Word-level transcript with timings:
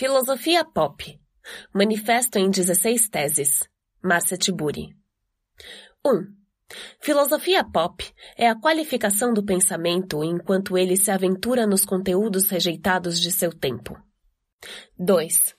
Filosofia 0.00 0.64
Pop. 0.64 1.20
Manifesto 1.74 2.38
em 2.38 2.48
16 2.48 3.10
teses. 3.10 3.68
Márcia 4.02 4.38
Tiburi. 4.38 4.96
1. 6.02 6.24
Filosofia 7.02 7.62
pop 7.62 8.02
é 8.34 8.48
a 8.48 8.58
qualificação 8.58 9.34
do 9.34 9.44
pensamento 9.44 10.24
enquanto 10.24 10.78
ele 10.78 10.96
se 10.96 11.10
aventura 11.10 11.66
nos 11.66 11.84
conteúdos 11.84 12.48
rejeitados 12.48 13.20
de 13.20 13.30
seu 13.30 13.52
tempo. 13.52 13.94
2. 14.98 15.54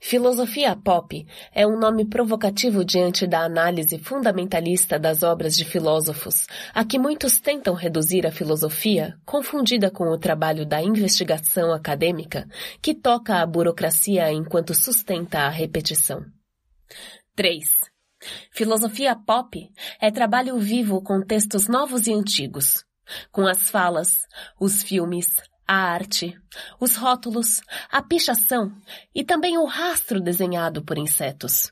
Filosofia 0.00 0.76
pop 0.76 1.26
é 1.52 1.66
um 1.66 1.78
nome 1.78 2.04
provocativo 2.04 2.84
diante 2.84 3.26
da 3.26 3.44
análise 3.44 3.98
fundamentalista 3.98 4.98
das 4.98 5.22
obras 5.22 5.56
de 5.56 5.64
filósofos, 5.64 6.46
a 6.74 6.84
que 6.84 6.98
muitos 6.98 7.40
tentam 7.40 7.74
reduzir 7.74 8.26
a 8.26 8.30
filosofia, 8.30 9.18
confundida 9.24 9.90
com 9.90 10.04
o 10.04 10.18
trabalho 10.18 10.64
da 10.64 10.82
investigação 10.82 11.72
acadêmica, 11.72 12.48
que 12.80 12.94
toca 12.94 13.40
a 13.40 13.46
burocracia 13.46 14.30
enquanto 14.32 14.74
sustenta 14.74 15.40
a 15.40 15.48
repetição. 15.48 16.24
3. 17.34 17.68
Filosofia 18.50 19.14
pop 19.14 19.70
é 20.00 20.10
trabalho 20.10 20.58
vivo 20.58 21.02
com 21.02 21.20
textos 21.22 21.68
novos 21.68 22.06
e 22.06 22.12
antigos, 22.12 22.84
com 23.30 23.46
as 23.46 23.70
falas, 23.70 24.18
os 24.60 24.82
filmes, 24.82 25.28
a 25.68 25.74
arte, 25.74 26.34
os 26.80 26.96
rótulos, 26.96 27.60
a 27.90 28.02
pichação 28.02 28.74
e 29.14 29.22
também 29.22 29.58
o 29.58 29.66
rastro 29.66 30.18
desenhado 30.18 30.82
por 30.82 30.96
insetos. 30.96 31.70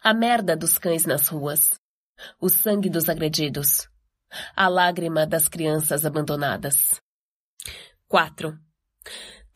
A 0.00 0.14
merda 0.14 0.56
dos 0.56 0.78
cães 0.78 1.04
nas 1.04 1.26
ruas, 1.26 1.78
o 2.40 2.48
sangue 2.48 2.88
dos 2.88 3.08
agredidos, 3.08 3.88
a 4.54 4.68
lágrima 4.68 5.26
das 5.26 5.48
crianças 5.48 6.06
abandonadas. 6.06 7.00
4. 8.06 8.56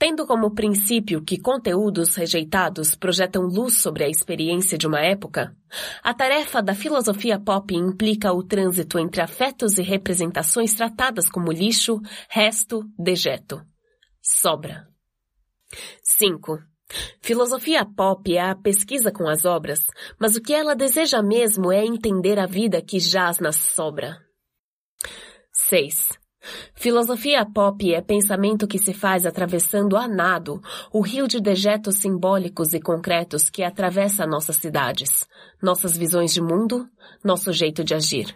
Tendo 0.00 0.26
como 0.26 0.54
princípio 0.54 1.22
que 1.22 1.38
conteúdos 1.38 2.14
rejeitados 2.14 2.94
projetam 2.94 3.42
luz 3.42 3.82
sobre 3.82 4.02
a 4.02 4.08
experiência 4.08 4.78
de 4.78 4.86
uma 4.86 4.98
época, 4.98 5.54
a 6.02 6.14
tarefa 6.14 6.62
da 6.62 6.74
filosofia 6.74 7.38
pop 7.38 7.74
implica 7.74 8.32
o 8.32 8.42
trânsito 8.42 8.98
entre 8.98 9.20
afetos 9.20 9.76
e 9.76 9.82
representações 9.82 10.72
tratadas 10.72 11.28
como 11.28 11.52
lixo, 11.52 12.00
resto, 12.30 12.82
dejeto. 12.98 13.60
Sobra. 14.22 14.88
5. 16.02 16.58
Filosofia 17.20 17.84
pop 17.84 18.34
é 18.34 18.40
a 18.40 18.54
pesquisa 18.54 19.12
com 19.12 19.28
as 19.28 19.44
obras, 19.44 19.80
mas 20.18 20.34
o 20.34 20.40
que 20.40 20.54
ela 20.54 20.74
deseja 20.74 21.22
mesmo 21.22 21.70
é 21.70 21.84
entender 21.84 22.38
a 22.38 22.46
vida 22.46 22.80
que 22.80 22.98
jaz 22.98 23.38
na 23.38 23.52
sobra. 23.52 24.16
6. 25.52 26.19
Filosofia 26.74 27.44
pop 27.44 27.92
é 27.92 28.00
pensamento 28.00 28.66
que 28.66 28.78
se 28.78 28.94
faz 28.94 29.26
atravessando 29.26 29.96
a 29.96 30.08
nado 30.08 30.60
o 30.90 31.00
rio 31.00 31.28
de 31.28 31.40
dejetos 31.40 31.96
simbólicos 31.96 32.72
e 32.72 32.80
concretos 32.80 33.50
que 33.50 33.62
atravessa 33.62 34.26
nossas 34.26 34.56
cidades, 34.56 35.26
nossas 35.62 35.96
visões 35.96 36.32
de 36.32 36.40
mundo, 36.40 36.88
nosso 37.22 37.52
jeito 37.52 37.84
de 37.84 37.94
agir. 37.94 38.34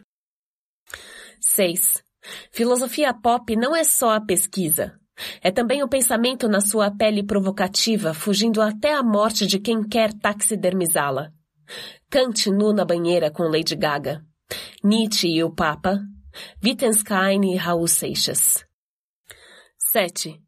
6. 1.40 2.02
Filosofia 2.50 3.14
pop 3.14 3.56
não 3.56 3.74
é 3.74 3.84
só 3.84 4.10
a 4.10 4.20
pesquisa. 4.20 4.98
É 5.40 5.50
também 5.50 5.82
o 5.82 5.88
pensamento 5.88 6.48
na 6.48 6.60
sua 6.60 6.90
pele 6.90 7.22
provocativa, 7.22 8.12
fugindo 8.12 8.60
até 8.60 8.92
a 8.92 9.02
morte 9.02 9.46
de 9.46 9.58
quem 9.58 9.82
quer 9.82 10.12
taxidermizá-la. 10.12 11.30
Kant 12.10 12.50
nu 12.50 12.72
na 12.72 12.84
banheira 12.84 13.30
com 13.30 13.44
Lady 13.44 13.76
Gaga. 13.76 14.22
Nietzsche 14.82 15.28
e 15.28 15.42
o 15.42 15.50
Papa, 15.50 16.00
Wittgenstein 16.62 17.44
e 17.44 17.56
Raul 17.56 17.86
Seixas. 17.86 18.64
7. 19.78 20.40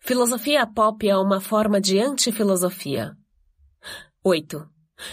Filosofia 0.00 0.66
pop 0.66 1.06
é 1.06 1.16
uma 1.16 1.40
forma 1.40 1.80
de 1.80 1.98
antifilosofia. 1.98 3.16
8. 4.24 4.68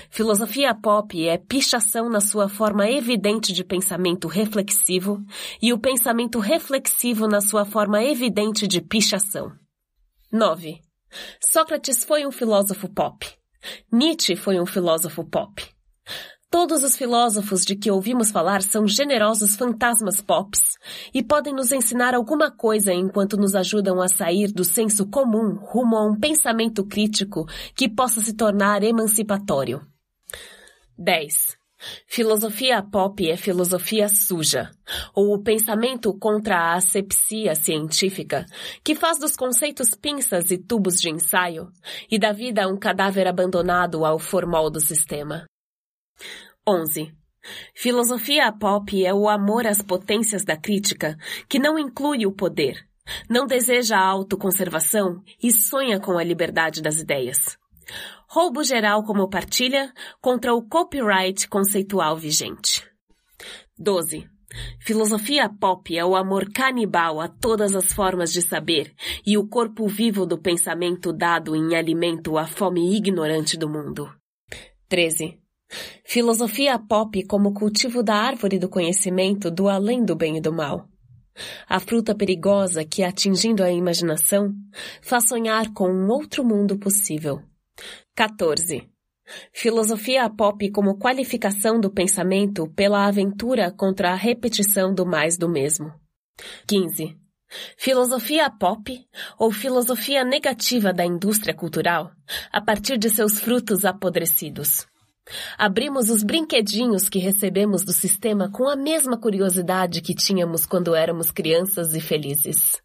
Filosofia 0.09 0.73
pop 0.73 1.27
é 1.27 1.37
pichação 1.37 2.09
na 2.09 2.21
sua 2.21 2.47
forma 2.47 2.89
evidente 2.89 3.51
de 3.51 3.63
pensamento 3.63 4.27
reflexivo 4.27 5.21
e 5.61 5.73
o 5.73 5.79
pensamento 5.79 6.39
reflexivo 6.39 7.27
na 7.27 7.41
sua 7.41 7.65
forma 7.65 8.01
evidente 8.01 8.65
de 8.65 8.79
pichação. 8.79 9.51
9. 10.31 10.79
Sócrates 11.41 12.03
foi 12.03 12.25
um 12.25 12.31
filósofo 12.31 12.87
pop. 12.87 13.27
Nietzsche 13.91 14.35
foi 14.35 14.59
um 14.59 14.65
filósofo 14.65 15.23
pop. 15.25 15.63
Todos 16.53 16.83
os 16.83 16.95
filósofos 16.95 17.65
de 17.65 17.75
que 17.75 17.89
ouvimos 17.89 18.29
falar 18.29 18.61
são 18.61 18.87
generosos 18.87 19.55
fantasmas 19.55 20.21
pops 20.21 20.61
e 21.11 21.23
podem 21.23 21.51
nos 21.51 21.71
ensinar 21.71 22.13
alguma 22.13 22.51
coisa 22.51 22.93
enquanto 22.93 23.37
nos 23.37 23.55
ajudam 23.55 23.99
a 23.99 24.07
sair 24.07 24.51
do 24.51 24.63
senso 24.63 25.07
comum 25.07 25.55
rumo 25.55 25.95
a 25.95 26.05
um 26.05 26.15
pensamento 26.15 26.85
crítico 26.85 27.47
que 27.75 27.89
possa 27.89 28.21
se 28.21 28.35
tornar 28.35 28.83
emancipatório. 28.83 29.81
10. 30.95 31.57
Filosofia 32.05 32.83
pop 32.83 33.27
é 33.27 33.35
filosofia 33.35 34.07
suja, 34.07 34.69
ou 35.15 35.33
o 35.33 35.41
pensamento 35.41 36.13
contra 36.13 36.55
a 36.55 36.75
asepsia 36.75 37.55
científica, 37.55 38.45
que 38.83 38.93
faz 38.93 39.17
dos 39.17 39.35
conceitos 39.35 39.95
pinças 39.95 40.51
e 40.51 40.59
tubos 40.59 41.01
de 41.01 41.09
ensaio, 41.09 41.71
e 42.11 42.19
da 42.19 42.31
vida 42.31 42.67
um 42.67 42.77
cadáver 42.77 43.27
abandonado 43.27 44.05
ao 44.05 44.19
formol 44.19 44.69
do 44.69 44.79
sistema. 44.79 45.47
11. 46.67 47.13
Filosofia 47.75 48.51
pop 48.51 49.05
é 49.05 49.13
o 49.13 49.27
amor 49.27 49.67
às 49.67 49.81
potências 49.81 50.45
da 50.45 50.55
crítica, 50.55 51.17
que 51.49 51.59
não 51.59 51.77
inclui 51.77 52.25
o 52.25 52.31
poder, 52.31 52.87
não 53.29 53.45
deseja 53.45 53.97
a 53.97 54.05
autoconservação 54.05 55.21
e 55.41 55.51
sonha 55.51 55.99
com 55.99 56.17
a 56.17 56.23
liberdade 56.23 56.81
das 56.81 56.99
ideias. 56.99 57.57
Roubo 58.27 58.63
geral 58.63 59.03
como 59.03 59.29
partilha 59.29 59.93
contra 60.21 60.53
o 60.53 60.67
copyright 60.67 61.47
conceitual 61.49 62.17
vigente. 62.17 62.87
12. 63.77 64.27
Filosofia 64.79 65.49
pop 65.49 65.97
é 65.97 66.05
o 66.05 66.15
amor 66.15 66.51
canibal 66.51 67.19
a 67.19 67.27
todas 67.27 67.75
as 67.75 67.91
formas 67.91 68.31
de 68.31 68.41
saber 68.41 68.93
e 69.25 69.37
o 69.37 69.47
corpo 69.47 69.87
vivo 69.87 70.25
do 70.25 70.37
pensamento 70.37 71.11
dado 71.11 71.55
em 71.55 71.75
alimento 71.75 72.37
à 72.37 72.45
fome 72.45 72.95
ignorante 72.95 73.57
do 73.57 73.67
mundo. 73.67 74.09
13. 74.87 75.42
Filosofia 76.03 76.77
pop 76.77 77.25
como 77.25 77.53
cultivo 77.53 78.03
da 78.03 78.15
árvore 78.15 78.59
do 78.59 78.69
conhecimento 78.69 79.49
do 79.49 79.69
além 79.69 80.03
do 80.03 80.15
bem 80.15 80.37
e 80.37 80.41
do 80.41 80.53
mal. 80.53 80.87
A 81.67 81.79
fruta 81.79 82.13
perigosa 82.13 82.85
que, 82.85 83.03
atingindo 83.03 83.63
a 83.63 83.71
imaginação, 83.71 84.53
faz 85.01 85.27
sonhar 85.27 85.73
com 85.73 85.89
um 85.89 86.07
outro 86.09 86.43
mundo 86.43 86.77
possível. 86.77 87.41
14. 88.15 88.87
Filosofia 89.51 90.29
pop 90.29 90.69
como 90.71 90.97
qualificação 90.97 91.79
do 91.79 91.89
pensamento 91.89 92.67
pela 92.75 93.07
aventura 93.07 93.71
contra 93.71 94.11
a 94.11 94.15
repetição 94.15 94.93
do 94.93 95.05
mais 95.05 95.37
do 95.37 95.49
mesmo. 95.49 95.91
15. 96.67 97.17
Filosofia 97.77 98.49
pop 98.49 98.99
ou 99.37 99.51
filosofia 99.51 100.23
negativa 100.23 100.91
da 100.91 101.05
indústria 101.05 101.53
cultural 101.53 102.11
a 102.51 102.61
partir 102.61 102.97
de 102.97 103.09
seus 103.09 103.39
frutos 103.39 103.85
apodrecidos. 103.85 104.87
Abrimos 105.57 106.09
os 106.09 106.23
brinquedinhos 106.23 107.07
que 107.07 107.19
recebemos 107.19 107.83
do 107.83 107.93
sistema 107.93 108.51
com 108.51 108.67
a 108.67 108.75
mesma 108.75 109.17
curiosidade 109.17 110.01
que 110.01 110.13
tínhamos 110.13 110.65
quando 110.65 110.93
éramos 110.93 111.31
crianças 111.31 111.93
e 111.93 112.01
felizes. 112.01 112.81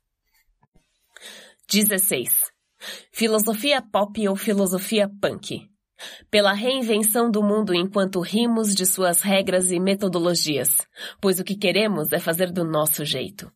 16. 1.69 2.53
Filosofia 3.13 3.83
pop 3.83 4.29
ou 4.29 4.37
filosofia 4.37 5.11
punk. 5.21 5.69
Pela 6.31 6.53
reinvenção 6.53 7.29
do 7.29 7.43
mundo 7.43 7.75
enquanto 7.75 8.21
rimos 8.21 8.73
de 8.73 8.87
suas 8.87 9.21
regras 9.21 9.73
e 9.73 9.81
metodologias, 9.81 10.87
pois 11.21 11.41
o 11.41 11.45
que 11.45 11.57
queremos 11.57 12.13
é 12.13 12.21
fazer 12.21 12.53
do 12.53 12.65
nosso 12.65 13.05
jeito. 13.05 13.51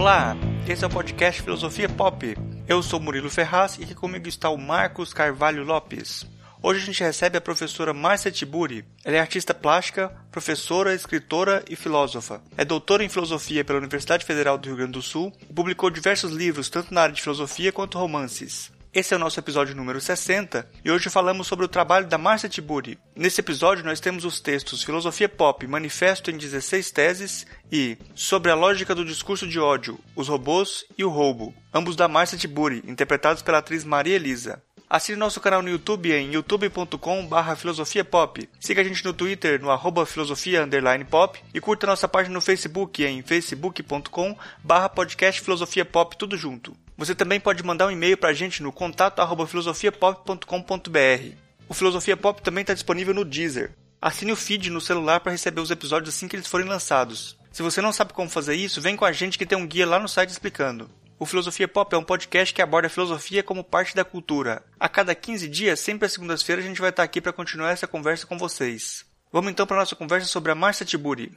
Olá, 0.00 0.34
esse 0.66 0.82
é 0.82 0.86
o 0.86 0.90
podcast 0.90 1.42
Filosofia 1.42 1.86
Pop. 1.86 2.34
Eu 2.66 2.82
sou 2.82 2.98
Murilo 2.98 3.28
Ferraz 3.28 3.76
e 3.78 3.84
aqui 3.84 3.94
comigo 3.94 4.26
está 4.26 4.48
o 4.48 4.56
Marcos 4.56 5.12
Carvalho 5.12 5.62
Lopes. 5.62 6.26
Hoje 6.62 6.82
a 6.82 6.86
gente 6.86 7.02
recebe 7.02 7.36
a 7.36 7.40
professora 7.40 7.92
Márcia 7.92 8.30
Tiburi. 8.30 8.82
Ela 9.04 9.16
é 9.16 9.20
artista 9.20 9.52
plástica, 9.52 10.08
professora, 10.30 10.94
escritora 10.94 11.62
e 11.68 11.76
filósofa. 11.76 12.40
É 12.56 12.64
doutora 12.64 13.04
em 13.04 13.10
filosofia 13.10 13.62
pela 13.62 13.78
Universidade 13.78 14.24
Federal 14.24 14.56
do 14.56 14.68
Rio 14.68 14.76
Grande 14.78 14.92
do 14.92 15.02
Sul 15.02 15.34
e 15.42 15.52
publicou 15.52 15.90
diversos 15.90 16.32
livros 16.32 16.70
tanto 16.70 16.94
na 16.94 17.02
área 17.02 17.14
de 17.14 17.20
filosofia 17.20 17.70
quanto 17.70 17.98
romances. 17.98 18.72
Esse 18.92 19.14
é 19.14 19.16
o 19.16 19.20
nosso 19.20 19.38
episódio 19.38 19.76
número 19.76 20.00
60 20.00 20.68
e 20.84 20.90
hoje 20.90 21.08
falamos 21.08 21.46
sobre 21.46 21.64
o 21.64 21.68
trabalho 21.68 22.08
da 22.08 22.18
Márcia 22.18 22.48
Tiburi. 22.48 22.98
Nesse 23.14 23.40
episódio 23.40 23.84
nós 23.84 24.00
temos 24.00 24.24
os 24.24 24.40
textos 24.40 24.82
Filosofia 24.82 25.28
Pop, 25.28 25.64
Manifesto 25.64 26.28
em 26.28 26.36
16 26.36 26.90
Teses 26.90 27.46
e 27.70 27.96
Sobre 28.16 28.50
a 28.50 28.56
Lógica 28.56 28.92
do 28.92 29.04
Discurso 29.04 29.46
de 29.46 29.60
Ódio, 29.60 29.96
Os 30.16 30.26
Robôs 30.26 30.84
e 30.98 31.04
o 31.04 31.08
Roubo, 31.08 31.54
ambos 31.72 31.94
da 31.94 32.08
Márcia 32.08 32.36
Tiburi, 32.36 32.82
interpretados 32.84 33.42
pela 33.42 33.58
atriz 33.58 33.84
Maria 33.84 34.16
Elisa. 34.16 34.60
Assine 34.88 35.16
nosso 35.16 35.40
canal 35.40 35.62
no 35.62 35.70
YouTube 35.70 36.12
em 36.12 36.32
youtube.com.br 36.32 37.54
filosofiapop. 37.56 38.48
Siga 38.58 38.80
a 38.80 38.84
gente 38.84 39.04
no 39.04 39.12
Twitter 39.12 39.62
no 39.62 39.70
arroba 39.70 40.04
filosofia 40.04 40.68
pop 41.08 41.40
e 41.54 41.60
curta 41.60 41.86
nossa 41.86 42.08
página 42.08 42.34
no 42.34 42.40
Facebook 42.40 43.04
em 43.04 43.22
facebook.com.br 43.22 44.88
podcast 44.92 45.40
filosofia 45.40 45.84
pop 45.84 46.16
tudo 46.16 46.36
junto. 46.36 46.76
Você 47.00 47.14
também 47.14 47.40
pode 47.40 47.62
mandar 47.62 47.86
um 47.86 47.90
e-mail 47.90 48.14
para 48.14 48.28
a 48.28 48.34
gente 48.34 48.62
no 48.62 48.70
contato 48.70 49.20
arroba 49.20 49.46
filosofiapop.com.br. 49.46 51.34
O 51.66 51.72
Filosofia 51.72 52.14
Pop 52.14 52.42
também 52.42 52.60
está 52.60 52.74
disponível 52.74 53.14
no 53.14 53.24
Deezer. 53.24 53.72
Assine 54.02 54.32
o 54.32 54.36
feed 54.36 54.68
no 54.68 54.82
celular 54.82 55.18
para 55.20 55.32
receber 55.32 55.62
os 55.62 55.70
episódios 55.70 56.14
assim 56.14 56.28
que 56.28 56.36
eles 56.36 56.46
forem 56.46 56.68
lançados. 56.68 57.38
Se 57.50 57.62
você 57.62 57.80
não 57.80 57.90
sabe 57.90 58.12
como 58.12 58.28
fazer 58.28 58.54
isso, 58.54 58.82
vem 58.82 58.96
com 58.96 59.06
a 59.06 59.12
gente 59.12 59.38
que 59.38 59.46
tem 59.46 59.56
um 59.56 59.66
guia 59.66 59.86
lá 59.86 59.98
no 59.98 60.06
site 60.06 60.28
explicando. 60.28 60.90
O 61.18 61.24
Filosofia 61.24 61.66
Pop 61.66 61.94
é 61.94 61.96
um 61.96 62.04
podcast 62.04 62.52
que 62.52 62.60
aborda 62.60 62.88
a 62.88 62.90
filosofia 62.90 63.42
como 63.42 63.64
parte 63.64 63.96
da 63.96 64.04
cultura. 64.04 64.62
A 64.78 64.86
cada 64.86 65.14
15 65.14 65.48
dias, 65.48 65.80
sempre 65.80 66.04
às 66.04 66.12
segundas-feiras, 66.12 66.66
a 66.66 66.68
gente 66.68 66.82
vai 66.82 66.90
estar 66.90 67.02
aqui 67.02 67.22
para 67.22 67.32
continuar 67.32 67.70
essa 67.70 67.86
conversa 67.86 68.26
com 68.26 68.36
vocês. 68.36 69.06
Vamos 69.32 69.50
então 69.50 69.66
para 69.66 69.78
a 69.78 69.80
nossa 69.80 69.96
conversa 69.96 70.26
sobre 70.26 70.52
a 70.52 70.54
Marcia 70.54 70.84
Tiburi. 70.84 71.32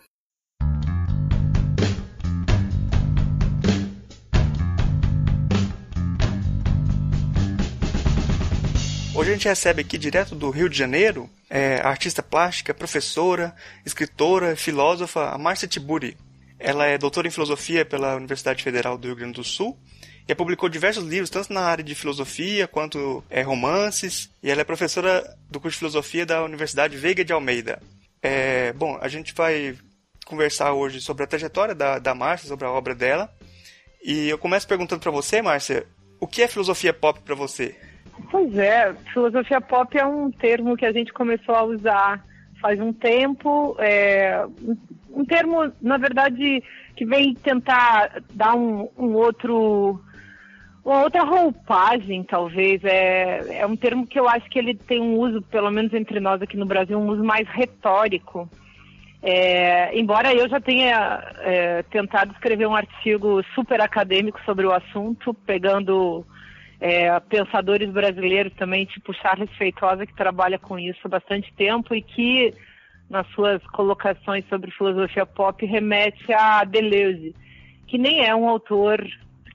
Hoje 9.15 9.29
a 9.29 9.33
gente 9.33 9.47
recebe 9.47 9.81
aqui 9.81 9.95
direto 9.95 10.33
do 10.33 10.49
Rio 10.49 10.67
de 10.67 10.75
Janeiro 10.75 11.29
é, 11.47 11.75
a 11.83 11.89
artista 11.89 12.23
plástica, 12.23 12.73
professora, 12.73 13.55
escritora, 13.85 14.55
filósofa, 14.55 15.29
a 15.29 15.37
Marcia 15.37 15.67
Tiburi. 15.67 16.17
Ela 16.57 16.87
é 16.87 16.97
doutora 16.97 17.27
em 17.27 17.31
filosofia 17.31 17.85
pela 17.85 18.15
Universidade 18.15 18.63
Federal 18.63 18.97
do 18.97 19.05
Rio 19.05 19.15
Grande 19.15 19.33
do 19.33 19.43
Sul 19.43 19.77
e 20.27 20.33
publicou 20.33 20.67
diversos 20.67 21.03
livros, 21.03 21.29
tanto 21.29 21.53
na 21.53 21.61
área 21.61 21.83
de 21.83 21.93
filosofia 21.93 22.67
quanto 22.67 23.23
é, 23.29 23.43
romances. 23.43 24.31
E 24.41 24.49
ela 24.49 24.61
é 24.61 24.63
professora 24.63 25.23
do 25.47 25.59
curso 25.59 25.75
de 25.75 25.79
filosofia 25.79 26.25
da 26.25 26.43
Universidade 26.43 26.97
Veiga 26.97 27.23
de 27.23 27.31
Almeida. 27.31 27.79
É, 28.19 28.73
bom, 28.73 28.97
a 28.99 29.07
gente 29.07 29.31
vai 29.35 29.77
conversar 30.25 30.73
hoje 30.73 30.99
sobre 30.99 31.23
a 31.23 31.27
trajetória 31.27 31.75
da, 31.75 31.99
da 31.99 32.15
Márcia, 32.15 32.47
sobre 32.47 32.65
a 32.65 32.71
obra 32.71 32.95
dela. 32.95 33.31
E 34.03 34.27
eu 34.27 34.39
começo 34.39 34.67
perguntando 34.67 35.01
para 35.01 35.11
você, 35.11 35.39
Márcia, 35.39 35.85
o 36.19 36.25
que 36.25 36.41
é 36.41 36.47
filosofia 36.47 36.91
pop 36.91 37.19
para 37.19 37.35
você? 37.35 37.75
Pois 38.29 38.57
é, 38.57 38.93
filosofia 39.13 39.61
pop 39.61 39.97
é 39.97 40.05
um 40.05 40.31
termo 40.31 40.75
que 40.75 40.85
a 40.85 40.91
gente 40.91 41.13
começou 41.13 41.55
a 41.55 41.63
usar 41.63 42.23
faz 42.63 42.79
um 42.79 42.93
tempo. 42.93 43.75
É, 43.77 44.45
um 45.11 45.25
termo, 45.25 45.71
na 45.81 45.97
verdade, 45.97 46.63
que 46.95 47.05
vem 47.05 47.33
tentar 47.33 48.23
dar 48.33 48.55
um, 48.55 48.87
um 48.97 49.13
outro 49.13 49.99
uma 50.85 51.03
outra 51.03 51.23
roupagem, 51.23 52.23
talvez. 52.23 52.83
É, 52.83 53.59
é 53.59 53.65
um 53.65 53.75
termo 53.75 54.07
que 54.07 54.19
eu 54.19 54.27
acho 54.27 54.49
que 54.49 54.59
ele 54.59 54.73
tem 54.73 55.01
um 55.01 55.17
uso, 55.17 55.41
pelo 55.41 55.71
menos 55.71 55.93
entre 55.93 56.19
nós 56.19 56.41
aqui 56.41 56.57
no 56.57 56.65
Brasil, 56.65 56.97
um 56.97 57.07
uso 57.07 57.23
mais 57.23 57.47
retórico. 57.49 58.49
É, 59.21 59.97
embora 59.97 60.33
eu 60.33 60.49
já 60.49 60.59
tenha 60.59 61.23
é, 61.39 61.83
tentado 61.83 62.33
escrever 62.33 62.67
um 62.67 62.75
artigo 62.75 63.41
super 63.55 63.79
acadêmico 63.79 64.39
sobre 64.43 64.65
o 64.65 64.73
assunto, 64.73 65.33
pegando 65.33 66.25
é, 66.85 67.17
pensadores 67.21 67.89
brasileiros 67.89 68.53
também, 68.55 68.83
tipo 68.83 69.13
Charles 69.13 69.49
Feitosa, 69.51 70.05
que 70.05 70.13
trabalha 70.13 70.59
com 70.59 70.77
isso 70.77 70.99
há 71.05 71.07
bastante 71.07 71.49
tempo 71.53 71.95
e 71.95 72.01
que 72.01 72.53
nas 73.09 73.25
suas 73.27 73.65
colocações 73.67 74.43
sobre 74.49 74.69
filosofia 74.71 75.25
pop, 75.25 75.65
remete 75.65 76.33
a 76.33 76.65
Deleuze, 76.65 77.33
que 77.87 77.97
nem 77.97 78.25
é 78.25 78.35
um 78.35 78.49
autor 78.49 79.01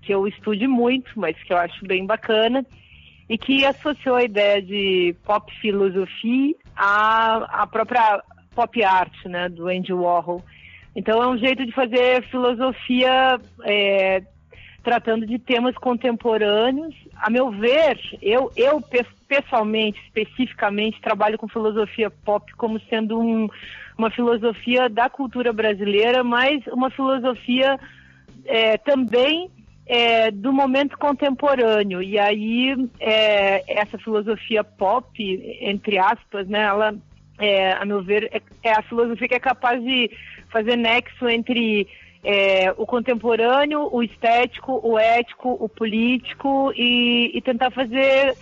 que 0.00 0.14
eu 0.14 0.26
estude 0.26 0.66
muito, 0.66 1.10
mas 1.16 1.36
que 1.42 1.52
eu 1.52 1.58
acho 1.58 1.84
bem 1.84 2.06
bacana, 2.06 2.64
e 3.28 3.36
que 3.36 3.62
associou 3.62 4.16
a 4.16 4.24
ideia 4.24 4.62
de 4.62 5.14
pop 5.26 5.52
filosofia 5.60 6.54
à, 6.74 7.62
à 7.62 7.66
própria 7.66 8.22
pop 8.54 8.82
art, 8.82 9.12
né, 9.26 9.50
do 9.50 9.68
Andy 9.68 9.92
Warhol. 9.92 10.42
Então 10.96 11.22
é 11.22 11.28
um 11.28 11.36
jeito 11.36 11.66
de 11.66 11.72
fazer 11.72 12.22
filosofia 12.30 13.38
é, 13.64 14.22
tratando 14.88 15.26
de 15.26 15.38
temas 15.38 15.76
contemporâneos. 15.76 16.94
A 17.14 17.28
meu 17.28 17.50
ver, 17.50 18.00
eu, 18.22 18.50
eu 18.56 18.82
pessoalmente, 19.28 20.00
especificamente, 20.06 20.98
trabalho 21.02 21.36
com 21.36 21.46
filosofia 21.46 22.08
pop 22.08 22.50
como 22.54 22.80
sendo 22.88 23.20
um, 23.20 23.50
uma 23.98 24.10
filosofia 24.10 24.88
da 24.88 25.10
cultura 25.10 25.52
brasileira, 25.52 26.24
mas 26.24 26.66
uma 26.68 26.88
filosofia 26.88 27.78
é, 28.46 28.78
também 28.78 29.50
é, 29.84 30.30
do 30.30 30.54
momento 30.54 30.96
contemporâneo. 30.96 32.02
E 32.02 32.18
aí, 32.18 32.74
é, 32.98 33.80
essa 33.80 33.98
filosofia 33.98 34.64
pop, 34.64 35.06
entre 35.60 35.98
aspas, 35.98 36.48
né, 36.48 36.62
ela, 36.62 36.94
é, 37.38 37.72
a 37.72 37.84
meu 37.84 38.02
ver, 38.02 38.30
é, 38.32 38.40
é 38.62 38.72
a 38.72 38.80
filosofia 38.80 39.28
que 39.28 39.34
é 39.34 39.40
capaz 39.40 39.84
de 39.84 40.10
fazer 40.50 40.76
nexo 40.76 41.28
entre 41.28 41.86
é, 42.30 42.74
o 42.76 42.84
contemporâneo, 42.84 43.88
o 43.90 44.02
estético, 44.02 44.78
o 44.86 44.98
ético, 44.98 45.56
o 45.58 45.66
político 45.66 46.70
e, 46.76 47.30
e, 47.34 47.40
tentar 47.40 47.70
fazer 47.70 48.36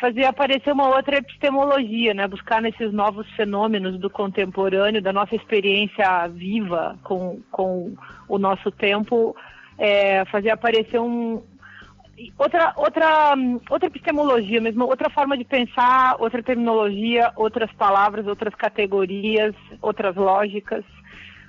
fazer 0.00 0.26
aparecer 0.26 0.72
uma 0.72 0.94
outra 0.94 1.16
epistemologia, 1.16 2.14
né? 2.14 2.28
Buscar 2.28 2.62
nesses 2.62 2.92
novos 2.92 3.28
fenômenos 3.32 3.98
do 3.98 4.08
contemporâneo, 4.08 5.02
da 5.02 5.12
nossa 5.12 5.34
experiência 5.34 6.28
viva 6.28 6.96
com, 7.02 7.40
com 7.50 7.96
o 8.28 8.38
nosso 8.38 8.70
tempo, 8.70 9.34
é, 9.76 10.24
fazer 10.26 10.50
aparecer 10.50 11.00
um 11.00 11.42
outra 12.38 12.74
outra 12.76 13.34
outra 13.68 13.88
epistemologia 13.88 14.60
mesmo, 14.60 14.84
outra 14.84 15.10
forma 15.10 15.36
de 15.36 15.42
pensar, 15.44 16.14
outra 16.20 16.44
terminologia, 16.44 17.32
outras 17.34 17.72
palavras, 17.72 18.28
outras 18.28 18.54
categorias, 18.54 19.52
outras 19.82 20.14
lógicas. 20.14 20.84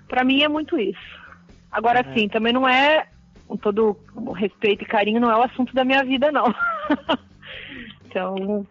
Para 0.07 0.23
mim 0.23 0.41
é 0.41 0.47
muito 0.47 0.79
isso. 0.79 1.26
Agora, 1.71 1.99
é. 1.99 2.13
sim, 2.13 2.27
também 2.27 2.53
não 2.53 2.67
é, 2.67 3.07
com 3.47 3.57
todo 3.57 3.97
respeito 4.35 4.83
e 4.83 4.87
carinho, 4.87 5.19
não 5.19 5.31
é 5.31 5.37
o 5.37 5.43
assunto 5.43 5.73
da 5.73 5.83
minha 5.83 6.03
vida, 6.03 6.31
não. 6.31 6.53
então, 8.05 8.65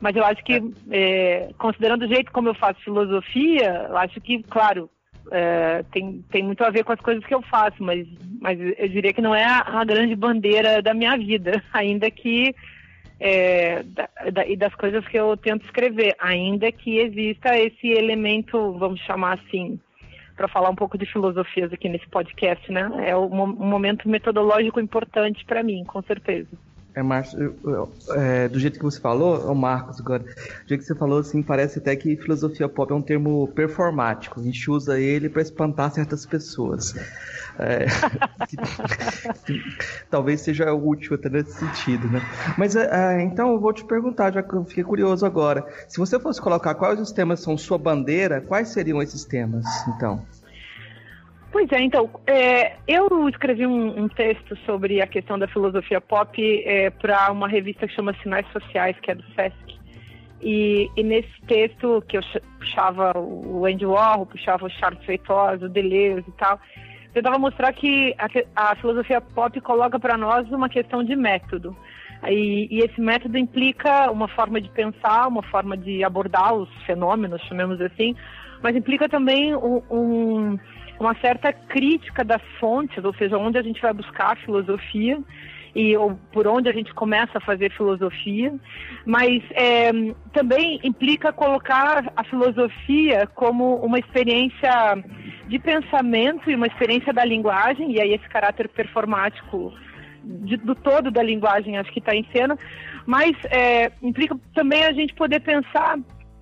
mas 0.00 0.16
eu 0.16 0.24
acho 0.24 0.42
que, 0.44 0.54
é. 0.54 0.62
É, 0.90 1.50
considerando 1.58 2.04
o 2.04 2.08
jeito 2.08 2.32
como 2.32 2.48
eu 2.48 2.54
faço 2.54 2.82
filosofia, 2.82 3.86
eu 3.88 3.96
acho 3.96 4.20
que, 4.20 4.42
claro, 4.42 4.90
é, 5.30 5.84
tem, 5.92 6.24
tem 6.30 6.42
muito 6.42 6.64
a 6.64 6.70
ver 6.70 6.84
com 6.84 6.92
as 6.92 7.00
coisas 7.00 7.24
que 7.24 7.34
eu 7.34 7.42
faço, 7.42 7.82
mas, 7.82 8.06
mas 8.40 8.58
eu 8.60 8.88
diria 8.88 9.12
que 9.12 9.22
não 9.22 9.34
é 9.34 9.44
a, 9.44 9.60
a 9.60 9.84
grande 9.84 10.16
bandeira 10.16 10.82
da 10.82 10.92
minha 10.92 11.16
vida, 11.16 11.62
ainda 11.72 12.10
que. 12.10 12.54
É, 13.24 13.84
da, 13.84 14.08
da, 14.32 14.46
e 14.48 14.56
das 14.56 14.74
coisas 14.74 15.06
que 15.06 15.16
eu 15.16 15.36
tento 15.36 15.64
escrever, 15.64 16.16
ainda 16.18 16.72
que 16.72 16.98
exista 16.98 17.56
esse 17.56 17.86
elemento, 17.86 18.72
vamos 18.72 19.00
chamar 19.02 19.38
assim, 19.38 19.78
para 20.36 20.48
falar 20.48 20.70
um 20.70 20.74
pouco 20.74 20.98
de 20.98 21.06
filosofias 21.06 21.72
aqui 21.72 21.88
nesse 21.88 22.08
podcast, 22.08 22.70
né? 22.70 22.90
É 23.06 23.16
um, 23.16 23.46
momento 23.46 24.08
metodológico 24.08 24.80
importante 24.80 25.44
para 25.44 25.62
mim, 25.62 25.84
com 25.84 26.02
certeza. 26.02 26.48
É, 26.94 27.02
Márcio, 27.02 27.54
é, 28.10 28.48
do 28.48 28.58
jeito 28.58 28.78
que 28.78 28.84
você 28.84 29.00
falou, 29.00 29.50
o 29.50 29.54
Marcos 29.54 29.98
agora, 29.98 30.22
do 30.22 30.68
jeito 30.68 30.80
que 30.80 30.86
você 30.86 30.94
falou, 30.94 31.20
assim, 31.20 31.42
parece 31.42 31.78
até 31.78 31.96
que 31.96 32.16
filosofia 32.16 32.68
pop 32.68 32.92
é 32.92 32.94
um 32.94 33.00
termo 33.00 33.48
performático. 33.48 34.38
A 34.38 34.42
gente 34.42 34.70
usa 34.70 35.00
ele 35.00 35.28
para 35.30 35.40
espantar 35.40 35.90
certas 35.90 36.26
pessoas. 36.26 36.94
É, 37.58 37.86
talvez 40.10 40.42
seja 40.42 40.72
útil 40.72 41.14
até 41.14 41.30
nesse 41.30 41.52
sentido, 41.52 42.08
né? 42.08 42.20
Mas 42.58 42.76
é, 42.76 42.88
é, 42.90 43.22
então 43.22 43.52
eu 43.52 43.60
vou 43.60 43.72
te 43.72 43.84
perguntar, 43.84 44.32
já 44.32 44.42
que 44.42 44.54
eu 44.54 44.64
fiquei 44.64 44.84
curioso 44.84 45.24
agora. 45.24 45.66
Se 45.88 45.98
você 45.98 46.20
fosse 46.20 46.40
colocar 46.40 46.74
quais 46.74 47.00
os 47.00 47.10
temas 47.10 47.40
são 47.40 47.56
sua 47.56 47.78
bandeira, 47.78 48.40
quais 48.40 48.68
seriam 48.68 49.00
esses 49.00 49.24
temas, 49.24 49.64
então? 49.88 50.22
Pois 51.52 51.70
é, 51.70 51.82
então, 51.82 52.08
é, 52.26 52.76
eu 52.88 53.28
escrevi 53.28 53.66
um, 53.66 54.04
um, 54.04 54.08
texto 54.08 54.56
sobre 54.64 55.02
a 55.02 55.06
questão 55.06 55.38
da 55.38 55.46
filosofia 55.46 56.00
pop 56.00 56.42
é, 56.64 56.88
para 56.88 57.30
uma 57.30 57.46
revista 57.46 57.86
que 57.86 57.94
chama 57.94 58.16
Sinais 58.22 58.46
Sociais, 58.50 58.96
que 59.02 59.10
é 59.10 59.14
do 59.14 59.22
SESC. 59.34 59.78
E, 60.40 60.90
e, 60.96 61.02
nesse 61.02 61.30
texto, 61.46 62.02
que 62.08 62.16
eu 62.16 62.22
puxava 62.58 63.12
o 63.18 63.66
Andy 63.66 63.84
Warhol, 63.84 64.24
puxava 64.24 64.64
o 64.64 64.70
Charles 64.70 65.04
Feitosa, 65.04 65.66
o 65.66 65.68
Deleuze 65.68 66.24
e 66.26 66.32
tal, 66.32 66.58
eu 67.08 67.12
tentava 67.12 67.38
mostrar 67.38 67.70
que 67.74 68.14
a, 68.18 68.70
a 68.70 68.76
filosofia 68.76 69.20
pop 69.20 69.60
coloca 69.60 70.00
para 70.00 70.16
nós 70.16 70.50
uma 70.50 70.70
questão 70.70 71.04
de 71.04 71.14
método. 71.14 71.76
E, 72.28 72.66
e, 72.70 72.78
esse 72.78 72.98
método 72.98 73.36
implica 73.36 74.10
uma 74.10 74.26
forma 74.26 74.58
de 74.58 74.70
pensar, 74.70 75.28
uma 75.28 75.42
forma 75.42 75.76
de 75.76 76.02
abordar 76.02 76.54
os 76.54 76.70
fenômenos, 76.86 77.42
chamemos 77.42 77.78
assim, 77.78 78.16
mas 78.62 78.74
implica 78.74 79.06
também 79.06 79.54
um, 79.54 79.82
um 79.90 80.58
uma 81.02 81.14
certa 81.20 81.52
crítica 81.52 82.24
das 82.24 82.42
fontes, 82.58 83.04
ou 83.04 83.14
seja, 83.14 83.36
onde 83.36 83.58
a 83.58 83.62
gente 83.62 83.80
vai 83.80 83.92
buscar 83.92 84.32
a 84.32 84.36
filosofia 84.36 85.18
e 85.74 85.96
ou 85.96 86.18
por 86.32 86.46
onde 86.46 86.68
a 86.68 86.72
gente 86.72 86.92
começa 86.92 87.38
a 87.38 87.40
fazer 87.40 87.72
filosofia, 87.72 88.54
mas 89.06 89.42
é, 89.52 89.90
também 90.32 90.78
implica 90.84 91.32
colocar 91.32 92.12
a 92.14 92.24
filosofia 92.24 93.26
como 93.34 93.76
uma 93.76 93.98
experiência 93.98 95.02
de 95.48 95.58
pensamento 95.58 96.50
e 96.50 96.54
uma 96.54 96.66
experiência 96.66 97.12
da 97.12 97.24
linguagem, 97.24 97.92
e 97.92 98.00
aí 98.00 98.12
esse 98.12 98.28
caráter 98.28 98.68
performático 98.68 99.72
de, 100.22 100.56
do 100.58 100.74
todo 100.74 101.10
da 101.10 101.22
linguagem, 101.22 101.78
acho 101.78 101.90
que 101.90 101.98
está 101.98 102.14
em 102.14 102.26
cena, 102.32 102.56
mas 103.06 103.32
é, 103.50 103.90
implica 104.02 104.36
também 104.54 104.84
a 104.84 104.92
gente 104.92 105.14
poder 105.14 105.40
pensar 105.40 105.98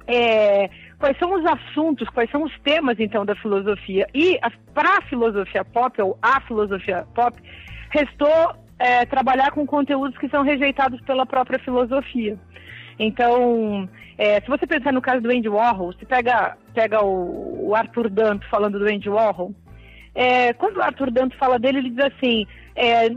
é, 0.06 0.68
quais 1.00 1.18
são 1.18 1.32
os 1.32 1.44
assuntos, 1.46 2.08
quais 2.10 2.30
são 2.30 2.44
os 2.44 2.56
temas, 2.60 3.00
então, 3.00 3.24
da 3.24 3.34
filosofia. 3.34 4.06
E 4.14 4.38
para 4.74 4.98
a 4.98 5.02
filosofia 5.02 5.64
pop, 5.64 6.00
ou 6.00 6.18
a 6.20 6.40
filosofia 6.42 7.06
pop, 7.14 7.40
restou 7.88 8.54
é, 8.78 9.06
trabalhar 9.06 9.50
com 9.50 9.66
conteúdos 9.66 10.16
que 10.18 10.28
são 10.28 10.42
rejeitados 10.42 11.00
pela 11.00 11.24
própria 11.24 11.58
filosofia. 11.58 12.38
Então, 12.98 13.88
é, 14.18 14.42
se 14.42 14.46
você 14.46 14.66
pensar 14.66 14.92
no 14.92 15.00
caso 15.00 15.22
do 15.22 15.30
Andy 15.30 15.48
Warhol, 15.48 15.94
você 15.94 16.04
pega, 16.04 16.56
pega 16.74 17.02
o, 17.02 17.70
o 17.70 17.74
Arthur 17.74 18.10
Danto 18.10 18.46
falando 18.50 18.78
do 18.78 18.84
Andy 18.84 19.08
Warhol, 19.08 19.54
é, 20.14 20.52
quando 20.52 20.76
o 20.76 20.82
Arthur 20.82 21.10
Danto 21.10 21.36
fala 21.38 21.58
dele, 21.58 21.78
ele 21.78 21.90
diz 21.90 22.04
assim, 22.04 22.46
é, 22.76 23.08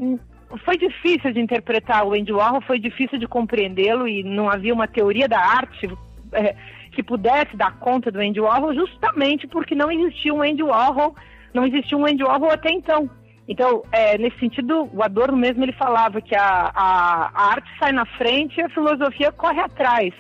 foi 0.64 0.78
difícil 0.78 1.34
de 1.34 1.42
interpretar 1.42 2.08
o 2.08 2.14
Andy 2.14 2.32
Warhol, 2.32 2.62
foi 2.62 2.80
difícil 2.80 3.20
de 3.20 3.28
compreendê-lo 3.28 4.08
e 4.08 4.24
não 4.24 4.50
havia 4.50 4.74
uma 4.74 4.88
teoria 4.88 5.28
da 5.28 5.40
arte 5.40 5.90
é, 6.32 6.56
que 6.94 7.04
pudesse 7.04 7.56
dar 7.58 7.78
conta 7.80 8.12
do 8.12 8.20
Andy 8.20 8.40
Warhol, 8.40 8.74
justamente 8.74 9.48
porque 9.48 9.76
não 9.76 9.92
existia 9.92 10.34
um 10.34 10.42
Andy 10.42 10.64
Warhol, 10.64 11.16
não 11.54 11.66
existia 11.66 11.98
um 11.98 12.06
Andy 12.06 12.24
Warhol 12.24 12.52
até 12.52 12.72
então. 12.72 13.10
Então, 13.48 13.84
é, 13.92 14.18
nesse 14.18 14.40
sentido, 14.40 14.90
o 14.94 15.04
Adorno 15.04 15.38
mesmo 15.38 15.64
ele 15.64 15.74
falava 15.74 16.22
que 16.22 16.36
a, 16.36 16.72
a, 16.74 17.32
a 17.34 17.52
arte 17.52 17.70
sai 17.78 17.92
na 17.92 18.06
frente 18.06 18.58
e 18.58 18.64
a 18.64 18.70
filosofia 18.70 19.32
corre 19.32 19.60
atrás. 19.60 20.14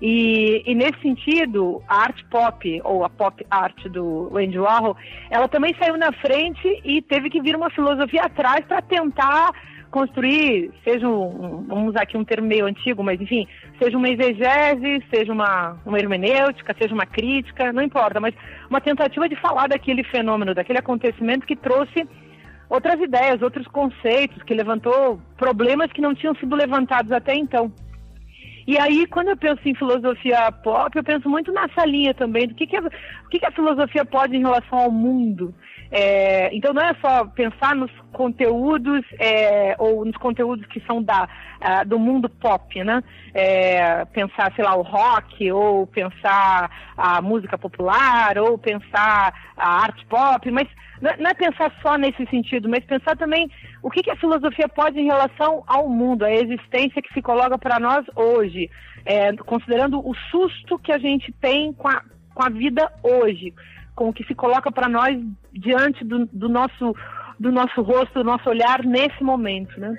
E, 0.00 0.62
e, 0.64 0.74
nesse 0.74 0.98
sentido, 1.02 1.82
a 1.86 2.04
arte 2.04 2.24
pop, 2.30 2.80
ou 2.84 3.04
a 3.04 3.10
pop 3.10 3.44
art 3.50 3.76
do 3.88 4.30
Andy 4.34 4.58
Warhol, 4.58 4.96
ela 5.28 5.46
também 5.46 5.74
saiu 5.78 5.98
na 5.98 6.10
frente 6.12 6.80
e 6.84 7.02
teve 7.02 7.28
que 7.28 7.42
vir 7.42 7.54
uma 7.54 7.68
filosofia 7.70 8.22
atrás 8.22 8.64
para 8.64 8.80
tentar 8.80 9.50
construir, 9.90 10.70
seja 10.84 11.08
um, 11.08 11.64
vamos 11.66 11.90
usar 11.90 12.02
aqui 12.02 12.16
um 12.16 12.24
termo 12.24 12.46
meio 12.46 12.66
antigo, 12.66 13.02
mas 13.02 13.20
enfim, 13.20 13.46
seja 13.78 13.96
uma 13.96 14.08
exegese, 14.08 15.04
seja 15.12 15.32
uma, 15.32 15.76
uma 15.84 15.98
hermenêutica, 15.98 16.74
seja 16.80 16.94
uma 16.94 17.06
crítica, 17.06 17.72
não 17.72 17.82
importa, 17.82 18.20
mas 18.20 18.34
uma 18.68 18.80
tentativa 18.80 19.28
de 19.28 19.36
falar 19.36 19.68
daquele 19.68 20.04
fenômeno, 20.04 20.54
daquele 20.54 20.78
acontecimento 20.78 21.46
que 21.46 21.56
trouxe 21.56 22.06
outras 22.68 23.00
ideias, 23.00 23.42
outros 23.42 23.66
conceitos, 23.66 24.42
que 24.44 24.54
levantou 24.54 25.20
problemas 25.36 25.92
que 25.92 26.00
não 26.00 26.14
tinham 26.14 26.34
sido 26.36 26.54
levantados 26.54 27.10
até 27.10 27.34
então. 27.34 27.72
E 28.66 28.78
aí, 28.78 29.06
quando 29.06 29.28
eu 29.28 29.36
penso 29.36 29.60
em 29.64 29.74
filosofia 29.74 30.52
pop, 30.52 30.96
eu 30.96 31.02
penso 31.02 31.28
muito 31.28 31.50
nessa 31.50 31.84
linha 31.84 32.14
também, 32.14 32.46
do 32.46 32.54
que, 32.54 32.66
que, 32.66 32.76
a, 32.76 32.80
o 32.80 33.28
que, 33.28 33.40
que 33.40 33.46
a 33.46 33.50
filosofia 33.50 34.04
pode 34.04 34.36
em 34.36 34.40
relação 34.40 34.78
ao 34.78 34.92
mundo. 34.92 35.52
É, 35.90 36.54
então, 36.54 36.72
não 36.72 36.82
é 36.82 36.94
só 37.00 37.24
pensar 37.26 37.74
nos 37.74 37.90
conteúdos, 38.12 39.04
é, 39.18 39.74
ou 39.78 40.04
nos 40.04 40.16
conteúdos 40.16 40.64
que 40.66 40.80
são 40.86 41.02
da, 41.02 41.28
do 41.86 41.98
mundo 41.98 42.28
pop, 42.28 42.82
né? 42.84 43.02
É, 43.34 44.04
pensar, 44.06 44.52
sei 44.54 44.64
lá, 44.64 44.76
o 44.76 44.82
rock, 44.82 45.50
ou 45.50 45.86
pensar 45.86 46.70
a 46.96 47.20
música 47.20 47.58
popular, 47.58 48.38
ou 48.38 48.56
pensar 48.56 49.34
a 49.56 49.82
arte 49.82 50.06
pop, 50.06 50.48
mas 50.50 50.68
não 51.00 51.30
é 51.30 51.34
pensar 51.34 51.72
só 51.82 51.96
nesse 51.96 52.26
sentido, 52.26 52.68
mas 52.68 52.84
pensar 52.84 53.16
também 53.16 53.50
o 53.82 53.90
que, 53.90 54.02
que 54.02 54.10
a 54.10 54.16
filosofia 54.16 54.68
pode 54.68 55.00
em 55.00 55.06
relação 55.06 55.64
ao 55.66 55.88
mundo, 55.88 56.24
a 56.24 56.32
existência 56.32 57.00
que 57.00 57.12
se 57.14 57.22
coloca 57.22 57.56
para 57.58 57.80
nós 57.80 58.04
hoje, 58.14 58.70
é, 59.06 59.34
considerando 59.36 59.98
o 60.06 60.14
susto 60.30 60.78
que 60.78 60.92
a 60.92 60.98
gente 60.98 61.32
tem 61.40 61.72
com 61.72 61.88
a, 61.88 62.02
com 62.34 62.42
a 62.42 62.50
vida 62.50 62.92
hoje, 63.02 63.54
com 64.00 64.08
o 64.08 64.12
que 64.14 64.24
se 64.24 64.34
coloca 64.34 64.72
para 64.72 64.88
nós 64.88 65.14
diante 65.52 66.02
do, 66.02 66.24
do, 66.32 66.48
nosso, 66.48 66.96
do 67.38 67.52
nosso 67.52 67.82
rosto, 67.82 68.14
do 68.14 68.24
nosso 68.24 68.48
olhar 68.48 68.82
nesse 68.82 69.22
momento, 69.22 69.78
né? 69.78 69.94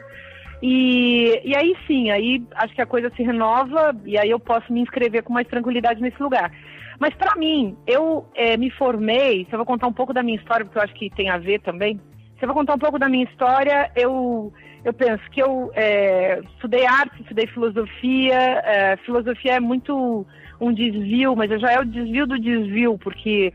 E, 0.60 1.40
e 1.46 1.56
aí 1.56 1.76
sim, 1.86 2.10
aí 2.10 2.44
acho 2.56 2.74
que 2.74 2.82
a 2.82 2.86
coisa 2.88 3.12
se 3.16 3.22
renova 3.22 3.96
e 4.04 4.18
aí 4.18 4.32
eu 4.32 4.40
posso 4.40 4.74
me 4.74 4.82
inscrever 4.82 5.22
com 5.22 5.32
mais 5.32 5.48
tranquilidade 5.48 6.02
nesse 6.02 6.20
lugar. 6.20 6.52
Mas 7.00 7.14
para 7.14 7.36
mim, 7.36 7.78
eu 7.86 8.26
é, 8.34 8.58
me 8.58 8.72
formei, 8.72 9.46
se 9.46 9.54
eu 9.54 9.58
vou 9.58 9.68
contar 9.68 9.86
um 9.86 9.94
pouco 9.94 10.14
da 10.14 10.24
minha 10.24 10.40
história, 10.40 10.66
porque 10.66 10.80
eu 10.80 10.84
acho 10.84 10.96
que 10.96 11.12
tem 11.12 11.30
a 11.30 11.38
ver 11.38 11.62
também. 11.62 12.02
Se 12.40 12.44
eu 12.44 12.48
vou 12.48 12.56
contar 12.56 12.74
um 12.74 12.80
pouco 12.80 12.98
da 12.98 13.08
minha 13.08 13.26
história, 13.26 13.92
eu, 13.96 14.52
eu 14.84 14.94
penso 14.94 15.22
que 15.30 15.44
eu 15.44 15.72
é, 15.76 16.42
estudei 16.56 16.88
arte, 16.88 17.22
estudei 17.22 17.46
filosofia. 17.46 18.40
É, 18.66 18.98
filosofia 19.06 19.58
é 19.58 19.60
muito 19.60 20.26
um 20.60 20.74
desvio, 20.74 21.36
mas 21.36 21.50
já 21.60 21.72
é 21.72 21.80
o 21.80 21.86
desvio 21.86 22.26
do 22.26 22.40
desvio, 22.40 22.98
porque 22.98 23.52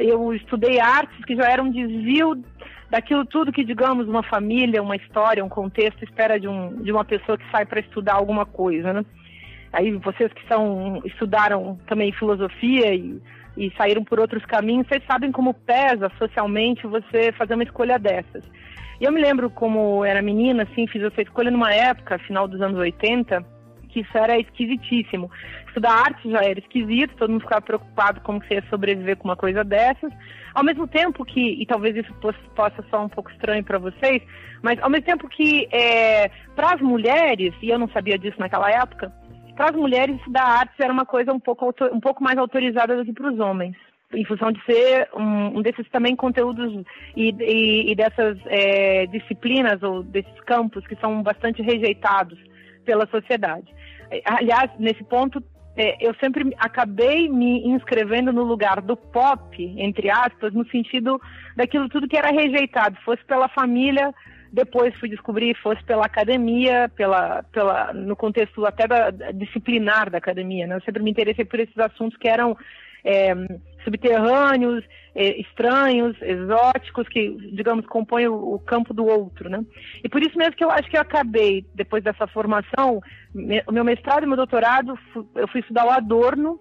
eu 0.00 0.32
estudei 0.34 0.80
artes 0.80 1.24
que 1.24 1.36
já 1.36 1.50
era 1.50 1.62
um 1.62 1.70
desvio 1.70 2.42
daquilo 2.90 3.24
tudo 3.24 3.52
que, 3.52 3.64
digamos, 3.64 4.08
uma 4.08 4.22
família, 4.22 4.82
uma 4.82 4.96
história, 4.96 5.44
um 5.44 5.48
contexto 5.48 6.04
espera 6.04 6.38
de, 6.38 6.48
um, 6.48 6.82
de 6.82 6.92
uma 6.92 7.04
pessoa 7.04 7.36
que 7.36 7.50
sai 7.50 7.66
para 7.66 7.80
estudar 7.80 8.14
alguma 8.14 8.46
coisa, 8.46 8.92
né? 8.92 9.04
aí 9.76 9.92
vocês 9.92 10.32
que 10.32 10.46
são 10.48 11.02
estudaram 11.04 11.78
também 11.86 12.10
filosofia 12.12 12.94
e, 12.94 13.20
e 13.56 13.70
saíram 13.76 14.02
por 14.02 14.18
outros 14.18 14.44
caminhos, 14.46 14.88
vocês 14.88 15.02
sabem 15.06 15.30
como 15.30 15.52
pesa 15.52 16.10
socialmente 16.18 16.86
você 16.86 17.30
fazer 17.32 17.54
uma 17.54 17.62
escolha 17.62 17.98
dessas. 17.98 18.42
E 18.98 19.04
eu 19.04 19.12
me 19.12 19.20
lembro 19.20 19.50
como 19.50 20.02
era 20.02 20.22
menina, 20.22 20.62
assim, 20.62 20.86
fiz 20.86 21.02
essa 21.02 21.20
escolha 21.20 21.50
numa 21.50 21.72
época, 21.72 22.18
final 22.20 22.48
dos 22.48 22.60
anos 22.62 22.78
80, 22.78 23.44
que 23.96 24.00
isso 24.00 24.18
era 24.18 24.38
esquisitíssimo. 24.38 25.30
Estudar 25.68 25.92
arte 25.92 26.30
já 26.30 26.40
era 26.42 26.58
esquisito, 26.58 27.16
todo 27.16 27.30
mundo 27.30 27.40
ficava 27.40 27.62
preocupado 27.62 28.20
como 28.20 28.42
você 28.42 28.54
ia 28.54 28.64
sobreviver 28.68 29.16
com 29.16 29.24
uma 29.24 29.36
coisa 29.36 29.64
dessas. 29.64 30.12
Ao 30.54 30.62
mesmo 30.62 30.86
tempo 30.86 31.24
que, 31.24 31.62
e 31.62 31.64
talvez 31.64 31.96
isso 31.96 32.12
possa 32.54 32.82
soar 32.90 33.04
um 33.04 33.08
pouco 33.08 33.30
estranho 33.30 33.64
para 33.64 33.78
vocês, 33.78 34.22
mas 34.62 34.78
ao 34.82 34.90
mesmo 34.90 35.06
tempo 35.06 35.28
que 35.28 35.66
é, 35.72 36.28
para 36.54 36.74
as 36.74 36.80
mulheres, 36.82 37.54
e 37.62 37.70
eu 37.70 37.78
não 37.78 37.88
sabia 37.88 38.18
disso 38.18 38.38
naquela 38.38 38.70
época, 38.70 39.10
para 39.54 39.70
as 39.70 39.76
mulheres 39.76 40.16
estudar 40.16 40.44
artes 40.44 40.78
era 40.78 40.92
uma 40.92 41.06
coisa 41.06 41.32
um 41.32 41.40
pouco, 41.40 41.72
um 41.90 42.00
pouco 42.00 42.22
mais 42.22 42.36
autorizada 42.36 42.96
do 42.96 43.04
que 43.04 43.14
para 43.14 43.32
os 43.32 43.38
homens 43.38 43.74
em 44.14 44.24
função 44.24 44.52
de 44.52 44.64
ser 44.64 45.08
um, 45.16 45.58
um 45.58 45.62
desses 45.62 45.86
também 45.90 46.14
conteúdos 46.14 46.72
e, 47.16 47.34
e, 47.40 47.90
e 47.90 47.94
dessas 47.96 48.38
é, 48.46 49.04
disciplinas 49.06 49.82
ou 49.82 50.04
desses 50.04 50.40
campos 50.42 50.86
que 50.86 50.94
são 51.00 51.24
bastante 51.24 51.60
rejeitados 51.60 52.38
pela 52.86 53.06
sociedade. 53.08 53.66
Aliás, 54.24 54.70
nesse 54.78 55.02
ponto, 55.04 55.42
é, 55.76 55.96
eu 56.00 56.14
sempre 56.14 56.54
acabei 56.58 57.28
me 57.28 57.66
inscrevendo 57.66 58.32
no 58.32 58.42
lugar 58.42 58.80
do 58.80 58.96
pop, 58.96 59.74
entre 59.76 60.10
aspas, 60.10 60.54
no 60.54 60.66
sentido 60.68 61.20
daquilo 61.54 61.88
tudo 61.88 62.08
que 62.08 62.16
era 62.16 62.30
rejeitado, 62.30 62.96
fosse 63.04 63.22
pela 63.24 63.48
família, 63.48 64.14
depois 64.52 64.94
fui 64.96 65.08
descobrir 65.08 65.54
fosse 65.56 65.82
pela 65.84 66.06
academia, 66.06 66.90
pela, 66.96 67.42
pela, 67.52 67.92
no 67.92 68.16
contexto 68.16 68.64
até 68.64 68.86
da, 68.86 69.10
disciplinar 69.10 70.08
da 70.08 70.18
academia. 70.18 70.66
Né? 70.66 70.76
Eu 70.76 70.80
sempre 70.80 71.02
me 71.02 71.10
interessei 71.10 71.44
por 71.44 71.60
esses 71.60 71.76
assuntos 71.76 72.16
que 72.16 72.28
eram 72.28 72.56
é, 73.04 73.34
subterrâneos, 73.86 74.84
é, 75.14 75.40
estranhos, 75.40 76.20
exóticos, 76.20 77.08
que, 77.08 77.30
digamos, 77.52 77.86
compõem 77.86 78.26
o, 78.26 78.58
campo 78.58 78.92
do 78.92 79.06
outro. 79.06 79.48
Né? 79.48 79.64
E 80.02 80.08
por 80.08 80.20
isso 80.20 80.36
mesmo 80.36 80.56
que 80.56 80.64
eu 80.64 80.70
acho 80.70 80.90
que 80.90 80.96
eu 80.96 81.00
acabei, 81.00 81.64
depois 81.74 82.02
dessa 82.02 82.26
formação, 82.26 83.00
o 83.66 83.72
meu 83.72 83.84
mestrado 83.84 84.24
e 84.24 84.26
meu 84.26 84.36
doutorado, 84.36 84.98
eu 85.36 85.48
fui 85.48 85.60
estudar 85.60 85.86
o 85.86 85.90
Adorno, 85.90 86.58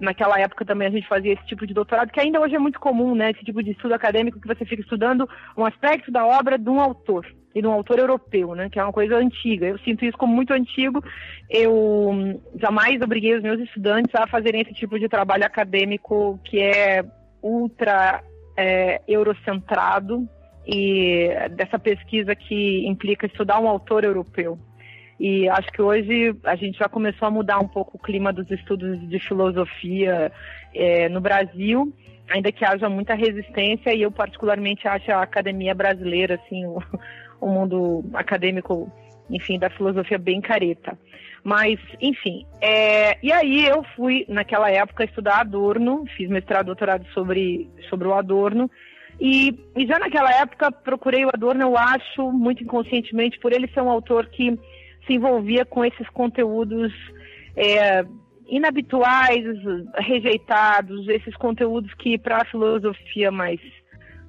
naquela 0.00 0.38
época 0.38 0.64
também 0.64 0.88
a 0.88 0.90
gente 0.90 1.08
fazia 1.08 1.32
esse 1.32 1.46
tipo 1.46 1.66
de 1.66 1.72
doutorado, 1.72 2.10
que 2.10 2.20
ainda 2.20 2.40
hoje 2.40 2.54
é 2.54 2.58
muito 2.58 2.78
comum, 2.78 3.14
né? 3.14 3.30
Esse 3.30 3.44
tipo 3.44 3.62
de 3.62 3.70
estudo 3.70 3.94
acadêmico 3.94 4.40
que 4.40 4.48
você 4.48 4.64
fica 4.64 4.82
estudando 4.82 5.28
um 5.56 5.64
aspecto 5.64 6.10
da 6.10 6.26
obra 6.26 6.58
de 6.58 6.68
um 6.68 6.80
autor 6.80 7.24
e 7.56 7.62
de 7.62 7.66
um 7.66 7.72
autor 7.72 7.98
europeu, 7.98 8.54
né? 8.54 8.68
Que 8.68 8.78
é 8.78 8.84
uma 8.84 8.92
coisa 8.92 9.16
antiga. 9.16 9.66
Eu 9.66 9.78
sinto 9.78 10.04
isso 10.04 10.18
como 10.18 10.34
muito 10.34 10.52
antigo. 10.52 11.02
Eu 11.48 11.72
hum, 12.10 12.38
jamais 12.60 13.00
obriguei 13.00 13.34
os 13.34 13.42
meus 13.42 13.58
estudantes 13.60 14.14
a 14.14 14.26
fazerem 14.26 14.60
esse 14.60 14.74
tipo 14.74 14.98
de 14.98 15.08
trabalho 15.08 15.46
acadêmico 15.46 16.38
que 16.44 16.60
é 16.60 17.02
ultra 17.42 18.22
é, 18.58 19.00
eurocentrado 19.08 20.28
e 20.66 21.30
dessa 21.52 21.78
pesquisa 21.78 22.34
que 22.34 22.86
implica 22.86 23.24
estudar 23.24 23.58
um 23.58 23.68
autor 23.68 24.04
europeu. 24.04 24.58
E 25.18 25.48
acho 25.48 25.68
que 25.68 25.80
hoje 25.80 26.36
a 26.44 26.56
gente 26.56 26.76
já 26.76 26.90
começou 26.90 27.26
a 27.26 27.30
mudar 27.30 27.58
um 27.58 27.68
pouco 27.68 27.96
o 27.96 28.00
clima 28.00 28.34
dos 28.34 28.50
estudos 28.50 29.00
de 29.08 29.18
filosofia 29.18 30.30
é, 30.74 31.08
no 31.08 31.22
Brasil, 31.22 31.90
ainda 32.28 32.52
que 32.52 32.66
haja 32.66 32.86
muita 32.90 33.14
resistência, 33.14 33.94
e 33.94 34.02
eu 34.02 34.10
particularmente 34.10 34.86
acho 34.86 35.10
a 35.10 35.22
academia 35.22 35.74
brasileira, 35.74 36.34
assim, 36.34 36.64
o 37.40 37.46
mundo 37.46 38.04
acadêmico, 38.14 38.90
enfim, 39.30 39.58
da 39.58 39.70
filosofia 39.70 40.18
bem 40.18 40.40
careta. 40.40 40.98
Mas, 41.42 41.78
enfim, 42.00 42.44
é, 42.60 43.16
e 43.22 43.32
aí 43.32 43.66
eu 43.66 43.84
fui, 43.94 44.24
naquela 44.28 44.70
época, 44.70 45.04
estudar 45.04 45.40
Adorno, 45.40 46.04
fiz 46.16 46.28
mestrado, 46.28 46.66
doutorado 46.66 47.06
sobre, 47.12 47.70
sobre 47.88 48.08
o 48.08 48.14
Adorno, 48.14 48.68
e, 49.20 49.56
e 49.76 49.86
já 49.86 49.98
naquela 49.98 50.30
época 50.30 50.70
procurei 50.72 51.24
o 51.24 51.30
Adorno, 51.32 51.62
eu 51.62 51.78
acho, 51.78 52.32
muito 52.32 52.62
inconscientemente, 52.62 53.38
por 53.38 53.52
ele 53.52 53.68
ser 53.68 53.80
um 53.80 53.90
autor 53.90 54.26
que 54.26 54.58
se 55.06 55.14
envolvia 55.14 55.64
com 55.64 55.84
esses 55.84 56.08
conteúdos 56.10 56.92
é, 57.56 58.04
inabituais, 58.48 59.44
rejeitados, 59.98 61.08
esses 61.08 61.34
conteúdos 61.36 61.92
que 61.94 62.18
para 62.18 62.42
a 62.42 62.44
filosofia 62.44 63.30
mais, 63.30 63.60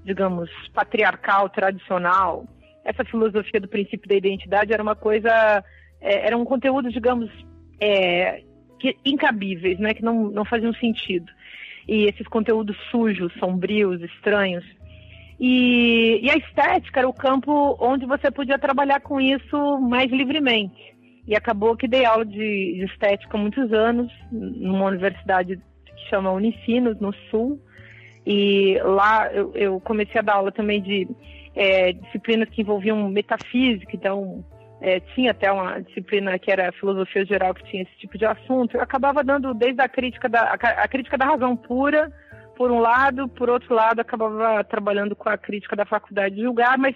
digamos, 0.04 0.50
patriarcal, 0.74 1.50
tradicional, 1.50 2.46
essa 2.88 3.04
filosofia 3.04 3.60
do 3.60 3.68
princípio 3.68 4.08
da 4.08 4.16
identidade 4.16 4.72
era 4.72 4.82
uma 4.82 4.96
coisa, 4.96 5.30
é, 6.00 6.28
era 6.28 6.38
um 6.38 6.46
conteúdo, 6.46 6.90
digamos, 6.90 7.30
é, 7.82 8.42
que, 8.80 8.96
incabíveis, 9.06 9.78
né, 9.78 9.94
que 9.94 10.02
não, 10.02 10.32
não 10.32 10.46
faziam 10.46 10.74
sentido. 10.74 11.30
E 11.86 12.06
esses 12.06 12.26
conteúdos 12.28 12.78
sujos, 12.90 13.34
sombrios, 13.40 14.02
estranhos. 14.02 14.64
E, 15.38 16.20
e 16.24 16.32
a 16.32 16.38
estética 16.38 17.02
era 17.02 17.10
o 17.10 17.14
campo 17.14 17.78
onde 17.80 18.06
você 18.06 18.32
podia 18.32 18.58
trabalhar 18.58 19.02
com 19.02 19.20
isso 19.20 19.80
mais 19.82 20.10
livremente. 20.10 20.96
E 21.28 21.36
acabou 21.36 21.76
que 21.76 21.90
dei 21.90 22.06
aula 22.06 22.26
de, 22.26 22.38
de 22.38 22.86
estética 22.86 23.38
há 23.38 23.40
muitos 23.40 23.74
anos, 23.74 24.10
numa 24.32 24.86
universidade 24.86 25.58
que 25.58 26.10
chama 26.10 26.32
Unicinos, 26.32 26.98
no 27.02 27.14
Sul. 27.30 27.60
E 28.26 28.80
lá 28.82 29.30
eu, 29.34 29.52
eu 29.56 29.80
comecei 29.82 30.20
a 30.20 30.24
dar 30.24 30.36
aula 30.36 30.54
também 30.54 30.82
de 30.82 31.06
é, 31.58 31.92
disciplinas 31.92 32.48
que 32.50 32.62
envolviam 32.62 33.10
metafísica, 33.10 33.96
então 33.96 34.46
é, 34.80 35.00
tinha 35.00 35.32
até 35.32 35.52
uma 35.52 35.82
disciplina 35.82 36.38
que 36.38 36.52
era 36.52 36.72
filosofia 36.74 37.26
geral 37.26 37.54
que 37.56 37.64
tinha 37.64 37.82
esse 37.82 37.98
tipo 37.98 38.16
de 38.16 38.26
assunto. 38.26 38.78
Eu 38.78 38.82
acabava 38.82 39.24
dando 39.24 39.56
desde 39.56 39.82
a 39.82 39.90
crítica 39.90 40.30
da, 40.30 40.54
a, 40.54 40.88
crítica 40.88 41.18
da 41.18 41.26
razão 41.26 41.58
pura, 41.58 42.14
por 42.56 42.72
um 42.72 42.80
lado, 42.80 43.28
por 43.28 43.50
outro 43.50 43.74
lado, 43.74 44.00
acabava 44.00 44.64
trabalhando 44.64 45.16
com 45.16 45.30
a 45.30 45.38
crítica 45.38 45.76
da 45.76 45.86
faculdade 45.86 46.36
de 46.36 46.44
julgar, 46.44 46.78
mas 46.78 46.96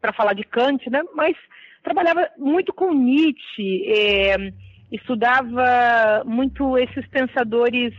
para 0.00 0.12
falar 0.12 0.34
de 0.34 0.42
Kant, 0.42 0.90
né? 0.90 1.00
Mas 1.14 1.36
trabalhava 1.84 2.28
muito 2.36 2.72
com 2.72 2.92
Nietzsche, 2.92 3.92
é, 3.92 4.52
estudava 4.90 6.24
muito 6.24 6.76
esses 6.78 7.06
pensadores 7.08 7.94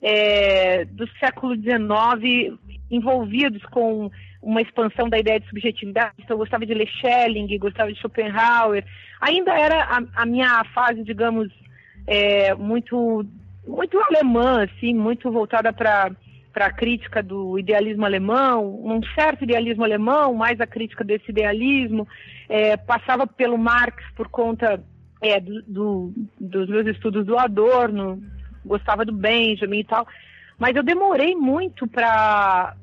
é, 0.00 0.84
do 0.84 1.08
século 1.18 1.56
XIX 1.56 2.56
envolvidos 2.90 3.62
com 3.66 4.10
uma 4.42 4.62
expansão 4.62 5.08
da 5.08 5.18
ideia 5.18 5.38
de 5.38 5.48
subjetividade. 5.48 6.14
Então, 6.18 6.34
eu 6.34 6.38
gostava 6.38 6.66
de 6.66 6.74
ler 6.74 6.88
Schelling, 6.88 7.58
gostava 7.58 7.92
de 7.92 7.98
Schopenhauer. 7.98 8.84
Ainda 9.20 9.52
era 9.52 9.84
a, 9.84 10.22
a 10.22 10.26
minha 10.26 10.64
fase, 10.74 11.04
digamos, 11.04 11.48
é, 12.06 12.54
muito 12.54 13.24
muito 13.66 13.98
alemã, 13.98 14.64
assim, 14.64 14.94
muito 14.94 15.30
voltada 15.30 15.72
para 15.72 16.10
para 16.52 16.66
a 16.66 16.72
crítica 16.72 17.22
do 17.22 17.58
idealismo 17.58 18.04
alemão, 18.04 18.84
um 18.84 19.00
certo 19.14 19.44
idealismo 19.44 19.84
alemão, 19.84 20.34
mais 20.34 20.60
a 20.60 20.66
crítica 20.66 21.04
desse 21.04 21.30
idealismo, 21.30 22.08
é, 22.48 22.76
passava 22.76 23.24
pelo 23.24 23.56
Marx 23.56 24.02
por 24.16 24.28
conta 24.28 24.82
é, 25.22 25.38
do, 25.38 25.62
do, 25.62 26.12
dos 26.40 26.68
meus 26.68 26.88
estudos 26.88 27.24
do 27.24 27.38
Adorno, 27.38 28.20
gostava 28.64 29.04
do 29.04 29.12
Benjamin 29.12 29.78
e 29.78 29.84
tal, 29.84 30.06
mas 30.60 30.76
eu 30.76 30.82
demorei 30.82 31.34
muito 31.34 31.88
para 31.88 32.74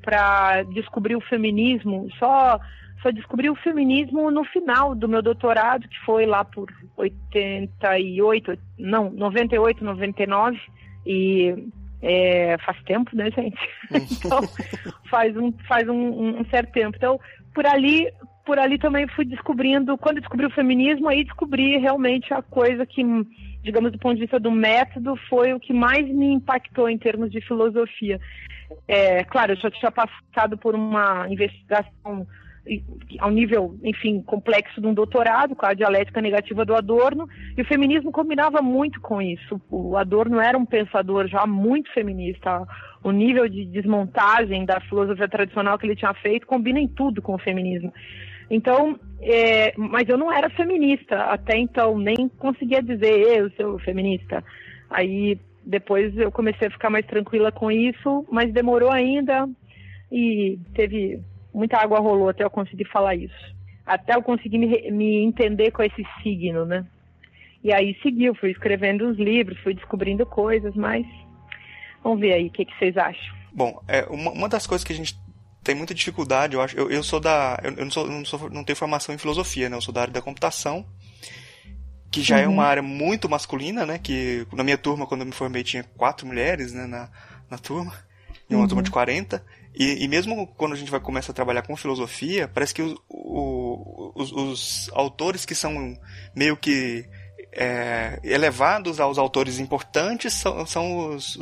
descobrir 0.73 1.15
o 1.15 1.21
feminismo, 1.21 2.09
só, 2.17 2.59
só 3.03 3.11
descobri 3.11 3.51
o 3.51 3.55
feminismo 3.55 4.31
no 4.31 4.43
final 4.45 4.95
do 4.95 5.07
meu 5.07 5.21
doutorado, 5.21 5.87
que 5.87 5.99
foi 6.03 6.25
lá 6.25 6.43
por 6.43 6.73
88, 6.97 8.57
não, 8.79 9.11
98, 9.11 9.85
99, 9.85 10.59
e 11.05 11.69
é, 12.01 12.57
faz 12.65 12.81
tempo, 12.81 13.15
né, 13.15 13.29
gente? 13.29 13.59
então, 13.93 14.41
faz 15.07 15.37
um, 15.37 15.51
faz 15.67 15.87
um, 15.87 16.39
um, 16.39 16.45
certo 16.45 16.71
tempo. 16.71 16.97
Então, 16.97 17.19
por 17.53 17.67
ali, 17.67 18.11
por 18.43 18.57
ali 18.57 18.79
também 18.79 19.07
fui 19.09 19.23
descobrindo, 19.23 19.95
quando 19.99 20.19
descobri 20.19 20.47
o 20.47 20.51
feminismo, 20.51 21.07
aí 21.09 21.23
descobri 21.23 21.77
realmente 21.77 22.33
a 22.33 22.41
coisa 22.41 22.87
que 22.87 23.03
digamos, 23.67 23.91
do 23.91 23.99
ponto 23.99 24.15
de 24.15 24.21
vista 24.21 24.39
do 24.39 24.49
método, 24.49 25.17
foi 25.29 25.53
o 25.53 25.59
que 25.59 25.73
mais 25.73 26.07
me 26.07 26.31
impactou 26.33 26.89
em 26.89 26.97
termos 26.97 27.29
de 27.29 27.41
filosofia. 27.41 28.17
É, 28.87 29.25
claro, 29.25 29.51
eu 29.51 29.57
já 29.57 29.69
tinha 29.69 29.91
passado 29.91 30.57
por 30.57 30.73
uma 30.73 31.27
investigação 31.29 32.25
ao 33.19 33.29
nível, 33.29 33.77
enfim, 33.83 34.21
complexo 34.21 34.81
de 34.81 34.87
um 34.87 34.93
doutorado, 34.93 35.55
com 35.55 35.65
a 35.65 35.73
dialética 35.73 36.21
negativa 36.21 36.65
do 36.65 36.75
Adorno, 36.75 37.27
e 37.57 37.61
o 37.61 37.65
feminismo 37.65 38.11
combinava 38.11 38.61
muito 38.61 38.99
com 39.01 39.21
isso. 39.21 39.61
O 39.69 39.95
Adorno 39.97 40.39
era 40.39 40.57
um 40.57 40.65
pensador 40.65 41.27
já 41.27 41.45
muito 41.45 41.91
feminista. 41.93 42.65
O 43.03 43.11
nível 43.11 43.47
de 43.47 43.65
desmontagem 43.65 44.65
da 44.65 44.79
filosofia 44.81 45.29
tradicional 45.29 45.77
que 45.77 45.85
ele 45.85 45.95
tinha 45.95 46.13
feito 46.15 46.47
combina 46.47 46.79
em 46.79 46.87
tudo 46.87 47.21
com 47.21 47.35
o 47.35 47.39
feminismo. 47.39 47.93
Então, 48.49 48.99
é, 49.21 49.73
mas 49.77 50.07
eu 50.07 50.17
não 50.17 50.31
era 50.31 50.49
feminista 50.49 51.15
até 51.25 51.57
então, 51.57 51.97
nem 51.97 52.29
conseguia 52.37 52.81
dizer 52.81 53.11
eu 53.37 53.49
sou 53.51 53.79
feminista. 53.79 54.43
Aí 54.89 55.39
depois 55.65 56.17
eu 56.17 56.31
comecei 56.31 56.67
a 56.67 56.71
ficar 56.71 56.89
mais 56.89 57.05
tranquila 57.05 57.51
com 57.51 57.69
isso, 57.69 58.25
mas 58.31 58.53
demorou 58.53 58.89
ainda 58.89 59.49
e 60.11 60.57
teve 60.73 61.19
muita 61.53 61.77
água 61.77 61.99
rolou 61.99 62.29
até 62.29 62.43
eu 62.43 62.49
conseguir 62.49 62.85
falar 62.85 63.15
isso. 63.15 63.55
Até 63.85 64.15
eu 64.15 64.21
conseguir 64.21 64.57
me, 64.57 64.91
me 64.91 65.23
entender 65.23 65.71
com 65.71 65.83
esse 65.83 66.05
signo, 66.21 66.65
né? 66.65 66.85
E 67.63 67.73
aí 67.73 67.97
seguiu, 68.01 68.33
fui 68.35 68.51
escrevendo 68.51 69.09
os 69.09 69.17
livros, 69.17 69.59
fui 69.59 69.73
descobrindo 69.73 70.25
coisas, 70.25 70.73
mas 70.75 71.05
vamos 72.03 72.19
ver 72.19 72.33
aí 72.33 72.47
o 72.47 72.51
que, 72.51 72.63
que 72.63 72.77
vocês 72.77 72.95
acham. 72.95 73.35
Bom, 73.51 73.81
é, 73.87 74.03
uma, 74.03 74.31
uma 74.31 74.49
das 74.49 74.65
coisas 74.67 74.85
que 74.85 74.93
a 74.93 74.95
gente 74.95 75.17
tem 75.67 75.75
muita 75.75 75.93
dificuldade, 75.93 76.55
eu 76.55 76.61
acho. 76.61 76.77
Eu, 76.77 76.89
eu 76.89 77.03
sou 77.03 77.19
da. 77.19 77.59
Eu, 77.61 77.71
não, 77.71 77.91
sou, 77.91 78.07
não, 78.07 78.23
sou, 78.23 78.49
não 78.49 78.63
tenho 78.63 78.77
formação 78.77 79.13
em 79.13 79.17
filosofia, 79.17 79.69
né? 79.69 79.75
Eu 79.75 79.81
sou 79.81 79.93
da 79.93 80.01
área 80.01 80.13
da 80.13 80.21
computação, 80.21 80.85
que 82.09 82.21
já 82.21 82.37
uhum. 82.37 82.41
é 82.41 82.47
uma 82.47 82.63
uhum. 82.63 82.69
área 82.69 82.81
muito 82.83 83.27
masculina, 83.27 83.85
né? 83.85 83.99
Que 83.99 84.47
na 84.53 84.63
minha 84.63 84.77
turma, 84.77 85.05
quando 85.05 85.21
eu 85.21 85.27
me 85.27 85.33
formei, 85.33 85.65
tinha 85.65 85.83
quatro 85.97 86.25
mulheres, 86.25 86.71
né? 86.71 86.85
Na, 86.87 87.09
na 87.49 87.57
turma. 87.57 87.93
E 88.49 88.55
uma 88.55 88.61
uhum. 88.61 88.67
turma 88.69 88.81
de 88.81 88.89
40. 88.89 89.43
E, 89.75 90.05
e, 90.05 90.07
mesmo 90.07 90.47
quando 90.47 90.71
a 90.71 90.77
gente 90.77 90.89
vai 90.89 91.01
começar 91.01 91.33
a 91.33 91.35
trabalhar 91.35 91.63
com 91.63 91.75
filosofia, 91.75 92.47
parece 92.47 92.73
que 92.73 92.81
os, 92.81 92.95
os, 93.09 94.31
os 94.31 94.89
autores 94.93 95.45
que 95.45 95.53
são 95.53 95.97
meio 96.33 96.55
que 96.55 97.05
é, 97.51 98.19
elevados 98.23 99.01
aos 99.01 99.17
autores 99.17 99.59
importantes 99.59 100.33
são, 100.33 100.65
são 100.65 101.13
os, 101.13 101.37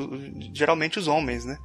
geralmente 0.51 0.97
os 0.97 1.07
homens, 1.07 1.45
né? 1.45 1.57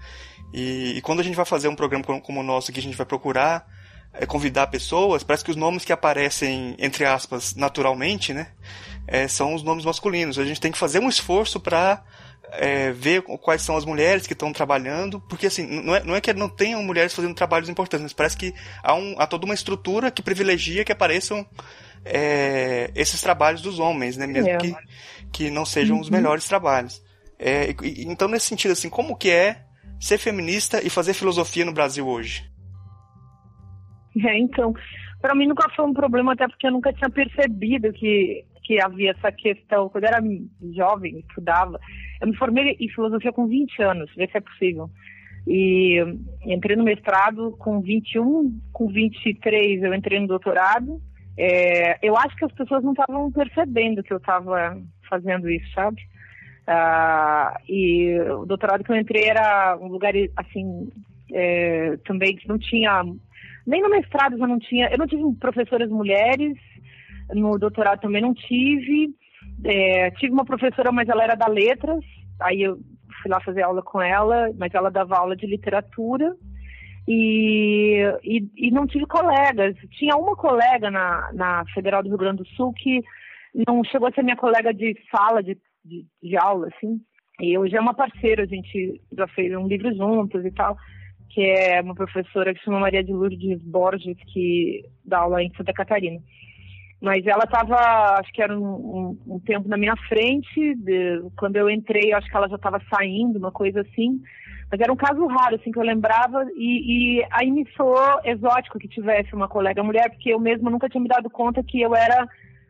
E, 0.52 0.96
e, 0.96 1.00
quando 1.02 1.20
a 1.20 1.22
gente 1.22 1.36
vai 1.36 1.44
fazer 1.44 1.68
um 1.68 1.76
programa 1.76 2.04
como, 2.04 2.20
como 2.20 2.40
o 2.40 2.42
nosso, 2.42 2.72
que 2.72 2.80
a 2.80 2.82
gente 2.82 2.96
vai 2.96 3.06
procurar 3.06 3.66
é, 4.12 4.26
convidar 4.26 4.66
pessoas, 4.66 5.22
parece 5.22 5.44
que 5.44 5.50
os 5.50 5.56
nomes 5.56 5.84
que 5.84 5.92
aparecem, 5.92 6.74
entre 6.78 7.04
aspas, 7.04 7.54
naturalmente, 7.54 8.34
né, 8.34 8.48
é, 9.06 9.28
são 9.28 9.54
os 9.54 9.62
nomes 9.62 9.84
masculinos. 9.84 10.38
A 10.38 10.44
gente 10.44 10.60
tem 10.60 10.72
que 10.72 10.78
fazer 10.78 10.98
um 10.98 11.08
esforço 11.08 11.60
para 11.60 12.02
é, 12.52 12.92
ver 12.92 13.22
quais 13.22 13.62
são 13.62 13.76
as 13.76 13.84
mulheres 13.84 14.26
que 14.26 14.32
estão 14.32 14.52
trabalhando, 14.52 15.20
porque 15.20 15.46
assim, 15.46 15.64
não 15.66 15.94
é, 15.94 16.02
não 16.02 16.14
é 16.16 16.20
que 16.20 16.32
não 16.32 16.48
tenham 16.48 16.82
mulheres 16.82 17.14
fazendo 17.14 17.34
trabalhos 17.34 17.68
importantes, 17.68 18.02
mas 18.02 18.12
parece 18.12 18.36
que 18.36 18.52
há, 18.82 18.94
um, 18.94 19.14
há 19.18 19.26
toda 19.26 19.44
uma 19.44 19.54
estrutura 19.54 20.10
que 20.10 20.22
privilegia 20.22 20.84
que 20.84 20.92
apareçam 20.92 21.46
é, 22.04 22.90
esses 22.94 23.20
trabalhos 23.20 23.62
dos 23.62 23.78
homens, 23.78 24.16
né, 24.16 24.26
mesmo 24.26 24.50
é. 24.50 24.56
que, 24.56 24.76
que 25.32 25.50
não 25.50 25.64
sejam 25.64 25.96
uhum. 25.96 26.02
os 26.02 26.10
melhores 26.10 26.44
trabalhos. 26.46 27.02
É, 27.38 27.74
e, 27.82 28.04
então, 28.04 28.28
nesse 28.28 28.46
sentido, 28.46 28.72
assim, 28.72 28.90
como 28.90 29.16
que 29.16 29.30
é 29.30 29.64
ser 30.00 30.18
feminista 30.18 30.84
e 30.84 30.88
fazer 30.88 31.14
filosofia 31.14 31.64
no 31.64 31.74
Brasil 31.74 32.08
hoje? 32.08 32.50
É, 34.26 34.38
então, 34.38 34.74
para 35.20 35.34
mim 35.34 35.46
nunca 35.46 35.68
foi 35.70 35.84
um 35.84 35.92
problema, 35.92 36.32
até 36.32 36.48
porque 36.48 36.66
eu 36.66 36.72
nunca 36.72 36.92
tinha 36.92 37.10
percebido 37.10 37.92
que, 37.92 38.44
que 38.64 38.80
havia 38.80 39.12
essa 39.12 39.30
questão. 39.30 39.88
Quando 39.88 40.04
eu 40.04 40.08
era 40.08 40.22
jovem, 40.74 41.18
estudava, 41.18 41.78
eu 42.20 42.28
me 42.28 42.36
formei 42.36 42.76
em 42.80 42.88
filosofia 42.88 43.32
com 43.32 43.46
20 43.46 43.82
anos, 43.82 44.10
ver 44.16 44.30
se 44.30 44.38
é 44.38 44.40
possível. 44.40 44.90
E 45.46 45.98
entrei 46.44 46.76
no 46.76 46.84
mestrado 46.84 47.56
com 47.58 47.80
21, 47.80 48.60
com 48.72 48.88
23 48.88 49.82
eu 49.82 49.94
entrei 49.94 50.20
no 50.20 50.26
doutorado. 50.26 51.00
É, 51.36 51.98
eu 52.06 52.16
acho 52.16 52.36
que 52.36 52.44
as 52.44 52.52
pessoas 52.52 52.82
não 52.84 52.92
estavam 52.92 53.30
percebendo 53.32 54.02
que 54.02 54.12
eu 54.12 54.18
estava 54.18 54.76
fazendo 55.08 55.48
isso, 55.48 55.72
sabe? 55.72 56.02
Uh, 56.70 57.58
e 57.68 58.20
o 58.20 58.46
doutorado 58.46 58.84
que 58.84 58.92
eu 58.92 58.96
entrei 58.96 59.24
era 59.24 59.76
um 59.80 59.88
lugar, 59.88 60.12
assim, 60.36 60.88
é, 61.32 61.96
também 62.04 62.36
que 62.36 62.48
não 62.48 62.58
tinha... 62.58 63.02
Nem 63.66 63.82
no 63.82 63.90
mestrado 63.90 64.38
já 64.38 64.46
não 64.46 64.58
tinha... 64.58 64.88
Eu 64.88 64.98
não 64.98 65.06
tive 65.08 65.22
professoras 65.40 65.90
mulheres, 65.90 66.56
no 67.34 67.58
doutorado 67.58 68.00
também 68.00 68.22
não 68.22 68.32
tive. 68.32 69.10
É, 69.64 70.10
tive 70.12 70.32
uma 70.32 70.44
professora, 70.44 70.92
mas 70.92 71.08
ela 71.08 71.24
era 71.24 71.34
da 71.34 71.48
letras, 71.48 72.04
aí 72.40 72.62
eu 72.62 72.76
fui 73.20 73.30
lá 73.30 73.40
fazer 73.40 73.62
aula 73.62 73.82
com 73.82 74.00
ela, 74.00 74.50
mas 74.56 74.72
ela 74.72 74.90
dava 74.90 75.16
aula 75.16 75.36
de 75.36 75.46
literatura. 75.46 76.34
E, 77.08 77.98
e, 78.22 78.48
e, 78.56 78.70
não 78.70 78.86
tive 78.86 79.06
colegas. 79.06 79.74
Tinha 79.98 80.16
uma 80.16 80.36
colega 80.36 80.90
na, 80.90 81.32
na 81.32 81.64
Federal 81.74 82.02
do 82.02 82.08
Rio 82.08 82.18
Grande 82.18 82.44
do 82.44 82.48
Sul 82.50 82.72
que 82.72 83.02
não 83.66 83.82
chegou 83.82 84.06
a 84.06 84.12
ser 84.12 84.22
minha 84.22 84.36
colega 84.36 84.72
de 84.72 84.96
sala, 85.10 85.42
de 85.42 85.58
de, 85.84 86.06
de 86.22 86.36
aula, 86.36 86.68
assim. 86.68 87.00
E 87.40 87.56
hoje 87.56 87.76
é 87.76 87.80
uma 87.80 87.94
parceira, 87.94 88.42
a 88.42 88.46
gente 88.46 89.00
já 89.16 89.26
fez 89.28 89.54
um 89.56 89.66
livro 89.66 89.94
juntos 89.94 90.44
e 90.44 90.50
tal, 90.50 90.76
que 91.30 91.40
é 91.42 91.80
uma 91.80 91.94
professora 91.94 92.52
que 92.52 92.58
se 92.58 92.66
chama 92.66 92.80
Maria 92.80 93.02
de 93.02 93.12
Lourdes 93.12 93.62
Borges, 93.62 94.16
que 94.32 94.82
dá 95.04 95.20
aula 95.20 95.42
em 95.42 95.52
Santa 95.56 95.72
Catarina. 95.72 96.20
Mas 97.00 97.26
ela 97.26 97.44
estava, 97.44 97.76
acho 98.18 98.30
que 98.32 98.42
era 98.42 98.56
um, 98.58 98.62
um, 98.62 99.34
um, 99.34 99.40
tempo 99.40 99.66
na 99.68 99.78
minha 99.78 99.96
frente, 100.06 100.74
de, 100.74 101.22
quando 101.38 101.56
eu 101.56 101.70
entrei, 101.70 102.12
acho 102.12 102.28
que 102.28 102.36
ela 102.36 102.48
já 102.48 102.56
estava 102.56 102.78
saindo, 102.94 103.38
uma 103.38 103.50
coisa 103.50 103.80
assim. 103.80 104.20
Mas 104.70 104.80
era 104.80 104.92
um 104.92 104.96
caso 104.96 105.26
raro, 105.26 105.56
assim, 105.56 105.72
que 105.72 105.78
eu 105.78 105.82
lembrava, 105.82 106.44
e, 106.54 107.20
e 107.20 107.26
aí 107.30 107.50
me 107.50 107.66
soou 107.74 108.20
exótico 108.22 108.78
que 108.78 108.86
tivesse 108.86 109.34
uma 109.34 109.48
colega 109.48 109.82
mulher, 109.82 110.10
porque 110.10 110.32
eu 110.32 110.38
mesma 110.38 110.70
nunca 110.70 110.90
tinha 110.90 111.00
me 111.00 111.08
dado 111.08 111.30
conta 111.30 111.62
que 111.62 111.80
eu 111.80 111.94
era 111.94 112.28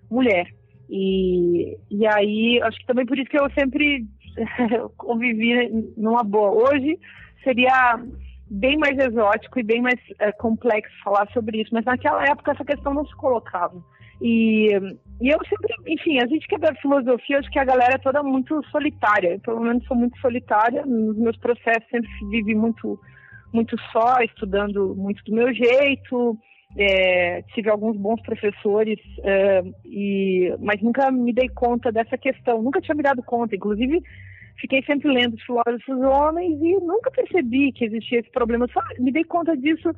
mulher. 0.09 0.47
E, 0.91 1.79
e 1.89 2.07
aí, 2.07 2.61
acho 2.63 2.79
que 2.81 2.87
também 2.87 3.07
por 3.07 3.17
isso 3.17 3.31
que 3.31 3.39
eu 3.39 3.49
sempre 3.53 4.05
convivi 4.99 5.71
numa 5.97 6.25
boa. 6.25 6.51
Hoje 6.51 6.99
seria 7.45 8.03
bem 8.51 8.77
mais 8.77 8.99
exótico 8.99 9.61
e 9.61 9.63
bem 9.63 9.81
mais 9.81 10.01
é, 10.19 10.33
complexo 10.33 10.93
falar 11.05 11.29
sobre 11.33 11.63
isso, 11.63 11.73
mas 11.73 11.85
naquela 11.85 12.25
época 12.25 12.51
essa 12.51 12.65
questão 12.65 12.93
não 12.93 13.07
se 13.07 13.15
colocava. 13.15 13.81
E, 14.21 14.69
e 15.21 15.29
eu 15.29 15.39
sempre, 15.49 15.75
enfim, 15.87 16.19
a 16.21 16.27
gente 16.27 16.47
que 16.47 16.57
é 16.57 16.59
da 16.59 16.75
filosofia, 16.75 17.39
acho 17.39 17.51
que 17.51 17.59
a 17.59 17.65
galera 17.65 17.95
é 17.95 17.99
toda 17.99 18.23
muito 18.23 18.61
solitária. 18.71 19.35
Eu, 19.35 19.41
pelo 19.41 19.61
menos 19.61 19.87
sou 19.87 19.97
muito 19.97 20.19
solitária, 20.19 20.85
nos 20.85 21.17
meus 21.17 21.37
processos 21.39 21.89
sempre 21.91 22.11
vivi 22.29 22.55
muito, 22.55 23.01
muito 23.53 23.77
só, 23.93 24.21
estudando 24.21 24.95
muito 24.97 25.23
do 25.25 25.35
meu 25.35 25.55
jeito. 25.55 26.37
É, 26.77 27.43
tive 27.55 27.69
alguns 27.69 27.97
bons 27.97 28.23
professores, 28.23 28.99
é, 29.25 29.63
e, 29.85 30.55
mas 30.61 30.81
nunca 30.81 31.11
me 31.11 31.33
dei 31.33 31.49
conta 31.49 31.91
dessa 31.91 32.17
questão, 32.17 32.63
nunca 32.63 32.81
tinha 32.81 32.95
me 32.95 33.03
dado 33.03 33.23
conta. 33.23 33.57
Inclusive, 33.57 34.01
fiquei 34.61 34.83
sempre 34.85 35.13
lendo 35.13 35.35
os 35.35 35.43
filósofos 35.43 36.01
homens 36.01 36.61
e 36.63 36.75
nunca 36.81 37.11
percebi 37.11 37.73
que 37.73 37.85
existia 37.85 38.21
esse 38.21 38.31
problema. 38.31 38.69
Só 38.73 38.81
me 38.99 39.11
dei 39.11 39.25
conta 39.25 39.57
disso 39.57 39.91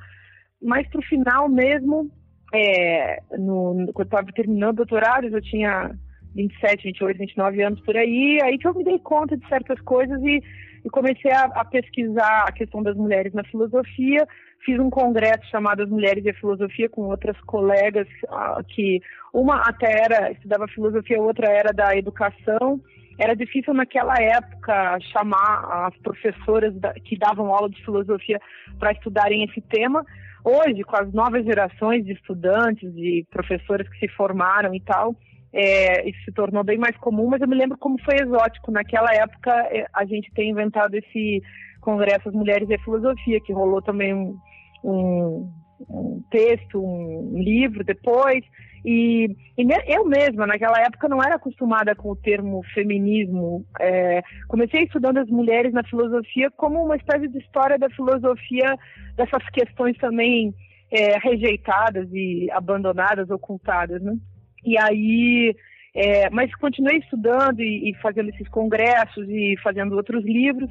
mais 0.62 0.88
para 0.88 1.00
o 1.00 1.04
final 1.04 1.48
mesmo, 1.48 2.11
é, 2.54 3.22
no, 3.38 3.90
quando 3.92 4.06
estava 4.06 4.32
terminando 4.32 4.74
o 4.74 4.85
doutorado, 4.85 5.26
eu 5.26 5.42
tinha 5.42 5.90
27, 6.35 6.85
28, 6.85 7.18
29 7.18 7.62
anos 7.62 7.81
por 7.81 7.97
aí, 7.97 8.40
aí 8.42 8.59
que 8.59 8.66
eu 8.66 8.75
me 8.75 8.85
dei 8.85 8.99
conta 8.99 9.37
de 9.37 9.47
certas 9.49 9.81
coisas 9.81 10.21
e, 10.23 10.42
e 10.85 10.90
comecei 10.90 11.31
a, 11.31 11.45
a, 11.45 11.64
pesquisar 11.64 12.45
a 12.49 12.53
questão 12.53 12.83
das 12.83 12.97
mulheres 12.97 13.33
na 13.33 13.45
filosofia. 13.45 14.27
Fiz 14.64 14.79
um 14.79 14.90
congresso 14.90 15.45
chamado 15.51 15.83
As 15.83 15.88
Mulheres 15.88 16.25
e 16.25 16.31
a 16.31 16.35
Filosofia 16.35 16.88
com 16.88 17.03
outras 17.03 17.38
colegas 17.40 18.07
uh, 18.25 18.62
que 18.68 19.01
uma 19.33 19.57
até 19.62 20.05
era 20.05 20.31
estudava 20.31 20.68
filosofia, 20.68 21.21
outra 21.21 21.51
era 21.51 21.73
da 21.73 21.97
educação. 21.97 22.81
Era 23.18 23.35
difícil 23.35 23.75
naquela 23.75 24.14
época 24.14 24.99
chamar 25.12 25.87
as 25.87 25.97
professoras 25.99 26.75
que 27.05 27.18
davam 27.18 27.53
aula 27.53 27.68
de 27.68 27.85
filosofia 27.85 28.40
para 28.79 28.92
estudarem 28.92 29.45
esse 29.45 29.61
tema. 29.61 30.05
Hoje, 30.45 30.83
com 30.83 30.97
as 30.97 31.12
novas 31.12 31.45
gerações 31.45 32.05
de 32.05 32.12
estudantes, 32.12 32.92
de 32.95 33.25
professores 33.31 33.88
que 33.88 33.99
se 33.99 34.09
formaram 34.09 34.75
e 34.75 34.81
tal, 34.81 35.14
é, 35.52 36.08
isso 36.08 36.24
se 36.24 36.32
tornou 36.32 36.64
bem 36.64 36.78
mais 36.78 36.96
comum, 36.96 37.28
mas 37.28 37.40
eu 37.42 37.48
me 37.48 37.56
lembro 37.56 37.76
como 37.76 38.00
foi 38.02 38.16
exótico. 38.16 38.70
Naquela 38.70 39.12
época, 39.12 39.50
é, 39.70 39.86
a 39.92 40.04
gente 40.04 40.32
tem 40.32 40.50
inventado 40.50 40.94
esse 40.94 41.42
congresso 41.80 42.28
As 42.28 42.34
Mulheres 42.34 42.68
e 42.70 42.74
a 42.74 42.78
Filosofia, 42.78 43.40
que 43.40 43.52
rolou 43.52 43.82
também 43.82 44.14
um, 44.14 44.38
um, 44.82 45.52
um 45.90 46.22
texto, 46.30 46.82
um 46.82 47.34
livro 47.34 47.84
depois. 47.84 48.42
E, 48.84 49.36
e, 49.58 49.94
eu 49.94 50.06
mesma, 50.06 50.46
naquela 50.46 50.80
época, 50.80 51.06
não 51.06 51.22
era 51.22 51.36
acostumada 51.36 51.94
com 51.94 52.10
o 52.10 52.16
termo 52.16 52.62
feminismo. 52.72 53.66
É, 53.78 54.22
comecei 54.48 54.84
estudando 54.84 55.18
as 55.18 55.28
mulheres 55.28 55.72
na 55.72 55.84
filosofia 55.84 56.50
como 56.56 56.82
uma 56.82 56.96
espécie 56.96 57.28
de 57.28 57.38
história 57.38 57.78
da 57.78 57.90
filosofia, 57.90 58.74
dessas 59.16 59.46
questões 59.50 59.96
também 59.98 60.54
é, 60.90 61.18
rejeitadas 61.18 62.08
e 62.10 62.50
abandonadas, 62.52 63.30
ocultadas, 63.30 64.02
né? 64.02 64.16
E 64.64 64.79
aí, 64.79 65.55
é, 65.94 66.31
mas 66.31 66.55
continuei 66.57 66.98
estudando 66.98 67.61
e, 67.61 67.90
e, 67.90 67.94
fazendo 68.01 68.31
esses 68.31 68.48
congressos 68.48 69.29
e 69.29 69.57
fazendo 69.62 69.96
outros 69.96 70.25
livros, 70.25 70.70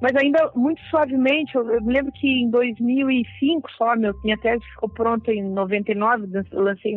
mas 0.00 0.14
ainda 0.16 0.50
muito 0.54 0.80
suavemente. 0.82 1.54
Eu, 1.54 1.70
eu 1.70 1.82
me 1.82 1.92
lembro 1.92 2.12
que 2.12 2.26
em 2.26 2.50
2005 2.50 3.70
só, 3.72 3.96
meu, 3.96 4.14
minha 4.22 4.38
tese 4.38 4.64
ficou 4.74 4.88
pronta 4.88 5.32
em 5.32 5.42
99, 5.42 6.28
eu 6.52 6.62
lancei 6.62 6.94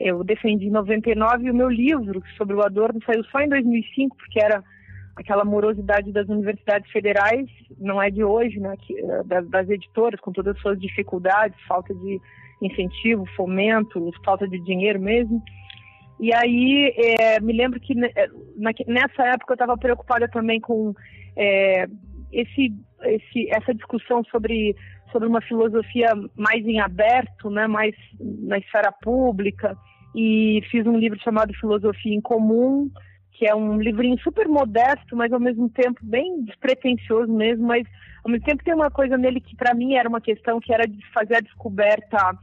eu 0.00 0.24
defendi 0.24 0.66
em 0.66 0.70
99 0.70 1.44
e 1.44 1.50
o 1.50 1.54
meu 1.54 1.68
livro 1.68 2.22
sobre 2.36 2.56
o 2.56 2.62
Adorno 2.62 3.00
saiu 3.04 3.22
só 3.24 3.40
em 3.40 3.48
2005, 3.48 4.16
porque 4.16 4.40
era 4.40 4.62
aquela 5.16 5.44
morosidade 5.44 6.12
das 6.12 6.28
universidades 6.28 6.90
federais, 6.90 7.48
não 7.78 8.02
é 8.02 8.10
de 8.10 8.24
hoje, 8.24 8.58
né, 8.58 8.74
que, 8.80 8.98
eh, 8.98 9.22
das, 9.24 9.48
das, 9.48 9.70
editoras, 9.70 10.20
com 10.20 10.32
todas 10.32 10.56
as 10.56 10.62
suas 10.62 10.80
dificuldades, 10.80 11.56
falta 11.68 11.94
de 11.94 12.20
incentivo, 12.60 13.24
fomento, 13.36 14.10
falta 14.24 14.48
de 14.48 14.58
dinheiro 14.64 15.00
mesmo. 15.00 15.40
E 16.20 16.32
aí, 16.32 16.94
é, 16.96 17.40
me 17.40 17.52
lembro 17.52 17.80
que 17.80 17.94
na, 17.94 18.08
nessa 18.86 19.22
época 19.24 19.52
eu 19.52 19.54
estava 19.54 19.76
preocupada 19.76 20.28
também 20.28 20.60
com 20.60 20.94
é, 21.36 21.86
esse, 22.32 22.72
esse, 23.02 23.50
essa 23.50 23.74
discussão 23.74 24.22
sobre 24.24 24.74
sobre 25.14 25.28
uma 25.28 25.40
filosofia 25.40 26.08
mais 26.36 26.66
em 26.66 26.80
aberto, 26.80 27.48
né, 27.48 27.68
mais 27.68 27.94
na 28.18 28.58
esfera 28.58 28.90
pública, 28.90 29.76
e 30.12 30.60
fiz 30.72 30.84
um 30.88 30.98
livro 30.98 31.20
chamado 31.22 31.54
Filosofia 31.54 32.12
em 32.12 32.20
Comum, 32.20 32.90
que 33.30 33.46
é 33.46 33.54
um 33.54 33.80
livrinho 33.80 34.18
super 34.20 34.48
modesto, 34.48 35.14
mas 35.16 35.32
ao 35.32 35.38
mesmo 35.38 35.68
tempo 35.68 36.00
bem 36.02 36.42
despretensioso 36.44 37.32
mesmo, 37.32 37.64
mas 37.64 37.86
ao 38.24 38.30
mesmo 38.30 38.44
tempo 38.44 38.64
tem 38.64 38.74
uma 38.74 38.90
coisa 38.90 39.16
nele 39.16 39.40
que 39.40 39.54
para 39.54 39.72
mim 39.72 39.94
era 39.94 40.08
uma 40.08 40.20
questão 40.20 40.58
que 40.58 40.72
era 40.72 40.84
de 40.84 40.98
fazer 41.12 41.36
a 41.36 41.40
descoberta 41.40 42.36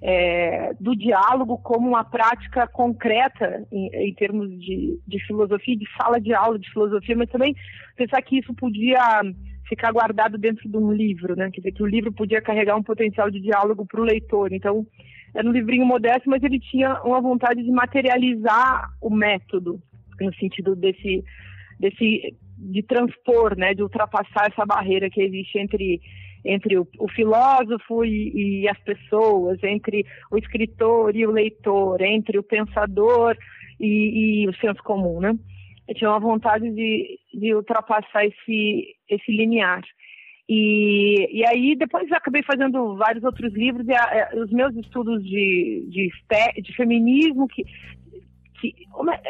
é, 0.00 0.72
do 0.80 0.94
diálogo 0.94 1.58
como 1.58 1.88
uma 1.88 2.04
prática 2.04 2.66
concreta 2.66 3.66
em, 3.72 3.88
em 4.08 4.14
termos 4.14 4.48
de, 4.50 4.98
de 5.06 5.26
filosofia, 5.26 5.76
de 5.76 5.86
sala 5.96 6.20
de 6.20 6.32
aula 6.32 6.58
de 6.58 6.70
filosofia, 6.70 7.16
mas 7.16 7.30
também 7.30 7.54
pensar 7.96 8.22
que 8.22 8.38
isso 8.38 8.54
podia 8.54 9.22
ficar 9.68 9.92
guardado 9.92 10.38
dentro 10.38 10.68
de 10.68 10.76
um 10.76 10.92
livro, 10.92 11.36
né? 11.36 11.50
Quer 11.50 11.60
dizer, 11.60 11.72
que 11.72 11.82
o 11.82 11.86
livro 11.86 12.12
podia 12.12 12.40
carregar 12.40 12.76
um 12.76 12.82
potencial 12.82 13.30
de 13.30 13.40
diálogo 13.40 13.84
para 13.86 14.00
o 14.00 14.04
leitor. 14.04 14.52
Então, 14.52 14.86
era 15.34 15.46
um 15.46 15.52
livrinho 15.52 15.84
modesto, 15.84 16.30
mas 16.30 16.42
ele 16.42 16.58
tinha 16.58 17.00
uma 17.02 17.20
vontade 17.20 17.62
de 17.62 17.70
materializar 17.70 18.88
o 19.00 19.10
método, 19.10 19.80
no 20.20 20.34
sentido 20.36 20.74
desse, 20.74 21.22
desse 21.78 22.34
de 22.56 22.82
transpor, 22.82 23.56
né? 23.56 23.74
De 23.74 23.82
ultrapassar 23.82 24.48
essa 24.50 24.64
barreira 24.64 25.10
que 25.10 25.20
existe 25.20 25.58
entre 25.58 26.00
entre 26.48 26.78
o, 26.78 26.88
o 26.98 27.08
filósofo 27.08 28.04
e, 28.04 28.62
e, 28.62 28.68
as 28.68 28.78
pessoas, 28.80 29.62
entre 29.62 30.04
o 30.30 30.38
escritor 30.38 31.14
e 31.14 31.26
o 31.26 31.30
leitor, 31.30 32.00
entre 32.00 32.38
o 32.38 32.42
pensador 32.42 33.36
e, 33.78 34.42
e 34.42 34.48
o 34.48 34.54
senso 34.54 34.82
comum, 34.82 35.20
né? 35.20 35.38
eu 35.88 35.94
tinha 35.94 36.10
uma 36.10 36.20
vontade 36.20 36.70
de, 36.70 37.18
de 37.32 37.54
ultrapassar 37.54 38.24
esse, 38.26 38.94
esse. 39.08 39.32
E, 40.50 41.40
e 41.40 41.46
aí 41.46 41.76
depois 41.76 42.10
acabei 42.12 42.42
fazendo 42.42 42.96
vários 42.96 43.24
outros 43.24 43.52
livros 43.54 43.86
e 43.86 43.92
a, 43.92 44.30
a, 44.32 44.36
os 44.36 44.50
meus 44.50 44.74
estudos 44.76 45.22
de, 45.22 45.86
de, 45.88 46.10
de 46.62 46.74
feminismo, 46.74 47.48
que, 47.48 47.64
que, 48.58 48.74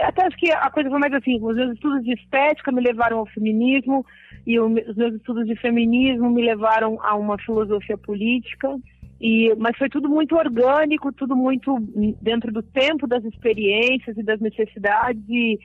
até 0.02 0.26
acho 0.26 0.36
que 0.36 0.50
a 0.50 0.70
coisa 0.70 0.90
foi 0.90 0.98
mais 0.98 1.12
assim, 1.12 1.36
os 1.40 1.56
meus 1.56 1.74
estudos 1.74 2.04
de 2.04 2.12
estética 2.14 2.72
me 2.72 2.80
levaram 2.80 3.18
ao 3.18 3.26
feminismo 3.26 4.04
e 4.46 4.58
os 4.58 4.96
meus 4.96 5.14
estudos 5.14 5.46
de 5.46 5.56
feminismo 5.56 6.30
me 6.30 6.42
levaram 6.42 6.98
a 7.02 7.14
uma 7.14 7.38
filosofia 7.38 7.96
política. 7.96 8.76
E, 9.20 9.52
mas 9.56 9.76
foi 9.76 9.88
tudo 9.88 10.08
muito 10.08 10.36
orgânico, 10.36 11.12
tudo 11.12 11.34
muito 11.34 11.76
dentro 12.22 12.52
do 12.52 12.62
tempo 12.62 13.06
das 13.06 13.24
experiências 13.24 14.16
e 14.16 14.22
das 14.22 14.40
necessidades 14.40 15.22
e, 15.28 15.58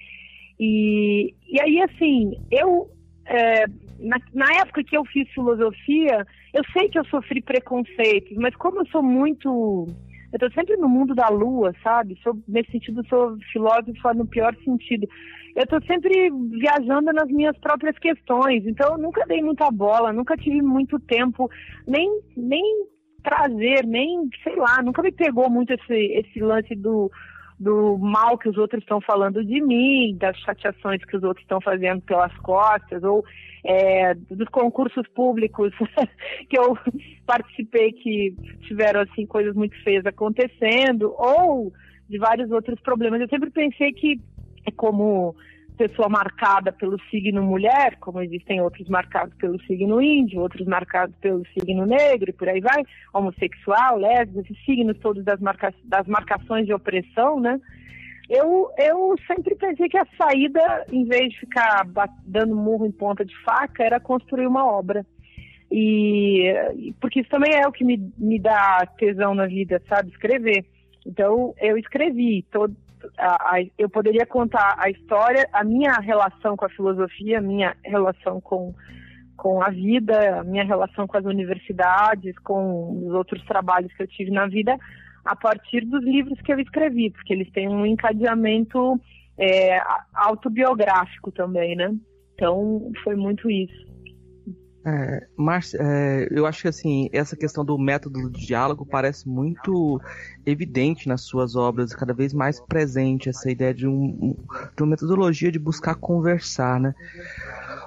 e, 0.59 1.33
e 1.47 1.61
aí, 1.61 1.81
assim, 1.81 2.37
eu, 2.51 2.89
é, 3.25 3.65
na, 3.99 4.17
na, 4.33 4.45
época 4.61 4.83
que 4.83 4.95
eu 4.95 5.03
fiz 5.05 5.29
filosofia, 5.31 6.25
eu 6.53 6.63
sei 6.71 6.89
que 6.89 6.99
eu 6.99 7.05
sofri 7.05 7.41
preconceitos, 7.41 8.35
mas 8.37 8.55
como 8.55 8.81
eu 8.81 8.85
sou 8.87 9.03
muito. 9.03 9.87
Eu 10.33 10.39
tô 10.39 10.51
sempre 10.51 10.75
no 10.77 10.89
mundo 10.89 11.13
da 11.13 11.29
lua, 11.29 11.71
sabe? 11.83 12.19
Sou, 12.23 12.35
nesse 12.47 12.71
sentido, 12.71 13.05
sou 13.07 13.37
filósofa 13.51 14.15
no 14.15 14.25
pior 14.25 14.55
sentido. 14.65 15.07
Eu 15.55 15.67
tô 15.67 15.79
sempre 15.85 16.31
viajando 16.49 17.13
nas 17.13 17.27
minhas 17.27 17.55
próprias 17.59 17.95
questões, 17.99 18.65
então 18.65 18.93
eu 18.93 18.97
nunca 18.97 19.23
dei 19.27 19.43
muita 19.43 19.69
bola, 19.69 20.11
nunca 20.11 20.35
tive 20.35 20.63
muito 20.63 20.99
tempo, 21.01 21.47
nem, 21.87 22.09
nem 22.35 22.63
prazer, 23.21 23.85
nem, 23.85 24.27
sei 24.43 24.55
lá, 24.55 24.81
nunca 24.81 25.03
me 25.03 25.11
pegou 25.11 25.47
muito 25.51 25.71
esse, 25.71 25.93
esse 25.93 26.39
lance 26.39 26.75
do 26.75 27.11
do 27.63 27.97
mal 27.97 28.37
que 28.37 28.49
os 28.49 28.57
outros 28.57 28.83
estão 28.83 28.99
falando 28.99 29.43
de 29.43 29.61
mim, 29.61 30.17
das 30.17 30.37
chateações 30.39 31.03
que 31.05 31.15
os 31.15 31.23
outros 31.23 31.43
estão 31.43 31.61
fazendo 31.61 32.01
pelas 32.01 32.35
costas, 32.39 33.01
ou 33.03 33.23
é, 33.63 34.13
dos 34.13 34.49
concursos 34.49 35.07
públicos 35.15 35.73
que 36.49 36.59
eu 36.59 36.77
participei 37.25 37.93
que 37.93 38.35
tiveram 38.67 39.01
assim 39.01 39.25
coisas 39.25 39.55
muito 39.55 39.81
feias 39.81 40.05
acontecendo, 40.05 41.13
ou 41.17 41.71
de 42.09 42.17
vários 42.17 42.51
outros 42.51 42.79
problemas. 42.81 43.21
Eu 43.21 43.29
sempre 43.29 43.49
pensei 43.49 43.93
que 43.93 44.19
é 44.65 44.71
como 44.71 45.33
pessoa 45.73 46.07
marcada 46.09 46.71
pelo 46.71 46.99
signo 47.09 47.41
mulher, 47.41 47.97
como 47.99 48.21
existem 48.21 48.61
outros 48.61 48.87
marcados 48.87 49.35
pelo 49.35 49.61
signo 49.63 50.01
índio, 50.01 50.41
outros 50.41 50.67
marcados 50.67 51.15
pelo 51.17 51.43
signo 51.47 51.85
negro 51.85 52.29
e 52.29 52.33
por 52.33 52.47
aí 52.47 52.61
vai, 52.61 52.83
homossexual, 53.13 53.97
lésbica, 53.97 54.41
esses 54.41 54.65
signos 54.65 54.97
todos 54.99 55.23
das, 55.23 55.39
marca 55.39 55.73
das 55.83 56.07
marcações 56.07 56.65
de 56.65 56.73
opressão, 56.73 57.39
né? 57.39 57.59
eu, 58.29 58.69
eu 58.77 59.15
sempre 59.27 59.55
pensei 59.55 59.89
que 59.89 59.97
a 59.97 60.07
saída, 60.17 60.85
em 60.91 61.05
vez 61.05 61.33
de 61.33 61.39
ficar 61.41 61.85
dando 62.25 62.55
murro 62.55 62.85
em 62.85 62.91
ponta 62.91 63.25
de 63.25 63.35
faca, 63.43 63.83
era 63.83 63.99
construir 63.99 64.47
uma 64.47 64.65
obra. 64.65 65.05
E 65.71 66.93
porque 67.01 67.21
isso 67.21 67.29
também 67.29 67.53
é 67.53 67.67
o 67.67 67.71
que 67.71 67.83
me, 67.83 68.11
me 68.17 68.39
dá 68.39 68.87
tesão 68.97 69.33
na 69.33 69.47
vida, 69.47 69.81
sabe? 69.89 70.09
Escrever. 70.09 70.65
Então 71.05 71.53
eu 71.59 71.77
escrevi. 71.77 72.45
Todo, 72.51 72.75
a, 73.17 73.55
a, 73.55 73.65
eu 73.77 73.89
poderia 73.89 74.25
contar 74.25 74.75
a 74.77 74.89
história, 74.89 75.47
a 75.51 75.63
minha 75.63 75.93
relação 75.93 76.55
com 76.55 76.65
a 76.65 76.69
filosofia, 76.69 77.39
a 77.39 77.41
minha 77.41 77.75
relação 77.83 78.39
com, 78.41 78.73
com 79.35 79.61
a 79.61 79.69
vida, 79.69 80.39
a 80.39 80.43
minha 80.43 80.63
relação 80.63 81.07
com 81.07 81.17
as 81.17 81.25
universidades, 81.25 82.37
com 82.39 83.05
os 83.07 83.13
outros 83.13 83.43
trabalhos 83.45 83.93
que 83.93 84.03
eu 84.03 84.07
tive 84.07 84.31
na 84.31 84.47
vida, 84.47 84.77
a 85.25 85.35
partir 85.35 85.81
dos 85.85 86.03
livros 86.03 86.39
que 86.41 86.51
eu 86.51 86.59
escrevi, 86.59 87.11
porque 87.11 87.33
eles 87.33 87.51
têm 87.51 87.69
um 87.69 87.85
encadeamento 87.85 88.99
é, 89.37 89.79
autobiográfico 90.13 91.31
também, 91.31 91.75
né? 91.75 91.93
Então 92.33 92.91
foi 93.03 93.15
muito 93.15 93.49
isso. 93.49 93.92
É, 94.85 95.27
Márcia, 95.37 95.79
é, 95.81 96.27
eu 96.29 96.45
acho 96.45 96.61
que 96.63 96.67
assim, 96.67 97.09
essa 97.13 97.37
questão 97.37 97.63
do 97.63 97.77
método 97.77 98.29
do 98.29 98.29
diálogo 98.29 98.85
parece 98.85 99.29
muito 99.29 100.01
evidente 100.45 101.07
nas 101.07 101.21
suas 101.21 101.55
obras, 101.55 101.95
cada 101.95 102.13
vez 102.13 102.33
mais 102.33 102.59
presente 102.59 103.29
essa 103.29 103.49
ideia 103.49 103.73
de, 103.73 103.87
um, 103.87 104.35
de 104.75 104.83
uma 104.83 104.89
metodologia 104.89 105.49
de 105.49 105.57
buscar 105.57 105.95
conversar, 105.95 106.81
né? 106.81 106.93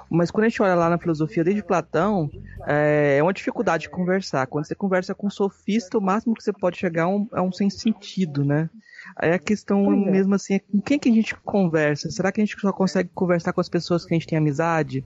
Mas 0.09 0.31
quando 0.31 0.45
a 0.45 0.49
gente 0.49 0.61
olha 0.61 0.75
lá 0.75 0.89
na 0.89 0.97
filosofia, 0.97 1.43
desde 1.43 1.63
Platão, 1.63 2.29
é, 2.65 3.17
é 3.17 3.23
uma 3.23 3.33
dificuldade 3.33 3.83
de 3.83 3.89
conversar. 3.89 4.47
Quando 4.47 4.65
você 4.65 4.75
conversa 4.75 5.13
com 5.13 5.27
um 5.27 5.31
sofista, 5.31 5.97
o 5.97 6.01
máximo 6.01 6.33
que 6.33 6.43
você 6.43 6.53
pode 6.53 6.77
chegar 6.77 7.03
é 7.03 7.07
um, 7.07 7.27
é 7.35 7.41
um 7.41 7.51
sem 7.51 7.69
sentido, 7.69 8.45
né? 8.45 8.69
Aí 9.15 9.31
a 9.31 9.39
questão 9.39 9.91
é. 9.91 10.11
mesmo 10.11 10.35
assim 10.35 10.55
é 10.55 10.59
com 10.59 10.81
quem 10.81 10.99
que 10.99 11.09
a 11.09 11.13
gente 11.13 11.35
conversa? 11.35 12.09
Será 12.09 12.31
que 12.31 12.41
a 12.41 12.45
gente 12.45 12.59
só 12.59 12.71
consegue 12.71 13.09
conversar 13.13 13.53
com 13.53 13.61
as 13.61 13.69
pessoas 13.69 14.05
que 14.05 14.13
a 14.13 14.17
gente 14.17 14.27
tem 14.27 14.37
amizade? 14.37 15.03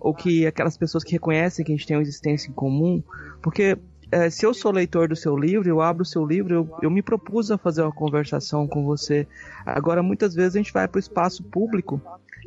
Ou 0.00 0.14
que 0.14 0.46
aquelas 0.46 0.76
pessoas 0.76 1.04
que 1.04 1.12
reconhecem 1.12 1.64
que 1.64 1.72
a 1.72 1.76
gente 1.76 1.86
tem 1.86 1.96
uma 1.96 2.02
existência 2.02 2.50
em 2.50 2.54
comum? 2.54 3.02
Porque 3.42 3.78
é, 4.10 4.30
se 4.30 4.44
eu 4.46 4.54
sou 4.54 4.70
leitor 4.70 5.08
do 5.08 5.16
seu 5.16 5.36
livro, 5.36 5.68
eu 5.68 5.80
abro 5.80 6.02
o 6.02 6.06
seu 6.06 6.24
livro, 6.24 6.54
eu, 6.54 6.78
eu 6.82 6.90
me 6.90 7.02
propus 7.02 7.50
a 7.50 7.58
fazer 7.58 7.82
uma 7.82 7.92
conversação 7.92 8.66
com 8.66 8.84
você. 8.84 9.26
Agora, 9.64 10.02
muitas 10.02 10.34
vezes 10.34 10.54
a 10.54 10.58
gente 10.58 10.72
vai 10.72 10.86
para 10.86 10.98
o 10.98 11.00
espaço 11.00 11.42
público 11.42 12.00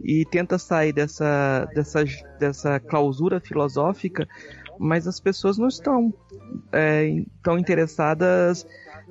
e 0.04 0.26
tenta 0.26 0.58
sair 0.58 0.94
dessa, 0.94 1.66
dessa, 1.74 2.04
dessa 2.40 2.80
clausura 2.80 3.40
filosófica, 3.40 4.28
mas 4.80 5.08
as 5.08 5.20
pessoas 5.20 5.58
não 5.58 5.68
estão 5.68 6.14
é, 6.72 7.24
tão 7.44 7.58
interessadas 7.58 8.66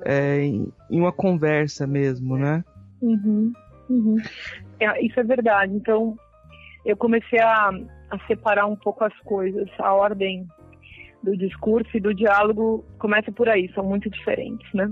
é, 0.05 0.41
em, 0.41 0.71
uma 0.89 1.11
conversa 1.11 1.85
mesmo, 1.85 2.37
né? 2.37 2.63
Uhum, 3.01 3.51
uhum. 3.89 4.17
É, 4.79 5.05
isso 5.05 5.19
é 5.19 5.23
verdade. 5.23 5.73
Então, 5.73 6.17
eu 6.85 6.95
comecei 6.95 7.39
a, 7.39 7.69
a 8.09 8.19
separar 8.27 8.65
um 8.65 8.75
pouco 8.75 9.03
as 9.03 9.17
coisas, 9.19 9.69
a 9.79 9.93
ordem 9.93 10.47
do 11.21 11.35
discurso 11.35 11.89
e 11.95 11.99
do 11.99 12.13
diálogo 12.13 12.85
começa 12.99 13.31
por 13.31 13.49
aí, 13.49 13.71
são 13.73 13.83
muito 13.83 14.09
diferentes, 14.09 14.71
né? 14.73 14.89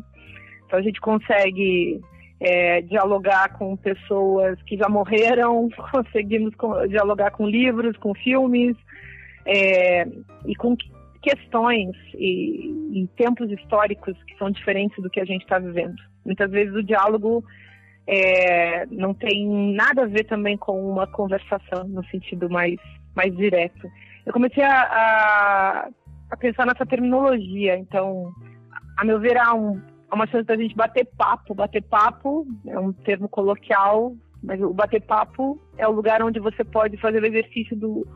Então 0.66 0.80
a 0.80 0.82
gente 0.82 1.00
consegue 1.00 2.02
é, 2.48 2.82
dialogar 2.82 3.58
com 3.58 3.76
pessoas 3.76 4.62
que 4.68 4.78
já 4.78 4.88
morreram, 4.88 5.68
conseguimos 5.92 6.54
dialogar 6.88 7.32
com 7.32 7.48
livros, 7.48 7.98
com 7.98 8.14
filmes 8.14 8.78
é, 9.48 10.06
e 10.46 10.56
com 10.56 10.78
questões 11.24 11.96
e, 12.14 13.02
e, 13.02 13.08
tempos 13.18 13.50
históricos 13.52 14.16
que 14.28 14.38
são 14.38 14.52
diferentes 14.52 15.02
do 15.02 15.10
que 15.10 15.20
a 15.20 15.26
gente 15.26 15.42
está 15.42 15.58
vivendo. 15.58 15.96
Muitas 16.24 16.52
vezes 16.52 16.76
o 16.76 16.84
diálogo 16.84 17.44
é, 18.06 18.86
não 18.92 19.12
tem 19.12 19.74
nada 19.74 20.04
a 20.04 20.08
ver 20.08 20.26
também 20.26 20.56
com 20.56 20.88
uma 20.88 21.08
conversação 21.08 21.84
no 21.88 22.06
sentido 22.06 22.48
mais, 22.48 22.78
mais 23.16 23.36
direto. 23.36 23.90
Eu 24.24 24.32
comecei 24.32 24.64
a, 24.64 24.82
a, 24.82 25.90
a 26.30 26.38
pensar 26.38 26.68
nessa 26.68 26.86
terminologia, 26.86 27.76
então, 27.76 28.32
a 29.00 29.04
meu 29.04 29.20
ver, 29.20 29.36
há 29.36 29.52
um 29.56 29.82
é 30.12 30.16
uma 30.16 30.28
chance 30.28 30.46
da 30.46 30.56
gente 30.56 30.76
bater 30.76 31.06
papo. 31.18 31.54
Bater 31.54 31.82
papo 31.84 32.46
é 32.68 32.80
um 32.80 32.92
termo 32.92 33.28
coloquial, 33.28 34.16
mas 34.44 34.62
o 34.62 34.74
bater 34.74 35.02
papo 35.02 35.60
é 35.78 35.88
o 35.88 35.92
lugar 35.92 36.22
onde 36.22 36.40
você 36.40 36.64
pode 36.64 36.98
fazer 36.98 37.22
o 37.22 37.26
exercício 37.26 37.76
do, 37.76 38.08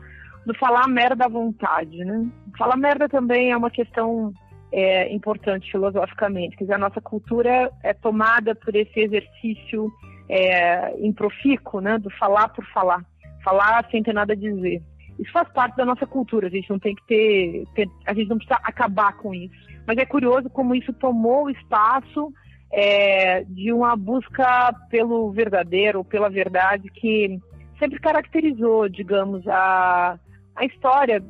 do 0.46 0.54
falar 0.54 0.88
merda 0.88 1.24
à 1.24 1.28
vontade, 1.28 2.04
né? 2.04 2.26
Falar 2.56 2.76
merda 2.76 3.08
também 3.08 3.50
é 3.50 3.56
uma 3.56 3.70
questão 3.70 4.32
é, 4.72 5.12
importante 5.12 5.70
filosoficamente. 5.70 6.56
Quer 6.56 6.64
dizer, 6.64 6.74
a 6.74 6.78
nossa 6.78 7.00
cultura 7.00 7.70
é 7.82 7.92
tomada 7.92 8.54
por 8.54 8.74
esse 8.74 9.00
exercício 9.00 9.90
é, 10.28 10.98
improfícuo, 11.04 11.80
né? 11.80 11.98
Do 11.98 12.10
falar 12.10 12.48
por 12.50 12.64
falar. 12.66 13.04
Falar 13.42 13.86
sem 13.90 14.02
ter 14.02 14.12
nada 14.12 14.32
a 14.32 14.36
dizer. 14.36 14.82
Isso 15.20 15.32
faz 15.32 15.48
parte 15.52 15.76
da 15.76 15.84
nossa 15.84 16.06
cultura, 16.06 16.46
a 16.46 16.50
gente 16.50 16.70
não 16.70 16.78
tem 16.78 16.94
que 16.94 17.06
ter, 17.06 17.64
ter 17.74 17.88
a 18.06 18.14
gente 18.14 18.28
não 18.28 18.38
precisa 18.38 18.58
acabar 18.62 19.16
com 19.18 19.34
isso. 19.34 19.54
Mas 19.86 19.98
é 19.98 20.06
curioso 20.06 20.48
como 20.48 20.74
isso 20.74 20.92
tomou 20.94 21.44
o 21.44 21.50
espaço 21.50 22.32
é, 22.72 23.44
de 23.44 23.72
uma 23.72 23.96
busca 23.96 24.72
pelo 24.88 25.30
verdadeiro, 25.30 26.04
pela 26.04 26.30
verdade, 26.30 26.88
que 26.90 27.38
sempre 27.78 27.98
caracterizou, 27.98 28.88
digamos, 28.88 29.46
a, 29.48 30.18
a 30.56 30.64
história 30.64 31.22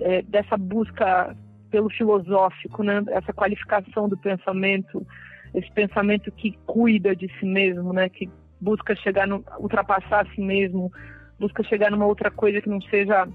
é, 0.00 0.22
dessa 0.22 0.56
busca 0.56 1.36
pelo 1.70 1.90
filosófico, 1.90 2.82
né? 2.82 3.02
essa 3.08 3.32
qualificação 3.32 4.08
do 4.08 4.16
pensamento, 4.16 5.06
esse 5.54 5.70
pensamento 5.72 6.32
que 6.32 6.56
cuida 6.64 7.14
de 7.14 7.28
si 7.38 7.44
mesmo, 7.44 7.92
né? 7.92 8.08
que 8.08 8.30
busca 8.60 8.94
chegar 8.96 9.26
no, 9.26 9.44
ultrapassar 9.58 10.26
a 10.26 10.34
si 10.34 10.40
mesmo, 10.40 10.90
busca 11.38 11.62
chegar 11.64 11.90
numa 11.90 12.06
outra 12.06 12.30
coisa 12.30 12.60
que 12.60 12.68
não 12.68 12.80
seja 12.82 13.28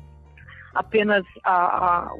apenas 0.73 1.25
a, 1.43 1.53
a 1.53 2.15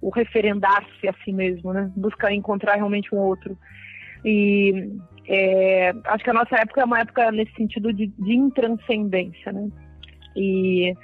o 0.00 0.10
referendar-se 0.10 1.08
a 1.08 1.14
si 1.24 1.32
mesmo, 1.32 1.72
né? 1.72 1.90
Buscar 1.96 2.30
encontrar 2.30 2.74
realmente 2.74 3.14
um 3.14 3.18
outro. 3.18 3.56
E 4.22 4.92
é, 5.26 5.94
acho 6.04 6.22
que 6.22 6.28
a 6.28 6.34
nossa 6.34 6.56
época 6.56 6.82
é 6.82 6.84
uma 6.84 7.00
época 7.00 7.32
nesse 7.32 7.54
sentido 7.54 7.90
de, 7.90 8.08
de 8.08 8.34
intranscendência, 8.34 9.50
né? 9.50 9.68
E 10.36 10.94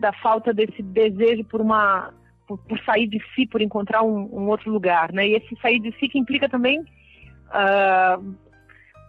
da 0.00 0.12
falta 0.12 0.54
desse 0.54 0.82
desejo 0.82 1.44
por 1.44 1.60
uma 1.60 2.12
por, 2.46 2.58
por 2.58 2.78
sair 2.84 3.08
de 3.08 3.20
si, 3.34 3.46
por 3.46 3.60
encontrar 3.60 4.02
um, 4.02 4.28
um, 4.32 4.48
outro 4.48 4.70
lugar, 4.70 5.12
né? 5.12 5.26
E 5.26 5.34
esse 5.34 5.54
sair 5.60 5.80
de 5.80 5.92
si 5.98 6.08
que 6.08 6.18
implica 6.18 6.48
também, 6.48 6.80
uh, 6.80 8.34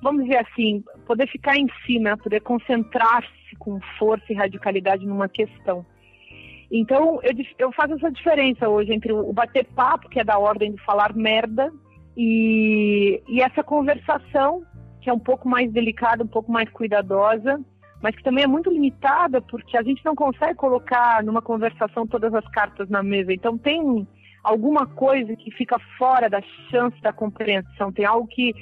vamos 0.02 0.24
dizer 0.24 0.38
assim, 0.38 0.84
poder 1.06 1.28
ficar 1.28 1.58
em 1.58 1.68
si, 1.86 2.00
né? 2.00 2.16
Poder 2.16 2.42
concentrar-se 2.42 3.56
com 3.58 3.80
força 3.98 4.26
e 4.30 4.36
radicalidade 4.36 5.06
numa 5.06 5.28
questão. 5.28 5.86
Então, 6.72 7.20
eu, 7.24 7.34
eu 7.58 7.72
faço 7.72 7.94
essa 7.94 8.12
diferença 8.12 8.70
hoje 8.70 8.94
entre 8.94 9.12
o 9.12 9.34
bater 9.34 9.66
papo, 9.66 10.08
que 10.10 10.20
é 10.20 10.24
da 10.24 10.38
ordem 10.38 10.74
de 10.74 10.84
falar 10.84 11.16
merda, 11.16 11.72
e, 12.16 13.22
e 13.28 13.42
essa 13.42 13.64
conversação, 13.64 14.64
que 15.02 15.10
é 15.10 15.14
um 15.14 15.20
pouco 15.20 15.48
mais 15.48 15.72
delicada, 15.72 16.24
um 16.24 16.28
pouco 16.28 16.52
mais 16.52 16.70
cuidadosa, 16.70 17.60
mas 18.02 18.16
que 18.16 18.24
também 18.24 18.44
é 18.44 18.48
muito 18.48 18.70
limitada, 18.70 19.42
porque 19.42 19.78
a 19.78 19.82
gente 19.82 20.04
não 20.06 20.16
consegue 20.16 20.56
colocar 20.56 21.24
numa 21.24 21.42
conversação 21.42 22.06
todas 22.06 22.34
as 22.34 22.48
cartas 22.50 22.88
na 22.90 23.02
mesa. 23.02 23.34
Então, 23.34 23.58
tem 23.58 24.08
alguma 24.44 24.86
coisa 24.86 25.36
que 25.36 25.52
fica 25.52 25.78
fora 25.98 26.30
da 26.30 26.42
chance 26.70 27.00
da 27.02 27.12
compreensão, 27.12 27.92
tem 27.92 28.06
algo 28.06 28.28
que, 28.28 28.54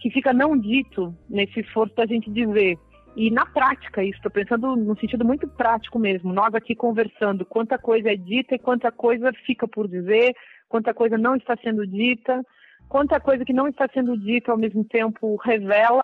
que 0.00 0.10
fica 0.10 0.32
não 0.32 0.56
dito 0.56 1.14
nesse 1.28 1.60
esforço 1.60 1.94
da 1.94 2.06
gente 2.06 2.30
dizer. 2.30 2.78
E 3.16 3.30
na 3.30 3.46
prática, 3.46 4.04
isso, 4.04 4.18
estou 4.18 4.30
pensando 4.30 4.76
no 4.76 4.98
sentido 4.98 5.24
muito 5.24 5.48
prático 5.48 5.98
mesmo. 5.98 6.34
Nós 6.34 6.54
aqui 6.54 6.74
conversando, 6.74 7.46
quanta 7.46 7.78
coisa 7.78 8.10
é 8.10 8.16
dita 8.16 8.54
e 8.54 8.58
quanta 8.58 8.92
coisa 8.92 9.32
fica 9.46 9.66
por 9.66 9.88
dizer, 9.88 10.34
quanta 10.68 10.92
coisa 10.92 11.16
não 11.16 11.34
está 11.34 11.56
sendo 11.56 11.86
dita, 11.86 12.44
quanta 12.88 13.18
coisa 13.18 13.44
que 13.44 13.54
não 13.54 13.68
está 13.68 13.88
sendo 13.92 14.18
dita 14.18 14.52
ao 14.52 14.58
mesmo 14.58 14.84
tempo 14.84 15.36
revela 15.36 16.02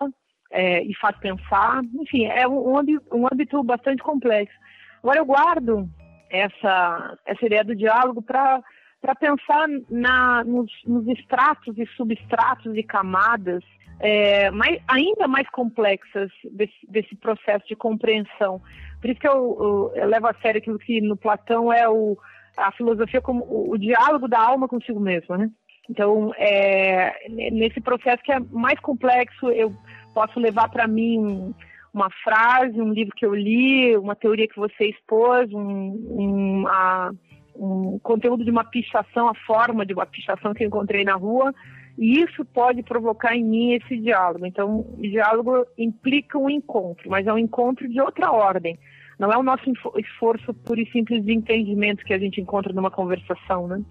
é, 0.51 0.81
e 0.83 0.95
faz 0.95 1.15
pensar. 1.19 1.81
Enfim, 2.01 2.25
é 2.25 2.47
um, 2.47 2.79
um 3.11 3.27
âmbito 3.31 3.63
bastante 3.63 4.01
complexo. 4.01 4.55
Agora, 5.03 5.19
eu 5.19 5.25
guardo 5.25 5.87
essa, 6.31 7.17
essa 7.27 7.45
ideia 7.45 7.63
do 7.63 7.75
diálogo 7.75 8.23
para 8.23 8.59
para 9.03 9.15
pensar 9.15 9.67
na, 9.89 10.45
nos, 10.45 10.71
nos 10.87 11.05
estratos 11.09 11.77
e 11.77 11.85
substratos 11.97 12.73
e 12.73 12.81
camadas 12.81 13.61
é, 14.03 14.51
mais, 14.51 14.81
ainda 14.85 15.29
mais 15.29 15.49
complexas 15.49 16.29
desse, 16.51 16.73
desse, 16.89 17.15
processo 17.15 17.65
de 17.65 17.75
compreensão. 17.75 18.61
Por 18.99 19.09
isso 19.09 19.19
que 19.19 19.27
eu, 19.27 19.33
eu, 19.33 19.91
eu, 19.95 20.07
levo 20.09 20.27
a 20.27 20.33
sério 20.41 20.59
aquilo 20.59 20.77
que 20.77 20.99
no 20.99 21.15
Platão 21.15 21.71
é 21.71 21.87
o, 21.87 22.17
a 22.57 22.69
filosofia 22.73 23.21
como 23.21 23.45
o, 23.45 23.71
o 23.71 23.77
diálogo 23.77 24.27
da 24.27 24.39
alma 24.39 24.67
consigo 24.67 24.99
mesma, 24.99 25.37
né? 25.37 25.49
Então, 25.89 26.33
é, 26.37 27.13
nesse 27.29 27.79
processo 27.79 28.21
que 28.23 28.31
é 28.31 28.39
mais 28.51 28.77
complexo, 28.81 29.49
eu 29.51 29.73
posso 30.13 30.37
levar 30.37 30.69
para 30.69 30.85
mim 30.85 31.53
uma 31.93 32.09
frase, 32.23 32.81
um 32.81 32.91
livro 32.91 33.13
que 33.15 33.25
eu 33.25 33.33
li, 33.33 33.95
uma 33.95 34.15
teoria 34.15 34.47
que 34.47 34.59
você 34.59 34.89
expôs, 34.89 35.51
um, 35.53 35.61
um, 35.61 36.67
a, 36.67 37.11
um 37.55 37.99
conteúdo 37.99 38.43
de 38.43 38.51
uma 38.51 38.65
pichação, 38.65 39.29
a 39.29 39.35
forma 39.45 39.85
de 39.85 39.93
uma 39.93 40.05
pichação 40.05 40.53
que 40.53 40.63
eu 40.63 40.67
encontrei 40.67 41.05
na 41.05 41.15
rua, 41.15 41.53
E 41.97 42.21
isso 42.23 42.43
pode 42.45 42.81
provocar 42.81 43.35
em 43.35 43.43
mim 43.43 43.73
esse 43.73 43.97
diálogo. 43.97 44.45
Então, 44.45 44.79
o 44.97 45.01
diálogo 45.01 45.65
implica 45.77 46.37
um 46.37 46.49
encontro, 46.49 47.09
mas 47.09 47.27
é 47.27 47.33
um 47.33 47.37
encontro 47.37 47.87
de 47.87 48.01
outra 48.01 48.31
ordem. 48.31 48.77
Não 49.19 49.31
é 49.31 49.37
o 49.37 49.43
nosso 49.43 49.63
esforço 49.97 50.53
puro 50.53 50.81
e 50.81 50.91
simples 50.91 51.23
de 51.23 51.33
entendimento 51.33 52.03
que 52.03 52.13
a 52.13 52.17
gente 52.17 52.41
encontra 52.41 52.73
numa 52.73 52.89
conversação, 52.89 53.67
né? 53.67 53.81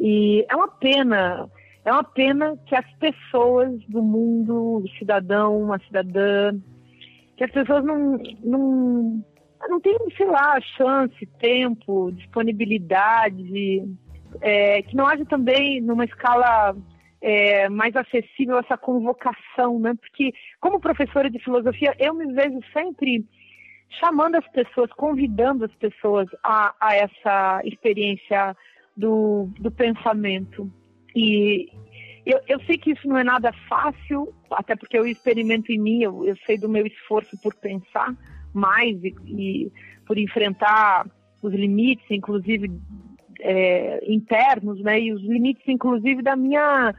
E 0.00 0.46
é 0.48 0.56
uma 0.56 0.68
pena, 0.68 1.50
é 1.84 1.92
uma 1.92 2.04
pena 2.04 2.56
que 2.66 2.74
as 2.74 2.90
pessoas 2.94 3.78
do 3.88 4.02
mundo, 4.02 4.82
o 4.84 4.88
cidadão, 4.98 5.72
a 5.72 5.78
cidadã, 5.80 6.58
que 7.36 7.44
as 7.44 7.50
pessoas 7.50 7.84
não, 7.84 8.18
não, 8.42 9.24
não 9.68 9.80
têm, 9.80 9.98
sei 10.16 10.26
lá, 10.26 10.58
chance, 10.76 11.26
tempo, 11.38 12.10
disponibilidade, 12.12 13.84
é, 14.40 14.82
que 14.82 14.96
não 14.96 15.06
haja 15.06 15.24
também 15.26 15.80
numa 15.80 16.04
escala 16.04 16.74
é, 17.20 17.68
mais 17.68 17.94
acessível 17.96 18.58
essa 18.58 18.76
convocação, 18.76 19.78
né? 19.78 19.94
Porque 19.94 20.32
como 20.60 20.80
professora 20.80 21.30
de 21.30 21.38
filosofia, 21.38 21.94
eu 21.98 22.14
me 22.14 22.32
vejo 22.32 22.58
sempre 22.72 23.24
chamando 24.00 24.36
as 24.36 24.46
pessoas, 24.48 24.92
convidando 24.92 25.64
as 25.64 25.74
pessoas 25.76 26.28
a, 26.44 26.74
a 26.80 26.94
essa 26.94 27.60
experiência 27.64 28.56
do, 28.96 29.48
do 29.58 29.70
pensamento. 29.70 30.70
E 31.14 31.68
eu, 32.26 32.40
eu, 32.46 32.60
sei 32.64 32.76
que 32.76 32.92
isso 32.92 33.08
não 33.08 33.16
é 33.16 33.24
nada 33.24 33.52
fácil, 33.68 34.34
até 34.50 34.76
porque 34.76 34.98
eu 34.98 35.06
experimento 35.06 35.72
em 35.72 35.78
mim, 35.78 36.02
eu, 36.02 36.24
eu 36.24 36.36
sei 36.44 36.58
do 36.58 36.68
meu 36.68 36.86
esforço 36.86 37.40
por 37.42 37.54
pensar 37.54 38.14
mais 38.52 39.02
e, 39.02 39.14
e 39.26 39.72
por 40.06 40.18
enfrentar 40.18 41.06
os 41.42 41.52
limites, 41.52 42.04
inclusive 42.10 42.70
é, 43.40 44.00
internos, 44.10 44.80
né, 44.82 45.00
e 45.00 45.12
os 45.12 45.22
limites, 45.22 45.66
inclusive, 45.66 46.22
da 46.22 46.36
minha 46.36 46.94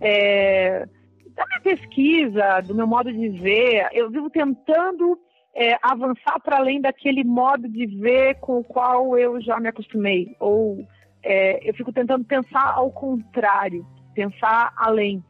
é, 0.00 0.86
da 1.34 1.44
minha 1.46 1.60
pesquisa, 1.62 2.60
do 2.60 2.74
meu 2.74 2.86
modo 2.86 3.12
de 3.12 3.28
ver. 3.30 3.88
Eu 3.92 4.10
vivo 4.10 4.30
tentando 4.30 5.18
é, 5.54 5.76
avançar 5.82 6.40
para 6.42 6.58
além 6.58 6.80
daquele 6.80 7.24
modo 7.24 7.68
de 7.68 7.86
ver 7.86 8.36
com 8.36 8.58
o 8.58 8.64
qual 8.64 9.18
eu 9.18 9.40
já 9.40 9.58
me 9.58 9.68
acostumei. 9.68 10.34
Ou 10.38 10.86
é, 11.22 11.68
eu 11.68 11.74
fico 11.74 11.92
tentando 11.92 12.24
pensar 12.24 12.74
ao 12.74 12.90
contrário, 12.90 13.86
pensar 14.14 14.72
além. 14.76 15.22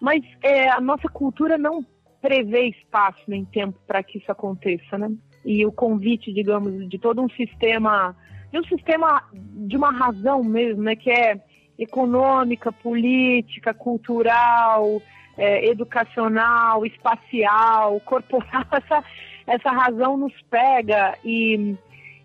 Mas 0.00 0.22
é, 0.42 0.68
a 0.68 0.80
nossa 0.80 1.08
cultura 1.08 1.58
não 1.58 1.84
prevê 2.20 2.68
espaço 2.68 3.22
nem 3.26 3.44
tempo 3.44 3.78
para 3.86 4.02
que 4.02 4.18
isso 4.18 4.30
aconteça, 4.30 4.98
né? 4.98 5.10
E 5.44 5.64
o 5.64 5.72
convite, 5.72 6.32
digamos, 6.32 6.88
de 6.88 6.98
todo 6.98 7.22
um 7.22 7.28
sistema, 7.30 8.14
de 8.50 8.58
um 8.58 8.64
sistema 8.64 9.22
de 9.32 9.76
uma 9.76 9.92
razão 9.92 10.42
mesmo, 10.42 10.82
né? 10.82 10.96
Que 10.96 11.10
é 11.10 11.40
econômica, 11.78 12.70
política, 12.70 13.72
cultural, 13.72 15.00
é, 15.36 15.66
educacional, 15.66 16.84
espacial, 16.84 17.98
corporal, 18.00 18.66
essa, 18.72 19.04
essa 19.46 19.70
razão 19.70 20.16
nos 20.16 20.34
pega 20.50 21.16
e, 21.24 21.74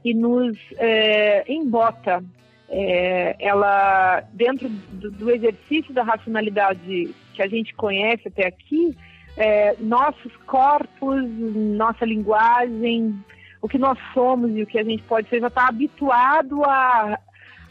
e 0.03 0.13
nos 0.13 0.57
é, 0.77 1.45
embota. 1.51 2.23
É, 2.67 3.35
ela, 3.39 4.23
dentro 4.33 4.67
do, 4.67 5.11
do, 5.11 5.31
exercício 5.31 5.93
da 5.93 6.01
racionalidade 6.01 7.13
que 7.33 7.41
a 7.41 7.47
gente 7.47 7.75
conhece 7.75 8.27
até 8.27 8.47
aqui, 8.47 8.97
é, 9.37 9.75
nossos 9.79 10.35
corpos, 10.47 11.23
nossa 11.29 12.03
linguagem, 12.03 13.15
o 13.65 13.67
que 13.67 13.79
nós 13.79 13.97
somos 14.13 14.55
e 14.55 14.61
o 14.61 14.67
que 14.67 14.77
a 14.77 14.83
gente 14.83 15.01
pode 15.03 15.27
ser, 15.27 15.39
já 15.39 15.47
está 15.47 15.67
habituado 15.67 16.63
a, 16.65 17.19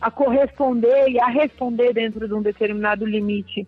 a 0.00 0.10
corresponder 0.10 1.08
e 1.08 1.20
a 1.20 1.26
responder 1.26 1.92
dentro 1.92 2.26
de 2.26 2.34
um 2.34 2.42
determinado 2.42 3.06
limite. 3.06 3.64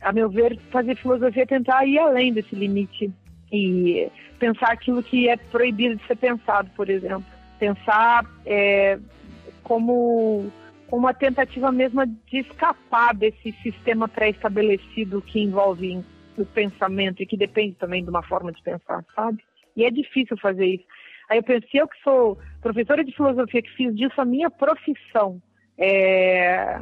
A 0.00 0.12
meu 0.12 0.28
ver, 0.28 0.58
fazer 0.72 0.96
filosofia 0.96 1.44
é 1.44 1.46
tentar 1.46 1.86
ir 1.86 2.00
além 2.00 2.32
desse 2.32 2.56
limite 2.56 3.12
e 3.52 4.10
pensar 4.40 4.72
aquilo 4.72 5.04
que 5.04 5.28
é 5.28 5.36
proibido 5.36 5.94
de 5.94 6.04
ser 6.04 6.16
pensado, 6.16 6.68
por 6.74 6.90
exemplo. 6.90 7.24
Pensar 7.60 8.26
é, 8.44 8.98
como 9.62 10.50
uma 10.90 11.14
tentativa 11.14 11.70
mesmo 11.70 12.04
de 12.04 12.38
escapar 12.38 13.14
desse 13.14 13.52
sistema 13.62 14.08
pré-estabelecido 14.08 15.22
que 15.22 15.38
envolve 15.38 16.04
o 16.36 16.44
pensamento 16.44 17.22
e 17.22 17.26
que 17.26 17.36
depende 17.36 17.76
também 17.76 18.02
de 18.02 18.10
uma 18.10 18.24
forma 18.24 18.50
de 18.50 18.60
pensar, 18.62 19.04
sabe? 19.14 19.44
E 19.76 19.84
é 19.84 19.90
difícil 19.92 20.36
fazer 20.38 20.66
isso. 20.66 21.01
Aí 21.32 21.38
eu 21.38 21.42
pensei, 21.42 21.80
eu 21.80 21.88
que 21.88 21.98
sou 22.02 22.38
professora 22.60 23.02
de 23.02 23.16
filosofia, 23.16 23.62
que 23.62 23.74
fiz 23.74 23.94
disso 23.96 24.20
a 24.20 24.24
minha 24.24 24.50
profissão. 24.50 25.40
É... 25.78 26.78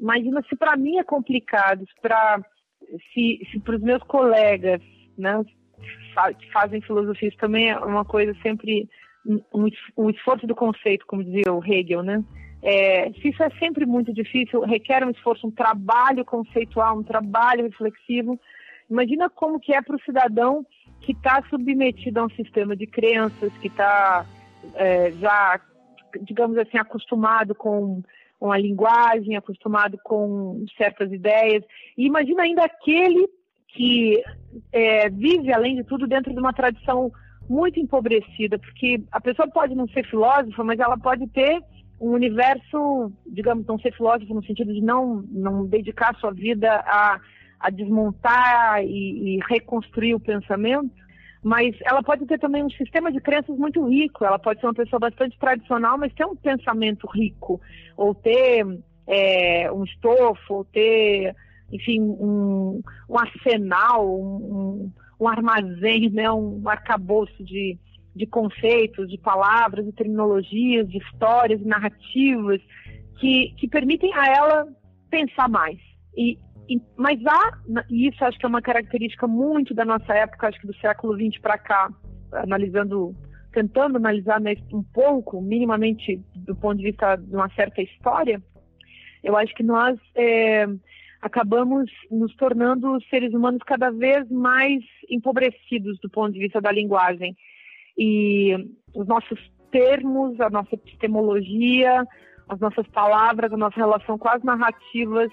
Imagina 0.00 0.42
se 0.48 0.56
para 0.56 0.74
mim 0.74 0.96
é 0.96 1.04
complicado, 1.04 1.84
se, 3.12 3.46
se 3.50 3.60
para 3.60 3.76
os 3.76 3.82
meus 3.82 4.02
colegas, 4.04 4.80
né, 5.18 5.44
que 6.38 6.50
fazem 6.50 6.80
filosofia, 6.80 7.28
isso 7.28 7.36
também 7.36 7.70
é 7.70 7.78
uma 7.78 8.06
coisa 8.06 8.34
sempre 8.42 8.88
um, 9.52 9.68
um 9.98 10.08
esforço 10.08 10.46
do 10.46 10.54
conceito, 10.54 11.04
como 11.06 11.22
dizia 11.22 11.52
o 11.52 11.62
Hegel, 11.62 12.02
né? 12.02 12.24
É, 12.62 13.12
se 13.12 13.28
isso 13.28 13.42
é 13.42 13.50
sempre 13.58 13.84
muito 13.84 14.14
difícil, 14.14 14.62
requer 14.62 15.04
um 15.04 15.10
esforço, 15.10 15.46
um 15.46 15.50
trabalho 15.50 16.24
conceitual, 16.24 16.98
um 16.98 17.02
trabalho 17.02 17.64
reflexivo. 17.64 18.40
Imagina 18.90 19.30
como 19.30 19.60
que 19.60 19.74
é 19.74 19.82
para 19.82 19.96
o 19.96 20.02
cidadão 20.02 20.64
que 21.00 21.12
está 21.12 21.42
submetido 21.50 22.20
a 22.20 22.24
um 22.24 22.30
sistema 22.30 22.76
de 22.76 22.86
crenças, 22.86 23.52
que 23.58 23.68
está 23.68 24.26
é, 24.74 25.12
já, 25.12 25.60
digamos 26.22 26.56
assim, 26.58 26.78
acostumado 26.78 27.54
com 27.54 28.02
com 28.44 28.52
a 28.52 28.58
linguagem, 28.58 29.36
acostumado 29.36 29.98
com 30.04 30.66
certas 30.76 31.10
ideias. 31.10 31.64
E 31.96 32.04
imagina 32.04 32.42
ainda 32.42 32.62
aquele 32.62 33.26
que 33.68 34.22
é, 34.70 35.08
vive, 35.08 35.50
além 35.50 35.76
de 35.76 35.84
tudo, 35.84 36.06
dentro 36.06 36.30
de 36.30 36.38
uma 36.38 36.52
tradição 36.52 37.10
muito 37.48 37.80
empobrecida, 37.80 38.58
porque 38.58 39.02
a 39.10 39.18
pessoa 39.18 39.48
pode 39.48 39.74
não 39.74 39.88
ser 39.88 40.04
filósofa, 40.10 40.62
mas 40.62 40.78
ela 40.78 40.98
pode 40.98 41.26
ter 41.28 41.58
um 41.98 42.10
universo, 42.10 43.10
digamos, 43.26 43.66
não 43.66 43.78
ser 43.78 43.94
filósofo 43.94 44.34
no 44.34 44.44
sentido 44.44 44.74
de 44.74 44.82
não, 44.82 45.24
não 45.30 45.64
dedicar 45.64 46.14
sua 46.16 46.32
vida 46.32 46.84
a, 46.86 47.18
a 47.58 47.70
desmontar 47.70 48.82
e, 48.84 49.36
e 49.36 49.40
reconstruir 49.48 50.14
o 50.14 50.20
pensamento, 50.20 51.04
mas 51.44 51.76
ela 51.84 52.02
pode 52.02 52.24
ter 52.24 52.38
também 52.38 52.64
um 52.64 52.70
sistema 52.70 53.12
de 53.12 53.20
crenças 53.20 53.56
muito 53.58 53.86
rico. 53.86 54.24
Ela 54.24 54.38
pode 54.38 54.60
ser 54.60 54.66
uma 54.66 54.74
pessoa 54.74 54.98
bastante 54.98 55.38
tradicional, 55.38 55.98
mas 55.98 56.12
ter 56.14 56.24
um 56.24 56.34
pensamento 56.34 57.06
rico, 57.06 57.60
ou 57.98 58.14
ter 58.14 58.64
é, 59.06 59.70
um 59.70 59.84
estofo, 59.84 60.54
ou 60.54 60.64
ter, 60.64 61.36
enfim, 61.70 62.00
um, 62.00 62.80
um 63.08 63.18
arsenal, 63.18 64.08
um, 64.08 64.90
um, 65.20 65.28
armazém, 65.28 66.08
né, 66.12 66.30
um 66.32 66.66
arcabouço 66.66 67.44
de, 67.44 67.78
de 68.16 68.26
conceitos, 68.26 69.10
de 69.10 69.18
palavras, 69.18 69.84
de 69.84 69.92
terminologias, 69.92 70.88
de 70.88 70.96
histórias, 70.96 71.60
de 71.60 71.66
narrativas, 71.66 72.60
que, 73.20 73.54
que 73.58 73.68
permitem 73.68 74.14
a 74.14 74.26
ela 74.28 74.66
pensar 75.10 75.48
mais. 75.48 75.78
E, 76.16 76.38
mas 76.96 77.18
há, 77.26 77.58
e 77.90 78.08
isso 78.08 78.24
acho 78.24 78.38
que 78.38 78.46
é 78.46 78.48
uma 78.48 78.62
característica 78.62 79.26
muito 79.26 79.74
da 79.74 79.84
nossa 79.84 80.12
época, 80.14 80.48
acho 80.48 80.60
que 80.60 80.66
do 80.66 80.76
século 80.76 81.14
XX 81.14 81.40
para 81.40 81.58
cá, 81.58 81.90
analisando, 82.32 83.14
tentando 83.52 83.96
analisar 83.96 84.40
né, 84.40 84.54
um 84.72 84.82
pouco, 84.82 85.40
minimamente 85.40 86.20
do 86.34 86.56
ponto 86.56 86.78
de 86.78 86.84
vista 86.84 87.16
de 87.16 87.34
uma 87.34 87.48
certa 87.50 87.82
história, 87.82 88.42
eu 89.22 89.36
acho 89.36 89.54
que 89.54 89.62
nós 89.62 89.98
é, 90.14 90.66
acabamos 91.20 91.90
nos 92.10 92.34
tornando 92.36 92.98
seres 93.08 93.32
humanos 93.32 93.60
cada 93.66 93.90
vez 93.90 94.28
mais 94.30 94.82
empobrecidos 95.08 95.98
do 96.00 96.10
ponto 96.10 96.32
de 96.32 96.40
vista 96.40 96.60
da 96.60 96.70
linguagem. 96.70 97.34
E 97.96 98.54
os 98.94 99.06
nossos 99.06 99.38
termos, 99.70 100.38
a 100.40 100.50
nossa 100.50 100.74
epistemologia, 100.74 102.04
as 102.48 102.60
nossas 102.60 102.86
palavras, 102.88 103.52
a 103.52 103.56
nossa 103.56 103.76
relação 103.76 104.18
com 104.18 104.28
as 104.28 104.42
narrativas 104.42 105.30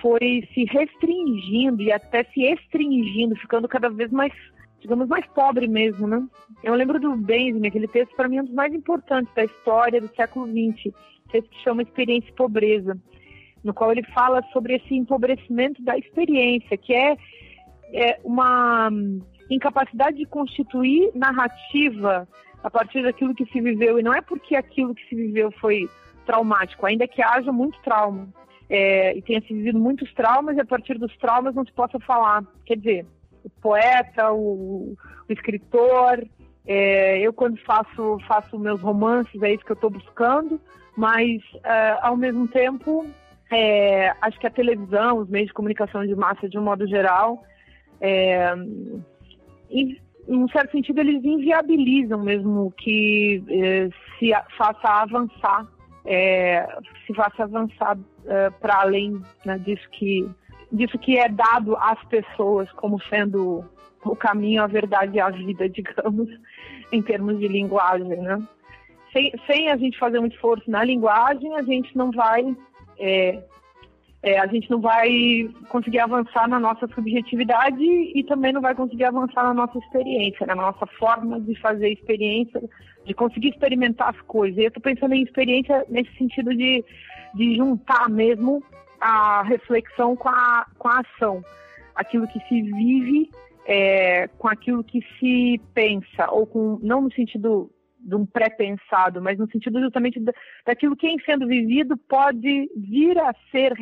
foi 0.00 0.46
se 0.52 0.64
restringindo 0.64 1.82
e 1.82 1.92
até 1.92 2.24
se 2.24 2.42
estringindo, 2.42 3.36
ficando 3.36 3.68
cada 3.68 3.88
vez 3.88 4.10
mais, 4.10 4.32
digamos, 4.80 5.08
mais 5.08 5.26
pobre 5.28 5.66
mesmo, 5.66 6.06
né? 6.06 6.24
Eu 6.62 6.74
lembro 6.74 7.00
do 7.00 7.16
Benjamin, 7.16 7.66
aquele 7.66 7.88
texto 7.88 8.14
para 8.14 8.28
mim 8.28 8.38
é 8.38 8.42
um 8.42 8.46
dos 8.46 8.54
mais 8.54 8.72
importantes 8.74 9.32
da 9.34 9.44
história 9.44 10.00
do 10.00 10.14
século 10.14 10.46
XX, 10.46 10.94
texto 11.30 11.50
que 11.50 11.62
chama 11.62 11.82
Experiência 11.82 12.28
e 12.28 12.34
Pobreza, 12.34 12.96
no 13.64 13.74
qual 13.74 13.90
ele 13.92 14.02
fala 14.14 14.42
sobre 14.52 14.76
esse 14.76 14.94
empobrecimento 14.94 15.82
da 15.82 15.96
experiência, 15.96 16.76
que 16.76 16.94
é, 16.94 17.16
é 17.92 18.20
uma 18.24 18.90
incapacidade 19.50 20.16
de 20.16 20.26
constituir 20.26 21.10
narrativa 21.14 22.28
a 22.62 22.70
partir 22.70 23.02
daquilo 23.02 23.34
que 23.34 23.46
se 23.46 23.60
viveu, 23.60 23.98
e 23.98 24.02
não 24.02 24.12
é 24.12 24.20
porque 24.20 24.56
aquilo 24.56 24.94
que 24.94 25.08
se 25.08 25.14
viveu 25.14 25.50
foi 25.52 25.88
traumático, 26.24 26.84
ainda 26.84 27.06
que 27.06 27.22
haja 27.22 27.52
muito 27.52 27.78
trauma, 27.82 28.28
é, 28.68 29.16
e 29.16 29.22
tenha 29.22 29.40
se 29.40 29.52
vivido 29.52 29.78
muitos 29.78 30.12
traumas 30.14 30.56
e 30.56 30.60
a 30.60 30.64
partir 30.64 30.98
dos 30.98 31.16
traumas 31.18 31.54
não 31.54 31.64
se 31.64 31.72
possa 31.72 31.98
falar. 32.00 32.44
Quer 32.64 32.76
dizer, 32.76 33.06
o 33.44 33.50
poeta, 33.60 34.32
o, 34.32 34.96
o 35.28 35.32
escritor, 35.32 36.24
é, 36.66 37.20
eu 37.20 37.32
quando 37.32 37.56
faço 37.58 38.18
faço 38.26 38.58
meus 38.58 38.80
romances 38.80 39.40
é 39.40 39.54
isso 39.54 39.64
que 39.64 39.72
eu 39.72 39.74
estou 39.74 39.90
buscando, 39.90 40.60
mas 40.96 41.40
é, 41.62 41.98
ao 42.02 42.16
mesmo 42.16 42.48
tempo 42.48 43.06
é, 43.50 44.12
acho 44.20 44.38
que 44.40 44.46
a 44.46 44.50
televisão, 44.50 45.18
os 45.18 45.28
meios 45.28 45.48
de 45.48 45.54
comunicação 45.54 46.04
de 46.04 46.14
massa 46.16 46.48
de 46.48 46.58
um 46.58 46.62
modo 46.62 46.86
geral, 46.88 47.44
é, 48.00 48.52
em, 49.70 49.96
em 50.28 50.36
um 50.36 50.48
certo 50.48 50.72
sentido, 50.72 51.00
eles 51.00 51.24
inviabilizam 51.24 52.20
mesmo 52.20 52.72
que 52.76 53.42
é, 53.48 53.88
se 54.18 54.32
faça 54.56 55.02
avançar, 55.02 55.66
é, 56.06 56.66
se 57.06 57.14
faça 57.14 57.42
avançar 57.42 57.98
é, 58.26 58.50
para 58.50 58.80
além 58.80 59.20
né, 59.44 59.58
disso 59.58 59.88
que 59.90 60.28
disso 60.70 60.98
que 60.98 61.16
é 61.16 61.28
dado 61.28 61.76
às 61.76 62.02
pessoas 62.04 62.70
como 62.72 63.00
sendo 63.02 63.64
o 64.04 64.16
caminho, 64.16 64.62
a 64.62 64.66
verdade 64.66 65.16
e 65.16 65.20
a 65.20 65.30
vida, 65.30 65.68
digamos, 65.70 66.28
em 66.92 67.02
termos 67.02 67.38
de 67.38 67.48
linguagem, 67.48 68.08
né? 68.08 68.42
Sem, 69.12 69.32
sem 69.46 69.70
a 69.70 69.76
gente 69.76 69.98
fazer 69.98 70.18
um 70.18 70.26
esforço 70.26 70.70
na 70.70 70.84
linguagem, 70.84 71.56
a 71.56 71.62
gente 71.62 71.96
não 71.96 72.10
vai 72.10 72.54
é, 72.98 73.42
é, 74.22 74.38
a 74.38 74.46
gente 74.46 74.70
não 74.70 74.80
vai 74.80 75.48
conseguir 75.68 76.00
avançar 76.00 76.48
na 76.48 76.58
nossa 76.58 76.88
subjetividade 76.88 77.82
e 77.82 78.24
também 78.24 78.52
não 78.52 78.60
vai 78.60 78.74
conseguir 78.74 79.04
avançar 79.04 79.44
na 79.44 79.54
nossa 79.54 79.78
experiência, 79.78 80.46
na 80.46 80.54
nossa 80.54 80.86
forma 80.98 81.40
de 81.40 81.54
fazer 81.60 81.90
experiência, 81.90 82.62
de 83.04 83.14
conseguir 83.14 83.50
experimentar 83.50 84.08
as 84.10 84.20
coisas. 84.22 84.58
E 84.58 84.62
eu 84.62 84.68
estou 84.68 84.82
pensando 84.82 85.14
em 85.14 85.22
experiência 85.22 85.84
nesse 85.88 86.12
sentido 86.16 86.54
de, 86.54 86.84
de 87.34 87.56
juntar 87.56 88.08
mesmo 88.08 88.62
a 89.00 89.42
reflexão 89.42 90.16
com 90.16 90.28
a, 90.28 90.66
com 90.78 90.88
a 90.88 91.00
ação. 91.00 91.44
Aquilo 91.94 92.26
que 92.28 92.40
se 92.48 92.62
vive 92.62 93.30
é, 93.66 94.28
com 94.38 94.48
aquilo 94.48 94.82
que 94.82 95.00
se 95.18 95.60
pensa, 95.74 96.30
ou 96.30 96.46
com, 96.46 96.78
não 96.82 97.02
no 97.02 97.12
sentido 97.12 97.70
de 98.06 98.14
um 98.14 98.24
pré-pensado, 98.24 99.20
mas 99.20 99.38
no 99.38 99.50
sentido 99.50 99.80
justamente 99.80 100.22
daquilo 100.64 100.96
que 100.96 101.08
em 101.08 101.18
sendo 101.20 101.46
vivido 101.46 101.96
pode 102.08 102.70
vir 102.76 103.18
a 103.18 103.34
ser 103.50 103.74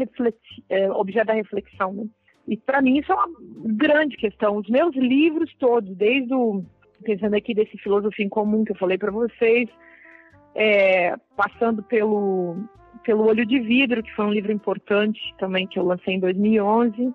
é, 0.70 0.91
objeto 0.91 1.27
da 1.27 1.35
reflexão. 1.35 1.93
Né? 1.93 2.05
E 2.49 2.57
para 2.57 2.81
mim 2.81 2.99
isso 2.99 3.12
é 3.12 3.14
uma 3.14 3.29
grande 3.66 4.16
questão. 4.16 4.57
Os 4.57 4.68
meus 4.68 4.97
livros 4.97 5.55
todos, 5.59 5.95
desde 5.95 6.33
o 6.35 6.64
pensando 7.05 7.37
aqui 7.37 7.53
desse 7.53 7.77
filosofia 7.79 8.25
em 8.25 8.31
comum 8.31 8.64
que 8.64 8.72
eu 8.72 8.77
falei 8.77 8.97
para 8.97 9.11
vocês, 9.11 9.68
é, 10.55 11.14
passando 11.37 11.83
pelo 11.83 12.57
pelo 13.05 13.27
Olho 13.27 13.45
de 13.45 13.61
Vidro, 13.61 14.03
que 14.03 14.14
foi 14.14 14.25
um 14.25 14.33
livro 14.33 14.51
importante 14.51 15.20
também 15.39 15.66
que 15.66 15.79
eu 15.79 15.85
lancei 15.85 16.14
em 16.14 16.20
2011. 16.20 17.12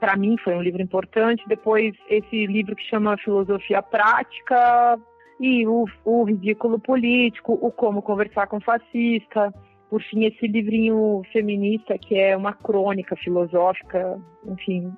Para 0.00 0.16
mim 0.16 0.36
foi 0.42 0.56
um 0.56 0.62
livro 0.62 0.82
importante. 0.82 1.44
Depois 1.46 1.94
esse 2.08 2.46
livro 2.46 2.74
que 2.74 2.82
chama 2.88 3.16
Filosofia 3.18 3.80
Prática, 3.80 4.98
e 5.40 5.66
o, 5.66 5.84
o 6.04 6.24
ridículo 6.24 6.78
político, 6.78 7.58
o 7.60 7.70
como 7.70 8.02
conversar 8.02 8.46
com 8.46 8.60
fascista, 8.60 9.52
por 9.90 10.02
fim 10.02 10.24
esse 10.24 10.46
livrinho 10.46 11.22
feminista 11.32 11.96
que 11.98 12.18
é 12.18 12.36
uma 12.36 12.52
crônica 12.52 13.16
filosófica, 13.16 14.20
enfim, 14.46 14.92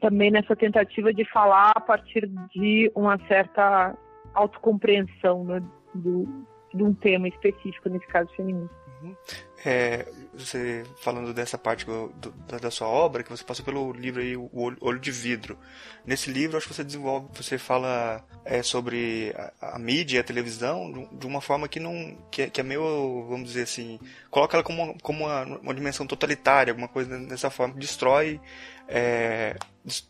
também 0.00 0.30
nessa 0.30 0.54
tentativa 0.54 1.12
de 1.12 1.24
falar 1.30 1.72
a 1.74 1.80
partir 1.80 2.26
de 2.54 2.90
uma 2.94 3.18
certa 3.26 3.96
autocompreensão 4.34 5.44
né, 5.44 5.62
do, 5.94 6.26
de 6.74 6.82
um 6.82 6.94
tema 6.94 7.28
específico, 7.28 7.88
nesse 7.88 8.06
caso 8.06 8.30
feminista. 8.34 8.79
Uhum. 9.02 9.16
É, 9.64 10.06
você 10.32 10.84
falando 11.02 11.34
dessa 11.34 11.58
parte 11.58 11.84
do, 11.84 12.08
da, 12.46 12.58
da, 12.58 12.70
sua 12.70 12.88
obra, 12.88 13.22
que 13.22 13.30
você 13.30 13.44
passou 13.44 13.64
pelo 13.64 13.92
livro 13.92 14.20
aí, 14.20 14.36
o 14.36 14.50
Olho 14.80 14.98
de 14.98 15.10
Vidro. 15.10 15.58
Nesse 16.04 16.30
livro, 16.30 16.56
acho 16.56 16.66
que 16.66 16.74
você 16.74 16.84
desenvolve, 16.84 17.28
você 17.34 17.58
fala 17.58 18.24
é, 18.44 18.62
sobre 18.62 19.34
a, 19.36 19.74
a, 19.74 19.78
mídia 19.78 20.16
e 20.16 20.20
a 20.20 20.24
televisão 20.24 21.08
de 21.12 21.26
uma 21.26 21.40
forma 21.40 21.68
que 21.68 21.78
não, 21.78 22.16
que, 22.30 22.42
é, 22.42 22.50
que 22.50 22.60
é 22.60 22.64
meio, 22.64 23.26
vamos 23.28 23.48
dizer 23.48 23.62
assim, 23.62 23.98
coloca 24.30 24.56
ela 24.56 24.64
como, 24.64 24.98
como 25.02 25.24
uma, 25.24 25.44
uma 25.44 25.74
dimensão 25.74 26.06
totalitária, 26.06 26.70
alguma 26.70 26.88
coisa 26.88 27.18
dessa 27.20 27.50
forma, 27.50 27.74
que 27.74 27.80
destrói, 27.80 28.40
é, 28.88 29.56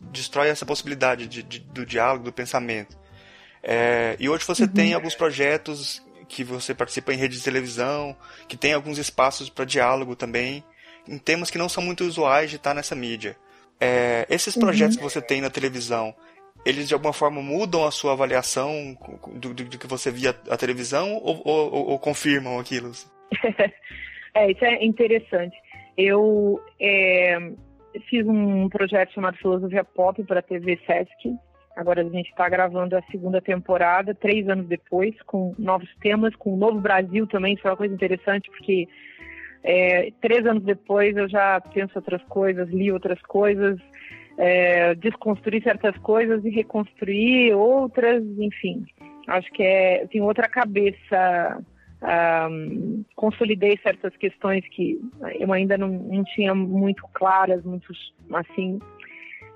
destrói 0.00 0.48
essa 0.48 0.66
possibilidade 0.66 1.26
de, 1.26 1.42
de, 1.42 1.60
do 1.60 1.84
diálogo, 1.84 2.24
do 2.24 2.32
pensamento. 2.32 2.98
É, 3.62 4.16
e 4.18 4.28
hoje 4.28 4.44
você 4.44 4.62
uhum. 4.62 4.68
tem 4.68 4.94
alguns 4.94 5.14
projetos 5.14 6.02
que 6.30 6.44
você 6.44 6.72
participa 6.72 7.12
em 7.12 7.16
rede 7.16 7.36
de 7.36 7.42
televisão, 7.42 8.16
que 8.48 8.56
tem 8.56 8.72
alguns 8.72 8.98
espaços 8.98 9.50
para 9.50 9.64
diálogo 9.64 10.14
também, 10.14 10.64
em 11.08 11.18
temas 11.18 11.50
que 11.50 11.58
não 11.58 11.68
são 11.68 11.82
muito 11.82 12.04
usuais 12.04 12.50
de 12.50 12.56
estar 12.56 12.72
nessa 12.72 12.94
mídia. 12.94 13.36
É, 13.80 14.26
esses 14.30 14.56
projetos 14.56 14.96
uhum. 14.96 15.02
que 15.02 15.12
você 15.12 15.20
tem 15.20 15.40
na 15.40 15.50
televisão, 15.50 16.14
eles 16.64 16.86
de 16.86 16.94
alguma 16.94 17.12
forma 17.12 17.42
mudam 17.42 17.84
a 17.84 17.90
sua 17.90 18.12
avaliação 18.12 18.96
do, 19.34 19.52
do, 19.52 19.64
do 19.64 19.78
que 19.78 19.88
você 19.88 20.10
via 20.10 20.30
a 20.48 20.56
televisão 20.56 21.14
ou, 21.14 21.42
ou, 21.44 21.88
ou 21.90 21.98
confirmam 21.98 22.60
aquilo? 22.60 22.92
é, 24.34 24.52
isso 24.52 24.64
é 24.64 24.84
interessante. 24.84 25.56
Eu 25.98 26.60
é, 26.80 27.38
fiz 28.08 28.24
um 28.24 28.68
projeto 28.68 29.12
chamado 29.14 29.36
Filosofia 29.38 29.82
Pop 29.82 30.22
para 30.24 30.38
a 30.38 30.42
TV 30.42 30.78
Sesc, 30.86 31.34
Agora 31.76 32.02
a 32.02 32.04
gente 32.04 32.28
está 32.30 32.48
gravando 32.48 32.96
a 32.96 33.02
segunda 33.10 33.40
temporada, 33.40 34.14
três 34.14 34.48
anos 34.48 34.66
depois, 34.66 35.14
com 35.22 35.54
novos 35.58 35.88
temas, 36.00 36.34
com 36.36 36.54
o 36.54 36.56
Novo 36.56 36.80
Brasil 36.80 37.26
também. 37.26 37.54
Isso 37.54 37.66
é 37.66 37.70
uma 37.70 37.76
coisa 37.76 37.94
interessante, 37.94 38.50
porque 38.50 38.88
é, 39.62 40.10
três 40.20 40.44
anos 40.46 40.64
depois 40.64 41.16
eu 41.16 41.28
já 41.28 41.60
penso 41.60 41.92
outras 41.96 42.22
coisas, 42.24 42.68
li 42.70 42.90
outras 42.90 43.20
coisas, 43.22 43.78
é, 44.36 44.94
desconstruí 44.96 45.62
certas 45.62 45.96
coisas 45.98 46.44
e 46.44 46.50
reconstruí 46.50 47.52
outras, 47.54 48.22
enfim. 48.38 48.84
Acho 49.28 49.50
que 49.52 49.62
é 49.62 50.06
tem 50.06 50.20
outra 50.20 50.48
cabeça. 50.48 51.62
Um, 52.02 53.04
consolidei 53.14 53.78
certas 53.82 54.16
questões 54.16 54.66
que 54.70 54.98
eu 55.38 55.52
ainda 55.52 55.76
não, 55.76 55.88
não 55.88 56.24
tinha 56.24 56.54
muito 56.54 57.06
claras, 57.12 57.62
muito 57.62 57.92
assim 58.32 58.80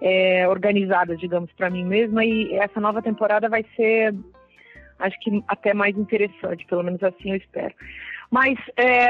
é, 0.05 0.47
organizada, 0.47 1.17
digamos, 1.17 1.51
para 1.53 1.71
mim 1.71 1.83
mesma. 1.83 2.23
E 2.23 2.53
essa 2.57 2.79
nova 2.79 3.01
temporada 3.01 3.49
vai 3.49 3.65
ser, 3.75 4.15
acho 4.99 5.19
que 5.21 5.43
até 5.49 5.73
mais 5.73 5.97
interessante, 5.97 6.67
pelo 6.67 6.83
menos 6.83 7.03
assim 7.03 7.31
eu 7.31 7.37
espero. 7.37 7.75
Mas 8.31 8.59
é, 8.77 9.09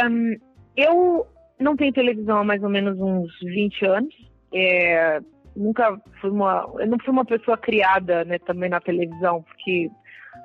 eu 0.76 1.26
não 1.58 1.76
tenho 1.76 1.92
televisão 1.92 2.38
há 2.38 2.44
mais 2.44 2.62
ou 2.62 2.70
menos 2.70 2.96
uns 3.00 3.28
20 3.40 3.84
anos. 3.86 4.14
É, 4.54 5.20
nunca 5.56 6.00
fui 6.20 6.30
uma, 6.30 6.64
eu 6.78 6.86
não 6.86 6.98
fui 7.00 7.12
uma 7.12 7.24
pessoa 7.24 7.58
criada, 7.58 8.24
né, 8.24 8.38
também 8.38 8.70
na 8.70 8.80
televisão, 8.80 9.42
porque 9.42 9.90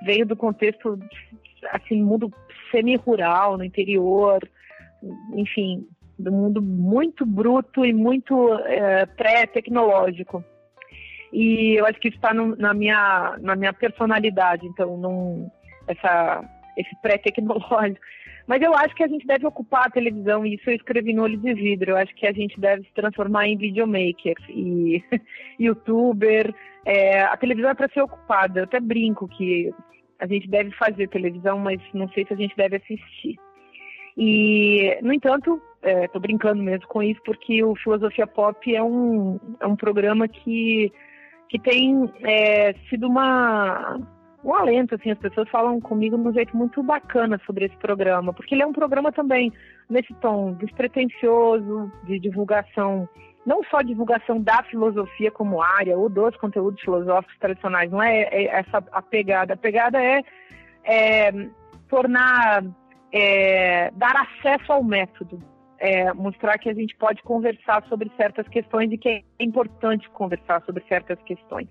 veio 0.03 0.25
do 0.25 0.35
contexto 0.35 0.97
assim, 1.73 2.01
mundo 2.01 2.33
semi-rural, 2.71 3.55
no 3.55 3.63
interior, 3.63 4.39
enfim, 5.35 5.87
do 6.20 6.32
mundo 6.32 6.61
muito 6.61 7.26
bruto 7.26 7.86
e 7.86 7.93
muito 7.93 8.53
é, 8.65 9.05
pré-tecnológico. 9.05 10.43
E 11.32 11.80
eu 11.80 11.86
acho 11.86 11.99
que 11.99 12.09
isso 12.09 12.17
está 12.17 12.34
na 12.34 12.74
minha, 12.74 13.38
na 13.39 13.55
minha 13.55 13.72
personalidade, 13.72 14.65
então, 14.65 14.97
não, 14.97 15.51
essa, 15.88 16.43
esse 16.76 16.95
pré-tecnológico. 17.01 17.99
Mas 18.47 18.63
eu 18.63 18.74
acho 18.74 18.95
que 18.95 19.03
a 19.03 19.07
gente 19.07 19.28
deve 19.28 19.45
ocupar 19.45 19.86
a 19.86 19.91
televisão, 19.91 20.43
e 20.43 20.55
isso 20.55 20.67
eu 20.70 20.76
escrevi 20.76 21.13
no 21.13 21.22
Olho 21.22 21.38
de 21.38 21.53
Vidro. 21.53 21.91
Eu 21.91 21.97
acho 21.97 22.13
que 22.15 22.26
a 22.26 22.34
gente 22.34 22.59
deve 22.59 22.82
se 22.84 22.93
transformar 22.95 23.47
em 23.47 23.55
videomaker 23.55 24.36
e 24.49 25.03
youtuber. 25.59 26.51
É, 26.84 27.22
a 27.22 27.38
televisão 27.38 27.70
é 27.70 27.76
para 27.76 27.89
ser 27.89 28.01
ocupada. 28.01 28.61
Eu 28.61 28.63
até 28.63 28.80
brinco 28.80 29.28
que 29.28 29.72
a 30.17 30.26
gente 30.26 30.49
deve 30.49 30.72
fazer 30.72 31.07
televisão, 31.09 31.59
mas 31.59 31.80
não 31.93 32.09
sei 32.09 32.26
se 32.26 32.34
a 32.34 32.38
gente 32.38 32.55
deve 32.57 32.78
assistir. 32.78 33.36
E, 34.18 34.97
no 35.01 35.14
entanto, 35.14 35.62
estou 35.84 36.20
é, 36.20 36.22
brincando 36.22 36.62
mesmo 36.62 36.88
com 36.88 37.01
isso, 37.01 37.22
porque 37.24 37.64
o 37.64 37.76
Filosofia 37.76 38.28
Pop 38.28 38.76
é 38.76 38.84
um, 38.84 39.39
é 39.60 39.68
um 39.68 39.76
programa 39.76 40.28
que, 40.28 40.91
que 41.47 41.60
tem 41.60 42.12
é, 42.24 42.74
sido 42.89 43.07
uma, 43.07 43.99
um 44.43 44.53
alento, 44.53 44.95
assim, 44.95 45.12
as 45.12 45.18
pessoas 45.18 45.49
falam 45.49 45.80
comigo 45.80 46.18
de 46.18 46.28
um 46.28 46.34
jeito 46.34 46.55
muito 46.55 46.82
bacana 46.84 47.39
sobre 47.45 47.66
esse 47.66 47.78
programa, 47.78 48.34
porque 48.34 48.55
ele 48.55 48.64
é 48.64 48.68
um 48.68 48.74
programa 48.74 49.12
também 49.12 49.51
nesse 49.89 50.14
tom 50.16 50.53
despretensioso, 50.53 51.91
de 52.05 52.20
divulgação, 52.20 53.07
não 53.45 53.64
só 53.66 53.82
divulgação 53.82 54.41
da 54.41 54.64
filosofia 54.64 55.32
como 55.32 55.62
área, 55.62 55.97
ou 55.97 56.10
dos 56.10 56.36
conteúdos 56.38 56.82
filosóficos 56.82 57.38
tradicionais, 57.39 57.91
não 57.91 58.01
é, 58.01 58.22
é 58.24 58.45
essa 58.45 58.84
a 58.91 59.01
pegada. 59.01 59.53
A 59.53 59.57
pegada 59.57 60.01
é, 60.01 60.22
é 60.84 61.32
tornar 61.89 62.64
é, 63.12 63.91
dar 63.91 64.16
acesso 64.16 64.72
ao 64.72 64.84
método, 64.84 65.41
é, 65.80 66.14
mostrar 66.14 66.57
que 66.57 66.70
a 66.70 66.74
gente 66.74 66.95
pode 66.95 67.24
conversar 67.24 67.84
sobre 67.88 68.12
certas 68.18 68.47
questões 68.47 68.91
e 68.91 68.97
que 68.97 69.10
é 69.10 69.24
importante 69.39 70.10
conversar 70.10 70.62
sobre 70.66 70.84
certas 70.88 71.22
questões. 71.24 71.68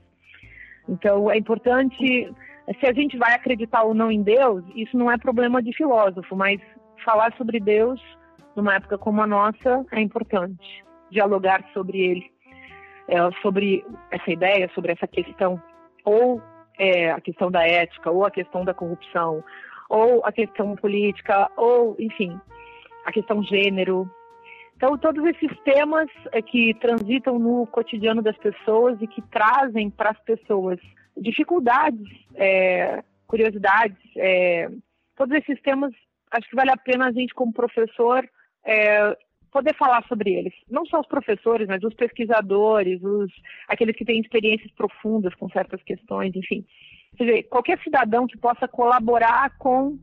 Então, 0.88 1.30
é 1.30 1.36
importante, 1.36 2.32
se 2.80 2.86
a 2.86 2.92
gente 2.92 3.18
vai 3.18 3.34
acreditar 3.34 3.82
ou 3.82 3.92
não 3.92 4.10
em 4.10 4.22
Deus, 4.22 4.64
isso 4.74 4.96
não 4.96 5.10
é 5.10 5.18
problema 5.18 5.62
de 5.62 5.76
filósofo, 5.76 6.34
mas 6.34 6.60
falar 7.04 7.34
sobre 7.36 7.60
Deus 7.60 8.00
numa 8.56 8.74
época 8.74 8.98
como 8.98 9.22
a 9.22 9.26
nossa 9.26 9.84
é 9.92 10.00
importante. 10.00 10.84
Dialogar 11.10 11.64
sobre 11.72 11.98
ele, 12.00 12.30
é, 13.06 13.18
sobre 13.42 13.84
essa 14.10 14.30
ideia, 14.30 14.70
sobre 14.74 14.92
essa 14.92 15.06
questão, 15.06 15.62
ou 16.04 16.42
é, 16.78 17.10
a 17.10 17.20
questão 17.20 17.50
da 17.50 17.66
ética, 17.66 18.10
ou 18.10 18.24
a 18.24 18.30
questão 18.30 18.64
da 18.64 18.72
corrupção, 18.72 19.42
ou 19.88 20.24
a 20.24 20.32
questão 20.32 20.76
política, 20.76 21.50
ou, 21.56 21.96
enfim, 21.98 22.38
a 23.04 23.12
questão 23.12 23.42
gênero. 23.42 24.10
Então, 24.76 24.96
todos 24.98 25.24
esses 25.24 25.58
temas 25.60 26.08
é, 26.30 26.40
que 26.40 26.74
transitam 26.74 27.38
no 27.38 27.66
cotidiano 27.66 28.22
das 28.22 28.36
pessoas 28.36 29.00
e 29.00 29.06
que 29.06 29.22
trazem 29.22 29.90
para 29.90 30.10
as 30.10 30.20
pessoas 30.20 30.78
dificuldades, 31.16 32.06
é, 32.36 33.02
curiosidades, 33.26 33.98
é, 34.16 34.70
todos 35.16 35.36
esses 35.36 35.60
temas, 35.62 35.92
acho 36.30 36.48
que 36.48 36.54
vale 36.54 36.70
a 36.70 36.76
pena 36.76 37.08
a 37.08 37.12
gente, 37.12 37.34
como 37.34 37.52
professor, 37.52 38.28
é, 38.64 39.16
poder 39.50 39.74
falar 39.74 40.04
sobre 40.06 40.32
eles. 40.32 40.54
Não 40.70 40.86
só 40.86 41.00
os 41.00 41.08
professores, 41.08 41.66
mas 41.66 41.82
os 41.82 41.94
pesquisadores, 41.94 43.02
os, 43.02 43.32
aqueles 43.66 43.96
que 43.96 44.04
têm 44.04 44.20
experiências 44.20 44.70
profundas 44.72 45.34
com 45.34 45.48
certas 45.48 45.82
questões, 45.82 46.34
enfim. 46.36 46.64
Quer 47.16 47.24
dizer, 47.24 47.42
qualquer 47.44 47.78
cidadão 47.82 48.26
que 48.26 48.38
possa 48.38 48.68
colaborar 48.68 49.56
com 49.58 49.98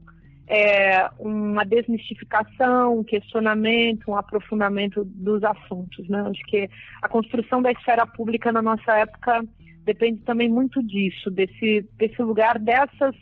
é, 0.48 1.10
uma 1.20 1.64
desmistificação, 1.64 3.00
um 3.00 3.04
questionamento, 3.04 4.12
um 4.12 4.18
aprofundamento 4.18 5.04
dos 5.06 5.44
assuntos. 5.44 6.08
Né? 6.08 6.22
Acho 6.30 6.44
que 6.44 6.70
a 7.02 7.08
construção 7.08 7.62
da 7.62 7.72
esfera 7.72 8.06
pública 8.06 8.52
na 8.52 8.62
nossa 8.62 8.94
época 8.98 9.44
depende 9.84 10.22
também 10.22 10.50
muito 10.50 10.82
disso, 10.84 11.30
desse, 11.32 11.88
desse 11.98 12.22
lugar, 12.22 12.60
dessas 12.60 13.16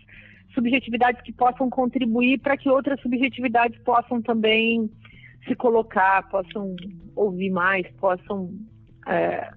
subjetividades 0.54 1.22
que 1.22 1.34
possam 1.34 1.70
contribuir 1.70 2.40
para 2.40 2.58
que 2.58 2.70
outras 2.70 3.02
subjetividades 3.02 3.78
possam 3.84 4.22
também 4.22 4.90
se 5.48 5.56
colocar, 5.56 6.30
possam 6.30 6.76
ouvir 7.16 7.50
mais, 7.50 7.86
possam 8.00 8.50
é, 9.08 9.50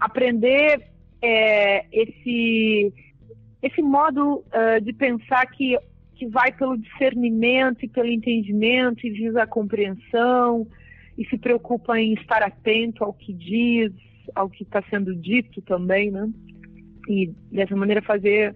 aprender 0.00 0.88
é, 1.22 1.86
esse, 1.92 2.92
esse 3.62 3.82
modo 3.82 4.36
uh, 4.36 4.80
de 4.82 4.92
pensar 4.92 5.46
que, 5.46 5.78
que 6.14 6.26
vai 6.26 6.52
pelo 6.52 6.78
discernimento 6.78 7.84
e 7.84 7.88
pelo 7.88 8.08
entendimento 8.08 9.06
e 9.06 9.10
visa 9.10 9.42
a 9.42 9.46
compreensão 9.46 10.66
e 11.16 11.24
se 11.26 11.36
preocupa 11.36 11.98
em 11.98 12.14
estar 12.14 12.42
atento 12.42 13.02
ao 13.02 13.12
que 13.12 13.32
diz, 13.32 13.92
ao 14.34 14.48
que 14.48 14.62
está 14.62 14.82
sendo 14.88 15.14
dito 15.14 15.60
também, 15.62 16.10
né? 16.10 16.30
E 17.08 17.34
dessa 17.50 17.74
maneira 17.74 18.00
fazer 18.02 18.54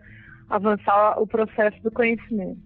avançar 0.49 1.21
o 1.21 1.27
processo 1.27 1.83
do 1.83 1.91
conhecimento. 1.91 2.61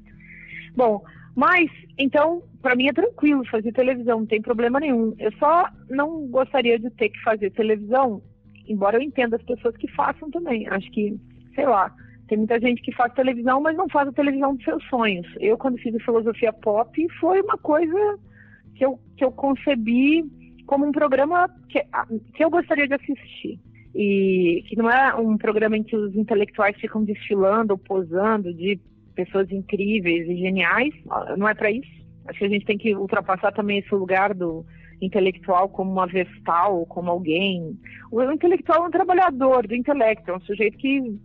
Bom, 0.74 1.02
mas, 1.34 1.70
então, 1.98 2.42
para 2.60 2.74
mim 2.74 2.88
é 2.88 2.92
tranquilo 2.92 3.44
fazer 3.46 3.72
televisão, 3.72 4.20
não 4.20 4.26
tem 4.26 4.42
problema 4.42 4.80
nenhum. 4.80 5.14
Eu 5.18 5.30
só 5.38 5.68
não 5.88 6.26
gostaria 6.28 6.78
de 6.78 6.90
ter 6.90 7.10
que 7.10 7.22
fazer 7.22 7.50
televisão, 7.52 8.22
embora 8.66 8.96
eu 8.96 9.02
entenda 9.02 9.36
as 9.36 9.42
pessoas 9.42 9.76
que 9.76 9.90
façam 9.92 10.30
também. 10.30 10.66
Acho 10.68 10.90
que, 10.90 11.18
sei 11.54 11.66
lá, 11.66 11.94
tem 12.28 12.38
muita 12.38 12.58
gente 12.60 12.82
que 12.82 12.94
faz 12.94 13.12
televisão, 13.14 13.60
mas 13.60 13.76
não 13.76 13.88
faz 13.88 14.08
a 14.08 14.12
televisão 14.12 14.54
dos 14.54 14.64
seus 14.64 14.84
sonhos. 14.88 15.26
Eu, 15.38 15.56
quando 15.56 15.78
fiz 15.78 15.94
a 15.94 16.00
filosofia 16.00 16.52
pop, 16.52 17.06
foi 17.20 17.40
uma 17.40 17.56
coisa 17.56 18.18
que 18.74 18.84
eu, 18.84 18.98
que 19.16 19.24
eu 19.24 19.30
concebi 19.30 20.24
como 20.66 20.84
um 20.84 20.92
programa 20.92 21.48
que, 21.68 21.80
que 22.34 22.44
eu 22.44 22.50
gostaria 22.50 22.88
de 22.88 22.94
assistir. 22.94 23.60
E 23.94 24.62
que 24.68 24.76
não 24.76 24.90
é 24.90 25.14
um 25.14 25.38
programa 25.38 25.76
em 25.76 25.82
que 25.82 25.96
os 25.96 26.14
intelectuais 26.14 26.76
ficam 26.76 27.02
desfilando 27.04 27.72
ou 27.72 27.78
posando 27.78 28.52
de 28.52 28.78
pessoas 29.14 29.50
incríveis 29.50 30.28
e 30.28 30.36
geniais, 30.36 30.92
não 31.38 31.48
é 31.48 31.54
para 31.54 31.70
isso. 31.70 32.04
Acho 32.26 32.40
que 32.40 32.44
a 32.44 32.48
gente 32.48 32.66
tem 32.66 32.76
que 32.76 32.94
ultrapassar 32.94 33.52
também 33.52 33.78
esse 33.78 33.94
lugar 33.94 34.34
do 34.34 34.66
intelectual 35.00 35.68
como 35.68 35.90
uma 35.92 36.06
vestal, 36.06 36.84
como 36.86 37.10
alguém. 37.10 37.78
O 38.10 38.22
intelectual 38.22 38.84
é 38.84 38.88
um 38.88 38.90
trabalhador 38.90 39.66
do 39.66 39.74
intelecto, 39.74 40.30
é 40.30 40.36
um 40.36 40.40
sujeito 40.40 40.76
que 40.76 41.18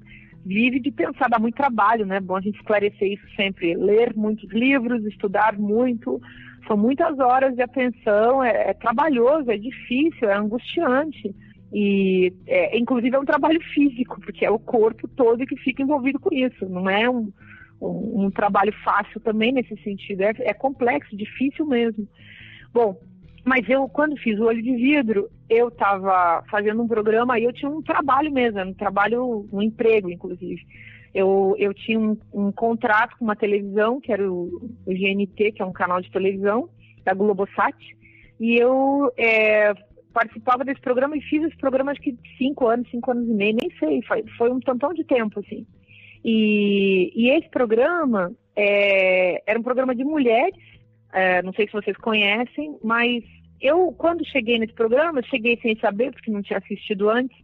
vive 0.45 0.79
de 0.79 0.91
pensar, 0.91 1.29
dá 1.29 1.39
muito 1.39 1.55
trabalho, 1.55 2.05
né? 2.05 2.19
Bom 2.19 2.35
a 2.35 2.41
gente 2.41 2.57
esclarecer 2.57 3.13
isso 3.13 3.25
sempre. 3.35 3.75
Ler 3.75 4.15
muitos 4.15 4.49
livros, 4.51 5.05
estudar 5.05 5.57
muito, 5.57 6.19
são 6.67 6.77
muitas 6.77 7.19
horas 7.19 7.55
de 7.55 7.61
atenção, 7.61 8.43
é, 8.43 8.69
é 8.69 8.73
trabalhoso, 8.73 9.51
é 9.51 9.57
difícil, 9.57 10.29
é 10.29 10.35
angustiante. 10.35 11.35
E, 11.73 12.33
é, 12.47 12.77
inclusive, 12.77 13.15
é 13.15 13.19
um 13.19 13.25
trabalho 13.25 13.61
físico, 13.73 14.19
porque 14.21 14.45
é 14.45 14.51
o 14.51 14.59
corpo 14.59 15.07
todo 15.07 15.45
que 15.45 15.55
fica 15.57 15.81
envolvido 15.81 16.19
com 16.19 16.33
isso, 16.33 16.67
não 16.67 16.89
é 16.89 17.09
um, 17.09 17.31
um, 17.81 18.25
um 18.25 18.31
trabalho 18.31 18.73
fácil 18.83 19.19
também 19.21 19.53
nesse 19.53 19.75
sentido. 19.81 20.21
É, 20.21 20.33
é, 20.39 20.53
complexo, 20.53 21.15
difícil 21.15 21.65
mesmo. 21.65 22.07
Bom, 22.73 22.97
mas 23.45 23.67
eu, 23.69 23.87
quando 23.89 24.17
fiz 24.17 24.39
o 24.39 24.45
Olho 24.45 24.61
de 24.61 24.75
Vidro, 24.75 25.29
eu 25.51 25.67
estava 25.67 26.43
fazendo 26.49 26.81
um 26.81 26.87
programa 26.87 27.37
e 27.37 27.43
eu 27.43 27.51
tinha 27.51 27.69
um 27.69 27.81
trabalho 27.81 28.31
mesmo, 28.31 28.61
um 28.61 28.73
trabalho, 28.73 29.45
um 29.51 29.61
emprego, 29.61 30.09
inclusive. 30.09 30.61
Eu, 31.13 31.55
eu 31.59 31.73
tinha 31.73 31.99
um, 31.99 32.17
um 32.33 32.51
contrato 32.53 33.17
com 33.17 33.25
uma 33.25 33.35
televisão, 33.35 33.99
que 33.99 34.13
era 34.13 34.31
o, 34.31 34.71
o, 34.85 34.93
GNT, 34.93 35.51
que 35.51 35.61
é 35.61 35.65
um 35.65 35.73
canal 35.73 35.99
de 36.01 36.09
televisão, 36.09 36.69
da 37.03 37.13
Globosat, 37.13 37.75
e 38.39 38.55
eu 38.55 39.11
é, 39.17 39.73
participava 40.13 40.63
desse 40.63 40.79
programa 40.79 41.17
e 41.17 41.21
fiz 41.21 41.43
esse 41.43 41.57
programa 41.57 41.91
acho 41.91 42.01
que 42.01 42.17
cinco 42.37 42.67
anos, 42.67 42.89
cinco 42.89 43.11
anos 43.11 43.27
e 43.27 43.33
meio, 43.33 43.57
nem 43.61 43.77
sei, 43.77 44.01
foi, 44.03 44.23
foi 44.37 44.49
um 44.49 44.59
tantão 44.61 44.93
de 44.93 45.03
tempo, 45.03 45.41
assim. 45.41 45.67
E, 46.23 47.11
e 47.13 47.29
esse 47.31 47.49
programa 47.49 48.31
é, 48.55 49.43
era 49.45 49.59
um 49.59 49.63
programa 49.63 49.93
de 49.93 50.05
mulheres, 50.05 50.55
é, 51.11 51.41
não 51.41 51.51
sei 51.51 51.67
se 51.67 51.73
vocês 51.73 51.97
conhecem, 51.97 52.77
mas 52.81 53.21
eu, 53.61 53.93
quando 53.97 54.25
cheguei 54.25 54.57
nesse 54.57 54.73
programa, 54.73 55.21
cheguei 55.23 55.57
sem 55.61 55.77
saber, 55.79 56.11
porque 56.11 56.31
não 56.31 56.41
tinha 56.41 56.57
assistido 56.57 57.09
antes, 57.09 57.37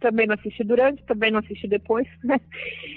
também 0.00 0.26
não 0.26 0.34
assisti 0.34 0.62
durante, 0.62 1.02
também 1.04 1.30
não 1.30 1.40
assisti 1.40 1.66
depois, 1.66 2.06
né? 2.22 2.38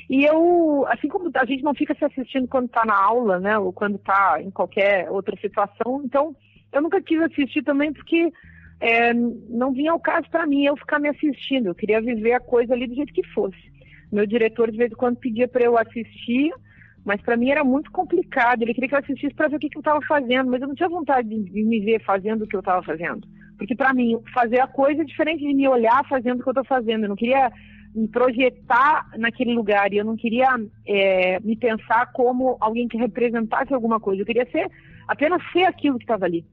E 0.09 0.25
eu, 0.25 0.85
assim 0.87 1.07
como 1.07 1.31
a 1.33 1.45
gente 1.45 1.63
não 1.63 1.73
fica 1.73 1.95
se 1.95 2.05
assistindo 2.05 2.47
quando 2.47 2.65
está 2.65 2.85
na 2.85 3.01
aula, 3.01 3.39
né? 3.39 3.57
Ou 3.57 3.73
quando 3.73 3.95
está 3.95 4.41
em 4.41 4.51
qualquer 4.51 5.09
outra 5.09 5.35
situação, 5.37 6.01
então 6.03 6.35
eu 6.71 6.81
nunca 6.81 7.01
quis 7.01 7.19
assistir 7.21 7.63
também 7.63 7.93
porque 7.93 8.31
é, 8.79 9.13
não 9.13 9.71
vinha 9.71 9.91
ao 9.91 9.99
caso 9.99 10.29
para 10.29 10.45
mim 10.45 10.65
eu 10.65 10.75
ficar 10.77 10.99
me 10.99 11.09
assistindo. 11.09 11.67
Eu 11.67 11.75
queria 11.75 12.01
viver 12.01 12.33
a 12.33 12.39
coisa 12.39 12.73
ali 12.73 12.87
do 12.87 12.95
jeito 12.95 13.13
que 13.13 13.25
fosse. 13.27 13.57
Meu 14.11 14.25
diretor 14.25 14.71
de 14.71 14.77
vez 14.77 14.91
em 14.91 14.95
quando 14.95 15.17
pedia 15.17 15.47
para 15.47 15.63
eu 15.63 15.77
assistir, 15.77 16.53
mas 17.07 17.21
para 17.21 17.37
mim 17.37 17.49
era 17.49 17.63
muito 17.63 17.89
complicado. 17.89 18.61
Ele 18.61 18.73
queria 18.73 18.89
que 18.89 18.95
eu 18.95 18.99
assistisse 18.99 19.33
para 19.33 19.47
ver 19.47 19.55
o 19.55 19.59
que, 19.59 19.69
que 19.69 19.77
eu 19.77 19.79
estava 19.79 20.01
fazendo, 20.05 20.51
mas 20.51 20.61
eu 20.61 20.67
não 20.67 20.75
tinha 20.75 20.89
vontade 20.89 21.29
de, 21.29 21.41
de 21.41 21.63
me 21.63 21.79
ver 21.79 22.03
fazendo 22.03 22.43
o 22.43 22.47
que 22.47 22.53
eu 22.53 22.59
estava 22.59 22.83
fazendo. 22.83 23.25
Porque 23.57 23.73
para 23.73 23.93
mim, 23.93 24.19
fazer 24.33 24.59
a 24.59 24.67
coisa 24.67 25.01
é 25.01 25.05
diferente 25.05 25.39
de 25.39 25.53
me 25.53 25.65
olhar 25.69 26.05
fazendo 26.09 26.41
o 26.41 26.43
que 26.43 26.49
eu 26.49 26.51
estou 26.51 26.65
fazendo. 26.65 27.05
Eu 27.05 27.09
não 27.09 27.15
queria 27.15 27.49
me 27.95 28.09
projetar 28.09 29.09
naquele 29.17 29.53
lugar 29.53 29.93
e 29.93 29.97
eu 29.97 30.03
não 30.03 30.17
queria 30.17 30.49
é, 30.85 31.39
me 31.39 31.55
pensar 31.55 32.11
como 32.11 32.57
alguém 32.59 32.89
que 32.89 32.97
representasse 32.97 33.73
alguma 33.73 34.01
coisa. 34.01 34.21
Eu 34.21 34.25
queria 34.25 34.45
ser 34.51 34.69
apenas 35.07 35.41
ser 35.53 35.63
aquilo 35.63 35.97
que 35.97 36.03
estava 36.03 36.25
ali. 36.25 36.45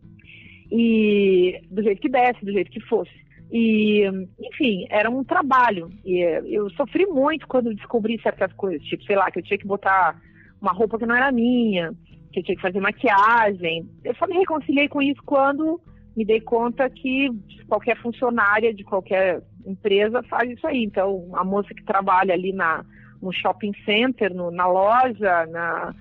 E 0.70 1.60
do 1.68 1.82
jeito 1.82 2.00
que 2.00 2.08
desse, 2.08 2.44
do 2.44 2.52
jeito 2.52 2.70
que 2.70 2.80
fosse. 2.82 3.10
E, 3.50 4.04
enfim, 4.40 4.86
era 4.88 5.10
um 5.10 5.24
trabalho. 5.24 5.90
E 6.04 6.20
eu 6.46 6.70
sofri 6.70 7.06
muito 7.06 7.48
quando 7.48 7.74
descobri 7.74 8.20
certas 8.22 8.52
coisas, 8.52 8.86
tipo, 8.86 9.02
sei 9.02 9.16
lá, 9.16 9.32
que 9.32 9.40
eu 9.40 9.42
tinha 9.42 9.58
que 9.58 9.66
botar 9.66 10.16
uma 10.64 10.72
roupa 10.72 10.98
que 10.98 11.06
não 11.06 11.14
era 11.14 11.30
minha, 11.30 11.92
que 12.32 12.40
eu 12.40 12.44
tinha 12.44 12.56
que 12.56 12.62
fazer 12.62 12.80
maquiagem. 12.80 13.88
Eu 14.04 14.14
só 14.16 14.26
me 14.26 14.34
reconciliei 14.34 14.88
com 14.88 15.00
isso 15.00 15.22
quando 15.24 15.80
me 16.16 16.24
dei 16.24 16.40
conta 16.40 16.88
que 16.88 17.28
qualquer 17.68 17.96
funcionária 17.98 18.72
de 18.72 18.84
qualquer 18.84 19.42
empresa 19.66 20.22
faz 20.24 20.50
isso 20.50 20.66
aí. 20.66 20.84
Então, 20.84 21.28
a 21.34 21.44
moça 21.44 21.74
que 21.74 21.84
trabalha 21.84 22.34
ali 22.34 22.52
na, 22.52 22.84
no 23.20 23.32
shopping 23.32 23.72
center, 23.84 24.34
no, 24.34 24.50
na 24.50 24.66
loja, 24.66 25.46
na, 25.46 25.94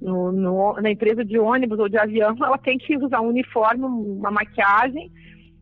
no, 0.00 0.32
no, 0.32 0.80
na 0.80 0.90
empresa 0.90 1.24
de 1.24 1.38
ônibus 1.38 1.78
ou 1.78 1.88
de 1.88 1.98
avião, 1.98 2.36
ela 2.42 2.58
tem 2.58 2.78
que 2.78 2.96
usar 2.96 3.20
um 3.20 3.28
uniforme, 3.28 3.84
uma 3.84 4.30
maquiagem 4.30 5.10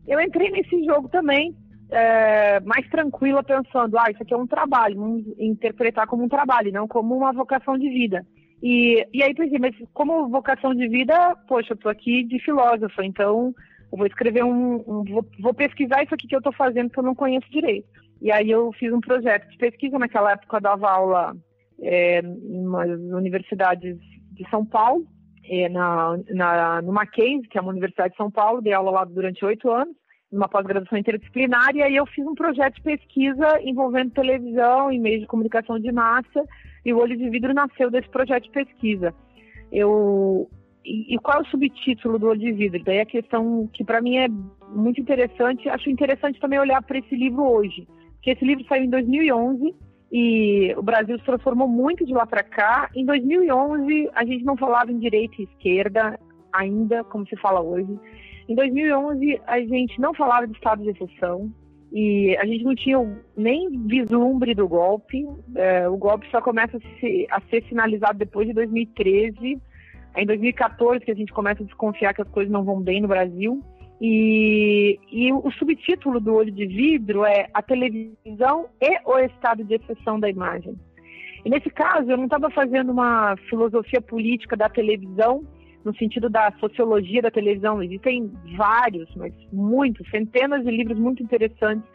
eu 0.07 0.21
entrei 0.21 0.49
nesse 0.49 0.83
jogo 0.85 1.09
também 1.09 1.53
é, 1.89 2.59
mais 2.61 2.87
tranquila, 2.89 3.43
pensando, 3.43 3.97
ah, 3.97 4.09
isso 4.09 4.23
aqui 4.23 4.33
é 4.33 4.37
um 4.37 4.47
trabalho, 4.47 4.95
vamos 4.95 5.25
interpretar 5.37 6.07
como 6.07 6.23
um 6.23 6.29
trabalho, 6.29 6.71
não 6.71 6.87
como 6.87 7.15
uma 7.15 7.33
vocação 7.33 7.77
de 7.77 7.89
vida. 7.89 8.25
E, 8.61 9.05
e 9.13 9.23
aí 9.23 9.33
pensei, 9.33 9.59
mas 9.59 9.75
como 9.93 10.29
vocação 10.29 10.73
de 10.73 10.87
vida, 10.87 11.35
poxa, 11.47 11.73
eu 11.73 11.77
tô 11.77 11.89
aqui 11.89 12.23
de 12.23 12.39
filósofo, 12.39 13.01
então 13.03 13.53
eu 13.91 13.97
vou 13.97 14.07
escrever 14.07 14.43
um, 14.43 14.75
um 14.87 15.03
vou, 15.03 15.25
vou, 15.39 15.53
pesquisar 15.53 16.03
isso 16.03 16.13
aqui 16.13 16.27
que 16.27 16.35
eu 16.35 16.39
estou 16.39 16.53
fazendo 16.53 16.89
que 16.89 16.99
eu 16.99 17.03
não 17.03 17.15
conheço 17.15 17.49
direito. 17.51 17.87
E 18.21 18.31
aí 18.31 18.49
eu 18.49 18.71
fiz 18.73 18.91
um 18.91 18.99
projeto 18.99 19.47
de 19.49 19.57
pesquisa, 19.57 19.99
naquela 19.99 20.31
época 20.31 20.57
eu 20.57 20.61
dava 20.61 20.89
aula 20.89 21.35
é, 21.79 22.19
em 22.19 22.67
umas 22.67 22.89
universidades 22.89 23.97
de 24.31 24.49
São 24.49 24.65
Paulo, 24.65 25.05
é, 25.49 25.69
na, 25.69 26.17
na, 26.29 26.81
no 26.81 26.91
Mackenzie, 26.91 27.47
que 27.47 27.57
é 27.57 27.61
uma 27.61 27.71
universidade 27.71 28.11
de 28.11 28.17
São 28.17 28.29
Paulo, 28.29 28.61
dei 28.61 28.73
aula 28.73 28.91
lá 28.91 29.05
durante 29.05 29.45
oito 29.45 29.69
anos, 29.71 29.95
numa 30.31 30.49
pós-graduação 30.49 30.97
interdisciplinar, 30.97 31.73
e 31.75 31.81
aí 31.81 31.95
eu 31.95 32.05
fiz 32.07 32.25
um 32.25 32.35
projeto 32.35 32.75
de 32.75 32.81
pesquisa 32.81 33.61
envolvendo 33.61 34.11
televisão 34.11 34.91
e 34.91 34.99
meios 34.99 35.21
de 35.21 35.27
comunicação 35.27 35.79
de 35.79 35.91
massa, 35.91 36.43
e 36.87 36.93
o 36.93 36.99
Olho 36.99 37.17
de 37.17 37.29
Vidro 37.29 37.53
nasceu 37.53 37.91
desse 37.91 38.07
projeto 38.07 38.45
de 38.45 38.51
pesquisa. 38.51 39.13
Eu, 39.69 40.49
e, 40.85 41.15
e 41.15 41.17
qual 41.19 41.39
é 41.39 41.41
o 41.41 41.45
subtítulo 41.47 42.17
do 42.17 42.27
Olho 42.27 42.39
de 42.39 42.53
Vidro? 42.53 42.81
Daí 42.81 43.01
a 43.01 43.05
questão 43.05 43.69
que 43.73 43.83
para 43.83 44.01
mim 44.01 44.15
é 44.15 44.29
muito 44.69 45.01
interessante, 45.01 45.67
acho 45.67 45.89
interessante 45.89 46.39
também 46.39 46.57
olhar 46.57 46.81
para 46.81 46.97
esse 46.97 47.13
livro 47.13 47.43
hoje, 47.43 47.85
porque 48.13 48.31
esse 48.31 48.45
livro 48.45 48.65
saiu 48.69 48.85
em 48.85 48.89
2011, 48.89 49.75
e 50.09 50.73
o 50.77 50.81
Brasil 50.81 51.19
se 51.19 51.25
transformou 51.25 51.67
muito 51.67 52.05
de 52.05 52.13
lá 52.13 52.25
para 52.25 52.41
cá. 52.41 52.89
Em 52.95 53.05
2011, 53.05 54.09
a 54.13 54.23
gente 54.23 54.45
não 54.45 54.55
falava 54.55 54.89
em 54.89 54.97
direita 54.97 55.35
e 55.39 55.43
esquerda 55.43 56.17
ainda, 56.53 57.03
como 57.03 57.27
se 57.27 57.35
fala 57.35 57.59
hoje. 57.59 57.99
Em 58.47 58.55
2011, 58.55 59.41
a 59.45 59.59
gente 59.59 59.99
não 59.99 60.13
falava 60.13 60.47
de 60.47 60.53
estado 60.53 60.81
de 60.81 60.91
exceção 60.91 61.51
e 61.99 62.37
a 62.37 62.45
gente 62.45 62.63
não 62.63 62.75
tinha 62.75 62.99
nem 63.35 63.87
vislumbre 63.87 64.53
do 64.53 64.67
golpe. 64.67 65.27
É, 65.55 65.89
o 65.89 65.97
golpe 65.97 66.29
só 66.29 66.39
começa 66.39 66.77
a, 66.77 67.37
a 67.37 67.41
ser 67.49 67.63
sinalizado 67.67 68.19
depois 68.19 68.47
de 68.47 68.53
2013. 68.53 69.59
É 70.13 70.21
em 70.21 70.25
2014 70.27 71.03
que 71.03 71.09
a 71.09 71.15
gente 71.15 71.33
começa 71.33 71.63
a 71.63 71.65
desconfiar 71.65 72.13
que 72.13 72.21
as 72.21 72.29
coisas 72.29 72.53
não 72.53 72.63
vão 72.63 72.79
bem 72.79 73.01
no 73.01 73.07
Brasil. 73.07 73.63
E, 73.99 74.99
e, 75.11 75.33
o 75.33 75.49
subtítulo 75.53 76.19
do 76.19 76.35
Olho 76.35 76.51
de 76.51 76.67
Vidro 76.67 77.25
é 77.25 77.49
A 77.51 77.63
Televisão 77.63 78.67
e 78.79 78.99
o 79.03 79.17
Estado 79.17 79.63
de 79.63 79.73
Exceção 79.73 80.19
da 80.19 80.29
Imagem. 80.29 80.75
E 81.43 81.49
nesse 81.49 81.71
caso, 81.71 82.11
eu 82.11 82.17
não 82.17 82.25
estava 82.25 82.51
fazendo 82.51 82.91
uma 82.91 83.35
filosofia 83.49 84.01
política 84.01 84.55
da 84.55 84.69
televisão, 84.69 85.43
no 85.87 85.95
sentido 85.95 86.29
da 86.29 86.51
sociologia 86.59 87.21
da 87.21 87.31
televisão. 87.31 87.81
Existem 87.81 88.29
vários, 88.57 89.09
mas 89.15 89.33
muitos, 89.53 90.07
centenas 90.09 90.63
de 90.65 90.69
livros 90.69 90.99
muito 90.99 91.23
interessantes 91.23 91.89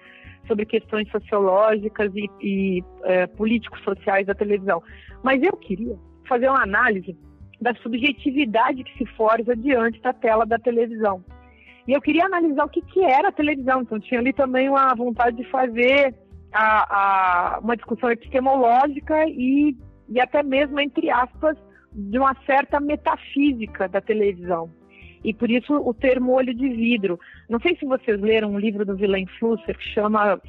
sobre 0.48 0.64
questões 0.64 1.08
sociológicas 1.10 2.10
e, 2.14 2.26
e 2.40 2.84
é, 3.04 3.26
políticos 3.26 3.80
sociais 3.84 4.26
da 4.26 4.34
televisão. 4.34 4.82
Mas 5.22 5.42
eu 5.42 5.52
queria 5.58 5.94
fazer 6.26 6.48
uma 6.48 6.62
análise 6.62 7.14
da 7.60 7.74
subjetividade 7.76 8.82
que 8.82 8.96
se 8.98 9.06
forja 9.14 9.54
diante 9.54 10.00
da 10.00 10.12
tela 10.14 10.46
da 10.46 10.58
televisão. 10.58 11.22
E 11.86 11.92
eu 11.92 12.00
queria 12.00 12.24
analisar 12.24 12.64
o 12.64 12.68
que, 12.68 12.80
que 12.80 13.04
era 13.04 13.28
a 13.28 13.32
televisão. 13.32 13.82
Então, 13.82 14.00
tinha 14.00 14.20
ali 14.20 14.32
também 14.32 14.68
uma 14.68 14.94
vontade 14.94 15.36
de 15.36 15.44
fazer 15.50 16.14
a, 16.52 17.56
a, 17.56 17.58
uma 17.60 17.76
discussão 17.76 18.10
epistemológica 18.10 19.26
e, 19.28 19.76
e 20.08 20.20
até 20.20 20.42
mesmo, 20.42 20.80
entre 20.80 21.10
aspas, 21.10 21.56
de 21.94 22.18
uma 22.18 22.34
certa 22.46 22.80
metafísica 22.80 23.88
da 23.88 24.00
televisão. 24.00 24.70
E 25.24 25.32
por 25.32 25.50
isso 25.50 25.74
o 25.74 25.94
termo 25.94 26.32
olho 26.32 26.52
de 26.52 26.68
vidro. 26.68 27.18
Não 27.48 27.60
sei 27.60 27.76
se 27.76 27.86
vocês 27.86 28.20
leram 28.20 28.52
um 28.52 28.58
livro 28.58 28.84
do 28.84 28.94
Willem 28.94 29.26
Flusser 29.38 29.78
que 29.78 29.88
chama 29.90 30.40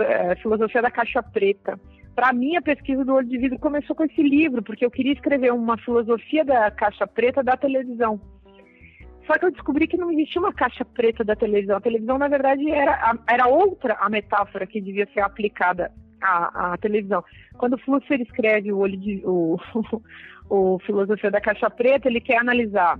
é, 0.00 0.36
Filosofia 0.36 0.82
da 0.82 0.90
Caixa 0.90 1.22
Preta. 1.22 1.78
Para 2.14 2.32
mim, 2.32 2.56
a 2.56 2.62
pesquisa 2.62 3.04
do 3.04 3.14
olho 3.14 3.26
de 3.26 3.38
vidro 3.38 3.58
começou 3.58 3.96
com 3.96 4.04
esse 4.04 4.22
livro, 4.22 4.62
porque 4.62 4.84
eu 4.84 4.90
queria 4.90 5.12
escrever 5.12 5.52
uma 5.52 5.78
filosofia 5.78 6.44
da 6.44 6.70
caixa 6.70 7.06
preta 7.06 7.42
da 7.42 7.56
televisão. 7.56 8.20
Só 9.26 9.38
que 9.38 9.46
eu 9.46 9.52
descobri 9.52 9.86
que 9.86 9.96
não 9.96 10.10
existia 10.10 10.40
uma 10.40 10.52
caixa 10.52 10.84
preta 10.84 11.24
da 11.24 11.36
televisão. 11.36 11.76
A 11.76 11.80
televisão, 11.80 12.18
na 12.18 12.28
verdade, 12.28 12.68
era, 12.70 13.16
era 13.28 13.46
outra 13.46 13.96
a 14.00 14.08
metáfora 14.10 14.66
que 14.66 14.80
devia 14.80 15.08
ser 15.14 15.20
aplicada 15.20 15.92
à, 16.20 16.72
à 16.72 16.78
televisão. 16.78 17.24
Quando 17.56 17.74
o 17.74 17.78
Flusser 17.78 18.20
escreve 18.20 18.72
o 18.72 18.78
olho 18.78 18.96
de 18.96 19.22
o, 19.24 19.58
o 20.48 20.78
Filosofia 20.80 21.30
da 21.30 21.40
Caixa 21.40 21.70
Preta, 21.70 22.08
ele 22.08 22.20
quer 22.20 22.38
analisar 22.38 22.98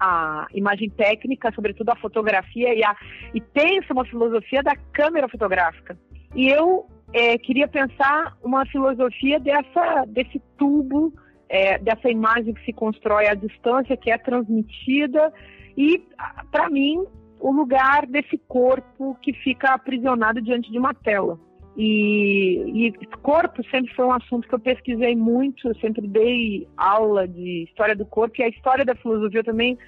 a 0.00 0.46
imagem 0.54 0.88
técnica, 0.88 1.52
sobretudo 1.54 1.90
a 1.90 1.96
fotografia, 1.96 2.74
e, 2.74 2.82
a, 2.82 2.96
e 3.34 3.40
pensa 3.40 3.92
uma 3.92 4.04
filosofia 4.06 4.62
da 4.62 4.74
câmera 4.92 5.28
fotográfica. 5.28 5.96
E 6.34 6.48
eu 6.48 6.86
é, 7.12 7.36
queria 7.36 7.68
pensar 7.68 8.36
uma 8.42 8.64
filosofia 8.66 9.38
dessa, 9.38 10.04
desse 10.06 10.40
tubo, 10.56 11.12
é, 11.48 11.78
dessa 11.78 12.08
imagem 12.08 12.54
que 12.54 12.64
se 12.64 12.72
constrói 12.72 13.26
à 13.26 13.34
distância, 13.34 13.96
que 13.96 14.10
é 14.10 14.16
transmitida, 14.16 15.32
e, 15.76 16.02
para 16.50 16.70
mim, 16.70 17.04
o 17.38 17.52
lugar 17.52 18.06
desse 18.06 18.38
corpo 18.48 19.16
que 19.20 19.32
fica 19.32 19.74
aprisionado 19.74 20.40
diante 20.40 20.70
de 20.70 20.78
uma 20.78 20.94
tela. 20.94 21.38
E, 21.82 22.88
e, 22.88 23.06
corpo 23.22 23.62
sempre 23.70 23.90
foi 23.94 24.04
um 24.04 24.12
assunto 24.12 24.46
que 24.46 24.54
eu 24.54 24.60
pesquisei 24.60 25.16
muito, 25.16 25.66
eu 25.66 25.74
sempre 25.76 26.06
dei 26.06 26.68
aula 26.76 27.26
de 27.26 27.64
história 27.64 27.96
do 27.96 28.04
corpo 28.04 28.34
e 28.38 28.44
a 28.44 28.48
história 28.48 28.84
da 28.84 28.94
filosofia 28.94 29.42
também 29.42 29.78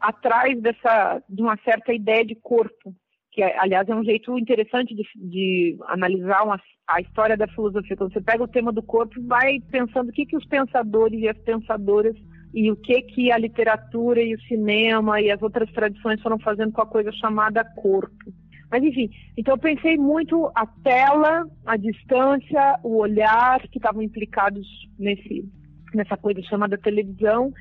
atrás 0.00 0.58
dessa 0.62 1.22
de 1.28 1.42
uma 1.42 1.58
certa 1.62 1.92
ideia 1.92 2.24
de 2.24 2.34
corpo, 2.36 2.94
que 3.32 3.42
aliás 3.42 3.86
é 3.86 3.94
um 3.94 4.02
jeito 4.02 4.38
interessante 4.38 4.94
de, 4.94 5.02
de 5.14 5.76
analisar 5.88 6.42
uma, 6.42 6.58
a 6.88 7.02
história 7.02 7.36
da 7.36 7.46
filosofia. 7.48 7.98
Quando 7.98 8.14
você 8.14 8.20
pega 8.22 8.42
o 8.42 8.48
tema 8.48 8.72
do 8.72 8.82
corpo, 8.82 9.20
vai 9.26 9.60
pensando 9.70 10.08
o 10.08 10.12
que 10.12 10.24
que 10.24 10.38
os 10.38 10.46
pensadores 10.46 11.20
e 11.20 11.28
as 11.28 11.36
pensadoras 11.36 12.16
e 12.54 12.72
o 12.72 12.76
que 12.76 13.02
que 13.02 13.30
a 13.30 13.36
literatura 13.36 14.22
e 14.22 14.34
o 14.34 14.40
cinema 14.44 15.20
e 15.20 15.30
as 15.30 15.42
outras 15.42 15.70
tradições 15.72 16.18
foram 16.22 16.38
fazendo 16.38 16.72
com 16.72 16.80
a 16.80 16.86
coisa 16.86 17.12
chamada 17.12 17.62
corpo. 17.76 18.32
Mas 18.70 18.82
enfim, 18.82 19.10
então 19.36 19.54
eu 19.54 19.58
pensei 19.58 19.96
muito 19.96 20.50
a 20.54 20.66
tela, 20.66 21.48
a 21.64 21.76
distância, 21.76 22.78
o 22.82 22.96
olhar 22.96 23.60
que 23.68 23.78
estavam 23.78 24.02
implicados 24.02 24.66
nesse, 24.98 25.48
nessa 25.94 26.16
coisa 26.16 26.42
chamada 26.42 26.76
televisão. 26.76 27.52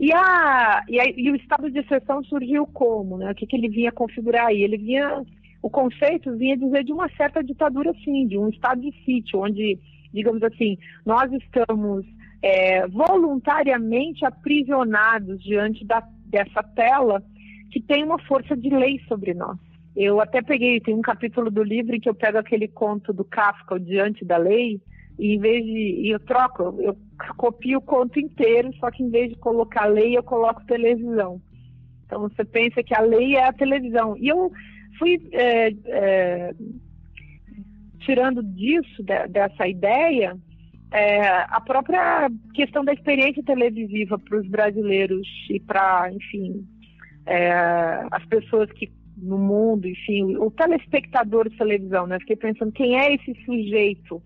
E, 0.00 0.12
a, 0.12 0.82
e, 0.88 1.00
a, 1.00 1.04
e 1.06 1.30
o 1.30 1.36
estado 1.36 1.70
de 1.70 1.78
exceção 1.78 2.22
surgiu 2.24 2.66
como? 2.66 3.18
Né? 3.18 3.30
O 3.30 3.34
que, 3.34 3.46
que 3.46 3.56
ele 3.56 3.68
vinha 3.68 3.92
configurar 3.92 4.46
aí? 4.46 4.62
Ele 4.62 4.76
vinha, 4.76 5.22
o 5.62 5.70
conceito 5.70 6.36
vinha 6.36 6.56
dizer 6.56 6.84
de 6.84 6.92
uma 6.92 7.08
certa 7.16 7.42
ditadura, 7.42 7.92
sim, 8.04 8.26
de 8.26 8.38
um 8.38 8.48
estado 8.48 8.80
de 8.80 8.92
sítio, 9.04 9.40
onde, 9.40 9.78
digamos 10.12 10.42
assim, 10.42 10.76
nós 11.04 11.30
estamos 11.32 12.04
é, 12.42 12.86
voluntariamente 12.88 14.24
aprisionados 14.24 15.42
diante 15.42 15.84
da, 15.84 16.06
dessa 16.26 16.62
tela 16.62 17.22
que 17.70 17.80
tem 17.80 18.04
uma 18.04 18.18
força 18.20 18.56
de 18.56 18.68
lei 18.68 19.00
sobre 19.08 19.34
nós. 19.34 19.58
Eu 19.96 20.20
até 20.20 20.42
peguei, 20.42 20.78
tem 20.78 20.94
um 20.94 21.00
capítulo 21.00 21.50
do 21.50 21.62
livro 21.62 21.98
que 21.98 22.08
eu 22.08 22.14
pego 22.14 22.36
aquele 22.36 22.68
conto 22.68 23.14
do 23.14 23.24
Kafka, 23.24 23.76
o 23.76 23.80
Diante 23.80 24.26
da 24.26 24.36
Lei, 24.36 24.78
e 25.18 25.34
em 25.34 25.38
vez 25.38 25.64
de. 25.64 26.10
eu 26.10 26.20
troco, 26.20 26.76
eu 26.80 26.94
copio 27.36 27.78
o 27.78 27.82
conto 27.82 28.20
inteiro, 28.20 28.70
só 28.78 28.90
que 28.90 29.02
em 29.02 29.08
vez 29.08 29.30
de 29.30 29.36
colocar 29.36 29.86
lei, 29.86 30.16
eu 30.16 30.22
coloco 30.22 30.66
televisão. 30.66 31.40
Então 32.04 32.20
você 32.20 32.44
pensa 32.44 32.82
que 32.82 32.94
a 32.94 33.00
lei 33.00 33.36
é 33.36 33.44
a 33.44 33.52
televisão. 33.52 34.16
E 34.18 34.28
eu 34.28 34.52
fui 34.98 35.18
é, 35.32 35.70
é, 35.86 36.54
tirando 38.00 38.42
disso, 38.42 39.02
de, 39.02 39.26
dessa 39.28 39.66
ideia, 39.66 40.36
é, 40.92 41.26
a 41.26 41.60
própria 41.60 42.30
questão 42.54 42.84
da 42.84 42.92
experiência 42.92 43.42
televisiva 43.42 44.18
para 44.18 44.38
os 44.38 44.46
brasileiros 44.48 45.26
e 45.50 45.58
para, 45.58 46.12
enfim, 46.12 46.66
é, 47.24 48.06
as 48.10 48.24
pessoas 48.26 48.70
que 48.72 48.92
no 49.16 49.38
mundo, 49.38 49.88
enfim, 49.88 50.36
o 50.36 50.50
telespectador 50.50 51.48
de 51.48 51.56
televisão, 51.56 52.06
né? 52.06 52.18
Fiquei 52.20 52.36
pensando 52.36 52.72
quem 52.72 52.98
é 52.98 53.14
esse 53.14 53.34
sujeito, 53.44 54.22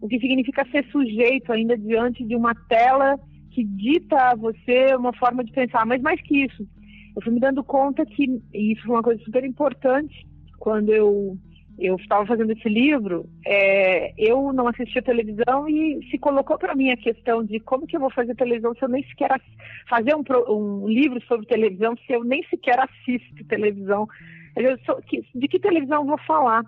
o 0.00 0.08
que 0.08 0.18
significa 0.18 0.66
ser 0.70 0.84
sujeito 0.90 1.52
ainda 1.52 1.78
diante 1.78 2.24
de 2.24 2.34
uma 2.34 2.54
tela 2.68 3.18
que 3.50 3.62
dita 3.64 4.16
a 4.30 4.34
você 4.34 4.94
uma 4.96 5.12
forma 5.14 5.44
de 5.44 5.52
pensar, 5.52 5.86
mas 5.86 6.02
mais 6.02 6.20
que 6.22 6.44
isso, 6.44 6.66
eu 7.14 7.22
fui 7.22 7.32
me 7.32 7.40
dando 7.40 7.62
conta 7.62 8.04
que 8.04 8.24
e 8.52 8.72
isso 8.72 8.82
foi 8.82 8.96
uma 8.96 9.02
coisa 9.02 9.22
super 9.22 9.44
importante 9.44 10.26
quando 10.58 10.92
eu 10.92 11.36
eu 11.86 11.96
estava 11.96 12.24
fazendo 12.26 12.52
esse 12.52 12.68
livro, 12.68 13.28
é, 13.46 14.12
eu 14.16 14.52
não 14.52 14.68
assistia 14.68 15.02
televisão 15.02 15.68
e 15.68 16.00
se 16.10 16.18
colocou 16.18 16.56
para 16.58 16.74
mim 16.74 16.90
a 16.90 16.96
questão 16.96 17.44
de 17.44 17.58
como 17.60 17.86
que 17.86 17.96
eu 17.96 18.00
vou 18.00 18.10
fazer 18.10 18.34
televisão 18.34 18.74
se 18.74 18.84
eu 18.84 18.88
nem 18.88 19.02
sequer 19.04 19.40
fazer 19.88 20.14
um, 20.14 20.22
um 20.48 20.88
livro 20.88 21.20
sobre 21.26 21.46
televisão 21.46 21.94
se 22.06 22.12
eu 22.12 22.22
nem 22.24 22.42
sequer 22.44 22.78
assisto 22.78 23.44
televisão. 23.48 24.06
Sou, 24.84 25.00
de 25.34 25.48
que 25.48 25.58
televisão 25.58 26.02
eu 26.02 26.06
vou 26.06 26.18
falar? 26.26 26.62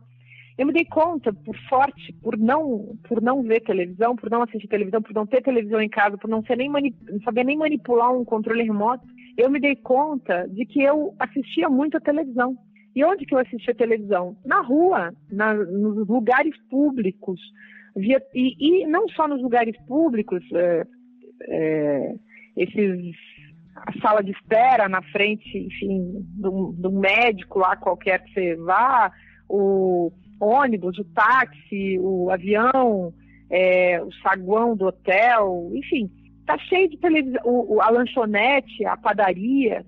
Eu 0.56 0.66
me 0.66 0.72
dei 0.72 0.84
conta, 0.84 1.32
por 1.32 1.56
sorte, 1.68 2.12
por 2.22 2.38
não, 2.38 2.96
por 3.08 3.20
não 3.20 3.42
ver 3.42 3.60
televisão, 3.60 4.14
por 4.14 4.30
não 4.30 4.42
assistir 4.42 4.68
televisão, 4.68 5.02
por 5.02 5.12
não 5.12 5.26
ter 5.26 5.42
televisão 5.42 5.80
em 5.80 5.88
casa, 5.88 6.16
por 6.16 6.30
não, 6.30 6.44
ser 6.44 6.56
nem 6.56 6.70
não 6.70 7.20
saber 7.24 7.44
nem 7.44 7.58
manipular 7.58 8.12
um 8.12 8.24
controle 8.24 8.62
remoto, 8.62 9.04
eu 9.36 9.50
me 9.50 9.58
dei 9.58 9.74
conta 9.74 10.46
de 10.48 10.64
que 10.64 10.80
eu 10.80 11.14
assistia 11.18 11.68
muito 11.68 11.96
a 11.96 12.00
televisão. 12.00 12.56
E 12.94 13.04
onde 13.04 13.26
que 13.26 13.34
eu 13.34 13.38
assistia 13.38 13.74
televisão? 13.74 14.36
Na 14.44 14.60
rua, 14.60 15.12
na, 15.30 15.54
nos 15.54 16.06
lugares 16.06 16.54
públicos. 16.70 17.40
Via, 17.96 18.22
e, 18.34 18.54
e, 18.58 18.86
não 18.86 19.08
só 19.08 19.26
nos 19.26 19.42
lugares 19.42 19.76
públicos, 19.86 20.42
é, 20.52 20.86
é, 21.48 22.14
esses 22.56 23.16
a 23.76 23.92
sala 24.00 24.22
de 24.22 24.30
espera 24.30 24.88
na 24.88 25.02
frente, 25.02 25.58
enfim, 25.58 26.24
do, 26.38 26.90
médico 26.92 27.58
lá 27.58 27.76
qualquer 27.76 28.22
que 28.22 28.32
você 28.32 28.56
vá, 28.56 29.10
o 29.48 30.12
ônibus, 30.40 30.98
o 30.98 31.04
táxi, 31.04 31.98
o 31.98 32.30
avião, 32.30 33.12
é, 33.50 34.00
o 34.02 34.12
saguão 34.22 34.76
do 34.76 34.86
hotel, 34.86 35.70
enfim, 35.74 36.08
tá 36.46 36.56
cheio 36.58 36.88
de 36.88 36.98
televisão, 36.98 37.40
o, 37.44 37.80
a 37.80 37.90
lanchonete, 37.90 38.84
a 38.84 38.96
padaria, 38.96 39.84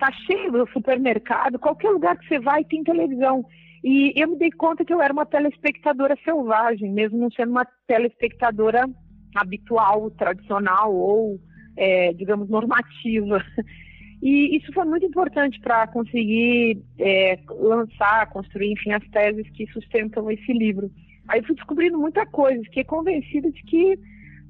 tá 0.00 0.10
cheio 0.26 0.50
do 0.50 0.66
supermercado, 0.70 1.58
qualquer 1.58 1.90
lugar 1.90 2.18
que 2.18 2.26
você 2.26 2.40
vai 2.40 2.64
tem 2.64 2.82
televisão. 2.82 3.44
E 3.84 4.12
eu 4.16 4.28
me 4.28 4.38
dei 4.38 4.50
conta 4.50 4.84
que 4.84 4.92
eu 4.92 5.00
era 5.00 5.12
uma 5.12 5.26
telespectadora 5.26 6.16
selvagem, 6.24 6.90
mesmo 6.90 7.18
não 7.18 7.30
sendo 7.30 7.50
uma 7.50 7.66
telespectadora 7.86 8.88
habitual, 9.34 10.10
tradicional 10.10 10.94
ou, 10.94 11.38
é, 11.76 12.12
digamos, 12.14 12.48
normativa. 12.48 13.44
E 14.22 14.54
isso 14.54 14.70
foi 14.74 14.84
muito 14.84 15.06
importante 15.06 15.58
para 15.60 15.86
conseguir 15.86 16.78
é, 16.98 17.38
lançar, 17.48 18.28
construir, 18.28 18.72
enfim, 18.72 18.92
as 18.92 19.02
teses 19.08 19.48
que 19.52 19.66
sustentam 19.68 20.30
esse 20.30 20.52
livro. 20.52 20.90
Aí 21.26 21.42
fui 21.42 21.54
descobrindo 21.54 21.98
muita 21.98 22.26
coisa, 22.26 22.62
fiquei 22.64 22.84
convencida 22.84 23.50
de 23.50 23.62
que 23.62 23.98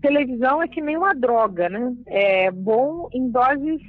televisão 0.03 0.61
é 0.61 0.67
que 0.67 0.81
nem 0.81 0.97
uma 0.97 1.15
droga, 1.15 1.69
né? 1.69 1.95
É 2.09 2.51
bom 2.51 3.09
em 3.13 3.31
doses 3.31 3.81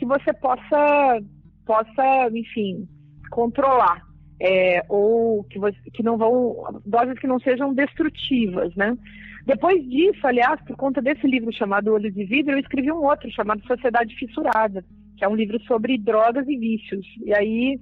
que 0.00 0.06
você 0.06 0.32
possa 0.32 1.20
possa, 1.66 2.30
enfim, 2.32 2.88
controlar. 3.30 4.02
É, 4.42 4.82
ou 4.88 5.44
que, 5.44 5.60
que 5.92 6.02
não 6.02 6.16
vão, 6.16 6.80
doses 6.86 7.18
que 7.18 7.26
não 7.26 7.38
sejam 7.38 7.74
destrutivas, 7.74 8.74
né? 8.74 8.96
Depois 9.44 9.86
disso, 9.86 10.26
aliás, 10.26 10.58
por 10.62 10.74
conta 10.76 11.02
desse 11.02 11.26
livro 11.26 11.52
chamado 11.52 11.92
Olho 11.92 12.10
de 12.10 12.24
Vidro, 12.24 12.52
eu 12.52 12.58
escrevi 12.58 12.90
um 12.90 13.04
outro 13.04 13.30
chamado 13.30 13.62
Sociedade 13.66 14.16
Fissurada, 14.16 14.82
que 15.18 15.24
é 15.24 15.28
um 15.28 15.36
livro 15.36 15.60
sobre 15.64 15.98
drogas 15.98 16.48
e 16.48 16.56
vícios. 16.56 17.06
E 17.22 17.34
aí, 17.34 17.78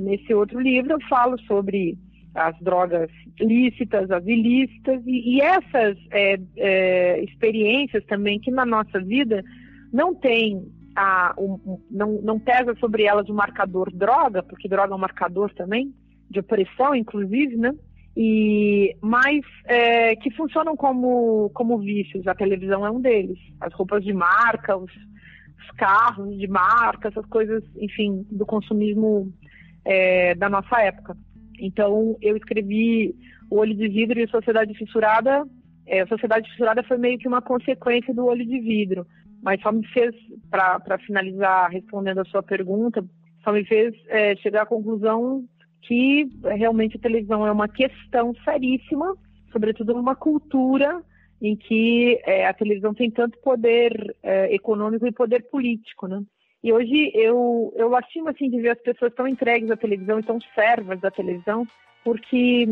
nesse 0.00 0.34
outro 0.34 0.58
livro, 0.58 0.94
eu 0.94 1.00
falo 1.08 1.38
sobre 1.42 1.96
as 2.34 2.58
drogas 2.60 3.08
lícitas, 3.38 4.10
as 4.10 4.26
ilícitas, 4.26 5.00
e, 5.06 5.36
e 5.36 5.40
essas 5.40 5.96
é, 6.10 6.40
é, 6.56 7.22
experiências 7.22 8.04
também 8.06 8.40
que 8.40 8.50
na 8.50 8.66
nossa 8.66 9.00
vida 9.00 9.44
não 9.92 10.12
tem 10.12 10.60
a, 11.00 11.34
não, 11.90 12.20
não 12.22 12.38
pesa 12.38 12.74
sobre 12.76 13.04
elas 13.04 13.28
o 13.28 13.34
marcador 13.34 13.90
droga, 13.90 14.42
porque 14.42 14.68
droga 14.68 14.92
é 14.92 14.96
um 14.96 15.00
marcador 15.00 15.52
também, 15.54 15.94
de 16.28 16.40
opressão, 16.40 16.94
inclusive, 16.94 17.56
né? 17.56 17.72
E, 18.16 18.94
mas 19.00 19.40
é, 19.64 20.14
que 20.16 20.30
funcionam 20.32 20.76
como, 20.76 21.50
como 21.54 21.78
vícios. 21.78 22.26
A 22.26 22.34
televisão 22.34 22.84
é 22.84 22.90
um 22.90 23.00
deles. 23.00 23.38
As 23.60 23.72
roupas 23.72 24.04
de 24.04 24.12
marca, 24.12 24.76
os, 24.76 24.92
os 24.92 25.70
carros 25.78 26.36
de 26.36 26.46
marca, 26.46 27.08
essas 27.08 27.24
coisas, 27.26 27.64
enfim, 27.76 28.26
do 28.30 28.44
consumismo 28.44 29.32
é, 29.84 30.34
da 30.34 30.50
nossa 30.50 30.82
época. 30.82 31.16
Então, 31.58 32.16
eu 32.20 32.36
escrevi 32.36 33.14
O 33.50 33.56
Olho 33.56 33.74
de 33.74 33.88
Vidro 33.88 34.20
e 34.20 34.28
Sociedade 34.28 34.74
Fissurada. 34.74 35.46
É, 35.86 36.02
a 36.02 36.06
Sociedade 36.06 36.50
Fissurada 36.50 36.82
foi 36.82 36.98
meio 36.98 37.18
que 37.18 37.28
uma 37.28 37.40
consequência 37.40 38.12
do 38.12 38.26
Olho 38.26 38.44
de 38.44 38.60
Vidro, 38.60 39.06
mas 39.42 39.60
só 39.60 39.72
me 39.72 39.86
fez, 39.88 40.14
para 40.50 40.98
finalizar 40.98 41.70
respondendo 41.70 42.20
a 42.20 42.24
sua 42.24 42.42
pergunta, 42.42 43.04
só 43.42 43.52
me 43.52 43.64
fez 43.64 43.94
é, 44.08 44.36
chegar 44.36 44.62
à 44.62 44.66
conclusão 44.66 45.44
que 45.82 46.28
realmente 46.44 46.96
a 46.96 47.00
televisão 47.00 47.46
é 47.46 47.50
uma 47.50 47.68
questão 47.68 48.34
seríssima, 48.44 49.16
sobretudo 49.50 49.94
numa 49.94 50.14
cultura 50.14 51.02
em 51.40 51.56
que 51.56 52.20
é, 52.24 52.46
a 52.46 52.52
televisão 52.52 52.92
tem 52.92 53.10
tanto 53.10 53.38
poder 53.38 54.14
é, 54.22 54.54
econômico 54.54 55.06
e 55.06 55.12
poder 55.12 55.48
político, 55.50 56.06
né? 56.06 56.22
E 56.62 56.72
hoje 56.72 57.10
eu, 57.14 57.72
eu 57.76 57.88
lastimo 57.88 58.28
assim 58.28 58.50
de 58.50 58.60
ver 58.60 58.70
as 58.70 58.80
pessoas 58.82 59.14
tão 59.14 59.26
entregues 59.26 59.70
à 59.70 59.76
televisão 59.76 60.20
e 60.20 60.22
tão 60.22 60.38
servas 60.54 61.00
da 61.00 61.10
televisão, 61.10 61.66
porque 62.04 62.66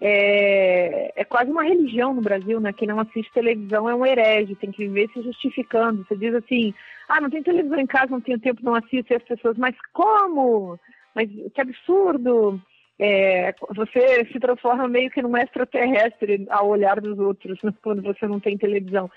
é, 0.00 1.12
é, 1.14 1.24
quase 1.24 1.50
uma 1.50 1.62
religião 1.62 2.14
no 2.14 2.22
Brasil, 2.22 2.58
né? 2.60 2.72
Quem 2.72 2.88
não 2.88 2.98
assiste 2.98 3.30
televisão 3.32 3.88
é 3.88 3.94
um 3.94 4.06
herege, 4.06 4.54
tem 4.54 4.70
que 4.70 4.86
viver 4.86 5.10
se 5.12 5.22
justificando. 5.22 6.04
Você 6.04 6.16
diz 6.16 6.34
assim, 6.34 6.72
ah, 7.08 7.20
não 7.20 7.28
tem 7.28 7.42
televisão 7.42 7.78
em 7.78 7.86
casa, 7.86 8.10
não 8.10 8.20
tenho 8.20 8.38
tempo, 8.38 8.64
não 8.64 8.74
assisto, 8.74 9.12
e 9.12 9.16
as 9.16 9.22
pessoas, 9.22 9.58
mas 9.58 9.74
como? 9.92 10.78
Mas 11.14 11.28
que 11.54 11.60
absurdo! 11.60 12.60
É, 13.02 13.54
você 13.74 14.26
se 14.30 14.38
transforma 14.38 14.86
meio 14.86 15.10
que 15.10 15.22
num 15.22 15.34
extraterrestre 15.34 16.46
ao 16.50 16.68
olhar 16.68 17.00
dos 17.00 17.18
outros 17.18 17.58
quando 17.82 18.02
você 18.02 18.26
não 18.26 18.38
tem 18.38 18.58
televisão. 18.58 19.10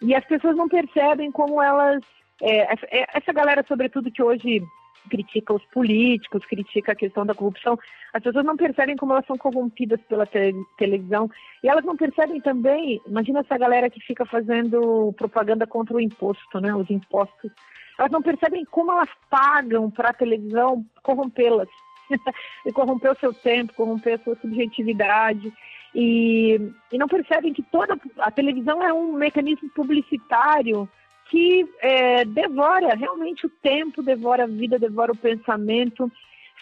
E 0.00 0.12
as 0.14 0.24
pessoas 0.24 0.56
não 0.56 0.68
percebem 0.68 1.30
como 1.30 1.62
elas 1.62 2.02
é, 2.42 2.74
é, 2.90 3.06
essa 3.14 3.32
galera, 3.32 3.64
sobretudo, 3.68 4.10
que 4.10 4.22
hoje 4.22 4.62
critica 5.08 5.54
os 5.54 5.64
políticos, 5.66 6.44
critica 6.46 6.92
a 6.92 6.96
questão 6.96 7.24
da 7.24 7.34
corrupção, 7.34 7.78
as 8.12 8.22
pessoas 8.22 8.44
não 8.44 8.56
percebem 8.56 8.96
como 8.96 9.12
elas 9.12 9.26
são 9.26 9.36
corrompidas 9.36 10.00
pela 10.02 10.26
te 10.26 10.54
televisão. 10.76 11.30
E 11.62 11.68
elas 11.68 11.84
não 11.84 11.96
percebem 11.96 12.40
também, 12.40 13.00
imagina 13.06 13.40
essa 13.40 13.58
galera 13.58 13.90
que 13.90 14.00
fica 14.00 14.24
fazendo 14.26 15.12
propaganda 15.16 15.66
contra 15.66 15.96
o 15.96 16.00
imposto, 16.00 16.60
né, 16.60 16.74
os 16.74 16.88
impostos. 16.90 17.50
Elas 17.98 18.10
não 18.10 18.22
percebem 18.22 18.64
como 18.64 18.92
elas 18.92 19.10
pagam 19.30 19.90
para 19.90 20.10
a 20.10 20.14
televisão 20.14 20.84
corrompê-las. 21.02 21.68
e 22.66 22.72
corromper 22.72 23.12
o 23.12 23.18
seu 23.18 23.32
tempo, 23.32 23.74
corromper 23.74 24.14
a 24.14 24.24
sua 24.24 24.36
subjetividade. 24.36 25.52
E, 25.94 26.58
e 26.90 26.98
não 26.98 27.06
percebem 27.06 27.52
que 27.52 27.62
toda 27.62 27.98
a 28.18 28.30
televisão 28.30 28.82
é 28.82 28.92
um 28.92 29.12
mecanismo 29.12 29.68
publicitário 29.70 30.88
que 31.32 31.66
é, 31.80 32.26
devora 32.26 32.94
realmente 32.94 33.46
o 33.46 33.48
tempo, 33.48 34.02
devora 34.02 34.44
a 34.44 34.46
vida, 34.46 34.78
devora 34.78 35.12
o 35.12 35.16
pensamento, 35.16 36.12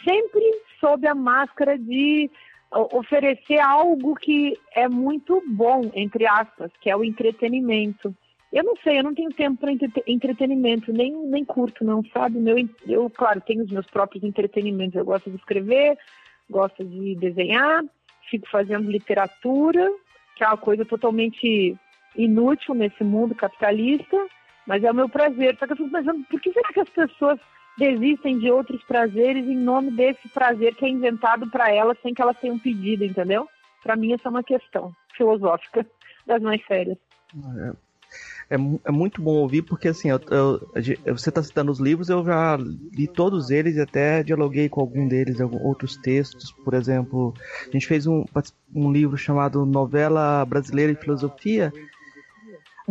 sempre 0.04 0.40
sob 0.78 1.08
a 1.08 1.14
máscara 1.14 1.76
de 1.76 2.30
oferecer 2.70 3.58
algo 3.58 4.14
que 4.14 4.56
é 4.72 4.88
muito 4.88 5.42
bom, 5.44 5.90
entre 5.92 6.24
aspas, 6.24 6.70
que 6.80 6.88
é 6.88 6.96
o 6.96 7.02
entretenimento. 7.02 8.14
Eu 8.52 8.62
não 8.62 8.76
sei, 8.76 9.00
eu 9.00 9.02
não 9.02 9.12
tenho 9.12 9.30
tempo 9.30 9.58
para 9.58 9.72
entretenimento, 10.06 10.92
nem, 10.92 11.12
nem 11.26 11.44
curto, 11.44 11.84
não, 11.84 12.04
sabe? 12.12 12.38
Meu, 12.38 12.56
eu, 12.86 13.10
claro, 13.10 13.40
tenho 13.40 13.64
os 13.64 13.72
meus 13.72 13.86
próprios 13.86 14.22
entretenimentos. 14.22 14.94
Eu 14.94 15.04
gosto 15.04 15.30
de 15.30 15.36
escrever, 15.36 15.98
gosto 16.48 16.84
de 16.84 17.16
desenhar, 17.16 17.82
fico 18.30 18.48
fazendo 18.48 18.88
literatura, 18.88 19.90
que 20.36 20.44
é 20.44 20.46
uma 20.46 20.56
coisa 20.56 20.84
totalmente 20.84 21.76
inútil 22.14 22.72
nesse 22.74 23.02
mundo 23.02 23.34
capitalista 23.34 24.16
mas 24.70 24.84
é 24.84 24.90
o 24.92 24.94
meu 24.94 25.08
prazer. 25.08 25.56
Só 25.58 25.66
que 25.66 25.72
eu 25.72 25.76
fico 25.78 25.90
pensando, 25.90 26.24
por 26.30 26.40
que 26.40 26.52
será 26.52 26.68
que 26.72 26.78
as 26.78 26.88
pessoas 26.88 27.40
desistem 27.76 28.38
de 28.38 28.52
outros 28.52 28.80
prazeres 28.84 29.44
em 29.44 29.56
nome 29.56 29.90
desse 29.90 30.28
prazer 30.28 30.76
que 30.76 30.84
é 30.84 30.88
inventado 30.88 31.50
para 31.50 31.74
elas 31.74 31.98
sem 32.00 32.14
que 32.14 32.22
elas 32.22 32.38
tenham 32.38 32.56
pedido, 32.56 33.04
entendeu? 33.04 33.48
Para 33.82 33.96
mim, 33.96 34.12
essa 34.12 34.28
é 34.28 34.30
uma 34.30 34.44
questão 34.44 34.92
filosófica 35.16 35.84
das 36.24 36.40
mais 36.40 36.64
sérias. 36.66 36.96
É, 38.48 38.54
é, 38.54 38.58
é 38.84 38.92
muito 38.92 39.20
bom 39.20 39.32
ouvir, 39.38 39.62
porque 39.62 39.88
assim, 39.88 40.08
eu, 40.08 40.20
eu, 41.04 41.18
você 41.18 41.30
está 41.30 41.42
citando 41.42 41.72
os 41.72 41.80
livros, 41.80 42.08
eu 42.08 42.24
já 42.24 42.56
li 42.56 43.08
todos 43.08 43.50
eles 43.50 43.74
e 43.74 43.80
até 43.80 44.22
dialoguei 44.22 44.68
com 44.68 44.82
algum 44.82 45.08
deles, 45.08 45.40
outros 45.40 45.96
textos. 45.96 46.52
Por 46.52 46.74
exemplo, 46.74 47.34
a 47.66 47.72
gente 47.72 47.88
fez 47.88 48.06
um, 48.06 48.24
um 48.72 48.92
livro 48.92 49.16
chamado 49.16 49.66
Novela 49.66 50.44
Brasileira 50.44 50.92
e 50.92 50.96
Filosofia, 50.96 51.72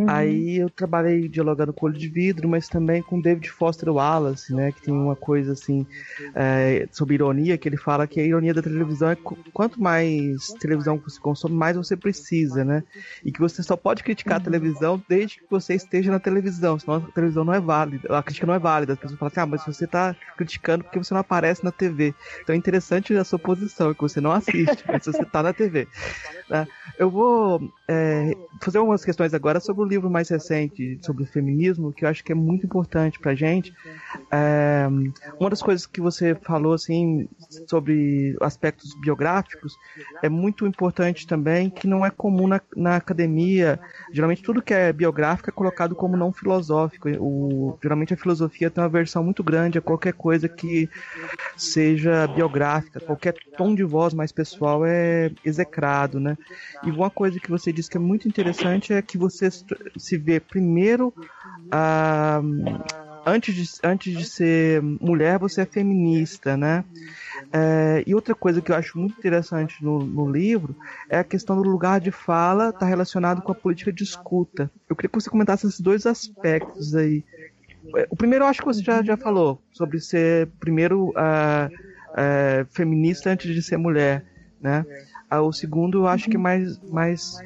Uhum. 0.00 0.08
Aí 0.08 0.56
eu 0.56 0.70
trabalhei 0.70 1.28
dialogando 1.28 1.74
com 1.74 1.84
Olho 1.84 1.98
de 1.98 2.08
Vidro, 2.08 2.48
mas 2.48 2.68
também 2.68 3.02
com 3.02 3.20
David 3.20 3.50
Foster 3.50 3.90
Wallace, 3.90 4.54
né? 4.54 4.72
Que 4.72 4.80
tem 4.80 4.94
uma 4.94 5.14
coisa 5.14 5.52
assim 5.52 5.86
é, 6.34 6.88
sobre 6.90 7.16
ironia, 7.16 7.58
que 7.58 7.68
ele 7.68 7.76
fala 7.76 8.06
que 8.06 8.18
a 8.18 8.24
ironia 8.24 8.54
da 8.54 8.62
televisão 8.62 9.10
é 9.10 9.16
quanto 9.52 9.80
mais 9.80 10.54
televisão 10.58 10.96
você 10.96 11.20
consome, 11.20 11.54
mais 11.54 11.76
você 11.76 11.96
precisa, 11.96 12.64
né? 12.64 12.82
E 13.22 13.30
que 13.30 13.40
você 13.40 13.62
só 13.62 13.76
pode 13.76 14.02
criticar 14.02 14.38
uhum. 14.38 14.40
a 14.40 14.44
televisão 14.44 15.02
desde 15.06 15.38
que 15.40 15.50
você 15.50 15.74
esteja 15.74 16.10
na 16.10 16.18
televisão, 16.18 16.78
senão 16.78 16.96
a 16.96 17.12
televisão 17.12 17.44
não 17.44 17.52
é 17.52 17.60
válida, 17.60 18.16
a 18.16 18.22
crítica 18.22 18.46
não 18.46 18.54
é 18.54 18.58
válida. 18.58 18.94
As 18.94 18.98
pessoas 18.98 19.18
falam 19.18 19.30
assim, 19.30 19.40
ah, 19.40 19.46
mas 19.46 19.66
você 19.66 19.84
está 19.84 20.16
criticando 20.38 20.82
porque 20.84 20.98
você 20.98 21.12
não 21.12 21.20
aparece 21.20 21.62
na 21.62 21.70
TV. 21.70 22.14
Então 22.40 22.54
é 22.54 22.58
interessante 22.58 23.14
a 23.14 23.24
sua 23.24 23.38
posição, 23.38 23.92
que 23.92 24.00
você 24.00 24.18
não 24.18 24.32
assiste, 24.32 24.82
mas 24.88 25.04
você 25.04 25.20
está 25.20 25.42
na 25.42 25.52
TV. 25.52 25.86
Né? 26.48 26.66
Eu 26.98 27.10
vou 27.10 27.60
é, 27.86 28.36
fazer 28.60 28.78
algumas 28.78 29.04
questões 29.04 29.34
agora 29.34 29.60
sobre 29.60 29.82
o 29.82 29.86
livro 29.90 30.10
mais 30.10 30.28
recente 30.28 30.98
sobre 31.02 31.26
feminismo, 31.26 31.92
que 31.92 32.04
eu 32.04 32.08
acho 32.08 32.24
que 32.24 32.32
é 32.32 32.34
muito 32.34 32.64
importante 32.64 33.18
pra 33.18 33.34
gente. 33.34 33.74
É, 34.30 34.86
uma 35.38 35.50
das 35.50 35.62
coisas 35.62 35.86
que 35.86 36.00
você 36.00 36.34
falou, 36.34 36.72
assim, 36.72 37.28
sobre 37.66 38.36
aspectos 38.40 38.94
biográficos, 38.94 39.76
é 40.22 40.28
muito 40.28 40.66
importante 40.66 41.26
também, 41.26 41.68
que 41.68 41.86
não 41.86 42.04
é 42.04 42.10
comum 42.10 42.46
na, 42.46 42.60
na 42.76 42.96
academia. 42.96 43.78
Geralmente 44.12 44.42
tudo 44.42 44.62
que 44.62 44.72
é 44.72 44.92
biográfico 44.92 45.50
é 45.50 45.52
colocado 45.52 45.94
como 45.94 46.16
não 46.16 46.32
filosófico. 46.32 47.08
O, 47.18 47.78
geralmente 47.82 48.14
a 48.14 48.16
filosofia 48.16 48.70
tem 48.70 48.82
uma 48.82 48.88
versão 48.88 49.22
muito 49.22 49.42
grande 49.42 49.78
a 49.78 49.82
qualquer 49.82 50.12
coisa 50.12 50.48
que 50.48 50.88
seja 51.56 52.26
biográfica, 52.26 53.00
qualquer 53.00 53.34
tom 53.56 53.74
de 53.74 53.84
voz 53.84 54.14
mais 54.14 54.32
pessoal 54.32 54.84
é 54.84 55.30
execrado, 55.44 56.18
né? 56.18 56.36
E 56.84 56.90
uma 56.90 57.10
coisa 57.10 57.38
que 57.38 57.50
você 57.50 57.72
disse 57.72 57.90
que 57.90 57.96
é 57.96 58.00
muito 58.00 58.28
interessante 58.28 58.92
é 58.92 59.02
que 59.02 59.18
você 59.18 59.50
se 59.96 60.16
vê 60.16 60.40
primeiro 60.40 61.12
ah, 61.70 62.40
antes, 63.26 63.54
de, 63.54 63.68
antes 63.82 64.16
de 64.16 64.24
ser 64.24 64.82
mulher, 64.82 65.38
você 65.38 65.62
é 65.62 65.66
feminista, 65.66 66.56
né? 66.56 66.84
É, 67.52 68.04
e 68.06 68.14
outra 68.14 68.34
coisa 68.34 68.60
que 68.60 68.70
eu 68.70 68.76
acho 68.76 68.98
muito 68.98 69.18
interessante 69.18 69.82
no, 69.82 69.98
no 70.04 70.30
livro 70.30 70.74
é 71.08 71.18
a 71.18 71.24
questão 71.24 71.56
do 71.56 71.68
lugar 71.68 72.00
de 72.00 72.10
fala 72.10 72.70
está 72.70 72.86
relacionado 72.86 73.42
com 73.42 73.52
a 73.52 73.54
política 73.54 73.92
de 73.92 74.04
escuta. 74.04 74.70
Eu 74.88 74.94
queria 74.94 75.08
que 75.08 75.20
você 75.20 75.30
comentasse 75.30 75.66
esses 75.66 75.80
dois 75.80 76.06
aspectos 76.06 76.94
aí. 76.94 77.24
O 78.10 78.16
primeiro 78.16 78.44
eu 78.44 78.48
acho 78.48 78.60
que 78.60 78.66
você 78.66 78.82
já, 78.82 79.02
já 79.02 79.16
falou, 79.16 79.60
sobre 79.72 80.00
ser 80.00 80.48
primeiro 80.60 81.08
uh, 81.10 81.66
uh, 81.66 82.66
feminista 82.70 83.30
antes 83.30 83.52
de 83.52 83.62
ser 83.62 83.78
mulher, 83.78 84.24
né? 84.60 84.84
Uh, 85.32 85.40
o 85.40 85.52
segundo 85.52 86.00
eu 86.00 86.06
acho 86.06 86.28
que 86.28 86.36
é 86.36 86.38
mais, 86.38 86.78
mais 86.90 87.40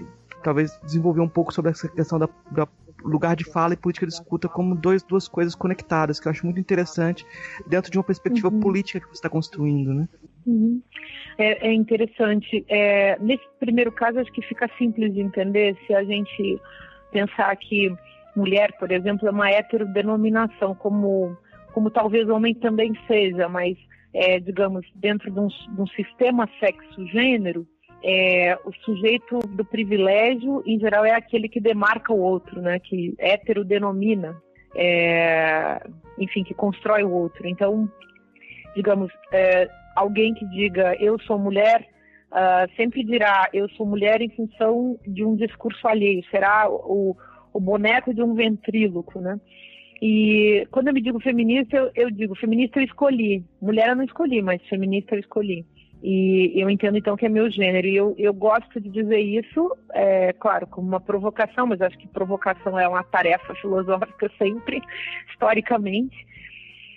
talvez 0.45 0.79
desenvolver 0.85 1.21
um 1.21 1.29
pouco 1.29 1.53
sobre 1.53 1.71
essa 1.71 1.89
questão 1.89 2.19
da, 2.19 2.29
da 2.53 2.69
lugar 3.03 3.35
de 3.35 3.45
fala 3.45 3.75
e 3.75 3.77
política 3.77 4.07
de 4.07 4.13
escuta 4.13 4.49
como 4.49 4.75
dois, 4.75 5.03
duas 5.03 5.27
coisas 5.27 5.55
conectadas, 5.55 6.21
que 6.21 6.29
eu 6.29 6.31
acho 6.31 6.45
muito 6.45 6.61
interessante 6.61 7.27
dentro 7.67 7.91
de 7.91 7.99
uma 7.99 8.05
perspectiva 8.05 8.49
uhum. 8.49 8.61
política 8.61 9.01
que 9.01 9.07
você 9.07 9.15
está 9.15 9.29
construindo, 9.29 9.93
né? 9.93 10.09
Uhum. 10.47 10.81
É, 11.37 11.69
é, 11.69 11.73
interessante. 11.73 12.65
É, 12.69 13.19
nesse 13.19 13.45
primeiro 13.59 13.91
caso, 13.91 14.21
acho 14.21 14.33
que 14.33 14.43
fica 14.43 14.71
simples 14.79 15.13
de 15.13 15.21
entender 15.21 15.77
se 15.87 15.95
a 15.95 16.05
gente 16.05 16.61
pensar 17.11 17.55
que 17.57 17.95
mulher, 18.37 18.77
por 18.79 18.91
exemplo, 18.91 19.27
é 19.27 19.31
uma 19.31 19.51
heterodenominação, 19.51 20.75
como 20.75 21.37
como 21.75 21.91
talvez 21.91 22.29
homem 22.29 22.55
também 22.55 22.97
seja, 23.09 23.49
mas, 23.49 23.77
é, 24.15 24.39
digamos, 24.39 24.87
dentro 24.95 25.29
de 25.29 25.41
um, 25.41 25.49
de 25.49 25.81
um 25.81 25.87
sistema 25.89 26.49
sexo-gênero, 26.61 27.67
é, 28.07 28.59
o 28.67 28.73
sujeito 28.85 29.39
do 29.49 29.65
privilégio, 29.65 30.63
em 30.67 30.79
geral, 30.79 31.07
é 31.07 31.13
aquele 31.13 31.49
que 31.49 31.59
demarca 31.59 32.13
o 32.13 32.21
outro, 32.21 32.61
né? 32.61 32.79
Que 32.79 33.15
hétero 33.19 33.65
denomina, 33.65 34.37
é, 34.77 35.81
enfim, 36.19 36.45
que 36.45 36.53
constrói 36.53 37.03
o 37.03 37.11
outro. 37.11 37.49
Então, 37.49 37.91
digamos, 38.77 39.11
é, 39.33 39.67
alguém 39.97 40.35
que 40.35 40.47
diga 40.51 40.95
eu 41.01 41.19
sou 41.21 41.39
mulher, 41.39 41.89
uh, 42.31 42.71
sempre 42.77 43.03
dirá 43.03 43.49
eu 43.55 43.71
sou 43.71 43.87
mulher 43.87 44.21
em 44.21 44.29
função 44.29 44.99
de 45.07 45.25
um 45.25 45.35
discurso 45.35 45.89
alheio, 45.89 46.23
será 46.31 46.69
o, 46.69 47.17
o 47.55 47.61
boneco 47.61 48.13
de 48.13 48.23
um 48.23 48.35
ventríloco, 48.35 49.19
né? 49.19 49.41
E 50.03 50.67
quando 50.71 50.89
eu 50.89 50.95
me 50.95 51.01
digo 51.01 51.19
feminista, 51.21 51.75
eu, 51.75 51.91
eu 51.95 52.11
digo 52.11 52.35
feminista 52.35 52.79
eu 52.79 52.85
escolhi. 52.85 53.43
Mulher 53.63 53.89
eu 53.89 53.97
não 53.97 54.05
escolhi, 54.05 54.43
mas 54.43 54.61
feminista 54.69 55.15
eu 55.15 55.21
escolhi. 55.21 55.65
E 56.07 56.53
eu 56.55 56.69
entendo 56.69 56.99
então 56.99 57.17
que 57.17 57.25
é 57.25 57.31
meu 57.31 57.51
gênero. 57.51 57.87
E 57.87 57.97
eu, 57.97 58.15
eu 58.19 58.35
gosto 58.35 58.79
de 58.79 58.91
dizer 58.91 59.21
isso, 59.21 59.75
é, 59.95 60.35
claro, 60.35 60.67
como 60.67 60.87
uma 60.87 61.01
provocação, 61.01 61.67
mas 61.67 61.81
acho 61.81 61.97
que 61.97 62.07
provocação 62.07 62.79
é 62.79 62.87
uma 62.87 63.03
tarefa 63.03 63.55
filosófica 63.57 64.31
sempre, 64.37 64.83
historicamente. 65.31 66.15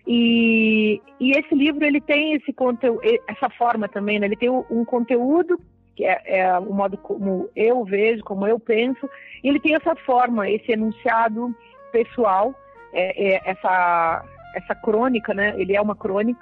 E, 0.06 1.02
e 1.22 1.32
esse 1.32 1.56
livro 1.56 1.86
ele 1.86 2.02
tem 2.02 2.34
esse 2.34 2.52
conteúdo, 2.52 3.00
essa 3.30 3.50
forma 3.52 3.88
também, 3.88 4.20
né? 4.20 4.26
ele 4.26 4.36
tem 4.36 4.50
um 4.50 4.84
conteúdo 4.84 5.58
que 5.96 6.04
é, 6.04 6.22
é, 6.26 6.60
o 6.60 6.74
modo 6.74 6.98
como 6.98 7.50
eu 7.56 7.86
vejo, 7.86 8.24
como 8.26 8.46
eu 8.46 8.60
penso, 8.60 9.10
e 9.42 9.48
ele 9.48 9.60
tem 9.60 9.74
essa 9.74 9.96
forma, 9.96 10.50
esse 10.50 10.74
enunciado 10.74 11.56
pessoal, 11.94 12.54
é, 12.92 13.36
é, 13.36 13.42
essa 13.46 14.26
essa 14.54 14.76
crônica, 14.76 15.34
né? 15.34 15.54
Ele 15.58 15.76
é 15.76 15.82
uma 15.82 15.96
crônica 15.96 16.40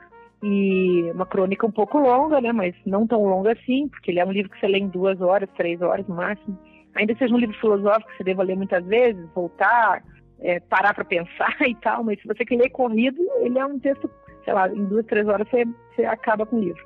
e 0.47 1.11
uma 1.11 1.25
crônica 1.25 1.65
um 1.65 1.71
pouco 1.71 1.97
longa, 1.97 2.39
né? 2.39 2.51
Mas 2.51 2.75
não 2.85 3.07
tão 3.07 3.25
longa 3.25 3.53
assim, 3.53 3.87
porque 3.87 4.11
ele 4.11 4.19
é 4.19 4.25
um 4.25 4.31
livro 4.31 4.51
que 4.51 4.59
você 4.59 4.67
lê 4.67 4.77
em 4.77 4.87
duas 4.87 5.19
horas, 5.19 5.49
três 5.57 5.81
horas 5.81 6.07
no 6.07 6.13
máximo. 6.13 6.55
Ainda 6.93 7.15
seja 7.15 7.33
um 7.33 7.39
livro 7.39 7.59
filosófico 7.59 8.11
que 8.11 8.17
você 8.17 8.23
deva 8.25 8.43
ler 8.43 8.55
muitas 8.55 8.85
vezes, 8.85 9.27
voltar, 9.33 10.03
é, 10.39 10.59
parar 10.59 10.93
para 10.93 11.03
pensar 11.03 11.55
e 11.67 11.73
tal. 11.77 12.03
Mas 12.03 12.21
se 12.21 12.27
você 12.27 12.45
quer 12.45 12.57
ler 12.57 12.69
corrido, 12.69 13.19
ele 13.41 13.57
é 13.57 13.65
um 13.65 13.79
texto, 13.79 14.07
sei 14.43 14.53
lá, 14.53 14.69
em 14.69 14.85
duas, 14.85 15.03
três 15.07 15.27
horas 15.27 15.49
você, 15.49 15.65
você 15.95 16.05
acaba 16.05 16.45
com 16.45 16.57
o 16.57 16.59
livro. 16.59 16.85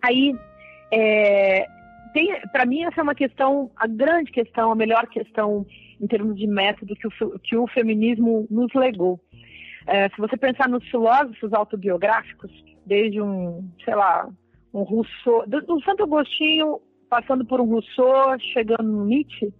Aí, 0.00 0.32
é, 0.92 1.66
para 2.52 2.64
mim 2.64 2.84
essa 2.84 3.00
é 3.00 3.02
uma 3.02 3.14
questão, 3.16 3.72
a 3.74 3.88
grande 3.88 4.30
questão, 4.30 4.70
a 4.70 4.76
melhor 4.76 5.08
questão 5.08 5.66
em 6.00 6.06
termos 6.06 6.36
de 6.36 6.46
método 6.46 6.94
que 6.94 7.08
o, 7.08 7.38
que 7.40 7.56
o 7.56 7.66
feminismo 7.66 8.46
nos 8.48 8.72
legou. 8.72 9.18
É, 9.84 10.08
se 10.10 10.16
você 10.16 10.36
pensar 10.36 10.68
nos 10.68 10.84
filósofos 10.88 11.52
autobiográficos, 11.52 12.52
desde 12.86 13.20
um, 13.20 13.68
sei 13.84 13.94
lá, 13.94 14.28
um 14.72 14.82
Rousseau, 14.82 15.46
do, 15.46 15.60
do 15.62 15.82
Santo 15.82 16.02
Agostinho, 16.02 16.80
passando 17.08 17.44
por 17.44 17.60
um 17.60 17.66
Rousseau, 17.66 18.38
chegando 18.52 18.84
no 18.84 19.04
Nietzsche, 19.04 19.52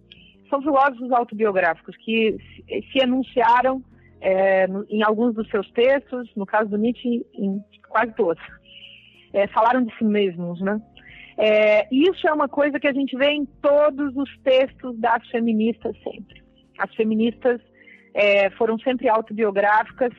são 0.49 0.61
filósofos 0.61 1.11
autobiográficos 1.11 1.95
que 1.97 2.37
se, 2.37 2.85
se 2.91 2.99
enunciaram 2.99 3.81
é, 4.21 4.65
em 4.89 5.03
alguns 5.03 5.35
dos 5.35 5.49
seus 5.49 5.69
textos, 5.71 6.29
no 6.35 6.45
caso 6.45 6.69
do 6.69 6.77
Nietzsche, 6.77 7.25
em 7.33 7.63
quase 7.87 8.13
todos. 8.13 8.43
É, 9.33 9.47
falaram 9.47 9.83
de 9.83 9.95
si 9.97 10.03
mesmos, 10.03 10.59
né? 10.61 10.81
É, 11.37 11.87
isso 11.93 12.27
é 12.27 12.33
uma 12.33 12.47
coisa 12.47 12.79
que 12.79 12.87
a 12.87 12.93
gente 12.93 13.15
vê 13.17 13.31
em 13.31 13.45
todos 13.45 14.15
os 14.15 14.37
textos 14.39 14.97
das 14.97 15.27
feministas 15.27 15.95
sempre. 16.01 16.41
As 16.77 16.93
feministas 16.95 17.59
é, 18.13 18.49
foram 18.51 18.79
sempre 18.79 19.09
autobiográficas, 19.09 20.13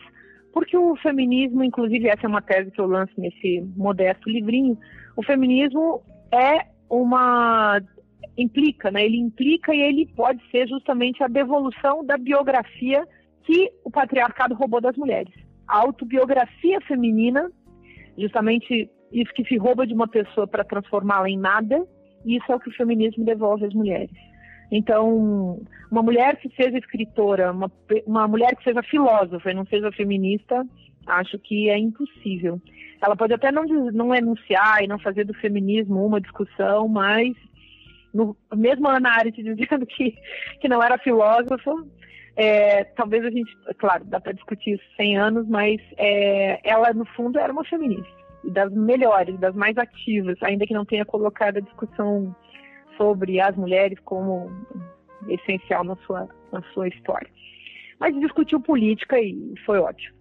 porque 0.57 0.75
o 0.75 0.97
feminismo, 0.97 1.63
inclusive 1.63 2.09
essa 2.09 2.25
é 2.25 2.29
uma 2.29 2.41
tese 2.41 2.71
que 2.71 2.81
eu 2.81 2.87
lanço 2.87 3.13
nesse 3.19 3.61
modesto 3.77 4.31
livrinho, 4.31 4.79
o 5.15 5.23
feminismo 5.23 6.01
é 6.33 6.65
uma 6.89 7.79
implica, 8.39 8.91
né? 8.91 9.05
Ele 9.05 9.19
implica 9.19 9.75
e 9.75 9.83
ele 9.83 10.07
pode 10.17 10.41
ser 10.51 10.67
justamente 10.67 11.23
a 11.23 11.29
devolução 11.29 12.03
da 12.07 12.17
biografia 12.17 13.07
que 13.45 13.71
o 13.85 13.91
patriarcado 13.91 14.55
roubou 14.55 14.81
das 14.81 14.97
mulheres. 14.97 15.31
A 15.69 15.77
autobiografia 15.77 16.81
feminina, 16.89 17.51
justamente 18.17 18.91
isso 19.13 19.35
que 19.35 19.45
se 19.45 19.59
rouba 19.59 19.87
de 19.87 19.93
uma 19.93 20.09
pessoa 20.09 20.47
para 20.47 20.65
transformá-la 20.65 21.29
em 21.29 21.39
nada, 21.39 21.87
isso 22.25 22.51
é 22.51 22.57
o 22.57 22.61
que 22.61 22.71
o 22.71 22.77
feminismo 22.77 23.27
devolve 23.27 23.67
às 23.67 23.75
mulheres. 23.75 24.11
Então, 24.71 25.61
uma 25.91 26.03
mulher 26.03 26.37
que 26.37 26.49
seja 26.57 26.79
escritora, 26.79 27.53
uma, 27.53 27.71
uma 28.07 28.27
mulher 28.27 28.55
que 28.57 28.65
seja 28.65 28.83
filósofa 28.83 29.51
e 29.51 29.55
não 29.55 29.65
seja 29.67 29.91
feminista, 29.93 30.67
acho 31.07 31.39
que 31.39 31.71
é 31.71 31.79
impossível. 31.79 32.61
Ela 33.01 33.17
pode 33.17 33.35
até 33.35 33.53
não, 33.53 33.65
não 33.65 34.15
enunciar 34.15 34.83
e 34.83 34.89
não 34.89 34.99
fazer 34.99 35.25
do 35.25 35.35
feminismo 35.35 36.05
uma 36.05 36.21
discussão, 36.21 36.89
mas 36.89 37.33
no, 38.13 38.37
mesmo 38.55 38.89
a 38.89 38.97
Ana 38.97 39.11
Arendt 39.11 39.43
dizendo 39.43 39.87
que, 39.87 40.15
que 40.61 40.69
não 40.69 40.83
era 40.83 40.99
filósofa, 40.99 41.73
é, 42.35 42.85
talvez 42.85 43.25
a 43.25 43.31
gente, 43.31 43.57
claro, 43.79 44.05
dá 44.05 44.21
para 44.21 44.33
discutir 44.33 44.75
isso 44.75 44.85
100 44.97 45.17
anos, 45.19 45.49
mas 45.49 45.81
é, 45.97 46.61
ela 46.69 46.93
no 46.93 47.05
fundo 47.05 47.39
era 47.39 47.53
uma 47.53 47.65
feminista 47.65 48.17
das 48.45 48.73
melhores, 48.73 49.39
das 49.39 49.55
mais 49.55 49.77
ativas, 49.77 50.37
ainda 50.43 50.67
que 50.67 50.75
não 50.75 50.85
tenha 50.85 51.05
colocado 51.05 51.57
a 51.57 51.61
discussão 51.61 52.35
sobre 52.97 53.41
as 53.41 53.57
mulheres 53.57 53.99
como 54.01 54.51
essencial 55.29 55.85
na 55.85 55.97
sua, 56.07 56.29
na 56.53 56.63
sua 56.73 56.89
história. 56.89 57.29
Mas 57.99 58.19
discutiu 58.21 58.61
política 58.61 59.19
e 59.19 59.55
foi 59.65 59.79
ótimo. 59.79 60.15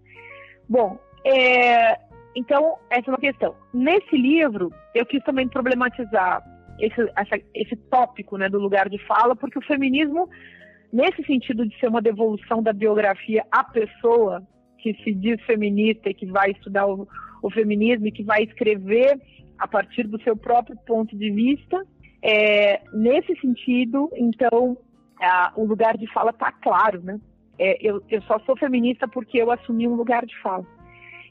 Bom, 0.69 0.97
é, 1.26 1.99
então, 2.36 2.78
essa 2.89 3.09
é 3.09 3.11
uma 3.11 3.19
questão. 3.19 3.55
Nesse 3.73 4.15
livro, 4.15 4.71
eu 4.93 5.05
quis 5.05 5.23
também 5.23 5.47
problematizar 5.47 6.43
esse, 6.80 7.01
essa, 7.15 7.41
esse 7.53 7.76
tópico 7.89 8.38
né, 8.38 8.49
do 8.49 8.59
lugar 8.59 8.89
de 8.89 8.97
fala, 9.05 9.36
porque 9.36 9.57
o 9.57 9.65
feminismo, 9.65 10.30
nesse 10.91 11.23
sentido 11.23 11.67
de 11.67 11.78
ser 11.80 11.88
uma 11.88 12.01
devolução 12.01 12.61
da 12.61 12.73
biografia 12.73 13.45
à 13.51 13.63
pessoa 13.63 14.45
que 14.80 14.93
se 15.03 15.13
diz 15.13 15.41
feminista 15.43 16.09
e 16.09 16.13
que 16.13 16.26
vai 16.26 16.51
estudar 16.51 16.86
o, 16.86 17.07
o 17.41 17.49
feminismo 17.49 18.07
e 18.07 18.11
que 18.11 18.23
vai 18.23 18.43
escrever 18.43 19.19
a 19.57 19.67
partir 19.67 20.07
do 20.07 20.21
seu 20.21 20.36
próprio 20.36 20.78
ponto 20.86 21.17
de 21.17 21.32
vista. 21.32 21.82
É, 22.28 22.82
nesse 22.91 23.39
sentido, 23.39 24.09
então, 24.15 24.76
a, 25.21 25.53
o 25.55 25.63
lugar 25.63 25.95
de 25.95 26.11
fala 26.11 26.32
está 26.32 26.51
claro, 26.51 26.99
né? 27.03 27.19
É, 27.59 27.78
eu, 27.80 28.01
eu 28.09 28.19
só 28.23 28.39
sou 28.39 28.57
feminista 28.57 29.07
porque 29.07 29.38
eu 29.38 29.51
assumi 29.51 29.88
um 29.88 29.93
lugar 29.93 30.26
de 30.26 30.36
fala. 30.41 30.65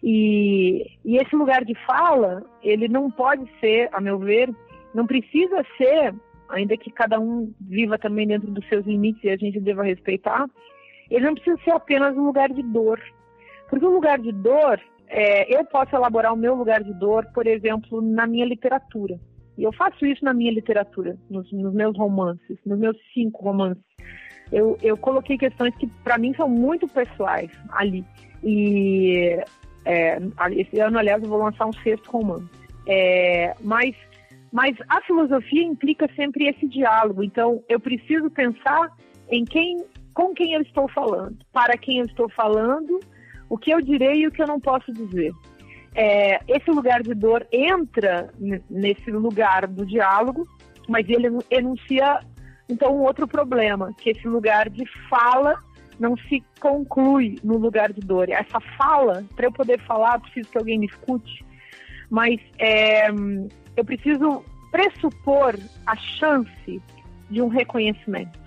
E, 0.01 0.87
e 1.05 1.17
esse 1.17 1.35
lugar 1.35 1.65
de 1.65 1.75
fala, 1.85 2.45
ele 2.63 2.87
não 2.87 3.11
pode 3.11 3.45
ser, 3.59 3.89
a 3.93 4.01
meu 4.01 4.21
ver, 4.21 4.55
não 4.95 5.05
precisa 5.05 5.67
ser, 5.77 6.15
ainda 6.49 6.77
que 6.77 6.93
cada 6.93 7.19
um 7.19 7.53
viva 7.61 7.99
também 7.99 8.29
dentro 8.29 8.53
dos 8.53 8.65
seus 8.69 8.87
limites 8.87 9.25
e 9.25 9.31
a 9.31 9.37
gente 9.37 9.59
deva 9.59 9.83
respeitar, 9.83 10.47
ele 11.11 11.27
não 11.27 11.35
precisa 11.35 11.57
ser 11.65 11.73
apenas 11.73 12.17
um 12.17 12.27
lugar 12.27 12.51
de 12.51 12.63
dor. 12.63 13.01
Porque 13.69 13.85
o 13.85 13.91
lugar 13.95 14.21
de 14.21 14.31
dor, 14.31 14.81
é, 15.09 15.59
eu 15.59 15.65
posso 15.65 15.97
elaborar 15.97 16.33
o 16.33 16.37
meu 16.37 16.55
lugar 16.55 16.85
de 16.85 16.95
dor, 16.95 17.27
por 17.35 17.49
exemplo, 17.49 18.01
na 18.01 18.29
minha 18.29 18.47
literatura. 18.47 19.19
E 19.57 19.63
eu 19.63 19.73
faço 19.73 20.05
isso 20.05 20.25
na 20.25 20.35
minha 20.35 20.53
literatura, 20.53 21.17
nos, 21.31 21.51
nos 21.53 21.73
meus 21.73 21.97
romances, 21.97 22.59
nos 22.67 22.79
meus 22.79 22.97
cinco 23.13 23.43
romances. 23.43 23.83
Eu, 24.53 24.77
eu 24.83 24.97
coloquei 24.97 25.39
questões 25.39 25.75
que, 25.77 25.87
para 26.03 26.19
mim, 26.19 26.35
são 26.35 26.49
muito 26.49 26.87
pessoais 26.89 27.51
ali. 27.71 28.05
E 28.43 29.39
é, 29.85 30.19
esse 30.53 30.79
ano, 30.81 30.99
aliás, 30.99 31.23
eu 31.23 31.29
vou 31.29 31.39
lançar 31.39 31.67
um 31.67 31.73
sexto 31.73 32.11
romance. 32.11 32.49
É, 32.87 33.55
mas, 33.63 33.95
mas 34.53 34.77
a 34.89 35.01
filosofia 35.03 35.63
implica 35.63 36.09
sempre 36.15 36.49
esse 36.49 36.69
diálogo. 36.69 37.23
Então, 37.23 37.63
eu 37.69 37.81
preciso 37.81 38.31
pensar 38.31 38.91
em 39.31 39.45
quem, 39.45 39.85
com 40.13 40.35
quem 40.35 40.55
eu 40.55 40.63
estou 40.63 40.89
falando, 40.89 41.39
para 41.53 41.77
quem 41.79 41.99
eu 41.99 42.07
estou 42.07 42.29
falando 42.31 43.01
o 43.49 43.59
que 43.59 43.73
eu 43.73 43.81
direi 43.81 44.23
e 44.23 44.27
o 44.27 44.33
que 44.33 44.43
eu 44.43 44.47
não 44.47 44.61
posso 44.61 44.93
dizer. 44.93 45.33
É, 45.95 46.41
esse 46.49 46.71
lugar 46.71 47.03
de 47.03 47.15
dor 47.15 47.47
entra 47.53 48.33
nesse 48.69 49.11
lugar 49.11 49.67
do 49.67 49.87
diálogo, 49.87 50.47
mas 50.89 51.09
ele 51.09 51.29
enuncia 51.51 52.21
então 52.69 52.97
um 52.97 53.03
outro 53.03 53.29
problema, 53.29 53.93
que 53.99 54.11
esse 54.11 54.27
lugar 54.27 54.69
de 54.69 54.85
fala 55.09 55.57
não 55.99 56.17
se 56.17 56.43
conclui 56.61 57.39
no 57.45 57.57
lugar 57.57 57.93
de 57.93 58.01
dor. 58.01 58.29
Essa 58.29 58.61
fala, 58.77 59.25
para 59.37 59.47
eu 59.47 59.53
poder 59.53 59.81
falar, 59.83 60.21
preciso 60.21 60.51
que 60.51 60.59
alguém 60.59 60.79
me 60.79 60.87
escute, 60.87 61.45
mas 62.11 62.41
é, 62.59 63.09
eu 63.77 63.85
preciso 63.85 64.45
pressupor 64.71 65.55
a 65.87 65.97
chance 65.97 66.83
de 67.31 67.41
um 67.41 67.49
reconhecimento. 67.49 68.39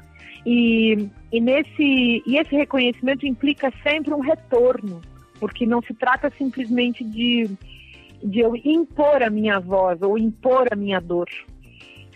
E, 0.46 1.10
e, 1.32 1.42
nesse, 1.42 2.24
e 2.26 2.38
esse 2.38 2.56
reconhecimento 2.56 3.26
implica 3.26 3.72
sempre 3.84 4.14
um 4.14 4.20
retorno, 4.20 5.02
porque 5.40 5.66
não 5.66 5.82
se 5.82 5.94
trata 5.94 6.32
simplesmente 6.38 7.04
de, 7.04 7.50
de 8.24 8.40
eu 8.40 8.56
impor 8.56 9.24
a 9.24 9.30
minha 9.30 9.60
voz 9.60 10.02
ou 10.02 10.18
impor 10.18 10.68
a 10.72 10.76
minha 10.76 11.00
dor. 11.00 11.28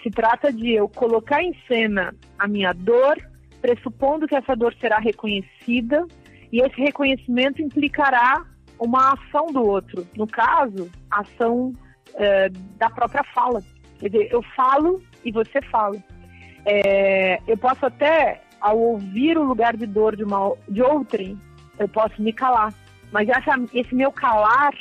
Se 0.02 0.10
trata 0.10 0.52
de 0.52 0.72
eu 0.72 0.90
colocar 0.90 1.44
em 1.44 1.56
cena 1.68 2.14
a 2.38 2.48
minha 2.48 2.74
dor, 2.74 3.18
pressupondo 3.62 4.28
que 4.28 4.36
essa 4.36 4.56
dor 4.56 4.74
será 4.80 4.98
reconhecida, 4.98 6.08
e 6.52 6.60
esse 6.60 6.82
reconhecimento 6.82 7.62
implicará 7.62 8.44
uma 8.80 9.14
ação 9.14 9.48
do 9.48 9.64
outro. 9.64 10.06
No 10.18 10.28
caso, 10.28 10.90
a 11.10 11.22
ação 11.22 11.74
é, 12.16 12.50
da 12.78 12.90
própria 12.90 13.24
fala. 13.24 13.62
Quer 14.00 14.10
dizer, 14.10 14.30
eu 14.32 14.42
falo 14.56 15.02
e 15.24 15.32
você 15.32 15.62
fala. 15.72 15.96
É, 16.66 17.40
eu 17.48 17.56
posso 17.58 17.86
até, 17.86 18.42
ao 18.60 18.78
ouvir 18.78 19.38
o 19.38 19.44
lugar 19.44 19.78
de 19.78 19.86
dor 19.86 20.16
de, 20.16 20.24
uma, 20.24 20.56
de 20.68 20.82
outrem, 20.82 21.38
eu 21.78 21.88
posso 21.88 22.22
me 22.22 22.34
calar. 22.34 22.74
Mas 23.12 23.28
essa, 23.30 23.56
esse 23.74 23.94
meu 23.94 24.12
calar, 24.12 24.74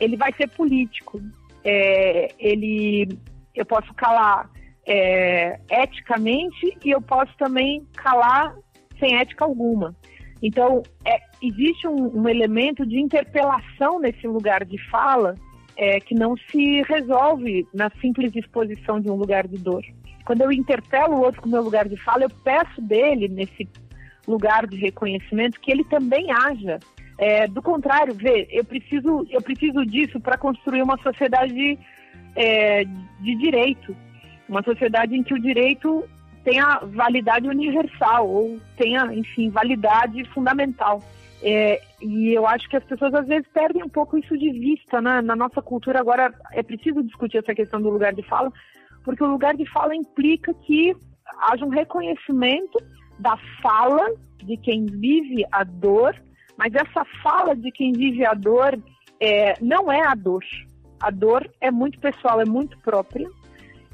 ele 0.00 0.16
vai 0.16 0.32
ser 0.32 0.48
político. 0.50 1.20
É, 1.64 2.28
ele, 2.38 3.08
eu 3.54 3.64
posso 3.64 3.92
calar 3.94 4.50
é, 4.86 5.58
eticamente 5.70 6.78
e 6.84 6.90
eu 6.90 7.02
posso 7.02 7.32
também 7.36 7.84
calar 7.94 8.54
sem 8.98 9.16
ética 9.16 9.44
alguma. 9.44 9.94
Então, 10.42 10.82
é, 11.04 11.18
existe 11.42 11.88
um, 11.88 12.20
um, 12.20 12.28
elemento 12.28 12.86
de 12.86 13.00
interpelação 13.00 13.98
nesse 13.98 14.26
lugar 14.26 14.64
de 14.64 14.78
fala 14.90 15.34
é, 15.76 15.98
que 16.00 16.14
não 16.14 16.36
se 16.36 16.82
resolve 16.82 17.66
na 17.74 17.90
simples 18.00 18.34
exposição 18.34 19.00
de 19.00 19.10
um 19.10 19.14
lugar 19.14 19.46
de 19.46 19.56
dor. 19.56 19.82
Quando 20.24 20.42
eu 20.42 20.52
interpelo 20.52 21.16
o 21.16 21.20
outro 21.20 21.40
com 21.40 21.48
o 21.48 21.52
meu 21.52 21.62
lugar 21.62 21.88
de 21.88 21.96
fala, 22.02 22.24
eu 22.24 22.30
peço 22.42 22.80
dele, 22.82 23.28
nesse 23.28 23.68
lugar 24.26 24.66
de 24.66 24.76
reconhecimento, 24.76 25.60
que 25.60 25.70
ele 25.70 25.84
também 25.84 26.30
haja. 26.30 26.78
É, 27.18 27.46
do 27.46 27.62
contrário, 27.62 28.14
vê, 28.14 28.46
eu 28.50 28.64
preciso, 28.64 29.26
eu 29.30 29.40
preciso 29.40 29.84
disso 29.86 30.20
para 30.20 30.36
construir 30.36 30.82
uma 30.82 30.98
sociedade 30.98 31.78
é, 32.34 32.84
de 32.84 33.34
direito, 33.36 33.96
uma 34.48 34.62
sociedade 34.62 35.16
em 35.16 35.22
que 35.22 35.32
o 35.32 35.40
direito 35.40 36.04
tenha 36.44 36.80
validade 36.84 37.48
universal 37.48 38.28
ou 38.28 38.60
tenha, 38.76 39.12
enfim, 39.12 39.50
validade 39.50 40.24
fundamental. 40.26 41.02
É, 41.42 41.80
e 42.00 42.32
eu 42.32 42.46
acho 42.46 42.68
que 42.68 42.76
as 42.76 42.84
pessoas 42.84 43.12
às 43.14 43.26
vezes 43.26 43.46
perdem 43.52 43.82
um 43.82 43.88
pouco 43.88 44.16
isso 44.16 44.36
de 44.38 44.50
vista, 44.52 45.00
né? 45.00 45.20
Na 45.20 45.34
nossa 45.34 45.60
cultura 45.60 46.00
agora 46.00 46.32
é 46.52 46.62
preciso 46.62 47.02
discutir 47.02 47.38
essa 47.38 47.54
questão 47.54 47.80
do 47.80 47.90
lugar 47.90 48.14
de 48.14 48.22
fala, 48.22 48.52
porque 49.04 49.22
o 49.22 49.30
lugar 49.30 49.56
de 49.56 49.66
fala 49.70 49.94
implica 49.94 50.54
que 50.54 50.94
haja 51.50 51.64
um 51.64 51.70
reconhecimento 51.70 52.78
da 53.18 53.36
fala 53.60 54.06
de 54.42 54.56
quem 54.56 54.86
vive 54.86 55.44
a 55.50 55.64
dor, 55.64 56.14
mas 56.56 56.74
essa 56.74 57.04
fala 57.22 57.54
de 57.54 57.70
quem 57.70 57.92
vive 57.92 58.24
a 58.24 58.34
dor 58.34 58.78
é, 59.20 59.54
não 59.60 59.90
é 59.90 60.06
a 60.06 60.14
dor. 60.14 60.44
A 61.00 61.10
dor 61.10 61.48
é 61.60 61.70
muito 61.70 61.98
pessoal, 61.98 62.40
é 62.40 62.44
muito 62.44 62.78
própria. 62.78 63.28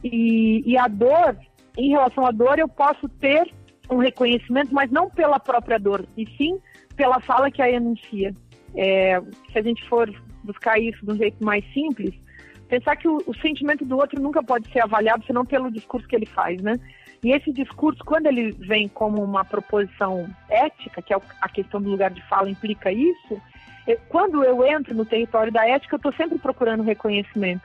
E, 0.03 0.63
e 0.65 0.77
a 0.77 0.89
dor 0.89 1.37
em 1.77 1.91
relação 1.91 2.27
à 2.27 2.31
dor, 2.31 2.59
eu 2.59 2.69
posso 2.69 3.09
ter 3.09 3.51
um 3.91 3.99
reconhecimento, 3.99 4.75
mas 4.75 4.91
não 4.91 5.11
pela 5.11 5.39
própria 5.39 5.79
dor, 5.79 6.07
e 6.17 6.27
sim 6.37 6.61
pela 6.97 7.21
fala 7.21 7.51
que 7.51 7.63
a 7.63 7.71
enuncia. 7.71 8.35
É, 8.75 9.21
se 9.51 9.59
a 9.59 9.63
gente 9.63 9.87
for 9.89 10.11
buscar 10.45 10.79
isso 10.79 11.05
de 11.05 11.13
um 11.13 11.17
jeito 11.17 11.45
mais 11.45 11.65
simples, 11.73 12.15
pensar 12.69 12.97
que 12.97 13.09
o, 13.09 13.19
o, 13.27 13.35
sentimento 13.39 13.85
do 13.85 13.97
outro 13.97 14.21
nunca 14.21 14.43
pode 14.43 14.71
ser 14.73 14.81
avaliado 14.81 15.25
senão 15.27 15.45
pelo 15.45 15.71
discurso 15.71 16.07
que 16.09 16.17
ele 16.17 16.27
faz, 16.27 16.61
né? 16.63 16.79
E 17.23 17.31
esse 17.31 17.53
discurso, 17.53 18.05
quando 18.05 18.27
ele 18.27 18.51
vem 18.53 18.89
como 18.89 19.23
uma 19.23 19.45
proposição 19.45 20.29
ética, 20.49 21.01
que 21.01 21.15
é 21.15 21.21
a 21.41 21.49
questão 21.49 21.81
do 21.81 21.91
lugar 21.91 22.11
de 22.11 22.21
fala 22.23 22.51
implica 22.51 22.91
isso, 22.91 23.41
quando 24.09 24.43
eu 24.43 24.65
entro 24.67 24.95
no 24.95 25.05
território 25.05 25.53
da 25.53 25.67
ética, 25.67 25.95
eu 25.95 25.99
estou 25.99 26.13
sempre 26.15 26.39
procurando 26.39 26.83
reconhecimento. 26.83 27.63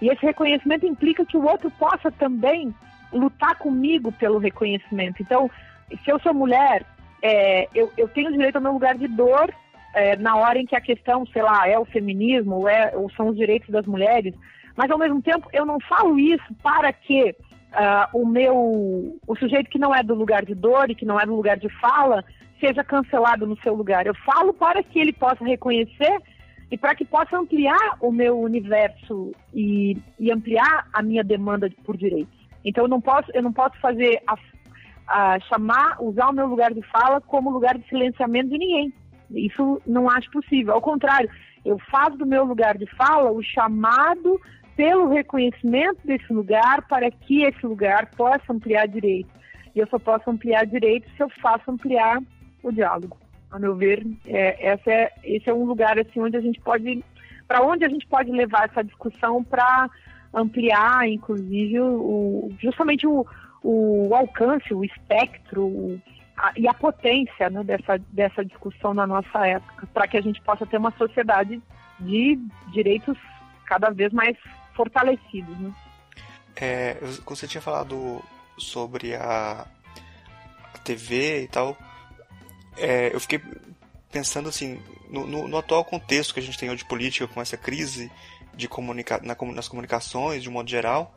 E 0.00 0.08
esse 0.08 0.24
reconhecimento 0.24 0.86
implica 0.86 1.24
que 1.24 1.36
o 1.36 1.44
outro 1.44 1.70
possa 1.72 2.12
também 2.12 2.72
lutar 3.12 3.56
comigo 3.56 4.12
pelo 4.12 4.38
reconhecimento. 4.38 5.20
Então, 5.20 5.50
se 6.04 6.10
eu 6.10 6.18
sou 6.20 6.32
mulher, 6.32 6.84
é, 7.22 7.68
eu, 7.74 7.92
eu 7.96 8.08
tenho 8.08 8.32
direito 8.32 8.56
ao 8.56 8.62
meu 8.62 8.72
lugar 8.72 8.96
de 8.96 9.08
dor 9.08 9.52
é, 9.94 10.16
na 10.16 10.36
hora 10.36 10.58
em 10.58 10.66
que 10.66 10.76
a 10.76 10.80
questão, 10.80 11.26
sei 11.26 11.42
lá, 11.42 11.68
é 11.68 11.78
o 11.78 11.84
feminismo 11.84 12.56
ou, 12.56 12.68
é, 12.68 12.96
ou 12.96 13.10
são 13.10 13.28
os 13.28 13.36
direitos 13.36 13.68
das 13.68 13.86
mulheres, 13.86 14.34
mas 14.76 14.90
ao 14.90 14.98
mesmo 14.98 15.20
tempo 15.20 15.48
eu 15.52 15.66
não 15.66 15.78
falo 15.80 16.18
isso 16.18 16.54
para 16.62 16.92
que 16.92 17.34
uh, 17.72 18.18
o 18.18 18.26
meu, 18.26 19.18
o 19.26 19.36
sujeito 19.36 19.70
que 19.70 19.78
não 19.78 19.94
é 19.94 20.02
do 20.02 20.14
lugar 20.14 20.44
de 20.44 20.54
dor 20.54 20.90
e 20.90 20.94
que 20.94 21.04
não 21.04 21.18
é 21.18 21.26
do 21.26 21.34
lugar 21.34 21.58
de 21.58 21.68
fala, 21.80 22.24
seja 22.60 22.84
cancelado 22.84 23.46
no 23.46 23.56
seu 23.60 23.74
lugar. 23.74 24.06
Eu 24.06 24.14
falo 24.14 24.52
para 24.52 24.82
que 24.82 24.98
ele 24.98 25.12
possa 25.12 25.44
reconhecer 25.44 26.16
e 26.70 26.78
para 26.78 26.94
que 26.94 27.04
possa 27.04 27.36
ampliar 27.36 27.96
o 28.00 28.10
meu 28.10 28.38
universo 28.38 29.32
e, 29.52 29.96
e 30.18 30.30
ampliar 30.32 30.86
a 30.92 31.02
minha 31.02 31.24
demanda 31.24 31.70
por 31.84 31.96
direitos. 31.96 32.38
Então 32.64 32.84
eu 32.84 32.88
não 32.88 33.00
posso, 33.00 33.30
eu 33.34 33.42
não 33.42 33.52
posso 33.52 33.78
fazer 33.80 34.22
a, 34.26 34.36
a 35.08 35.40
chamar, 35.40 35.96
usar 36.00 36.28
o 36.28 36.32
meu 36.32 36.46
lugar 36.46 36.72
de 36.72 36.82
fala 36.82 37.20
como 37.20 37.50
lugar 37.50 37.76
de 37.76 37.86
silenciamento 37.88 38.50
de 38.50 38.58
ninguém. 38.58 38.92
Isso 39.30 39.80
não 39.86 40.08
acho 40.08 40.30
possível. 40.30 40.74
Ao 40.74 40.80
contrário, 40.80 41.28
eu 41.64 41.78
faço 41.90 42.16
do 42.16 42.26
meu 42.26 42.44
lugar 42.44 42.76
de 42.76 42.86
fala 42.96 43.30
o 43.30 43.42
chamado 43.42 44.40
pelo 44.76 45.08
reconhecimento 45.08 45.98
desse 46.04 46.32
lugar 46.32 46.82
para 46.88 47.10
que 47.10 47.44
esse 47.44 47.66
lugar 47.66 48.06
possa 48.16 48.52
ampliar 48.52 48.86
direitos. 48.88 49.32
E 49.74 49.78
eu 49.78 49.86
só 49.88 49.98
posso 49.98 50.30
ampliar 50.30 50.66
direitos 50.66 51.10
se 51.16 51.22
eu 51.22 51.28
faço 51.40 51.70
ampliar 51.70 52.20
o 52.62 52.70
diálogo. 52.70 53.18
A 53.50 53.58
meu 53.58 53.74
ver, 53.76 54.06
é, 54.26 54.72
essa 54.72 54.90
é, 54.90 55.12
esse 55.24 55.48
é 55.48 55.54
um 55.54 55.64
lugar 55.64 55.98
assim 55.98 56.20
onde 56.20 56.36
a 56.36 56.40
gente 56.40 56.60
pode, 56.60 57.04
para 57.46 57.62
onde 57.62 57.84
a 57.84 57.88
gente 57.88 58.06
pode 58.06 58.30
levar 58.30 58.68
essa 58.68 58.82
discussão 58.82 59.44
para 59.44 59.90
ampliar, 60.32 61.06
inclusive, 61.08 61.80
o, 61.80 62.50
justamente 62.58 63.06
o, 63.06 63.26
o 63.62 64.14
alcance, 64.14 64.72
o 64.72 64.84
espectro 64.84 65.66
o, 65.66 66.00
a, 66.36 66.52
e 66.56 66.66
a 66.66 66.72
potência 66.72 67.50
né, 67.50 67.62
dessa, 67.62 67.98
dessa 68.10 68.44
discussão 68.44 68.94
na 68.94 69.06
nossa 69.06 69.46
época, 69.46 69.86
para 69.92 70.08
que 70.08 70.16
a 70.16 70.22
gente 70.22 70.40
possa 70.40 70.64
ter 70.64 70.78
uma 70.78 70.92
sociedade 70.92 71.60
de 72.00 72.38
direitos 72.72 73.18
cada 73.66 73.90
vez 73.90 74.12
mais 74.12 74.36
fortalecidos. 74.74 75.58
Né? 75.58 75.72
É, 76.56 76.98
você 77.24 77.46
tinha 77.46 77.60
falado 77.60 78.22
sobre 78.58 79.14
a, 79.14 79.66
a 80.74 80.78
TV 80.78 81.44
e 81.44 81.48
tal. 81.48 81.76
É, 82.76 83.14
eu 83.14 83.20
fiquei 83.20 83.40
pensando 84.10 84.48
assim, 84.48 84.80
no, 85.10 85.26
no, 85.26 85.48
no, 85.48 85.56
atual 85.56 85.84
contexto 85.84 86.34
que 86.34 86.40
a 86.40 86.42
gente 86.42 86.58
tem 86.58 86.68
hoje 86.68 86.82
de 86.82 86.88
política, 86.88 87.26
com 87.26 87.40
essa 87.40 87.56
crise 87.56 88.10
de 88.54 88.68
comunica 88.68 89.20
na, 89.22 89.34
nas 89.52 89.68
comunicações, 89.68 90.42
de 90.42 90.48
um 90.48 90.52
modo 90.52 90.68
geral, 90.68 91.14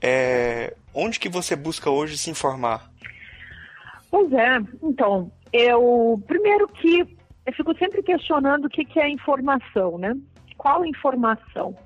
é, 0.00 0.74
onde 0.94 1.20
que 1.20 1.28
você 1.28 1.54
busca 1.54 1.90
hoje 1.90 2.16
se 2.16 2.30
informar? 2.30 2.90
Pois 4.10 4.32
é, 4.32 4.58
então, 4.82 5.30
eu 5.52 6.22
primeiro 6.26 6.66
que 6.68 7.00
eu 7.46 7.52
fico 7.52 7.76
sempre 7.78 8.02
questionando 8.02 8.66
o 8.66 8.70
que, 8.70 8.84
que 8.84 8.98
é 8.98 9.08
informação, 9.08 9.98
né? 9.98 10.14
Qual 10.56 10.84
informação? 10.84 11.76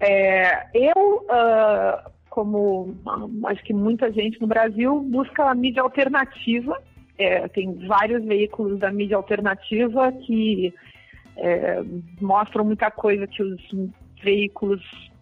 É, 0.00 0.66
eu, 0.72 1.26
uh, 1.26 2.10
como 2.30 2.96
acho 3.44 3.62
que 3.64 3.74
muita 3.74 4.10
gente 4.12 4.40
no 4.40 4.46
Brasil, 4.46 5.00
busca 5.00 5.50
a 5.50 5.54
mídia 5.54 5.82
alternativa. 5.82 6.80
É, 7.18 7.46
tem 7.48 7.86
vários 7.86 8.24
veículos 8.24 8.78
da 8.78 8.90
mídia 8.90 9.16
alternativa 9.16 10.10
que 10.12 10.72
é, 11.36 11.82
mostram 12.18 12.64
muita 12.64 12.90
coisa 12.90 13.26
que 13.26 13.42
os 13.42 13.60
veículos 14.22 14.80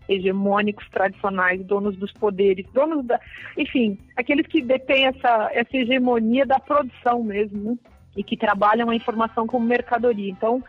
hegemônicos 0.09 0.89
tradicionais, 0.91 1.65
donos 1.67 1.97
dos 1.97 2.13
poderes, 2.13 2.67
donos 2.73 3.05
da, 3.05 3.21
enfim, 3.57 3.99
aqueles 4.17 4.47
que 4.47 4.63
detêm 4.63 5.07
essa, 5.07 5.51
essa 5.53 5.77
hegemonia 5.77 6.47
da 6.47 6.61
produção 6.61 7.23
mesmo, 7.25 7.73
né? 7.73 7.79
e 8.17 8.23
que 8.23 8.37
trabalham 8.37 8.91
a 8.91 8.95
informação 8.95 9.47
como 9.47 9.67
mercadoria. 9.67 10.31
Então, 10.31 10.63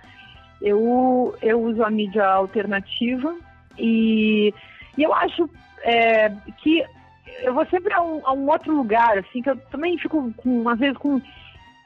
eu, 0.61 1.35
eu 1.41 1.61
uso 1.61 1.83
a 1.83 1.89
mídia 1.89 2.25
alternativa 2.25 3.35
e, 3.79 4.53
e 4.97 5.03
eu 5.03 5.13
acho 5.13 5.49
é, 5.83 6.29
que 6.57 6.85
eu 7.41 7.53
vou 7.53 7.65
sempre 7.67 7.93
a 7.93 8.01
um, 8.01 8.25
a 8.25 8.33
um, 8.33 8.49
outro 8.49 8.75
lugar, 8.75 9.17
assim, 9.17 9.41
que 9.41 9.49
eu 9.49 9.57
também 9.71 9.97
fico, 9.97 10.33
com, 10.37 10.67
às 10.67 10.79
vezes, 10.79 10.97
com 10.97 11.15
um 11.15 11.21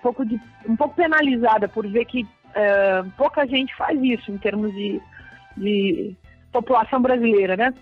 pouco, 0.02 0.26
de, 0.26 0.40
um 0.68 0.76
pouco 0.76 0.96
penalizada 0.96 1.68
por 1.68 1.88
ver 1.88 2.06
que 2.06 2.26
é, 2.56 3.04
pouca 3.18 3.48
gente 3.48 3.76
faz 3.76 4.02
isso 4.02 4.32
em 4.32 4.38
termos 4.38 4.72
de, 4.74 5.02
de 5.58 6.16
população 6.52 7.02
brasileira, 7.02 7.56
né? 7.56 7.74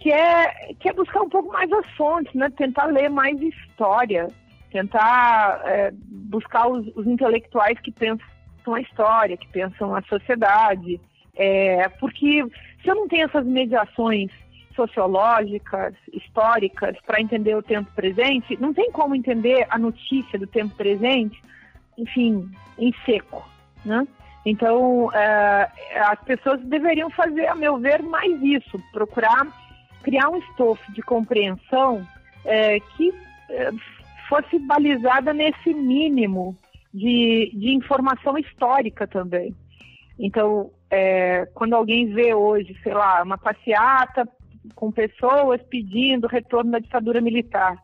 Que 0.00 0.12
é, 0.12 0.74
que 0.78 0.88
é 0.88 0.92
buscar 0.92 1.22
um 1.22 1.28
pouco 1.28 1.52
mais 1.52 1.70
as 1.72 1.88
fontes, 1.92 2.32
né? 2.34 2.50
Tentar 2.56 2.86
ler 2.86 3.08
mais 3.08 3.40
história, 3.40 4.28
tentar 4.70 5.60
é, 5.64 5.92
buscar 5.94 6.68
os, 6.68 6.86
os, 6.94 7.06
intelectuais 7.06 7.78
que 7.80 7.90
pensam 7.90 8.74
a 8.74 8.80
história, 8.80 9.36
que 9.36 9.48
pensam 9.48 9.94
a 9.94 10.02
sociedade. 10.02 11.00
É, 11.38 11.88
porque 12.00 12.44
se 12.82 12.88
eu 12.88 12.94
não 12.94 13.08
tenho 13.08 13.26
essas 13.26 13.44
mediações 13.44 14.30
sociológicas, 14.74 15.94
históricas, 16.12 16.96
para 17.06 17.20
entender 17.20 17.54
o 17.56 17.62
tempo 17.62 17.90
presente, 17.94 18.56
não 18.60 18.74
tem 18.74 18.92
como 18.92 19.14
entender 19.14 19.66
a 19.70 19.78
notícia 19.78 20.38
do 20.38 20.46
tempo 20.46 20.74
presente, 20.76 21.40
enfim, 21.96 22.48
em 22.78 22.94
seco, 23.04 23.48
né? 23.84 24.06
Então, 24.44 25.10
é, 25.12 25.68
as 25.96 26.20
pessoas 26.20 26.60
deveriam 26.60 27.10
fazer, 27.10 27.46
a 27.48 27.54
meu 27.54 27.78
ver, 27.78 28.02
mais 28.02 28.40
isso, 28.42 28.80
procurar 28.92 29.46
criar 30.06 30.28
um 30.28 30.36
estofo 30.36 30.92
de 30.92 31.02
compreensão 31.02 32.06
é, 32.44 32.78
que 32.78 33.12
é, 33.50 33.70
fosse 34.28 34.56
balizada 34.60 35.32
nesse 35.32 35.74
mínimo 35.74 36.56
de, 36.94 37.50
de 37.52 37.74
informação 37.74 38.38
histórica 38.38 39.04
também. 39.08 39.52
Então, 40.16 40.70
é, 40.90 41.46
quando 41.54 41.74
alguém 41.74 42.06
vê 42.06 42.34
hoje, 42.34 42.76
sei 42.82 42.94
lá, 42.94 43.22
uma 43.22 43.38
passeata 43.38 44.28
com 44.74 44.90
pessoas 44.90 45.60
pedindo 45.62 46.26
retorno 46.26 46.72
da 46.72 46.78
ditadura 46.78 47.20
militar. 47.20 47.76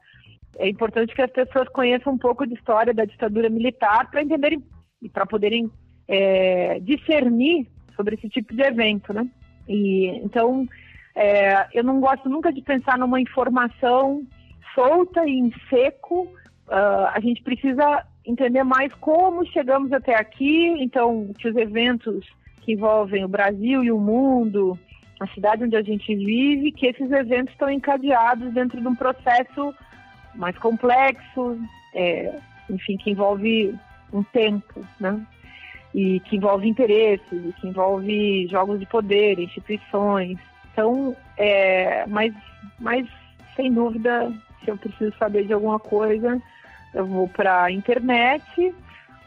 É 0.58 0.68
importante 0.68 1.14
que 1.14 1.22
as 1.22 1.30
pessoas 1.30 1.68
conheçam 1.68 2.12
um 2.12 2.18
pouco 2.18 2.46
de 2.46 2.54
história 2.54 2.92
da 2.92 3.04
ditadura 3.04 3.48
militar 3.48 4.10
para 4.10 4.22
entenderem 4.22 4.62
e 5.00 5.08
para 5.08 5.26
poderem 5.26 5.70
é, 6.06 6.78
discernir 6.80 7.66
sobre 7.96 8.16
esse 8.16 8.28
tipo 8.28 8.54
de 8.54 8.62
evento, 8.62 9.12
né? 9.12 9.26
E 9.68 10.08
então 10.24 10.66
é, 11.14 11.66
eu 11.72 11.84
não 11.84 12.00
gosto 12.00 12.28
nunca 12.28 12.52
de 12.52 12.62
pensar 12.62 12.98
numa 12.98 13.20
informação 13.20 14.26
solta 14.74 15.26
e 15.26 15.38
em 15.38 15.52
seco. 15.68 16.22
Uh, 16.68 17.06
a 17.12 17.20
gente 17.20 17.42
precisa 17.42 18.06
entender 18.24 18.62
mais 18.64 18.92
como 18.94 19.46
chegamos 19.46 19.92
até 19.92 20.14
aqui. 20.14 20.68
Então, 20.78 21.32
que 21.38 21.48
os 21.48 21.56
eventos 21.56 22.26
que 22.62 22.72
envolvem 22.72 23.24
o 23.24 23.28
Brasil 23.28 23.84
e 23.84 23.92
o 23.92 23.98
mundo, 23.98 24.78
a 25.20 25.26
cidade 25.28 25.64
onde 25.64 25.76
a 25.76 25.82
gente 25.82 26.14
vive, 26.14 26.72
que 26.72 26.86
esses 26.86 27.10
eventos 27.10 27.52
estão 27.52 27.70
encadeados 27.70 28.52
dentro 28.52 28.80
de 28.80 28.88
um 28.88 28.94
processo 28.94 29.74
mais 30.34 30.56
complexo, 30.58 31.58
é, 31.94 32.38
enfim, 32.70 32.96
que 32.96 33.10
envolve 33.10 33.74
um 34.12 34.22
tempo, 34.22 34.84
né? 34.98 35.20
E 35.94 36.20
que 36.20 36.36
envolve 36.36 36.66
interesses, 36.66 37.54
que 37.60 37.68
envolve 37.68 38.46
jogos 38.48 38.80
de 38.80 38.86
poder, 38.86 39.38
instituições. 39.38 40.38
Então, 40.72 41.14
é, 41.36 42.06
mas, 42.06 42.34
mas 42.80 43.06
sem 43.54 43.72
dúvida, 43.72 44.32
se 44.64 44.70
eu 44.70 44.76
preciso 44.78 45.14
saber 45.18 45.46
de 45.46 45.52
alguma 45.52 45.78
coisa, 45.78 46.40
eu 46.94 47.06
vou 47.06 47.28
para 47.28 47.64
a 47.64 47.70
internet, 47.70 48.74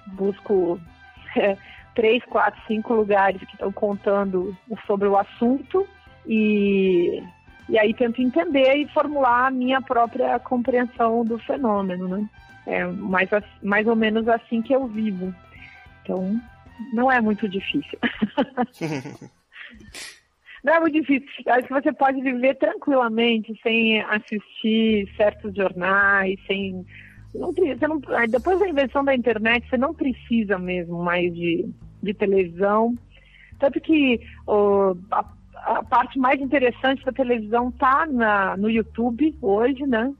busco 0.08 0.80
é, 1.38 1.56
três, 1.96 2.24
quatro, 2.26 2.62
cinco 2.68 2.94
lugares 2.94 3.40
que 3.40 3.54
estão 3.54 3.72
contando 3.72 4.56
sobre 4.86 5.08
o 5.08 5.18
assunto 5.18 5.88
e, 6.28 7.24
e 7.70 7.80
aí 7.80 7.94
tento 7.94 8.22
entender 8.22 8.76
e 8.76 8.88
formular 8.90 9.48
a 9.48 9.52
minha 9.52 9.82
própria 9.82 10.38
compreensão 10.40 11.24
do 11.24 11.40
fenômeno, 11.40 12.08
né? 12.08 12.30
É 12.68 12.84
mais, 12.86 13.30
mais 13.62 13.88
ou 13.88 13.96
menos 13.96 14.28
assim 14.28 14.62
que 14.62 14.74
eu 14.74 14.88
vivo. 14.88 15.34
Então, 16.02 16.40
não 16.94 17.12
é 17.12 17.22
muito 17.22 17.48
difícil. 17.48 17.98
não 20.64 20.74
é 20.74 20.80
muito 20.80 21.00
difícil. 21.00 21.28
Eu 21.46 21.54
acho 21.54 21.68
que 21.68 21.74
você 21.74 21.94
pode 21.94 22.22
viver 22.22 22.56
tranquilamente 22.56 23.58
sem 23.62 24.02
assistir 24.02 25.08
certos 25.16 25.56
jornais, 25.56 26.40
sem. 26.48 26.86
Não, 27.34 27.52
você 27.52 27.88
não, 27.88 28.00
depois 28.30 28.60
da 28.60 28.68
invenção 28.68 29.04
da 29.04 29.14
internet, 29.14 29.70
você 29.70 29.78
não 29.78 29.94
precisa 29.94 30.58
mesmo 30.58 31.04
mais 31.04 31.34
de, 31.34 31.70
de 32.06 32.14
televisão. 32.14 32.96
Tanto 33.60 33.80
que 33.82 34.22
oh, 34.48 34.96
a, 35.12 35.26
a, 35.54 35.84
parte 35.84 36.18
mais 36.20 36.40
interessante 36.42 37.04
da 37.04 37.12
televisão 37.12 37.70
está 37.70 38.06
no 38.58 38.70
YouTube 38.70 39.36
hoje, 39.42 39.86
né? 39.86 40.14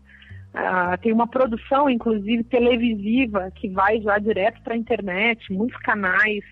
Ah, 0.54 0.98
tem 0.98 1.12
uma 1.12 1.28
produção, 1.28 1.90
inclusive, 1.90 2.44
televisiva 2.46 3.52
que 3.54 3.68
vai 3.68 4.00
já 4.02 4.18
direto 4.18 4.62
para 4.62 4.74
a 4.74 4.78
internet, 4.78 5.52
muitos 5.52 5.78
canais 5.80 6.44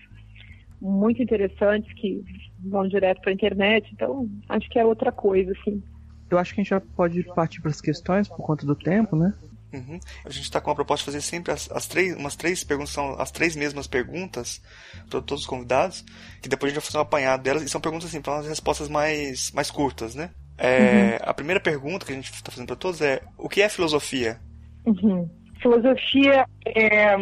muito 0.80 1.22
interessantes 1.22 1.90
que 1.94 2.22
vão 2.58 2.86
direto 2.86 3.22
para 3.22 3.30
a 3.30 3.34
internet. 3.34 3.90
Então, 3.94 4.28
acho 4.48 4.68
que 4.68 4.78
é 4.78 4.84
outra 4.84 5.10
coisa, 5.10 5.52
assim. 5.52 5.82
Eu 6.30 6.38
acho 6.38 6.54
que 6.54 6.60
a 6.60 6.64
gente 6.64 6.70
já 6.70 6.80
pode 6.80 7.22
partir 7.34 7.62
para 7.62 7.70
as 7.70 7.80
questões 7.80 8.28
por 8.28 8.44
conta 8.44 8.66
do 8.66 8.74
tempo, 8.74 9.16
né? 9.16 9.32
Uhum. 9.74 9.98
A 10.24 10.30
gente 10.30 10.44
está 10.44 10.60
com 10.60 10.70
a 10.70 10.74
proposta 10.74 11.02
de 11.02 11.16
fazer 11.16 11.20
sempre 11.20 11.52
as, 11.52 11.70
as, 11.70 11.86
três, 11.86 12.16
umas 12.16 12.36
três 12.36 12.62
perguntas, 12.62 12.92
são 12.92 13.20
as 13.20 13.30
três 13.30 13.56
mesmas 13.56 13.86
perguntas 13.86 14.62
para 15.10 15.20
todos 15.20 15.42
os 15.42 15.46
convidados, 15.46 16.04
que 16.40 16.48
depois 16.48 16.70
a 16.70 16.74
gente 16.74 16.80
vai 16.80 16.86
fazer 16.86 16.98
um 16.98 17.02
apanhado 17.02 17.42
delas, 17.42 17.62
e 17.62 17.68
são 17.68 17.80
perguntas 17.80 18.08
assim, 18.08 18.20
para 18.20 18.34
umas 18.34 18.46
respostas 18.46 18.88
mais, 18.88 19.50
mais 19.52 19.70
curtas, 19.70 20.14
né? 20.14 20.30
É, 20.56 21.18
uhum. 21.20 21.30
A 21.30 21.34
primeira 21.34 21.60
pergunta 21.60 22.06
que 22.06 22.12
a 22.12 22.14
gente 22.14 22.32
está 22.32 22.50
fazendo 22.50 22.68
para 22.68 22.76
todos 22.76 23.00
é: 23.00 23.20
o 23.36 23.48
que 23.48 23.60
é 23.60 23.68
filosofia? 23.68 24.38
Uhum. 24.86 25.28
Filosofia 25.60 26.46
é 26.64 27.16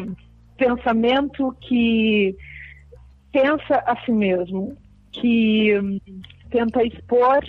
pensamento 0.59 1.57
que 1.61 2.36
pensa 3.32 3.82
a 3.86 3.96
si 4.05 4.12
mesmo, 4.12 4.76
que 5.12 5.72
tenta 6.50 6.84
expor 6.84 7.42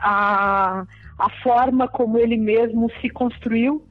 a, 0.00 0.84
a 1.18 1.30
forma 1.42 1.86
como 1.88 2.18
ele 2.18 2.36
mesmo 2.36 2.90
se 3.00 3.08
construiu 3.08 3.86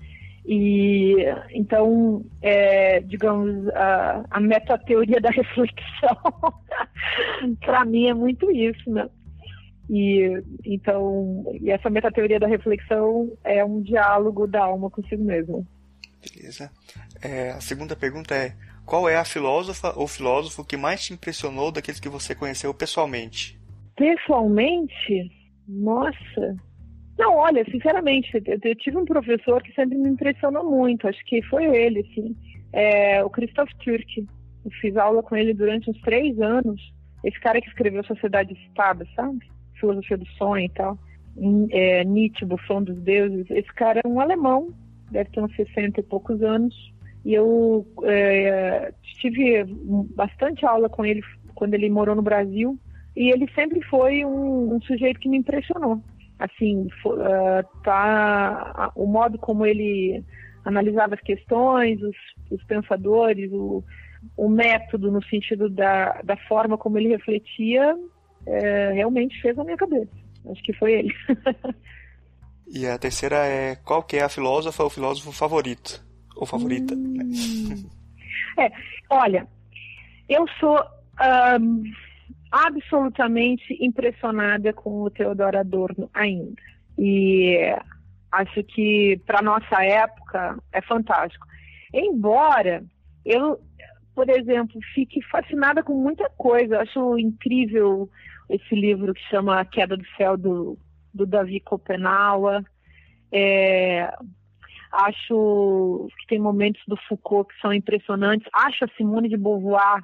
e 0.45 1.17
então, 1.51 2.25
é, 2.41 2.99
digamos, 3.01 3.67
a, 3.69 4.25
a 4.29 4.39
metateoria 4.39 5.21
da 5.21 5.29
reflexão, 5.31 6.17
para 7.59 7.85
mim 7.85 8.07
é 8.07 8.13
muito 8.13 8.49
isso, 8.51 8.89
né? 8.89 9.07
E 9.89 10.41
então, 10.65 11.45
e 11.59 11.69
essa 11.69 11.89
metateoria 11.89 12.39
da 12.39 12.47
reflexão 12.47 13.31
é 13.43 13.63
um 13.63 13.81
diálogo 13.81 14.47
da 14.47 14.63
alma 14.63 14.89
consigo 14.89 15.23
mesmo. 15.23 15.67
Beleza. 16.21 16.71
É, 17.21 17.51
a 17.51 17.61
segunda 17.61 17.95
pergunta 17.95 18.33
é: 18.33 18.55
qual 18.85 19.09
é 19.09 19.15
a 19.15 19.25
filósofa 19.25 19.93
ou 19.97 20.07
filósofo 20.07 20.65
que 20.65 20.77
mais 20.77 21.03
te 21.03 21.13
impressionou 21.13 21.71
daqueles 21.71 21.99
que 21.99 22.09
você 22.09 22.33
conheceu 22.33 22.73
pessoalmente? 22.73 23.59
Pessoalmente? 23.95 25.31
Nossa. 25.67 26.55
Não, 27.21 27.35
olha, 27.35 27.63
sinceramente, 27.65 28.31
eu, 28.33 28.57
eu 28.63 28.75
tive 28.75 28.97
um 28.97 29.05
professor 29.05 29.61
que 29.61 29.71
sempre 29.73 29.95
me 29.95 30.09
impressionou 30.09 30.69
muito. 30.69 31.07
Acho 31.07 31.23
que 31.25 31.41
foi 31.43 31.65
ele, 31.65 32.03
sim. 32.15 32.35
É, 32.73 33.23
o 33.23 33.29
Christoph 33.29 33.69
Türk. 33.83 34.27
Eu 34.65 34.71
fiz 34.79 34.97
aula 34.97 35.21
com 35.21 35.35
ele 35.35 35.53
durante 35.53 35.89
uns 35.89 36.01
três 36.01 36.39
anos. 36.39 36.81
Esse 37.23 37.39
cara 37.39 37.61
que 37.61 37.67
escreveu 37.67 38.03
Sociedade 38.03 38.53
Estado, 38.67 39.07
sabe? 39.15 39.39
Filosofia 39.79 40.17
do 40.17 40.27
Sonho 40.29 40.65
e 40.65 40.69
tal. 40.69 40.97
É, 41.71 42.03
Nietzsche, 42.03 42.43
Bufão 42.43 42.83
dos 42.83 42.97
Deuses. 43.01 43.45
Esse 43.51 43.71
cara 43.73 44.01
é 44.03 44.07
um 44.07 44.19
alemão, 44.19 44.73
deve 45.11 45.29
ter 45.29 45.41
uns 45.41 45.55
60 45.55 45.99
e 45.99 46.03
poucos 46.03 46.41
anos 46.41 46.75
e 47.23 47.33
eu 47.33 47.85
é, 48.03 48.91
tive 49.19 49.63
bastante 50.15 50.65
aula 50.65 50.89
com 50.89 51.05
ele 51.05 51.21
quando 51.53 51.75
ele 51.75 51.89
morou 51.89 52.15
no 52.15 52.21
Brasil. 52.21 52.77
E 53.15 53.29
ele 53.29 53.47
sempre 53.53 53.81
foi 53.83 54.25
um, 54.25 54.75
um 54.75 54.81
sujeito 54.81 55.19
que 55.19 55.29
me 55.29 55.37
impressionou. 55.37 56.01
Assim, 56.41 56.87
uh, 57.05 57.81
tá, 57.83 58.91
o 58.95 59.05
modo 59.05 59.37
como 59.37 59.63
ele 59.63 60.23
analisava 60.65 61.13
as 61.13 61.21
questões, 61.21 62.01
os, 62.01 62.15
os 62.49 62.63
pensadores, 62.63 63.51
o, 63.51 63.83
o, 64.35 64.49
método 64.49 65.11
no 65.11 65.23
sentido 65.25 65.69
da, 65.69 66.19
da 66.23 66.35
forma 66.47 66.79
como 66.79 66.97
ele 66.97 67.09
refletia, 67.09 67.95
é, 68.47 68.91
realmente 68.93 69.39
fez 69.39 69.57
a 69.59 69.63
minha 69.63 69.77
cabeça. 69.77 70.09
Acho 70.49 70.63
que 70.63 70.73
foi 70.73 70.93
ele. 70.93 71.13
e 72.67 72.87
a 72.87 72.97
terceira 72.97 73.45
é 73.45 73.75
qual 73.75 74.01
que 74.01 74.17
é 74.17 74.23
a 74.23 74.29
filósofa 74.29 74.83
ou 74.83 74.89
filósofo 74.89 75.31
favorito? 75.31 76.03
Ou 76.35 76.45
favorita? 76.47 76.95
Hum. 76.95 77.89
É, 78.59 78.69
olha, 79.09 79.47
eu 80.27 80.45
sou 80.59 80.77
um, 81.57 81.83
absolutamente 82.51 83.77
impressionada 83.79 84.73
com 84.73 85.03
o 85.03 85.09
Teodoro 85.09 85.57
Adorno 85.57 86.09
ainda. 86.13 86.61
E 86.97 87.73
acho 88.31 88.63
que 88.63 89.19
para 89.25 89.41
nossa 89.41 89.83
época 89.83 90.57
é 90.71 90.81
fantástico. 90.81 91.45
Embora 91.93 92.83
eu, 93.25 93.59
por 94.13 94.29
exemplo, 94.29 94.79
fique 94.93 95.21
fascinada 95.23 95.81
com 95.81 95.93
muita 95.93 96.29
coisa. 96.37 96.81
acho 96.81 97.17
incrível 97.17 98.09
esse 98.49 98.75
livro 98.75 99.13
que 99.13 99.21
chama 99.29 99.59
A 99.59 99.65
Queda 99.65 99.95
do 99.95 100.05
Céu 100.17 100.35
do, 100.35 100.77
do 101.13 101.25
Davi 101.25 101.59
Copenaua. 101.61 102.63
É, 103.31 104.13
Acho 104.91 106.09
que 106.19 106.27
tem 106.27 106.39
momentos 106.39 106.81
do 106.85 106.97
Foucault 107.07 107.47
que 107.47 107.61
são 107.61 107.73
impressionantes. 107.73 108.47
Acho 108.53 108.83
a 108.83 108.87
Simone 108.97 109.29
de 109.29 109.37
Beauvoir, 109.37 110.03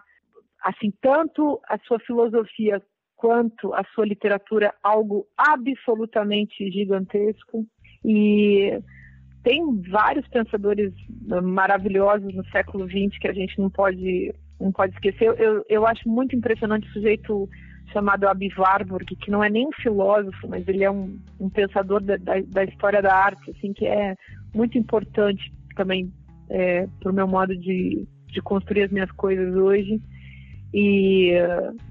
assim, 0.64 0.92
tanto 1.02 1.60
a 1.68 1.78
sua 1.80 2.00
filosofia 2.00 2.82
quanto 3.16 3.74
a 3.74 3.84
sua 3.94 4.06
literatura 4.06 4.74
algo 4.84 5.26
absolutamente 5.38 6.70
gigantesco. 6.72 7.66
E 8.06 8.80
tem 9.44 9.82
vários 9.90 10.28
pensadores 10.28 10.94
maravilhosos 11.44 12.34
no 12.34 12.46
século 12.50 12.88
XX 12.88 13.18
que 13.20 13.28
a 13.28 13.34
gente 13.34 13.60
não 13.60 13.70
pode, 13.70 14.34
não 14.60 14.72
pode 14.72 14.94
esquecer. 14.94 15.34
Eu, 15.40 15.66
eu 15.68 15.88
acho 15.88 16.08
muito 16.08 16.36
impressionante 16.36 16.88
o 16.88 16.94
sujeito 16.94 17.50
chamado 17.92 18.28
Abi 18.28 18.50
Warburg, 18.56 19.16
que 19.16 19.32
não 19.32 19.44
é 19.44 19.50
nem 19.50 19.68
um 19.68 19.72
filósofo, 19.72 20.48
mas 20.48 20.68
ele 20.68 20.84
é 20.84 20.92
um, 20.92 21.18
um 21.40 21.50
pensador 21.50 22.02
da, 22.02 22.18
da, 22.18 22.34
da, 22.42 22.64
história 22.66 23.02
da 23.02 23.16
arte, 23.16 23.52
assim, 23.52 23.74
que 23.74 23.86
é 23.86 24.16
muito 24.54 24.78
importante 24.78 25.52
também 25.76 26.12
é, 26.50 26.86
para 27.00 27.12
o 27.12 27.16
meu 27.16 27.28
modo 27.28 27.56
de, 27.58 28.06
de 28.28 28.42
construir 28.42 28.84
as 28.84 28.92
minhas 28.92 29.12
coisas 29.12 29.56
hoje. 29.56 30.02
E 30.74 31.34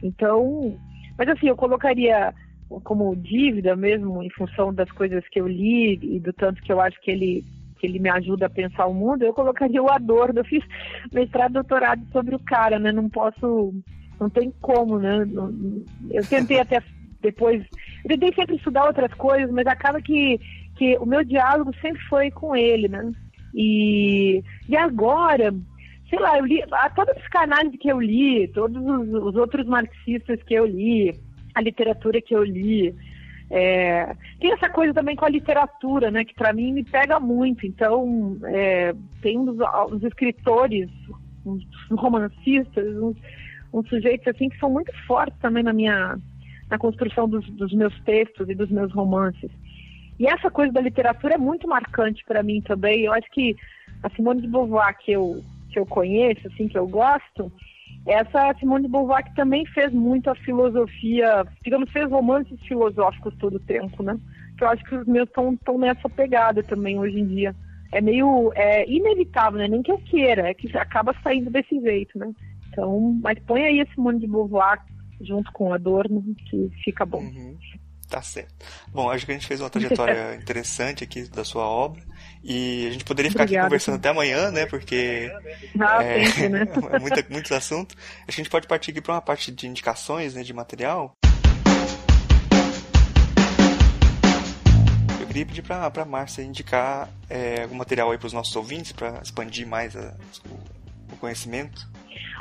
então, 0.03 0.77
mas 1.19 1.29
assim, 1.29 1.49
eu 1.49 1.57
colocaria 1.57 2.33
como 2.83 3.15
dívida 3.15 3.77
mesmo, 3.77 4.23
em 4.23 4.31
função 4.31 4.75
das 4.75 4.91
coisas 4.91 5.27
que 5.29 5.41
eu 5.41 5.47
li 5.47 5.99
e 6.03 6.21
do 6.21 6.33
tanto 6.33 6.61
que 6.63 6.73
eu 6.73 6.81
acho 6.81 7.01
que 7.01 7.11
ele 7.11 7.45
que 7.79 7.87
ele 7.87 7.99
me 7.99 8.09
ajuda 8.09 8.47
a 8.47 8.51
pensar 8.51 8.87
o 8.87 8.95
mundo, 8.95 9.23
eu 9.23 9.35
colocaria 9.35 9.83
o 9.83 9.91
Adorno. 9.91 10.41
Eu 10.41 10.45
fiz 10.45 10.65
mestrado, 11.13 11.53
doutorado 11.53 12.03
sobre 12.11 12.35
o 12.35 12.39
cara, 12.39 12.79
né? 12.79 12.91
Não 12.91 13.09
posso 13.09 13.75
Não 14.19 14.31
tem 14.31 14.51
como, 14.61 14.99
né? 14.99 15.27
Eu 16.11 16.27
tentei 16.27 16.59
até 16.59 16.83
depois. 17.21 17.63
Eu 18.05 18.11
tentei 18.11 18.33
sempre 18.35 18.57
estudar 18.57 18.87
outras 18.87 19.13
coisas, 19.15 19.51
mas 19.51 19.67
acaba 19.67 20.01
que, 20.01 20.41
que 20.77 20.97
o 20.97 21.05
meu 21.05 21.23
diálogo 21.23 21.71
sempre 21.81 22.01
foi 22.09 22.31
com 22.31 22.57
ele, 22.57 22.89
né? 22.89 23.13
E, 23.55 24.43
e 24.69 24.77
agora, 24.77 25.55
sei 26.09 26.19
lá, 26.19 26.39
eu 26.39 26.45
li 26.45 26.63
a 26.71 26.91
toda 26.91 27.13
a 27.13 27.15
psicanálise 27.15 27.79
que 27.79 27.91
eu 27.91 28.01
li, 28.01 28.49
todos 28.49 28.77
os, 28.77 29.09
os, 29.25 29.37
outros 29.37 29.67
marxistas 29.67 30.43
que 30.43 30.55
eu 30.55 30.65
li, 30.65 31.13
a 31.55 31.61
literatura 31.61 32.21
que 32.21 32.35
eu 32.35 32.45
li. 32.45 32.95
É, 33.49 34.15
tem 34.41 34.53
essa 34.53 34.69
coisa 34.69 34.93
também 34.93 35.15
com 35.15 35.25
a 35.25 35.31
literatura, 35.31 36.11
né, 36.11 36.25
que 36.25 36.35
para 36.35 36.53
mim 36.53 36.73
me 36.73 36.85
pega 36.85 37.19
muito. 37.19 37.67
Então, 37.67 38.37
é, 38.45 38.95
tem 39.21 39.39
uns, 39.39 39.57
uns 39.93 40.03
escritores, 40.03 40.91
uns 41.45 41.65
romancistas, 41.91 42.97
uns, 42.97 43.17
uns 43.73 43.89
sujeitos 43.89 44.27
assim 44.29 44.49
que 44.49 44.59
são 44.59 44.71
muito 44.71 44.93
fortes 45.07 45.39
também 45.41 45.63
na 45.63 45.73
minha 45.73 46.17
na 46.69 46.79
construção 46.79 47.29
dos, 47.29 47.49
dos 47.51 47.73
meus 47.73 47.97
textos 48.01 48.49
e 48.49 48.55
dos 48.55 48.69
meus 48.71 48.93
romances. 48.93 49.51
E 50.19 50.27
essa 50.27 50.51
coisa 50.51 50.73
da 50.73 50.81
literatura 50.81 51.35
é 51.35 51.39
muito 51.39 51.69
marcante 51.69 52.25
para 52.25 52.43
mim 52.43 52.61
também. 52.61 53.03
Eu 53.03 53.13
acho 53.13 53.31
que 53.31 53.55
a 54.03 54.11
Simone 54.11 54.41
de 54.41 54.49
Beauvoir 54.49 54.97
que 54.99 55.13
eu 55.13 55.45
que 55.77 55.81
eu 55.81 55.87
conheço, 55.87 56.47
assim 56.49 56.67
que 56.69 56.79
eu 56.79 56.89
gosto, 56.89 57.53
essa 58.07 58.55
Simone 58.59 58.87
de 58.87 58.91
Beauvoir 58.91 59.23
que 59.25 59.35
também 59.35 59.67
fez 59.67 59.93
muito 59.93 60.31
a 60.31 60.35
filosofia, 60.37 61.45
digamos, 61.63 61.91
fez 61.93 62.11
romances 62.11 62.59
filosóficos 62.67 63.35
todo 63.39 63.57
o 63.57 63.61
tempo, 63.61 64.03
né? 64.03 64.19
Que 64.57 64.65
eu 64.65 64.69
acho 64.69 64.83
que 64.85 64.95
os 64.95 65.07
meus 65.07 65.29
estão 65.29 65.79
nessa 65.79 66.09
pegada 66.09 66.63
também 66.63 66.99
hoje 66.99 67.21
em 67.21 67.27
dia. 67.27 67.55
É 67.93 68.01
meio 68.01 68.51
é 68.55 68.89
inevitável, 68.91 69.59
né? 69.59 69.69
Nem 69.69 69.83
que 69.83 69.93
eu 69.93 69.99
queira, 69.99 70.49
é 70.49 70.55
que 70.55 70.75
acaba 70.79 71.15
saindo 71.23 71.51
desse 71.51 71.79
jeito, 71.79 72.19
né? 72.19 72.33
Então, 72.71 73.19
mas 73.23 73.39
põe 73.41 73.63
aí 73.63 73.81
a 73.83 73.87
Simone 73.95 74.21
de 74.21 74.27
Beauvoir 74.27 74.81
junto 75.21 75.53
com 75.53 75.75
Adorno, 75.75 76.25
que 76.49 76.71
fica 76.83 77.05
bom. 77.05 77.21
Uhum. 77.21 77.57
Tá 78.09 78.23
certo. 78.23 78.65
Bom, 78.93 79.11
acho 79.11 79.27
que 79.27 79.33
a 79.33 79.35
gente 79.35 79.47
fez 79.47 79.61
uma 79.61 79.69
trajetória 79.69 80.37
interessante 80.41 81.05
aqui 81.05 81.29
da 81.29 81.45
sua 81.45 81.69
obra. 81.69 82.03
E 82.43 82.87
a 82.87 82.91
gente 82.93 83.05
poderia 83.05 83.31
ficar 83.31 83.45
Obrigada, 83.45 83.67
aqui 83.67 83.71
conversando 83.71 83.95
até 83.97 84.09
amanhã, 84.09 84.51
né? 84.51 84.67
Porque 84.67 85.31
ah, 85.81 86.03
é, 86.03 86.49
né? 86.49 86.61
é 86.93 86.99
muita, 86.99 87.27
muitos 87.29 87.53
assuntos. 87.53 87.97
A 88.27 88.31
gente 88.31 88.49
pode 88.49 88.67
partir 88.67 88.93
aqui 88.93 89.01
para 89.01 89.15
uma 89.15 89.21
parte 89.21 89.51
de 89.51 89.67
indicações, 89.67 90.35
né? 90.35 90.43
De 90.43 90.53
material. 90.53 91.13
Eu 95.21 95.27
queria 95.27 95.47
pedir 95.47 95.63
para 95.63 95.91
a 95.95 96.05
Márcia 96.05 96.43
indicar 96.43 97.09
é, 97.29 97.63
algum 97.63 97.77
material 97.77 98.11
aí 98.11 98.19
para 98.19 98.27
os 98.27 98.33
nossos 98.33 98.55
ouvintes, 98.55 98.93
para 98.93 99.21
expandir 99.23 99.67
mais 99.67 99.97
a, 99.97 100.15
o, 100.49 101.15
o 101.15 101.17
conhecimento. 101.19 101.87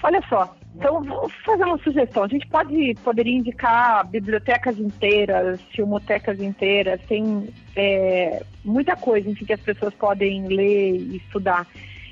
Olha 0.04 0.22
só, 0.28 0.56
então 0.76 1.02
vou 1.04 1.30
fazer 1.46 1.64
uma 1.64 1.78
sugestão. 1.80 2.24
A 2.24 2.28
gente 2.28 2.48
pode 2.48 2.96
poderia 3.04 3.34
indicar 3.34 4.06
bibliotecas 4.08 4.78
inteiras, 4.78 5.60
filmotecas 5.74 6.40
inteiras, 6.40 7.00
tem 7.08 7.48
é, 7.76 8.44
muita 8.64 8.96
coisa 8.96 9.30
enfim, 9.30 9.46
que 9.46 9.54
as 9.54 9.62
pessoas 9.62 9.94
podem 9.94 10.48
ler 10.48 10.96
e 10.96 11.18
estudar. 11.18 11.66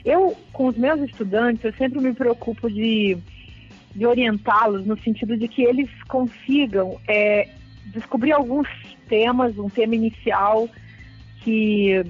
Eu, 0.05 0.35
com 0.51 0.67
os 0.67 0.77
meus 0.77 1.01
estudantes, 1.01 1.63
eu 1.63 1.73
sempre 1.73 1.99
me 1.99 2.13
preocupo 2.13 2.69
de, 2.69 3.17
de 3.95 4.05
orientá-los 4.05 4.85
no 4.85 4.97
sentido 5.01 5.37
de 5.37 5.47
que 5.47 5.63
eles 5.63 5.89
consigam 6.07 6.99
é, 7.07 7.49
descobrir 7.85 8.31
alguns 8.33 8.67
temas, 9.07 9.57
um 9.57 9.69
tema 9.69 9.95
inicial 9.95 10.69
que, 11.41 12.03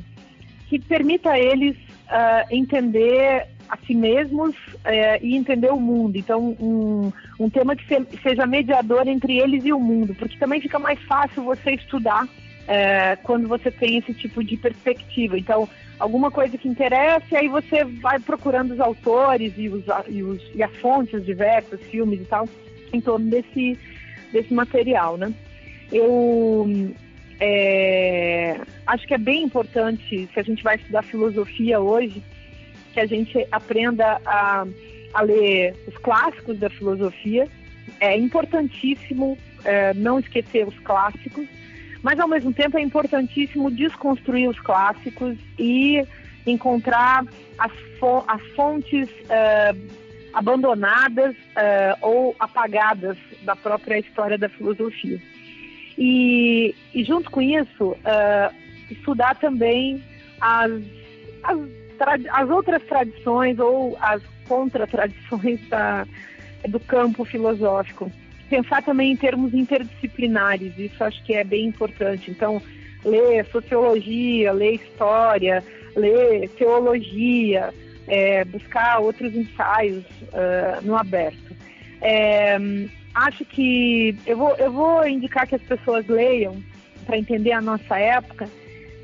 que 0.70 0.80
permita 0.80 1.32
a 1.32 1.40
eles 1.40 1.76
uh, 1.76 2.48
entender 2.50 3.48
a 3.69 3.77
si 3.77 3.95
mesmos 3.95 4.56
é, 4.84 5.19
e 5.23 5.35
entender 5.35 5.72
o 5.72 5.80
mundo. 5.80 6.18
Então, 6.18 6.56
um, 6.60 7.11
um 7.40 7.49
tema 7.49 7.76
que 7.76 7.85
se, 7.88 8.06
seja 8.22 8.45
mediador 8.45 9.07
entre 9.07 9.40
eles 9.40 9.65
e 9.65 9.73
o 9.73 9.80
mundo, 9.80 10.14
porque 10.15 10.38
também 10.38 10.61
fica 10.61 10.80
mais 10.80 10.99
fácil 11.03 11.44
você 11.44 11.72
estudar 11.72 12.27
é, 12.68 13.18
quando 13.23 13.48
você 13.48 13.72
tem 13.72 13.98
esse 13.98 14.14
tipo 14.14 14.44
de 14.44 14.57
perspectiva. 14.57 15.38
Então, 15.38 15.68
alguma 15.99 16.31
coisa 16.31 16.57
que 16.57 16.68
interessa, 16.68 17.38
aí 17.38 17.48
você 17.48 17.84
vai 17.84 18.19
procurando 18.19 18.72
os 18.72 18.80
autores 18.80 19.53
e, 19.57 19.69
os, 19.69 19.84
e, 20.07 20.23
os, 20.23 20.41
e 20.53 20.64
as 20.64 20.76
fontes 20.77 21.26
diversas, 21.26 21.81
filmes 21.81 22.22
e 22.22 22.26
tal, 22.26 22.48
em 22.91 23.02
torno 23.02 23.30
desse, 23.30 23.77
desse 24.31 24.53
material, 24.53 25.18
né? 25.18 25.34
Eu 25.91 26.94
é, 27.40 28.60
acho 28.88 29.07
que 29.07 29.14
é 29.14 29.18
bem 29.18 29.44
importante, 29.44 30.30
se 30.34 30.40
a 30.40 30.44
gente 30.44 30.64
vai 30.64 30.76
estudar 30.76 31.03
filosofia 31.03 31.80
hoje, 31.80 32.23
que 32.94 32.99
a 32.99 33.06
gente 33.06 33.45
aprenda 33.52 34.22
a, 34.26 34.65
a 35.14 35.22
ler 35.22 35.76
os 35.88 35.98
clássicos 35.98 36.60
da 36.60 36.70
filosofia. 36.70 37.48
É 37.99 38.18
importantíssimo 38.18 39.38
é, 39.65 39.94
não 39.94 40.20
esquecer 40.20 40.68
os 40.68 40.78
clássicos, 40.80 41.48
mas 42.02 42.20
ao 42.20 42.28
mesmo 42.28 42.53
tempo 42.53 42.78
é 42.78 42.82
importantíssimo 42.82 43.72
desconstruir 43.72 44.48
os 44.49 44.60
clássicos 44.60 45.38
e 45.57 46.06
encontrar 46.45 47.26
as, 47.57 47.72
fo 47.99 48.24
as 48.28 48.41
fontes 48.56 49.10
é, 49.30 49.76
abandonadas 50.34 51.36
é, 51.56 51.95
ou 52.02 52.36
apagadas 52.40 53.18
da 53.44 53.56
própria 53.56 53.99
história 53.99 54.38
da 54.38 54.49
filosofia. 54.49 55.22
E, 55.98 56.76
e 56.94 57.03
junto 57.03 57.30
com 57.30 57.41
isso, 57.41 57.95
é, 58.03 58.52
estudar 58.90 59.36
também 59.36 60.03
as, 60.41 60.72
as 61.44 61.60
as 62.10 62.50
outras 62.50 62.84
tradições 62.84 63.60
ou 63.60 63.98
as 64.00 64.22
contra-tradições 64.48 65.60
do 66.68 66.80
campo 66.80 67.26
filosófico. 67.26 68.12
Pensar 68.50 68.84
também 68.84 69.12
em 69.12 69.16
termos 69.16 69.54
interdisciplinares, 69.54 70.78
isso 70.78 71.04
acho 71.04 71.24
que 71.24 71.34
é 71.34 71.44
bem 71.44 71.66
importante. 71.66 72.30
Então, 72.30 72.62
ler 73.04 73.46
sociologia, 73.46 74.52
ler 74.52 74.76
história, 74.76 75.64
ler 75.96 76.50
teologia, 76.50 77.74
é, 78.08 78.44
buscar 78.46 79.00
outros 79.00 79.34
ensaios 79.36 80.04
uh, 80.34 80.82
no 80.84 80.96
aberto. 80.96 81.56
É, 82.02 82.58
acho 83.16 83.46
que 83.46 84.16
eu 84.26 84.38
vou, 84.38 84.56
eu 84.58 84.72
vou 84.72 85.08
indicar 85.08 85.48
que 85.48 85.56
as 85.56 85.62
pessoas 85.62 86.06
leiam, 86.08 86.62
para 87.06 87.18
entender 87.18 87.52
a 87.52 87.62
nossa 87.62 87.98
época, 87.98 88.48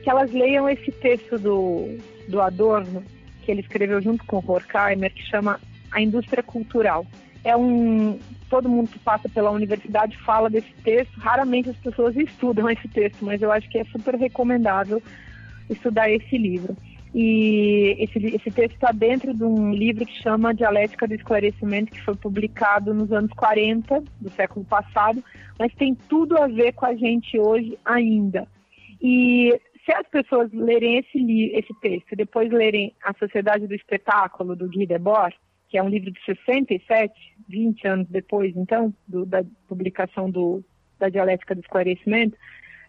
que 0.03 0.09
elas 0.09 0.31
leiam 0.31 0.69
esse 0.69 0.91
texto 0.91 1.37
do 1.37 1.97
do 2.29 2.41
Adorno, 2.41 3.03
que 3.43 3.51
ele 3.51 3.61
escreveu 3.61 4.01
junto 4.01 4.23
com 4.25 4.37
Horkheimer, 4.37 5.13
que 5.13 5.23
chama 5.23 5.59
A 5.91 6.01
Indústria 6.01 6.43
Cultural. 6.43 7.05
É 7.43 7.55
um 7.55 8.19
todo 8.49 8.67
mundo 8.67 8.89
que 8.89 8.99
passa 8.99 9.29
pela 9.29 9.51
universidade 9.51 10.17
fala 10.17 10.49
desse 10.49 10.71
texto. 10.83 11.17
Raramente 11.19 11.69
as 11.69 11.77
pessoas 11.77 12.15
estudam 12.15 12.69
esse 12.69 12.87
texto, 12.87 13.23
mas 13.23 13.41
eu 13.41 13.51
acho 13.51 13.69
que 13.69 13.77
é 13.77 13.83
super 13.85 14.15
recomendável 14.15 15.01
estudar 15.69 16.09
esse 16.09 16.37
livro. 16.37 16.75
E 17.13 17.95
esse, 17.99 18.19
esse 18.19 18.51
texto 18.51 18.75
está 18.75 18.91
dentro 18.91 19.33
de 19.33 19.43
um 19.43 19.71
livro 19.73 20.05
que 20.05 20.21
chama 20.21 20.53
Dialética 20.53 21.07
do 21.07 21.13
Esclarecimento, 21.15 21.91
que 21.91 22.01
foi 22.01 22.15
publicado 22.15 22.93
nos 22.93 23.11
anos 23.11 23.31
40 23.33 24.03
do 24.19 24.29
século 24.31 24.65
passado, 24.65 25.23
mas 25.57 25.73
tem 25.73 25.95
tudo 26.07 26.37
a 26.37 26.47
ver 26.47 26.73
com 26.73 26.85
a 26.85 26.95
gente 26.95 27.39
hoje 27.39 27.77
ainda. 27.83 28.47
E 29.01 29.59
se 29.85 29.93
as 29.93 30.07
pessoas 30.07 30.51
lerem 30.53 30.97
esse, 30.97 31.17
esse 31.53 31.73
texto 31.81 32.11
e 32.11 32.15
depois 32.15 32.51
lerem 32.51 32.95
A 33.03 33.13
Sociedade 33.13 33.67
do 33.67 33.75
Espetáculo, 33.75 34.55
do 34.55 34.67
Guy 34.67 34.85
Debord, 34.85 35.35
que 35.69 35.77
é 35.77 35.83
um 35.83 35.89
livro 35.89 36.11
de 36.11 36.19
67, 36.25 37.13
20 37.47 37.87
anos 37.87 38.07
depois, 38.09 38.55
então, 38.55 38.93
do, 39.07 39.25
da 39.25 39.43
publicação 39.67 40.29
do, 40.29 40.63
da 40.97 41.09
Dialética 41.09 41.55
do 41.55 41.61
Esclarecimento, 41.61 42.35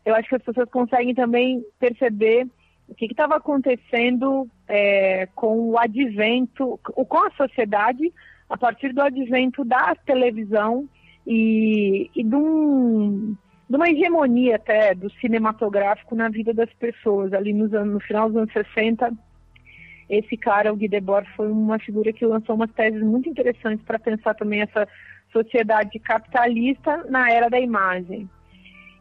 eu 0.05 0.15
acho 0.15 0.29
que 0.29 0.37
as 0.37 0.43
pessoas 0.43 0.69
conseguem 0.71 1.15
também 1.15 1.63
perceber 1.79 2.47
o 2.89 2.95
que 2.95 3.07
estava 3.07 3.37
acontecendo 3.37 4.49
é, 4.67 5.27
com 5.35 5.71
o 5.71 5.79
advento, 5.79 6.79
com 6.83 7.19
a 7.19 7.31
sociedade, 7.33 8.13
a 8.49 8.57
partir 8.57 8.93
do 8.93 9.03
advento 9.03 9.65
da 9.65 9.95
televisão 9.95 10.89
e, 11.27 12.11
e 12.17 12.25
de 12.25 12.35
um 12.35 13.37
de 13.71 13.77
uma 13.77 13.89
hegemonia 13.89 14.57
até 14.57 14.97
do 14.97 15.09
cinematográfico 15.21 16.17
na 16.17 16.29
vida 16.29 16.53
das 16.53 16.73
pessoas. 16.75 17.33
Ali 17.33 17.53
nos 17.53 17.73
anos, 17.73 17.95
no 17.95 18.01
final 18.01 18.29
dos 18.29 18.37
anos 18.37 18.53
60, 18.53 19.13
esse 20.09 20.37
cara, 20.37 20.73
o 20.73 20.77
Guy 20.77 20.89
Debord, 20.89 21.29
foi 21.37 21.49
uma 21.49 21.79
figura 21.79 22.13
que 22.13 22.27
lançou 22.27 22.57
umas 22.57 22.73
teses 22.73 23.01
muito 23.01 23.29
interessantes 23.29 23.87
para 23.87 23.97
pensar 23.97 24.35
também 24.35 24.63
essa 24.63 24.89
sociedade 25.33 26.01
capitalista 26.01 27.05
na 27.09 27.31
era 27.31 27.49
da 27.49 27.61
imagem. 27.61 28.29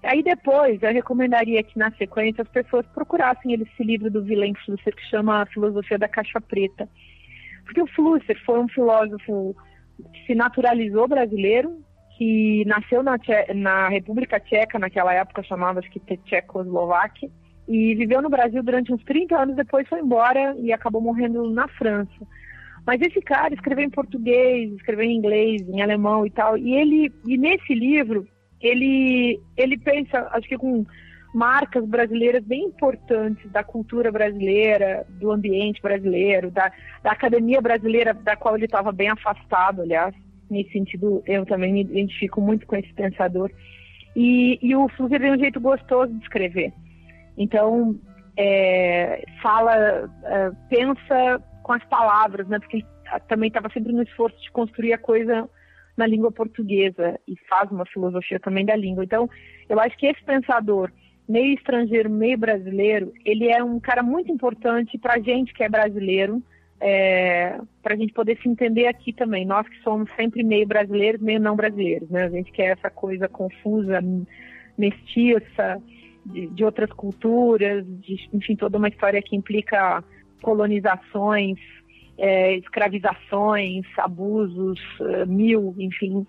Aí 0.03 0.21
depois, 0.21 0.81
eu 0.83 0.93
recomendaria 0.93 1.63
que 1.63 1.77
na 1.77 1.91
sequência 1.93 2.43
as 2.43 2.47
pessoas 2.47 2.85
procurassem 2.93 3.55
esse 3.55 3.83
livro 3.83 4.11
do 4.11 4.21
Willem 4.21 4.53
Flusser 4.63 4.95
que 4.95 5.09
chama 5.09 5.41
A 5.41 5.45
Filosofia 5.47 5.97
da 5.97 6.07
Caixa 6.07 6.39
Preta. 6.39 6.87
Porque 7.65 7.81
o 7.81 7.87
Flusser 7.87 8.39
foi 8.45 8.59
um 8.59 8.69
filósofo 8.69 9.55
que 10.13 10.27
se 10.27 10.35
naturalizou 10.35 11.07
brasileiro, 11.07 11.83
que 12.19 12.65
nasceu 12.65 13.01
na, 13.01 13.15
na 13.55 13.87
República 13.87 14.41
Tcheca, 14.41 14.77
naquela 14.77 15.13
época 15.13 15.41
chamava-se 15.41 15.89
Tchecoslováquia, 16.25 17.29
e 17.65 17.95
viveu 17.95 18.21
no 18.21 18.29
Brasil 18.29 18.61
durante 18.61 18.91
uns 18.91 19.01
30 19.05 19.37
anos, 19.37 19.55
depois 19.55 19.87
foi 19.87 20.01
embora 20.01 20.53
e 20.57 20.73
acabou 20.73 21.01
morrendo 21.01 21.49
na 21.49 21.65
França. 21.69 22.11
Mas 22.85 22.99
esse 22.99 23.21
cara 23.21 23.53
escreveu 23.53 23.85
em 23.85 23.89
português, 23.89 24.69
escreveu 24.73 25.05
em 25.05 25.15
inglês, 25.15 25.61
em 25.69 25.81
alemão 25.81 26.25
e 26.25 26.29
tal. 26.29 26.57
E 26.57 26.75
ele, 26.75 27.09
e 27.25 27.37
nesse 27.37 27.73
livro, 27.73 28.27
ele, 28.59 29.39
ele 29.55 29.77
pensa, 29.77 30.27
acho 30.33 30.49
que 30.49 30.57
com 30.57 30.85
marcas 31.33 31.85
brasileiras 31.85 32.43
bem 32.43 32.65
importantes 32.65 33.49
da 33.49 33.63
cultura 33.63 34.11
brasileira, 34.11 35.05
do 35.21 35.31
ambiente 35.31 35.81
brasileiro, 35.81 36.51
da, 36.51 36.69
da 37.01 37.11
academia 37.11 37.61
brasileira, 37.61 38.13
da 38.13 38.35
qual 38.35 38.57
ele 38.57 38.65
estava 38.65 38.91
bem 38.91 39.07
afastado, 39.09 39.83
aliás. 39.83 40.13
Nesse 40.49 40.71
sentido, 40.71 41.23
eu 41.27 41.45
também 41.45 41.73
me 41.73 41.81
identifico 41.81 42.41
muito 42.41 42.65
com 42.65 42.75
esse 42.75 42.91
pensador. 42.93 43.51
E, 44.15 44.57
e 44.61 44.75
o 44.75 44.89
Flusser 44.89 45.19
tem 45.19 45.31
um 45.31 45.39
jeito 45.39 45.59
gostoso 45.59 46.11
de 46.13 46.23
escrever. 46.23 46.73
Então, 47.37 47.95
é, 48.35 49.23
fala, 49.41 50.09
é, 50.23 50.51
pensa 50.69 51.41
com 51.63 51.73
as 51.73 51.83
palavras, 51.85 52.47
né? 52.47 52.59
Porque 52.59 52.83
também 53.27 53.47
estava 53.47 53.69
sempre 53.69 53.93
no 53.93 54.03
esforço 54.03 54.39
de 54.41 54.51
construir 54.51 54.93
a 54.93 54.97
coisa 54.97 55.49
na 55.95 56.07
língua 56.07 56.31
portuguesa 56.31 57.19
e 57.27 57.35
faz 57.47 57.69
uma 57.69 57.85
filosofia 57.85 58.39
também 58.39 58.65
da 58.65 58.75
língua. 58.75 59.03
Então, 59.03 59.29
eu 59.67 59.79
acho 59.79 59.97
que 59.97 60.07
esse 60.07 60.23
pensador 60.23 60.91
meio 61.27 61.53
estrangeiro, 61.53 62.09
meio 62.09 62.37
brasileiro, 62.37 63.13
ele 63.23 63.49
é 63.49 63.63
um 63.63 63.79
cara 63.79 64.01
muito 64.01 64.31
importante 64.31 64.97
para 64.97 65.15
a 65.15 65.19
gente 65.19 65.53
que 65.53 65.63
é 65.63 65.69
brasileiro, 65.69 66.41
é, 66.81 67.59
para 67.81 67.93
a 67.93 67.97
gente 67.97 68.13
poder 68.13 68.37
se 68.41 68.47
entender 68.47 68.87
aqui 68.87 69.11
também. 69.11 69.45
Nós 69.45 69.67
que 69.67 69.81
somos 69.81 70.09
sempre 70.15 70.43
meio 70.43 70.67
brasileiros, 70.67 71.21
meio 71.21 71.39
não 71.39 71.55
brasileiros, 71.55 72.09
né? 72.09 72.25
A 72.25 72.29
gente 72.29 72.51
quer 72.51 72.77
essa 72.77 72.89
coisa 72.89 73.27
confusa, 73.27 73.99
mestiça, 74.77 75.81
de, 76.25 76.47
de 76.47 76.63
outras 76.63 76.91
culturas, 76.91 77.85
de, 77.85 78.29
enfim, 78.33 78.55
toda 78.55 78.77
uma 78.77 78.87
história 78.87 79.21
que 79.21 79.35
implica 79.35 80.03
colonizações, 80.41 81.57
é, 82.17 82.55
escravizações, 82.55 83.85
abusos, 83.97 84.79
uh, 84.99 85.25
mil, 85.27 85.73
enfim, 85.77 86.25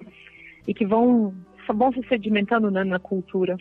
e 0.66 0.74
que 0.74 0.86
vão, 0.86 1.34
vão 1.68 1.92
se 1.92 2.02
sedimentando 2.08 2.70
né, 2.70 2.84
na 2.84 2.98
cultura. 2.98 3.56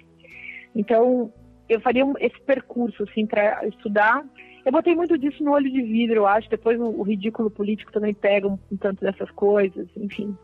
Então, 0.76 1.32
eu 1.68 1.80
faria 1.82 2.04
esse 2.20 2.40
percurso, 2.42 3.04
assim, 3.04 3.26
para 3.26 3.68
estudar. 3.68 4.24
Eu 4.70 4.74
botei 4.74 4.94
muito 4.94 5.18
disso 5.18 5.44
no 5.44 5.54
olho 5.54 5.68
de 5.68 5.82
vidro, 5.82 6.18
eu 6.18 6.28
acho. 6.28 6.48
Depois 6.48 6.80
o, 6.80 7.02
ridículo 7.02 7.50
político 7.50 7.92
também 7.92 8.14
pega 8.14 8.48
um, 8.48 8.56
um, 8.72 8.78
tanto 8.78 9.02
dessas 9.02 9.32
coisas, 9.32 9.88
enfim. 9.98 10.38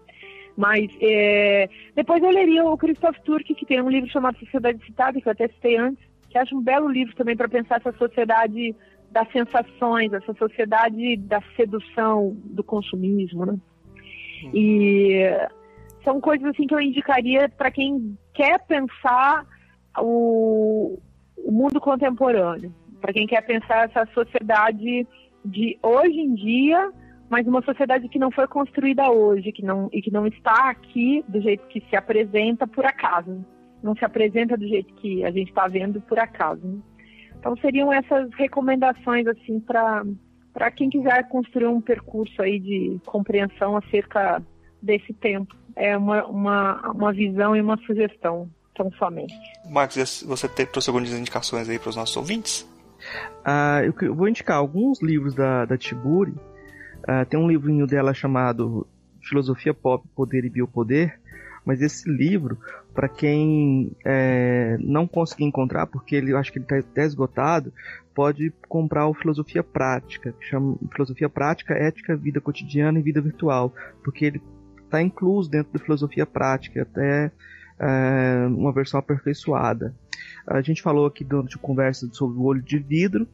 Mas 0.58 0.90
é... 1.00 1.70
depois 1.94 2.24
eu 2.24 2.32
leria 2.32 2.66
o 2.66 2.76
Christoph 2.76 3.20
Turk, 3.24 3.54
que 3.54 3.66
tem 3.68 3.80
um 3.84 3.90
livro 3.90 4.10
chamado 4.10 4.40
Sociedade 4.40 4.84
Citada, 4.84 5.22
que 5.22 5.28
eu 5.28 5.32
até 5.32 5.48
citei 5.48 5.78
antes, 5.78 6.04
que 6.28 6.40
acho 6.40 6.58
um 6.58 6.64
belo 6.64 6.90
livro 6.90 7.16
também 7.16 7.38
para 7.38 7.48
pensar 7.48 7.76
essa 7.76 7.96
sociedade 8.00 8.76
das 9.12 9.32
sensações, 9.32 10.12
essa 10.12 10.34
sociedade 10.34 11.18
da 11.18 11.40
sedução, 11.56 12.36
do 12.46 12.64
consumismo, 12.64 13.46
né? 13.46 13.56
E 14.56 15.22
são 16.04 16.20
coisas 16.20 16.48
assim 16.48 16.66
que 16.66 16.74
eu 16.74 16.82
indicaria 16.82 17.48
para 17.48 17.70
quem 17.70 18.18
quer 18.34 18.60
pensar 18.66 19.46
o, 20.00 20.98
o 21.38 21.52
mundo 21.52 21.80
contemporâneo, 21.80 22.74
para 23.06 23.14
quem 23.14 23.28
quer 23.28 23.42
pensar 23.42 23.86
essa 23.86 24.04
sociedade 24.16 25.08
de 25.46 25.78
hoje 25.84 26.20
em 26.20 26.34
dia, 26.34 26.92
mas 27.30 27.46
uma 27.46 27.62
sociedade 27.62 28.10
que 28.10 28.18
não 28.18 28.32
foi 28.32 28.48
construída 28.48 29.12
hoje, 29.12 29.52
que 29.52 29.64
não, 29.64 29.88
e 29.94 30.02
que 30.02 30.10
não 30.10 30.26
está 30.26 30.72
aqui 30.72 31.24
do 31.28 31.40
jeito 31.40 31.68
que 31.68 31.84
se 31.88 31.96
apresenta 31.96 32.66
por 32.66 32.84
acaso. 32.84 33.46
Não 33.84 33.96
se 33.96 34.04
apresenta 34.04 34.58
do 34.58 34.68
jeito 34.68 34.92
que 34.96 35.24
a 35.24 35.30
gente 35.30 35.50
está 35.50 35.68
vendo 35.68 36.02
por 36.02 36.18
acaso. 36.18 36.84
Então 37.38 37.56
seriam 37.58 37.94
essas 37.94 38.34
recomendações 38.34 39.28
assim 39.28 39.60
para 39.60 40.04
para 40.52 40.72
quem 40.72 40.90
quiser 40.90 41.28
construir 41.28 41.68
um 41.68 41.82
percurso 41.82 42.42
aí 42.42 42.60
de 42.60 43.00
compreensão 43.06 43.78
acerca 43.78 44.42
desse 44.82 45.14
tempo. 45.14 45.54
É 45.76 45.96
uma, 45.96 46.26
uma, 46.26 46.92
uma 46.92 47.14
visão 47.14 47.56
e 47.56 47.62
uma 47.62 47.78
sugestão 47.86 48.50
tão 48.74 48.90
somente. 48.94 49.36
Marcos, 49.70 50.24
você 50.26 50.48
trouxe 50.48 50.90
algumas 50.90 51.12
indicações 51.12 51.68
aí 51.68 51.78
para 51.78 51.90
os 51.90 51.98
nossos 51.98 52.16
ouvintes? 52.16 52.66
Uh, 53.42 53.94
eu 54.02 54.16
vou 54.16 54.28
indicar 54.28 54.58
alguns 54.58 55.02
livros 55.02 55.34
da, 55.34 55.66
da 55.66 55.78
Tiburi. 55.78 56.32
Uh, 56.32 57.26
tem 57.30 57.40
um 57.40 57.48
livrinho 57.48 57.86
dela 57.86 58.14
chamado 58.14 58.88
Filosofia 59.22 59.74
Pop, 59.74 60.08
Poder 60.16 60.46
e 60.46 60.50
Biopoder. 60.50 61.20
Mas 61.66 61.82
esse 61.82 62.08
livro, 62.08 62.60
para 62.94 63.10
quem 63.10 63.92
é, 64.06 64.78
não 64.80 65.08
conseguir 65.08 65.46
encontrar, 65.46 65.88
porque 65.88 66.16
ele, 66.16 66.32
eu 66.32 66.38
acho 66.38 66.52
que 66.52 66.60
ele 66.60 66.66
está 66.66 66.78
até 66.78 67.04
esgotado, 67.04 67.74
pode 68.14 68.54
comprar 68.70 69.08
o 69.08 69.16
Filosofia 69.16 69.64
Prática, 69.64 70.32
que 70.32 70.46
chama 70.46 70.78
Filosofia 70.92 71.28
Prática, 71.28 71.74
Ética, 71.74 72.16
Vida 72.16 72.40
Cotidiana 72.40 73.00
e 73.00 73.02
Vida 73.02 73.20
Virtual, 73.20 73.74
porque 74.04 74.26
ele 74.26 74.42
está 74.84 75.02
incluso 75.02 75.50
dentro 75.50 75.74
da 75.74 75.80
Filosofia 75.80 76.26
Prática, 76.26 76.84
até 76.84 77.32
é, 77.80 78.46
uma 78.48 78.72
versão 78.72 79.00
aperfeiçoada. 79.00 79.94
A 80.48 80.62
gente 80.62 80.82
falou 80.82 81.06
aqui 81.06 81.24
durante 81.24 81.56
a 81.56 81.60
conversa 81.60 82.08
sobre 82.12 82.38
o 82.38 82.44
olho 82.44 82.62
de 82.62 82.78
vidro 82.78 83.28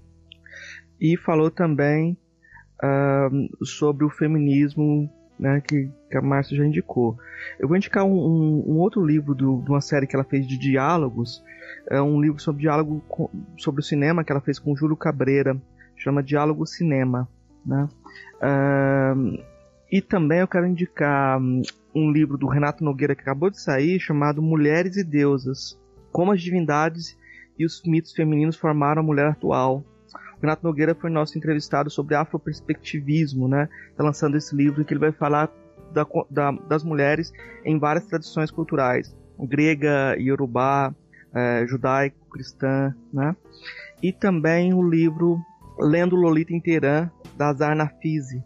e 1.00 1.18
falou 1.18 1.52
também 1.52 2.18
uh, 2.84 3.66
sobre 3.66 4.06
o 4.06 4.10
feminismo 4.10 5.10
né, 5.40 5.60
que, 5.62 5.90
que, 6.10 6.18
a 6.18 6.22
Márcia 6.22 6.56
já 6.56 6.66
indicou. 6.66 7.18
Eu 7.60 7.68
vou 7.68 7.76
indicar 7.76 8.06
um, 8.06 8.14
um, 8.14 8.64
um 8.68 8.78
outro 8.78 9.04
livro 9.04 9.34
do, 9.34 9.62
de 9.62 9.70
uma 9.70 9.82
série 9.82 10.06
que 10.06 10.16
ela 10.16 10.24
fez 10.24 10.48
de 10.48 10.58
diálogos, 10.58 11.44
é 11.90 12.02
um 12.02 12.22
livro 12.22 12.40
sobre 12.40 12.62
diálogo 12.62 13.04
com, 13.08 13.30
sobre 13.58 13.82
o 13.82 13.84
cinema 13.84 14.24
que 14.24 14.32
ela 14.32 14.42
fez 14.42 14.60
com 14.60 14.76
Júlio 14.76 14.96
Cabreira, 14.96 15.60
chama 15.96 16.22
Diálogo 16.22 16.66
Cinema. 16.66 17.28
Né? 17.66 17.88
Uh, 18.38 19.44
e 19.92 20.02
também 20.02 20.40
eu 20.40 20.48
quero 20.48 20.68
indicar 20.68 21.40
um 21.94 22.12
livro 22.12 22.38
do 22.38 22.48
Renato 22.48 22.84
Nogueira 22.84 23.16
que 23.16 23.22
acabou 23.22 23.50
de 23.50 23.60
sair, 23.60 24.00
chamado 24.00 24.42
Mulheres 24.42 24.96
e 24.96 25.04
Deusas: 25.04 25.78
Como 26.12 26.32
as 26.32 26.42
divindades 26.42 27.18
e 27.58 27.66
os 27.66 27.82
mitos 27.86 28.12
femininos 28.12 28.56
formaram 28.56 29.02
a 29.02 29.06
mulher 29.06 29.28
atual. 29.28 29.84
O 30.38 30.42
Renato 30.42 30.66
Nogueira 30.66 30.96
foi 30.96 31.10
nosso 31.10 31.38
entrevistado 31.38 31.90
sobre 31.90 32.16
afroperspectivismo, 32.16 33.48
né? 33.48 33.70
Tá 33.96 34.04
lançando 34.04 34.36
esse 34.36 34.56
livro 34.56 34.84
que 34.84 34.94
ele 34.94 35.00
vai 35.00 35.12
falar 35.12 35.52
da, 35.94 36.06
da, 36.30 36.52
das 36.52 36.84
mulheres 36.84 37.32
em 37.64 37.78
várias 37.78 38.06
tradições 38.06 38.50
culturais, 38.50 39.16
grega, 39.40 40.16
iorubá, 40.18 40.94
é, 41.34 41.66
judaico, 41.68 42.18
cristã, 42.32 42.96
né? 43.14 43.36
E 44.02 44.12
também 44.12 44.74
o 44.74 44.82
livro 44.82 45.40
Lendo 45.80 46.16
Lolita 46.16 46.54
em 46.54 46.60
Teherã, 46.60 47.10
da 47.38 47.50
Azar 47.50 47.76
Nafisi, 47.76 48.44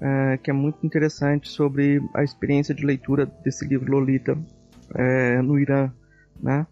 é, 0.00 0.38
que 0.38 0.50
é 0.50 0.54
muito 0.54 0.84
interessante 0.86 1.48
sobre 1.48 2.00
a 2.14 2.22
experiência 2.22 2.74
de 2.74 2.84
leitura 2.84 3.26
desse 3.42 3.66
livro 3.66 3.90
Lolita 3.90 4.38
é, 4.94 5.42
no 5.42 5.58
Irã, 5.58 5.90
né? 6.40 6.66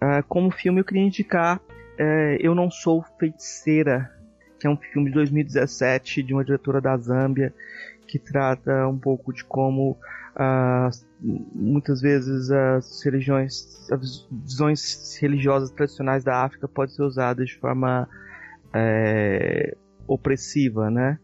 É, 0.00 0.22
como 0.22 0.50
filme 0.50 0.80
eu 0.80 0.84
queria 0.84 1.02
indicar 1.02 1.60
é, 1.98 2.38
Eu 2.40 2.54
Não 2.54 2.70
Sou 2.70 3.04
Feiticeira, 3.18 4.10
que 4.58 4.66
é 4.66 4.70
um 4.70 4.76
filme 4.76 5.08
de 5.08 5.14
2017 5.14 6.22
de 6.22 6.32
uma 6.32 6.44
diretora 6.44 6.80
da 6.80 6.96
Zâmbia 6.96 7.54
que 8.06 8.18
trata 8.18 8.88
um 8.88 8.98
pouco 8.98 9.32
de 9.32 9.44
como 9.44 9.96
muitas 11.54 12.00
vezes 12.00 12.50
as 12.50 13.02
religiões, 13.02 13.90
as 13.90 14.26
visões 14.30 15.18
religiosas 15.20 15.70
tradicionais 15.70 16.24
da 16.24 16.44
África 16.44 16.66
podem 16.66 16.94
ser 16.94 17.02
usadas 17.02 17.48
de 17.48 17.56
forma 17.56 18.08
é, 18.72 19.76
opressiva, 20.06 20.90
né? 20.90 21.18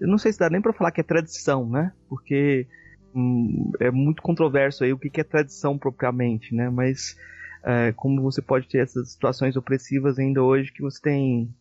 Eu 0.00 0.08
não 0.08 0.16
sei 0.16 0.32
se 0.32 0.38
dá 0.38 0.48
nem 0.48 0.62
para 0.62 0.72
falar 0.72 0.92
que 0.92 1.00
é 1.00 1.04
tradição, 1.04 1.68
né? 1.68 1.92
Porque 2.08 2.66
hum, 3.14 3.70
é 3.78 3.90
muito 3.90 4.22
controverso 4.22 4.82
aí 4.82 4.92
o 4.92 4.98
que, 4.98 5.10
que 5.10 5.20
é 5.20 5.24
tradição 5.24 5.76
propriamente, 5.76 6.54
né? 6.54 6.70
Mas 6.70 7.16
é, 7.64 7.92
como 7.92 8.22
você 8.22 8.42
pode 8.42 8.68
ter 8.68 8.78
essas 8.78 9.12
situações 9.12 9.56
opressivas 9.56 10.18
ainda 10.18 10.42
hoje 10.42 10.72
que 10.72 10.82
você 10.82 11.00
tem, 11.00 11.54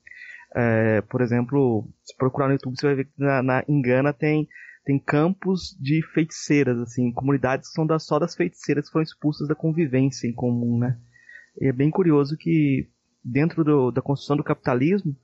é, 0.56 1.02
por 1.02 1.22
exemplo, 1.22 1.88
se 2.04 2.16
procurar 2.18 2.48
no 2.48 2.54
YouTube 2.54 2.76
você 2.76 2.88
vai 2.88 2.96
ver 2.96 3.06
que 3.06 3.12
na, 3.18 3.42
na 3.42 3.64
Engana 3.68 4.14
tem 4.14 4.48
tem 4.86 5.00
campos 5.00 5.78
de 5.80 6.02
feiticeiras, 6.14 6.78
assim, 6.78 7.10
comunidades 7.14 7.70
que 7.70 7.74
são 7.74 7.88
das, 7.88 8.06
só 8.06 8.20
das 8.20 8.36
feiticeiras 8.36 8.88
que 8.88 8.92
foram 8.92 9.04
expulsas 9.04 9.48
da 9.48 9.56
convivência 9.56 10.28
em 10.28 10.34
comum, 10.34 10.78
né? 10.78 11.00
E 11.62 11.68
é 11.68 11.72
bem 11.72 11.90
curioso 11.90 12.36
que 12.38 12.90
dentro 13.24 13.64
do, 13.64 13.92
da 13.92 14.02
construção 14.02 14.36
do 14.36 14.44
capitalismo 14.44 15.16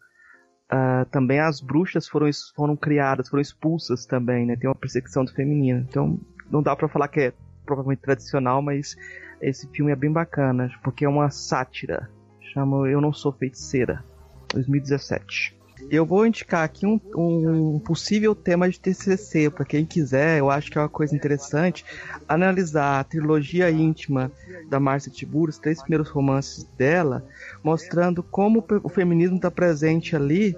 Uh, 0.71 1.03
também 1.09 1.39
as 1.39 1.59
bruxas 1.59 2.07
foram, 2.07 2.29
foram 2.55 2.77
criadas, 2.77 3.27
foram 3.27 3.41
expulsas 3.41 4.05
também, 4.05 4.45
né? 4.45 4.55
Tem 4.55 4.69
uma 4.69 4.75
perseguição 4.75 5.25
do 5.25 5.33
feminino. 5.33 5.79
Então, 5.79 6.19
não 6.51 6.61
dá 6.61 6.75
para 6.75 6.87
falar 6.87 7.07
que 7.07 7.19
é 7.19 7.33
provavelmente 7.65 8.03
tradicional, 8.03 8.61
mas 8.61 8.95
esse 9.41 9.67
filme 9.67 9.91
é 9.91 9.95
bem 9.95 10.11
bacana, 10.11 10.71
porque 10.83 11.05
é 11.05 11.09
uma 11.09 11.29
sátira. 11.29 12.09
Chama 12.53 12.87
Eu 12.89 12.99
Não 12.99 13.13
Sou 13.13 13.31
Feiticeira, 13.31 14.03
2017. 14.53 15.59
Eu 15.89 16.05
vou 16.05 16.25
indicar 16.25 16.63
aqui 16.63 16.85
um, 16.85 16.99
um 17.15 17.79
possível 17.79 18.35
tema 18.35 18.69
de 18.69 18.79
TCC, 18.79 19.49
para 19.49 19.63
quem 19.63 19.85
quiser, 19.85 20.39
eu 20.39 20.49
acho 20.49 20.69
que 20.69 20.77
é 20.77 20.81
uma 20.81 20.89
coisa 20.89 21.15
interessante, 21.15 21.85
analisar 22.27 22.99
a 22.99 23.03
trilogia 23.03 23.71
íntima 23.71 24.31
da 24.69 24.79
Marcia 24.79 25.11
Tibur, 25.11 25.47
os 25.47 25.57
três 25.57 25.81
primeiros 25.81 26.09
romances 26.09 26.65
dela, 26.77 27.25
mostrando 27.63 28.21
como 28.21 28.65
o 28.83 28.89
feminismo 28.89 29.37
está 29.37 29.49
presente 29.49 30.15
ali 30.15 30.57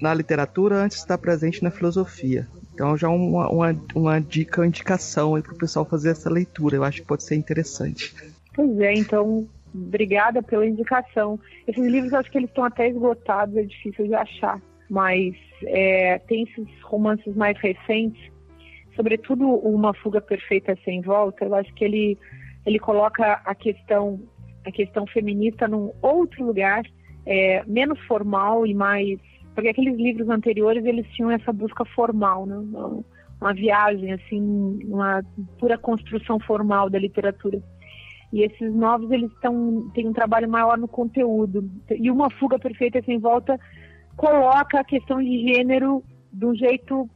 na 0.00 0.12
literatura 0.12 0.82
antes 0.82 0.96
de 0.96 1.02
estar 1.04 1.18
presente 1.18 1.62
na 1.62 1.70
filosofia. 1.70 2.48
Então 2.74 2.96
já 2.96 3.08
uma, 3.08 3.48
uma, 3.48 3.76
uma 3.94 4.20
dica, 4.20 4.60
uma 4.60 4.66
indicação 4.66 5.34
aí 5.34 5.42
para 5.42 5.54
o 5.54 5.58
pessoal 5.58 5.84
fazer 5.84 6.10
essa 6.10 6.30
leitura. 6.30 6.76
Eu 6.76 6.84
acho 6.84 7.00
que 7.00 7.06
pode 7.06 7.24
ser 7.24 7.36
interessante. 7.36 8.14
Pois 8.54 8.78
é, 8.80 8.94
então 8.94 9.46
obrigada 9.74 10.42
pela 10.42 10.66
indicação. 10.66 11.38
Esses 11.66 11.84
livros 11.84 12.12
acho 12.12 12.30
que 12.30 12.38
eles 12.38 12.50
estão 12.50 12.64
até 12.64 12.88
esgotados, 12.88 13.56
é 13.56 13.62
difícil 13.62 14.06
de 14.06 14.14
achar. 14.14 14.60
Mas 14.88 15.34
é, 15.64 16.18
tem 16.18 16.42
esses 16.42 16.68
romances 16.82 17.34
mais 17.34 17.58
recentes, 17.58 18.30
sobretudo 18.94 19.48
Uma 19.48 19.94
Fuga 19.94 20.20
Perfeita 20.20 20.76
Sem 20.84 21.00
Volta, 21.00 21.44
eu 21.44 21.54
acho 21.54 21.72
que 21.74 21.84
ele, 21.84 22.18
ele 22.66 22.78
coloca 22.78 23.40
a 23.44 23.54
questão, 23.54 24.20
a 24.64 24.70
questão 24.70 25.06
feminista 25.06 25.66
num 25.66 25.92
outro 26.02 26.44
lugar, 26.44 26.82
é, 27.24 27.62
menos 27.66 27.98
formal 28.00 28.66
e 28.66 28.74
mais. 28.74 29.18
Porque 29.54 29.68
aqueles 29.68 29.96
livros 29.96 30.28
anteriores 30.28 30.84
eles 30.84 31.06
tinham 31.12 31.30
essa 31.30 31.52
busca 31.52 31.84
formal, 31.84 32.46
né? 32.46 32.56
uma, 33.40 33.52
viagem, 33.52 34.12
assim, 34.12 34.40
uma 34.84 35.22
pura 35.58 35.76
construção 35.76 36.38
formal 36.40 36.88
da 36.88 36.98
literatura. 36.98 37.62
E 38.32 38.42
esses 38.42 38.74
novos, 38.74 39.10
eles 39.10 39.30
têm 39.92 40.08
um 40.08 40.12
trabalho 40.12 40.48
maior 40.48 40.78
no 40.78 40.88
conteúdo. 40.88 41.70
E 41.90 42.10
uma 42.10 42.30
fuga 42.30 42.58
perfeita 42.58 43.02
sem 43.02 43.18
volta 43.18 43.60
coloca 44.16 44.80
a 44.80 44.84
questão 44.84 45.22
de 45.22 45.52
gênero 45.52 46.02
de 46.32 46.46
um 46.46 46.54
jeito 46.54 47.08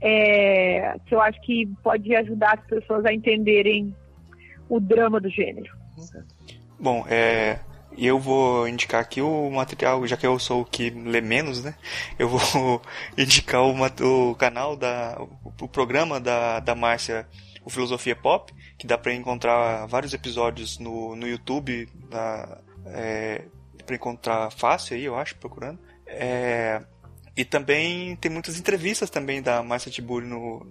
é, 0.00 0.96
que 1.06 1.14
eu 1.14 1.20
acho 1.20 1.40
que 1.42 1.66
pode 1.82 2.14
ajudar 2.14 2.58
as 2.58 2.66
pessoas 2.66 3.04
a 3.04 3.12
entenderem 3.12 3.94
o 4.68 4.80
drama 4.80 5.20
do 5.20 5.28
gênero. 5.28 5.70
Bom, 6.80 7.04
é, 7.08 7.60
eu 7.98 8.18
vou 8.18 8.66
indicar 8.68 9.00
aqui 9.00 9.20
o 9.20 9.50
material, 9.50 10.06
já 10.06 10.16
que 10.16 10.26
eu 10.26 10.38
sou 10.38 10.62
o 10.62 10.64
que 10.64 10.90
lê 10.90 11.20
menos, 11.20 11.62
né? 11.62 11.74
Eu 12.18 12.28
vou 12.28 12.82
indicar 13.16 13.62
o, 13.62 13.74
o 14.30 14.34
canal 14.34 14.76
da, 14.76 15.18
o, 15.60 15.68
programa 15.68 16.20
da, 16.20 16.60
da 16.60 16.74
Márcia 16.74 17.26
o 17.64 17.70
Filosofia 17.70 18.14
Pop, 18.14 18.52
que 18.76 18.86
dá 18.86 18.98
para 18.98 19.14
encontrar 19.14 19.86
vários 19.86 20.12
episódios 20.12 20.78
no, 20.78 21.16
no 21.16 21.26
YouTube, 21.26 21.88
da, 22.10 22.58
é, 22.86 23.42
para 23.86 23.96
encontrar 23.96 24.50
fácil 24.50 24.96
aí, 24.96 25.04
eu 25.04 25.16
acho, 25.16 25.36
procurando. 25.36 25.78
É, 26.06 26.82
e 27.36 27.44
também 27.44 28.14
tem 28.16 28.30
muitas 28.30 28.58
entrevistas 28.58 29.10
também 29.10 29.42
da 29.42 29.62
Márcia 29.62 29.90
Tiburi 29.90 30.26
no 30.26 30.64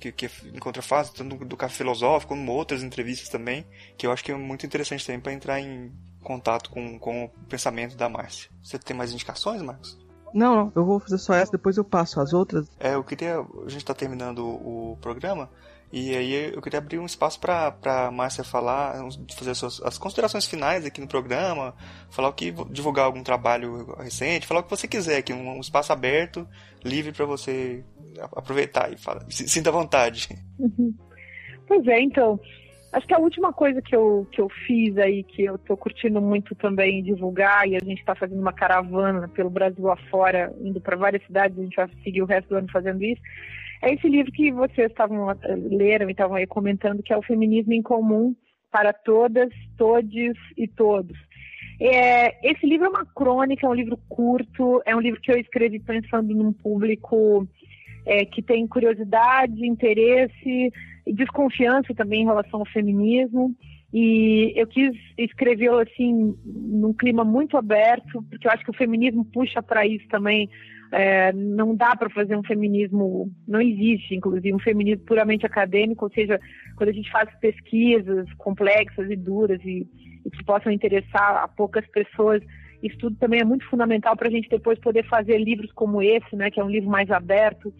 que, 0.00 0.10
que 0.10 0.30
encontra 0.54 0.82
fácil, 0.82 1.14
tanto 1.14 1.44
do 1.44 1.56
Café 1.56 1.76
Filosófico, 1.76 2.34
como 2.34 2.50
outras 2.52 2.82
entrevistas 2.82 3.28
também, 3.28 3.64
que 3.96 4.06
eu 4.06 4.10
acho 4.10 4.24
que 4.24 4.32
é 4.32 4.34
muito 4.34 4.66
interessante 4.66 5.06
também 5.06 5.20
para 5.20 5.32
entrar 5.32 5.60
em 5.60 5.92
contato 6.28 6.70
com, 6.70 6.98
com 6.98 7.24
o 7.24 7.28
pensamento 7.48 7.96
da 7.96 8.08
Márcia. 8.08 8.50
Você 8.62 8.78
tem 8.78 8.94
mais 8.94 9.12
indicações, 9.12 9.62
Marcos? 9.62 9.98
Não, 10.34 10.54
não, 10.54 10.72
eu 10.76 10.84
vou 10.84 11.00
fazer 11.00 11.16
só 11.16 11.32
essa, 11.32 11.52
depois 11.52 11.78
eu 11.78 11.84
passo 11.84 12.20
as 12.20 12.34
outras. 12.34 12.68
É, 12.78 12.94
eu 12.94 13.02
queria. 13.02 13.38
A 13.38 13.68
gente 13.68 13.78
está 13.78 13.94
terminando 13.94 14.40
o, 14.40 14.92
o 14.92 14.96
programa. 14.98 15.48
E 15.90 16.14
aí 16.14 16.52
eu 16.54 16.60
queria 16.60 16.80
abrir 16.80 16.98
um 16.98 17.06
espaço 17.06 17.40
para 17.40 17.74
a 17.82 18.10
Márcia 18.10 18.44
falar, 18.44 18.94
fazer 19.34 19.52
as, 19.52 19.58
suas, 19.58 19.80
as 19.82 19.96
considerações 19.96 20.44
finais 20.44 20.84
aqui 20.84 21.00
no 21.00 21.08
programa, 21.08 21.74
falar 22.10 22.28
o 22.28 22.34
que 22.34 22.52
divulgar 22.70 23.06
algum 23.06 23.22
trabalho 23.22 23.94
recente, 23.94 24.46
falar 24.46 24.60
o 24.60 24.64
que 24.64 24.70
você 24.70 24.86
quiser 24.86 25.16
aqui, 25.16 25.32
um, 25.32 25.56
um 25.56 25.60
espaço 25.60 25.90
aberto, 25.90 26.46
livre 26.84 27.10
para 27.12 27.24
você 27.24 27.82
aproveitar 28.36 28.92
e 28.92 28.98
falar, 28.98 29.24
sinta 29.30 29.72
vontade. 29.72 30.28
Uhum. 30.58 30.94
Pois 31.66 31.86
é, 31.86 32.02
então, 32.02 32.38
acho 32.92 33.06
que 33.06 33.14
a 33.14 33.18
última 33.18 33.52
coisa 33.52 33.82
que 33.82 33.94
eu, 33.94 34.26
que 34.32 34.40
eu 34.40 34.48
fiz 34.66 34.96
aí, 34.98 35.22
que 35.22 35.44
eu 35.44 35.56
estou 35.56 35.76
curtindo 35.76 36.20
muito 36.20 36.54
também 36.54 37.02
divulgar, 37.02 37.68
e 37.68 37.76
a 37.76 37.80
gente 37.80 37.98
está 37.98 38.14
fazendo 38.14 38.40
uma 38.40 38.52
caravana 38.52 39.28
pelo 39.28 39.50
Brasil 39.50 39.90
afora, 39.90 40.52
indo 40.60 40.80
para 40.80 40.96
várias 40.96 41.24
cidades, 41.24 41.58
a 41.58 41.62
gente 41.62 41.76
vai 41.76 41.88
seguir 42.02 42.22
o 42.22 42.26
resto 42.26 42.48
do 42.48 42.56
ano 42.56 42.68
fazendo 42.72 43.02
isso, 43.02 43.20
é 43.82 43.94
esse 43.94 44.08
livro 44.08 44.32
que 44.32 44.50
vocês 44.50 44.90
estavam 44.90 45.30
eh, 45.30 45.36
leram 45.70 46.08
e 46.08 46.12
estavam 46.12 46.36
aí 46.36 46.46
comentando, 46.46 47.02
que 47.02 47.12
é 47.12 47.16
o 47.16 47.22
Feminismo 47.22 47.72
em 47.72 47.82
Comum 47.82 48.34
para 48.70 48.92
Todas, 48.92 49.50
Todes 49.76 50.36
e 50.56 50.66
Todos. 50.66 51.16
É, 51.80 52.50
esse 52.50 52.66
livro 52.66 52.86
é 52.86 52.88
uma 52.88 53.06
crônica, 53.06 53.64
é 53.64 53.68
um 53.68 53.74
livro 53.74 53.96
curto, 54.08 54.82
é 54.84 54.96
um 54.96 55.00
livro 55.00 55.20
que 55.20 55.30
eu 55.30 55.38
escrevi 55.38 55.78
pensando 55.78 56.34
num 56.34 56.52
público 56.52 57.46
é, 58.04 58.24
que 58.24 58.42
tem 58.42 58.66
curiosidade, 58.66 59.64
interesse 59.64 60.72
desconfiança 61.12 61.94
também 61.94 62.22
em 62.22 62.26
relação 62.26 62.60
ao 62.60 62.66
feminismo. 62.66 63.54
E 63.92 64.52
eu 64.54 64.66
quis 64.66 64.92
escrevê-lo 65.16 65.78
assim 65.78 66.34
num 66.44 66.92
clima 66.92 67.24
muito 67.24 67.56
aberto, 67.56 68.22
porque 68.28 68.46
eu 68.46 68.50
acho 68.50 68.64
que 68.64 68.70
o 68.70 68.76
feminismo 68.76 69.24
puxa 69.24 69.62
para 69.62 69.86
isso 69.86 70.06
também 70.08 70.48
é, 70.92 71.32
não 71.32 71.74
dá 71.74 71.94
para 71.96 72.10
fazer 72.10 72.36
um 72.36 72.42
feminismo, 72.42 73.30
não 73.46 73.60
existe, 73.60 74.14
inclusive, 74.14 74.54
um 74.54 74.58
feminismo 74.58 75.04
puramente 75.04 75.44
acadêmico, 75.44 76.04
ou 76.04 76.10
seja, 76.12 76.40
quando 76.76 76.90
a 76.90 76.92
gente 76.92 77.10
faz 77.10 77.28
pesquisas 77.40 78.32
complexas 78.34 79.10
e 79.10 79.16
duras 79.16 79.60
e, 79.64 79.86
e 80.24 80.30
que 80.30 80.44
possam 80.44 80.72
interessar 80.72 81.42
a 81.42 81.48
poucas 81.48 81.86
pessoas, 81.88 82.42
isso 82.82 82.96
tudo 82.98 83.16
também 83.16 83.40
é 83.40 83.44
muito 83.44 83.68
fundamental 83.68 84.16
para 84.16 84.28
a 84.28 84.30
gente 84.30 84.48
depois 84.48 84.78
poder 84.78 85.04
fazer 85.08 85.38
livros 85.38 85.70
como 85.72 86.02
esse, 86.02 86.34
né, 86.36 86.50
que 86.50 86.60
é 86.60 86.64
um 86.64 86.70
livro 86.70 86.88
mais 86.88 87.10
aberto. 87.10 87.72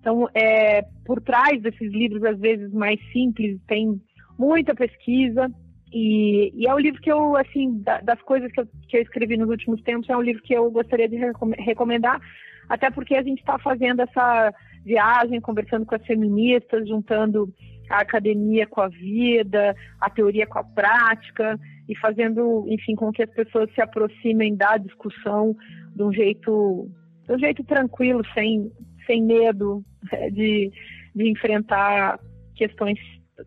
Então, 0.00 0.28
é, 0.34 0.82
por 1.04 1.20
trás 1.20 1.60
desses 1.60 1.92
livros, 1.92 2.24
às 2.24 2.38
vezes 2.38 2.72
mais 2.72 2.98
simples, 3.12 3.60
tem 3.66 4.00
muita 4.38 4.74
pesquisa, 4.74 5.50
e, 5.92 6.52
e, 6.54 6.66
é 6.66 6.74
um 6.74 6.78
livro 6.78 7.00
que 7.00 7.10
eu, 7.10 7.36
assim, 7.36 7.82
das 7.82 8.20
coisas 8.22 8.50
que 8.52 8.60
eu, 8.60 8.66
que 8.88 8.96
eu, 8.96 9.02
escrevi 9.02 9.36
nos 9.36 9.48
últimos 9.48 9.82
tempos, 9.82 10.08
é 10.08 10.16
um 10.16 10.22
livro 10.22 10.42
que 10.42 10.54
eu 10.54 10.70
gostaria 10.70 11.08
de 11.08 11.16
recomendar, 11.58 12.20
até 12.68 12.90
porque 12.90 13.16
a 13.16 13.22
gente 13.22 13.40
está 13.40 13.58
fazendo 13.58 14.00
essa 14.00 14.54
viagem, 14.84 15.40
conversando 15.40 15.84
com 15.84 15.96
as 15.96 16.06
feministas, 16.06 16.88
juntando 16.88 17.52
a 17.90 18.02
academia 18.02 18.68
com 18.68 18.80
a 18.80 18.88
vida, 18.88 19.74
a 20.00 20.08
teoria 20.08 20.46
com 20.46 20.60
a 20.60 20.64
prática 20.64 21.58
e 21.88 21.96
fazendo, 21.98 22.64
enfim, 22.68 22.94
com 22.94 23.10
que 23.10 23.24
as 23.24 23.30
pessoas 23.30 23.68
se 23.74 23.82
aproximem 23.82 24.54
da 24.54 24.76
discussão 24.76 25.56
de 25.94 26.02
um 26.04 26.12
jeito, 26.12 26.88
de 27.26 27.34
um 27.34 27.38
jeito 27.38 27.64
tranquilo, 27.64 28.22
sem, 28.32 28.70
sem 29.06 29.24
medo 29.24 29.84
de, 30.32 30.70
de 31.14 31.30
enfrentar 31.30 32.18
questões 32.54 32.98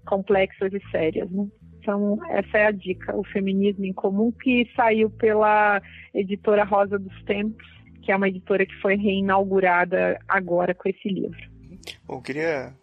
complexas 0.05 0.73
e 0.73 0.81
sérias. 0.89 1.29
Né? 1.31 1.47
Então, 1.79 2.17
essa 2.29 2.57
é 2.57 2.65
a 2.67 2.71
dica, 2.71 3.15
o 3.15 3.23
Feminismo 3.25 3.85
em 3.85 3.93
Comum, 3.93 4.31
que 4.31 4.69
saiu 4.75 5.09
pela 5.09 5.81
editora 6.13 6.63
Rosa 6.63 6.97
dos 6.97 7.23
Tempos 7.23 7.73
que 8.03 8.11
é 8.11 8.15
uma 8.15 8.27
editora 8.27 8.65
que 8.65 8.75
foi 8.81 8.95
reinaugurada 8.95 10.19
agora 10.27 10.75
com 10.75 10.89
esse 10.89 11.07
livro. 11.07 11.39
Bom, 12.05 12.15
eu 12.15 12.21
queria 12.21 12.73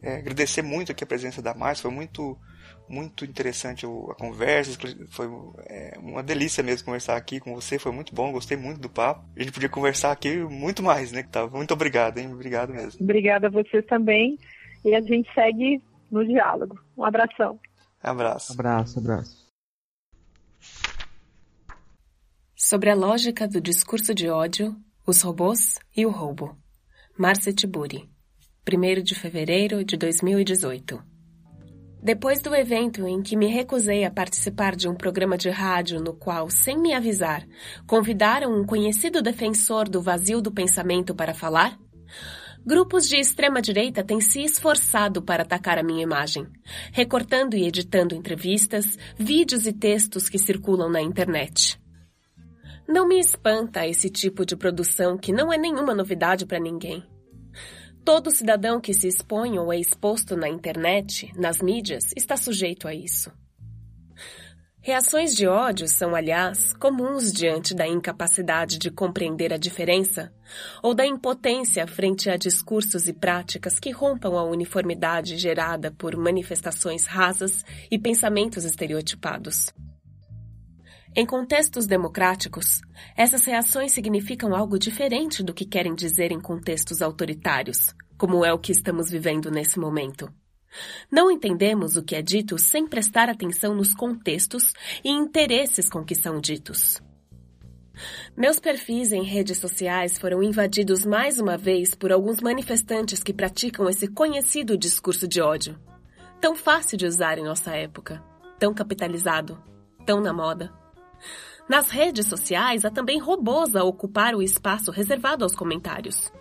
é, 0.00 0.16
agradecer 0.16 0.62
muito 0.62 0.92
aqui 0.92 1.04
a 1.04 1.06
presença 1.06 1.42
da 1.42 1.52
Márcia, 1.54 1.82
foi 1.82 1.90
muito 1.90 2.38
muito 2.90 3.24
interessante 3.24 3.86
a 3.86 4.14
conversa, 4.14 4.76
foi 5.10 5.28
é, 5.66 5.96
uma 5.98 6.22
delícia 6.22 6.62
mesmo 6.62 6.84
conversar 6.84 7.16
aqui 7.16 7.38
com 7.38 7.54
você, 7.54 7.78
foi 7.78 7.92
muito 7.92 8.12
bom, 8.12 8.32
gostei 8.32 8.56
muito 8.56 8.80
do 8.80 8.90
papo. 8.90 9.24
A 9.36 9.40
gente 9.40 9.52
podia 9.52 9.68
conversar 9.68 10.10
aqui 10.10 10.36
muito 10.38 10.82
mais, 10.82 11.12
né? 11.12 11.24
Muito 11.52 11.72
obrigado, 11.72 12.18
hein? 12.18 12.32
Obrigado 12.32 12.72
mesmo. 12.72 13.02
Obrigada 13.02 13.46
a 13.46 13.50
você 13.50 13.80
também. 13.82 14.36
E 14.84 14.94
a 14.94 15.00
gente 15.00 15.32
segue 15.32 15.80
no 16.10 16.26
diálogo. 16.26 16.78
Um 16.96 17.04
abração. 17.04 17.60
Abraço. 18.02 18.52
Abraço, 18.52 18.98
abraço. 18.98 19.50
Sobre 22.56 22.90
a 22.90 22.94
lógica 22.94 23.46
do 23.46 23.60
discurso 23.60 24.14
de 24.14 24.28
ódio, 24.28 24.76
os 25.06 25.22
robôs 25.22 25.78
e 25.96 26.04
o 26.04 26.10
roubo. 26.10 26.56
Marcia 27.16 27.52
Tiburi, 27.52 28.08
1 28.68 29.02
de 29.02 29.14
fevereiro 29.14 29.84
de 29.84 29.96
2018. 29.96 31.09
Depois 32.02 32.40
do 32.40 32.54
evento 32.54 33.06
em 33.06 33.20
que 33.20 33.36
me 33.36 33.46
recusei 33.46 34.04
a 34.06 34.10
participar 34.10 34.74
de 34.74 34.88
um 34.88 34.94
programa 34.94 35.36
de 35.36 35.50
rádio 35.50 36.00
no 36.00 36.14
qual, 36.14 36.48
sem 36.48 36.78
me 36.78 36.94
avisar, 36.94 37.46
convidaram 37.86 38.58
um 38.58 38.64
conhecido 38.64 39.20
defensor 39.20 39.86
do 39.86 40.00
vazio 40.00 40.40
do 40.40 40.50
pensamento 40.50 41.14
para 41.14 41.34
falar, 41.34 41.78
grupos 42.64 43.06
de 43.06 43.16
extrema-direita 43.16 44.02
têm 44.02 44.18
se 44.18 44.42
esforçado 44.42 45.20
para 45.20 45.42
atacar 45.42 45.78
a 45.78 45.82
minha 45.82 46.02
imagem, 46.02 46.46
recortando 46.90 47.54
e 47.54 47.66
editando 47.66 48.14
entrevistas, 48.14 48.96
vídeos 49.14 49.66
e 49.66 49.72
textos 49.72 50.30
que 50.30 50.38
circulam 50.38 50.88
na 50.88 51.02
internet. 51.02 51.78
Não 52.88 53.06
me 53.06 53.20
espanta 53.20 53.86
esse 53.86 54.08
tipo 54.08 54.46
de 54.46 54.56
produção 54.56 55.18
que 55.18 55.32
não 55.32 55.52
é 55.52 55.58
nenhuma 55.58 55.94
novidade 55.94 56.46
para 56.46 56.58
ninguém. 56.58 57.04
Todo 58.04 58.30
cidadão 58.30 58.80
que 58.80 58.94
se 58.94 59.06
expõe 59.06 59.58
ou 59.58 59.72
é 59.72 59.78
exposto 59.78 60.36
na 60.36 60.48
internet, 60.48 61.30
nas 61.36 61.60
mídias, 61.60 62.04
está 62.16 62.36
sujeito 62.36 62.88
a 62.88 62.94
isso. 62.94 63.30
Reações 64.82 65.36
de 65.36 65.46
ódio 65.46 65.86
são, 65.86 66.14
aliás, 66.14 66.72
comuns 66.72 67.30
diante 67.30 67.74
da 67.74 67.86
incapacidade 67.86 68.78
de 68.78 68.90
compreender 68.90 69.52
a 69.52 69.58
diferença 69.58 70.32
ou 70.82 70.94
da 70.94 71.06
impotência 71.06 71.86
frente 71.86 72.30
a 72.30 72.36
discursos 72.38 73.06
e 73.06 73.12
práticas 73.12 73.78
que 73.78 73.90
rompam 73.90 74.38
a 74.38 74.42
uniformidade 74.42 75.36
gerada 75.36 75.90
por 75.90 76.16
manifestações 76.16 77.04
rasas 77.04 77.62
e 77.90 77.98
pensamentos 77.98 78.64
estereotipados. 78.64 79.66
Em 81.14 81.26
contextos 81.26 81.86
democráticos, 81.86 82.80
essas 83.16 83.44
reações 83.44 83.92
significam 83.92 84.54
algo 84.54 84.78
diferente 84.78 85.42
do 85.42 85.52
que 85.52 85.64
querem 85.64 85.92
dizer 85.92 86.30
em 86.30 86.40
contextos 86.40 87.02
autoritários, 87.02 87.92
como 88.16 88.44
é 88.44 88.52
o 88.52 88.58
que 88.58 88.70
estamos 88.70 89.10
vivendo 89.10 89.50
nesse 89.50 89.76
momento. 89.78 90.32
Não 91.10 91.28
entendemos 91.28 91.96
o 91.96 92.02
que 92.04 92.14
é 92.14 92.22
dito 92.22 92.56
sem 92.58 92.86
prestar 92.86 93.28
atenção 93.28 93.74
nos 93.74 93.92
contextos 93.92 94.72
e 95.04 95.10
interesses 95.10 95.88
com 95.88 96.04
que 96.04 96.14
são 96.14 96.40
ditos. 96.40 97.02
Meus 98.36 98.60
perfis 98.60 99.10
em 99.10 99.24
redes 99.24 99.58
sociais 99.58 100.16
foram 100.16 100.40
invadidos 100.40 101.04
mais 101.04 101.40
uma 101.40 101.58
vez 101.58 101.92
por 101.92 102.12
alguns 102.12 102.40
manifestantes 102.40 103.20
que 103.20 103.34
praticam 103.34 103.88
esse 103.88 104.06
conhecido 104.06 104.78
discurso 104.78 105.26
de 105.26 105.40
ódio. 105.40 105.76
Tão 106.40 106.54
fácil 106.54 106.96
de 106.96 107.04
usar 107.04 107.36
em 107.36 107.44
nossa 107.44 107.72
época, 107.72 108.22
tão 108.60 108.72
capitalizado, 108.72 109.60
tão 110.06 110.20
na 110.20 110.32
moda. 110.32 110.79
Nas 111.68 111.90
redes 111.90 112.26
sociais 112.26 112.84
há 112.84 112.90
também 112.90 113.18
robôs 113.18 113.76
a 113.76 113.84
ocupar 113.84 114.34
o 114.34 114.42
espaço 114.42 114.90
reservado 114.90 115.44
aos 115.44 115.54
comentários. 115.54 116.32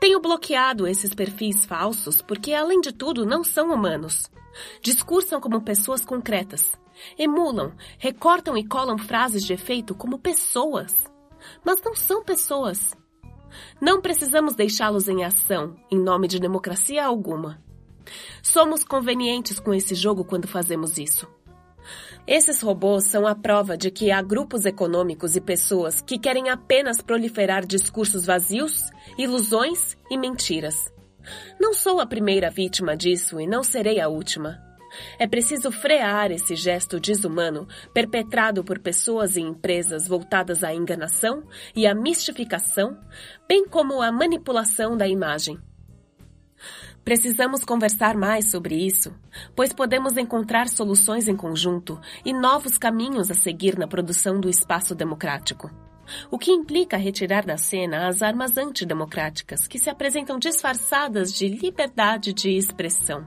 Tenho 0.00 0.20
bloqueado 0.20 0.86
esses 0.86 1.14
perfis 1.14 1.64
falsos 1.64 2.22
porque, 2.22 2.52
além 2.52 2.80
de 2.80 2.92
tudo, 2.92 3.24
não 3.24 3.44
são 3.44 3.72
humanos. 3.72 4.30
Discursam 4.82 5.40
como 5.40 5.62
pessoas 5.62 6.04
concretas. 6.04 6.72
Emulam, 7.18 7.72
recortam 7.98 8.56
e 8.56 8.66
colam 8.66 8.98
frases 8.98 9.44
de 9.44 9.52
efeito 9.52 9.94
como 9.94 10.18
pessoas. 10.18 10.94
Mas 11.64 11.82
não 11.82 11.94
são 11.94 12.22
pessoas. 12.22 12.94
Não 13.80 14.00
precisamos 14.00 14.54
deixá-los 14.54 15.08
em 15.08 15.24
ação 15.24 15.76
em 15.90 15.98
nome 15.98 16.26
de 16.28 16.40
democracia 16.40 17.04
alguma. 17.04 17.62
Somos 18.42 18.84
convenientes 18.84 19.58
com 19.58 19.72
esse 19.72 19.94
jogo 19.94 20.24
quando 20.24 20.46
fazemos 20.46 20.98
isso. 20.98 21.28
Esses 22.26 22.62
robôs 22.62 23.04
são 23.04 23.26
a 23.26 23.34
prova 23.34 23.76
de 23.76 23.90
que 23.90 24.10
há 24.10 24.22
grupos 24.22 24.64
econômicos 24.64 25.36
e 25.36 25.40
pessoas 25.42 26.00
que 26.00 26.18
querem 26.18 26.48
apenas 26.48 27.02
proliferar 27.02 27.66
discursos 27.66 28.24
vazios, 28.24 28.90
ilusões 29.18 29.94
e 30.10 30.16
mentiras. 30.16 30.90
Não 31.60 31.74
sou 31.74 32.00
a 32.00 32.06
primeira 32.06 32.50
vítima 32.50 32.96
disso 32.96 33.38
e 33.38 33.46
não 33.46 33.62
serei 33.62 34.00
a 34.00 34.08
última. 34.08 34.58
É 35.18 35.26
preciso 35.26 35.70
frear 35.70 36.30
esse 36.30 36.56
gesto 36.56 36.98
desumano 36.98 37.68
perpetrado 37.92 38.64
por 38.64 38.78
pessoas 38.78 39.36
e 39.36 39.40
empresas 39.40 40.08
voltadas 40.08 40.64
à 40.64 40.72
enganação 40.72 41.42
e 41.76 41.86
à 41.86 41.94
mistificação, 41.94 42.96
bem 43.46 43.66
como 43.66 44.00
à 44.00 44.10
manipulação 44.10 44.96
da 44.96 45.06
imagem. 45.06 45.58
Precisamos 47.04 47.64
conversar 47.64 48.16
mais 48.16 48.50
sobre 48.50 48.74
isso, 48.74 49.14
pois 49.54 49.74
podemos 49.74 50.16
encontrar 50.16 50.68
soluções 50.68 51.28
em 51.28 51.36
conjunto 51.36 52.00
e 52.24 52.32
novos 52.32 52.78
caminhos 52.78 53.30
a 53.30 53.34
seguir 53.34 53.78
na 53.78 53.86
produção 53.86 54.40
do 54.40 54.48
espaço 54.48 54.94
democrático. 54.94 55.70
O 56.30 56.38
que 56.38 56.50
implica 56.50 56.96
retirar 56.96 57.44
da 57.44 57.58
cena 57.58 58.08
as 58.08 58.22
armas 58.22 58.56
antidemocráticas 58.56 59.66
que 59.66 59.78
se 59.78 59.90
apresentam 59.90 60.38
disfarçadas 60.38 61.32
de 61.32 61.46
liberdade 61.46 62.32
de 62.32 62.56
expressão. 62.56 63.26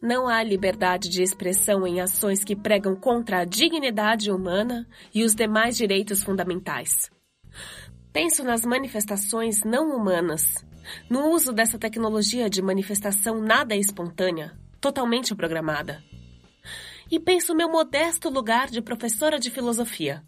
Não 0.00 0.26
há 0.26 0.42
liberdade 0.42 1.08
de 1.10 1.22
expressão 1.22 1.86
em 1.86 2.00
ações 2.00 2.42
que 2.42 2.56
pregam 2.56 2.96
contra 2.96 3.40
a 3.40 3.44
dignidade 3.44 4.30
humana 4.30 4.86
e 5.14 5.24
os 5.24 5.34
demais 5.34 5.76
direitos 5.76 6.22
fundamentais. 6.22 7.10
Penso 8.12 8.44
nas 8.44 8.64
manifestações 8.64 9.62
não 9.64 9.96
humanas, 9.96 10.64
no 11.08 11.30
uso 11.30 11.52
dessa 11.52 11.78
tecnologia 11.78 12.48
de 12.48 12.62
manifestação 12.62 13.40
nada 13.40 13.74
espontânea, 13.74 14.56
totalmente 14.80 15.34
programada. 15.34 16.02
E 17.10 17.20
penso 17.20 17.54
meu 17.54 17.70
modesto 17.70 18.28
lugar 18.28 18.68
de 18.68 18.80
professora 18.80 19.38
de 19.38 19.50
filosofia, 19.50 20.22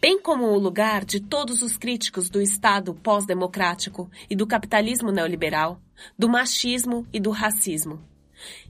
bem 0.00 0.20
como 0.20 0.46
o 0.46 0.58
lugar 0.58 1.04
de 1.04 1.18
todos 1.18 1.62
os 1.62 1.76
críticos 1.78 2.28
do 2.28 2.40
Estado 2.40 2.94
pós-democrático 2.94 4.10
e 4.28 4.36
do 4.36 4.46
capitalismo 4.46 5.10
neoliberal, 5.10 5.80
do 6.18 6.28
machismo 6.28 7.06
e 7.12 7.18
do 7.18 7.30
racismo. 7.30 8.02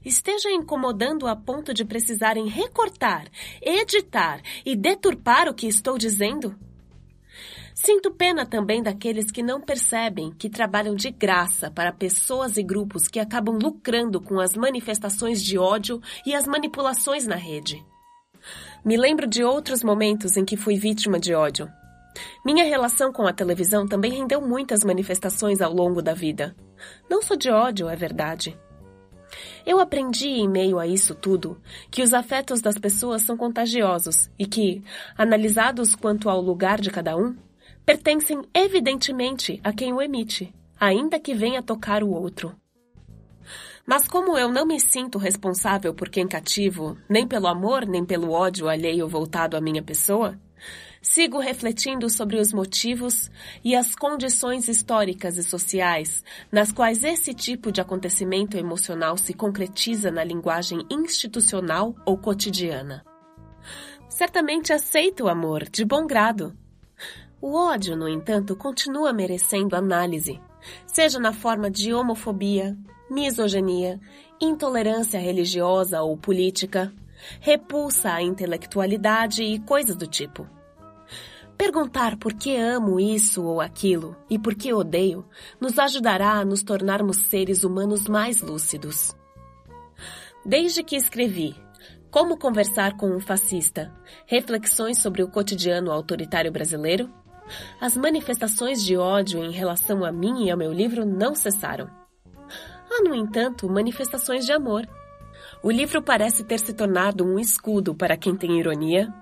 Esteja 0.03 0.49
incomodando 0.51 1.27
a 1.27 1.35
ponto 1.35 1.73
de 1.73 1.83
precisarem 1.83 2.47
recortar, 2.47 3.27
editar 3.61 4.41
e 4.65 4.75
deturpar 4.75 5.49
o 5.49 5.53
que 5.53 5.67
estou 5.67 5.97
dizendo? 5.97 6.57
Sinto 7.75 8.09
pena 8.09 8.45
também 8.45 8.81
daqueles 8.81 9.29
que 9.29 9.43
não 9.43 9.59
percebem 9.59 10.31
que 10.31 10.49
trabalham 10.49 10.95
de 10.95 11.11
graça 11.11 11.69
para 11.69 11.91
pessoas 11.91 12.55
e 12.55 12.63
grupos 12.63 13.09
que 13.09 13.19
acabam 13.19 13.59
lucrando 13.61 14.21
com 14.21 14.39
as 14.39 14.55
manifestações 14.55 15.43
de 15.43 15.57
ódio 15.57 16.01
e 16.25 16.33
as 16.33 16.47
manipulações 16.47 17.27
na 17.27 17.35
rede. 17.35 17.85
Me 18.83 18.95
lembro 18.95 19.27
de 19.27 19.43
outros 19.43 19.83
momentos 19.83 20.37
em 20.37 20.45
que 20.45 20.55
fui 20.55 20.77
vítima 20.77 21.19
de 21.19 21.33
ódio. 21.33 21.69
Minha 22.45 22.63
relação 22.63 23.11
com 23.11 23.27
a 23.27 23.33
televisão 23.33 23.85
também 23.85 24.13
rendeu 24.13 24.39
muitas 24.39 24.85
manifestações 24.85 25.61
ao 25.61 25.73
longo 25.73 26.01
da 26.01 26.13
vida. 26.13 26.55
Não 27.09 27.21
sou 27.21 27.35
de 27.35 27.51
ódio, 27.51 27.89
é 27.89 27.95
verdade. 27.97 28.57
Eu 29.65 29.81
aprendi 29.81 30.29
em 30.29 30.47
meio 30.47 30.79
a 30.79 30.87
isso 30.87 31.13
tudo 31.13 31.59
que 31.91 32.01
os 32.01 32.13
afetos 32.13 32.61
das 32.61 32.77
pessoas 32.77 33.23
são 33.23 33.35
contagiosos 33.35 34.29
e 34.39 34.45
que, 34.45 34.81
analisados 35.17 35.93
quanto 35.93 36.29
ao 36.29 36.39
lugar 36.39 36.79
de 36.79 36.89
cada 36.89 37.17
um, 37.17 37.35
pertencem 37.85 38.41
evidentemente 38.53 39.59
a 39.63 39.71
quem 39.71 39.93
o 39.93 40.01
emite, 40.01 40.51
ainda 40.79 41.19
que 41.19 41.35
venha 41.35 41.61
tocar 41.61 42.03
o 42.03 42.09
outro. 42.09 42.55
Mas 43.85 44.07
como 44.07 44.35
eu 44.35 44.51
não 44.51 44.65
me 44.65 44.79
sinto 44.79 45.19
responsável 45.19 45.93
por 45.93 46.09
quem 46.09 46.27
cativo, 46.27 46.97
nem 47.07 47.27
pelo 47.27 47.45
amor 47.45 47.85
nem 47.85 48.03
pelo 48.03 48.31
ódio 48.31 48.67
alheio 48.67 49.07
voltado 49.07 49.55
à 49.55 49.61
minha 49.61 49.83
pessoa, 49.83 50.39
sigo 50.99 51.37
refletindo 51.37 52.09
sobre 52.09 52.39
os 52.39 52.51
motivos 52.51 53.29
e 53.63 53.75
as 53.75 53.93
condições 53.93 54.67
históricas 54.67 55.37
e 55.37 55.43
sociais 55.43 56.23
nas 56.51 56.71
quais 56.71 57.03
esse 57.03 57.35
tipo 57.35 57.71
de 57.71 57.79
acontecimento 57.79 58.57
emocional 58.57 59.15
se 59.15 59.31
concretiza 59.35 60.09
na 60.09 60.23
linguagem 60.23 60.79
institucional 60.89 61.95
ou 62.03 62.17
cotidiana. 62.17 63.05
Certamente 64.09 64.73
aceito 64.73 65.25
o 65.25 65.29
amor, 65.29 65.69
de 65.69 65.85
bom 65.85 66.07
grado, 66.07 66.57
o 67.47 67.53
ódio, 67.53 67.95
no 67.95 68.09
entanto, 68.09 68.55
continua 68.55 69.13
merecendo 69.13 69.75
análise, 69.75 70.41
seja 70.87 71.19
na 71.19 71.31
forma 71.31 71.69
de 71.69 71.93
homofobia, 71.93 72.75
misoginia, 73.07 74.01
intolerância 74.41 75.19
religiosa 75.19 76.01
ou 76.01 76.17
política, 76.17 76.91
repulsa 77.39 78.13
à 78.13 78.23
intelectualidade 78.23 79.43
e 79.43 79.59
coisas 79.59 79.95
do 79.95 80.07
tipo. 80.07 80.49
Perguntar 81.55 82.17
por 82.17 82.33
que 82.33 82.57
amo 82.57 82.99
isso 82.99 83.43
ou 83.43 83.61
aquilo 83.61 84.17
e 84.27 84.39
por 84.39 84.55
que 84.55 84.73
odeio 84.73 85.23
nos 85.61 85.77
ajudará 85.77 86.39
a 86.39 86.45
nos 86.45 86.63
tornarmos 86.63 87.17
seres 87.17 87.63
humanos 87.63 88.07
mais 88.07 88.41
lúcidos. 88.41 89.15
Desde 90.43 90.81
que 90.81 90.95
escrevi 90.95 91.55
Como 92.09 92.39
Conversar 92.39 92.97
com 92.97 93.15
um 93.15 93.19
Fascista 93.19 93.93
Reflexões 94.25 94.97
sobre 94.97 95.21
o 95.21 95.27
Cotidiano 95.27 95.91
Autoritário 95.91 96.51
Brasileiro, 96.51 97.07
as 97.79 97.95
manifestações 97.95 98.83
de 98.83 98.97
ódio 98.97 99.43
em 99.43 99.51
relação 99.51 100.03
a 100.03 100.11
mim 100.11 100.45
e 100.45 100.51
ao 100.51 100.57
meu 100.57 100.73
livro 100.73 101.05
não 101.05 101.35
cessaram. 101.35 101.89
Há, 102.89 103.03
no 103.03 103.13
entanto, 103.13 103.69
manifestações 103.69 104.45
de 104.45 104.51
amor. 104.51 104.87
O 105.61 105.71
livro 105.71 106.01
parece 106.01 106.43
ter 106.43 106.59
se 106.59 106.73
tornado 106.73 107.25
um 107.25 107.39
escudo 107.39 107.95
para 107.95 108.15
quem 108.15 108.35
tem 108.35 108.59
ironia, 108.59 109.13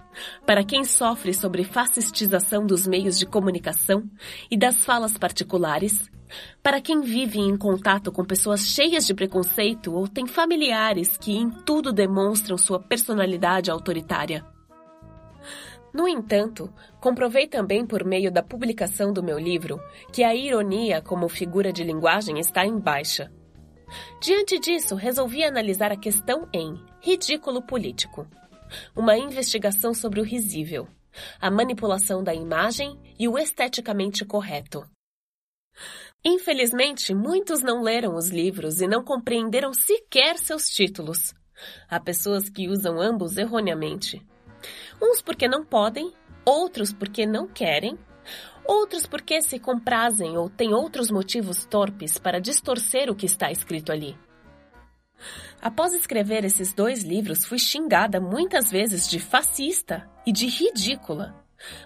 para 0.46 0.64
quem 0.64 0.84
sofre 0.84 1.34
sobre 1.34 1.64
fascistização 1.64 2.66
dos 2.66 2.86
meios 2.86 3.18
de 3.18 3.26
comunicação 3.26 4.04
e 4.50 4.58
das 4.58 4.84
falas 4.84 5.18
particulares, 5.18 6.10
para 6.62 6.82
quem 6.82 7.02
vive 7.02 7.40
em 7.40 7.58
contato 7.58 8.12
com 8.12 8.26
pessoas 8.26 8.62
cheias 8.62 9.06
de 9.06 9.14
preconceito 9.14 9.94
ou 9.94 10.08
tem 10.08 10.28
familiares 10.28 11.18
que 11.18 11.32
em 11.36 11.50
tudo 11.50 11.92
demonstram 11.92 12.58
sua 12.58 12.80
personalidade 12.80 13.70
autoritária. 13.70 14.53
No 15.94 16.08
entanto, 16.08 16.74
comprovei 17.00 17.48
também 17.48 17.86
por 17.86 18.04
meio 18.04 18.32
da 18.32 18.42
publicação 18.42 19.14
do 19.14 19.22
meu 19.22 19.38
livro 19.38 19.80
que 20.12 20.24
a 20.24 20.34
ironia 20.34 21.02
como 21.02 21.30
figura 21.30 21.72
de 21.72 21.84
linguagem 21.84 22.40
está 22.40 22.66
em 22.66 22.80
baixa. 22.80 23.32
Diante 24.20 24.58
disso, 24.60 24.96
resolvi 24.96 25.44
analisar 25.44 25.92
a 25.92 25.98
questão 25.98 26.50
em 26.52 26.74
Ridículo 27.00 27.62
Político 27.62 28.28
uma 28.96 29.16
investigação 29.16 29.94
sobre 29.94 30.20
o 30.20 30.24
risível, 30.24 30.88
a 31.40 31.52
manipulação 31.52 32.24
da 32.24 32.34
imagem 32.34 33.00
e 33.20 33.28
o 33.28 33.38
esteticamente 33.38 34.26
correto. 34.26 34.84
Infelizmente, 36.26 37.14
muitos 37.14 37.62
não 37.62 37.82
leram 37.82 38.16
os 38.16 38.30
livros 38.30 38.82
e 38.82 38.88
não 38.88 39.04
compreenderam 39.04 39.74
sequer 39.74 40.38
seus 40.38 40.70
títulos. 40.70 41.34
Há 41.90 42.00
pessoas 42.00 42.50
que 42.50 42.68
usam 42.68 43.00
ambos 43.00 43.38
erroneamente. 43.38 44.26
Uns 45.02 45.22
porque 45.22 45.48
não 45.48 45.66
podem, 45.66 46.14
outros 46.46 46.94
porque 46.94 47.26
não 47.26 47.48
querem, 47.48 47.98
outros 48.66 49.06
porque 49.06 49.42
se 49.42 49.60
comprazem 49.60 50.38
ou 50.38 50.50
têm 50.50 50.74
outros 50.74 51.12
motivos 51.12 51.66
torpes 51.66 52.18
para 52.18 52.40
distorcer 52.40 53.10
o 53.10 53.16
que 53.16 53.26
está 53.26 53.52
escrito 53.52 53.92
ali. 53.92 54.18
Após 55.62 55.94
escrever 55.94 56.44
esses 56.44 56.74
dois 56.74 57.04
livros, 57.04 57.46
fui 57.46 57.58
xingada 57.58 58.20
muitas 58.20 58.70
vezes 58.70 59.08
de 59.08 59.20
fascista 59.20 60.10
e 60.26 60.32
de 60.32 60.48
ridícula. 60.48 61.34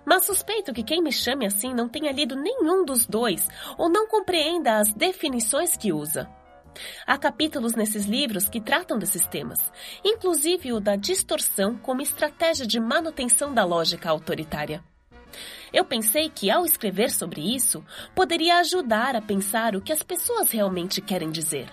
Mas 0.04 0.26
suspeito 0.26 0.74
que 0.74 0.84
quem 0.84 1.02
me 1.02 1.12
chame 1.12 1.46
assim 1.46 1.74
não 1.74 1.88
tenha 1.88 2.12
lido 2.12 2.36
nenhum 2.36 2.84
dos 2.84 3.06
dois 3.06 3.48
ou 3.78 3.90
não 3.90 4.08
compreenda 4.08 4.80
as 4.80 4.92
definições 4.94 5.78
que 5.78 5.94
usa. 5.94 6.28
Há 7.06 7.18
capítulos 7.18 7.74
nesses 7.74 8.06
livros 8.06 8.50
que 8.50 8.62
tratam 8.62 8.98
desses 8.98 9.26
temas, 9.26 9.72
inclusive 10.04 10.74
o 10.74 10.80
da 10.80 10.96
distorção 10.96 11.76
como 11.76 12.02
estratégia 12.02 12.66
de 12.66 12.80
manutenção 12.80 13.54
da 13.54 13.64
lógica 13.64 14.10
autoritária. 14.10 14.84
Eu 15.74 15.84
pensei 15.84 16.30
que, 16.30 16.50
ao 16.50 16.66
escrever 16.66 17.12
sobre 17.12 17.42
isso, 17.56 17.84
poderia 18.16 18.60
ajudar 18.60 19.16
a 19.16 19.22
pensar 19.22 19.76
o 19.76 19.82
que 19.82 19.92
as 19.92 20.02
pessoas 20.02 20.52
realmente 20.52 21.02
querem 21.02 21.30
dizer. 21.30 21.70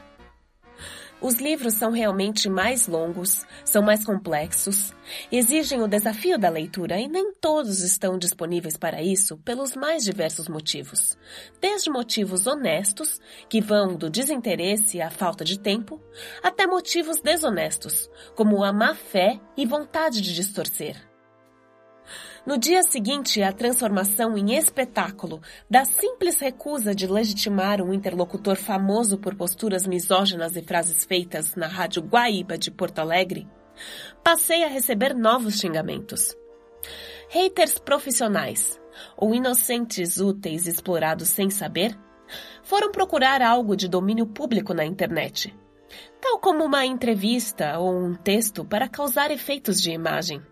Os 1.25 1.37
livros 1.37 1.73
são 1.73 1.91
realmente 1.91 2.51
mais 2.51 2.87
longos, 2.87 3.47
são 3.65 3.81
mais 3.81 4.05
complexos, 4.05 4.93
exigem 5.33 5.81
o 5.81 5.89
desafio 5.89 6.37
da 6.37 6.51
leitura 6.51 7.01
e 7.01 7.09
nem 7.09 7.33
todos 7.33 7.81
estão 7.81 8.19
disponíveis 8.19 8.77
para 8.77 9.01
isso 9.01 9.39
pelos 9.39 9.75
mais 9.75 10.05
diversos 10.05 10.49
motivos. 10.49 11.17
Desde 11.63 11.89
motivos 11.89 12.47
honestos, 12.47 13.23
que 13.49 13.59
vão 13.59 13.97
do 13.97 14.11
desinteresse 14.11 15.01
à 15.01 15.09
falta 15.09 15.47
de 15.47 15.59
tempo, 15.59 15.99
até 16.43 16.67
motivos 16.67 17.23
desonestos, 17.23 18.07
como 18.37 18.63
a 18.63 18.71
má 18.71 18.95
fé 18.95 19.41
e 19.57 19.65
vontade 19.65 20.21
de 20.21 20.35
distorcer. 20.35 21.14
No 22.47 22.59
dia 22.59 22.83
seguinte 22.83 23.43
à 23.43 23.51
transformação 23.53 24.37
em 24.37 24.55
espetáculo 24.55 25.41
da 25.69 25.87
simples 25.87 26.39
recusa 26.39 26.95
de 26.95 27.07
legitimar 27.07 27.81
um 27.81 27.91
interlocutor 27.91 28.57
famoso 28.57 29.17
por 29.17 29.35
posturas 29.35 29.87
misóginas 29.87 30.55
e 30.55 30.61
frases 30.61 31.07
feitas 31.07 31.55
na 31.55 31.67
rádio 31.67 32.03
Guaíba 32.03 32.59
de 32.59 32.71
Porto 32.71 32.99
Alegre, 32.99 33.49
passei 34.23 34.63
a 34.63 34.69
receber 34.69 35.15
novos 35.15 35.59
xingamentos. 35.59 36.37
Haters 37.31 37.79
profissionais, 37.79 38.79
ou 39.17 39.35
inocentes 39.35 40.19
úteis 40.19 40.67
explorados 40.67 41.29
sem 41.29 41.49
saber, 41.49 41.99
foram 42.63 42.93
procurar 42.93 43.41
algo 43.41 43.75
de 43.75 43.89
domínio 43.89 44.27
público 44.27 44.75
na 44.75 44.85
internet, 44.85 45.57
tal 46.21 46.39
como 46.41 46.63
uma 46.63 46.85
entrevista 46.85 47.79
ou 47.79 47.91
um 47.91 48.15
texto 48.15 48.67
para 48.67 48.87
causar 48.87 49.31
efeitos 49.31 49.81
de 49.81 49.93
imagem. 49.93 50.43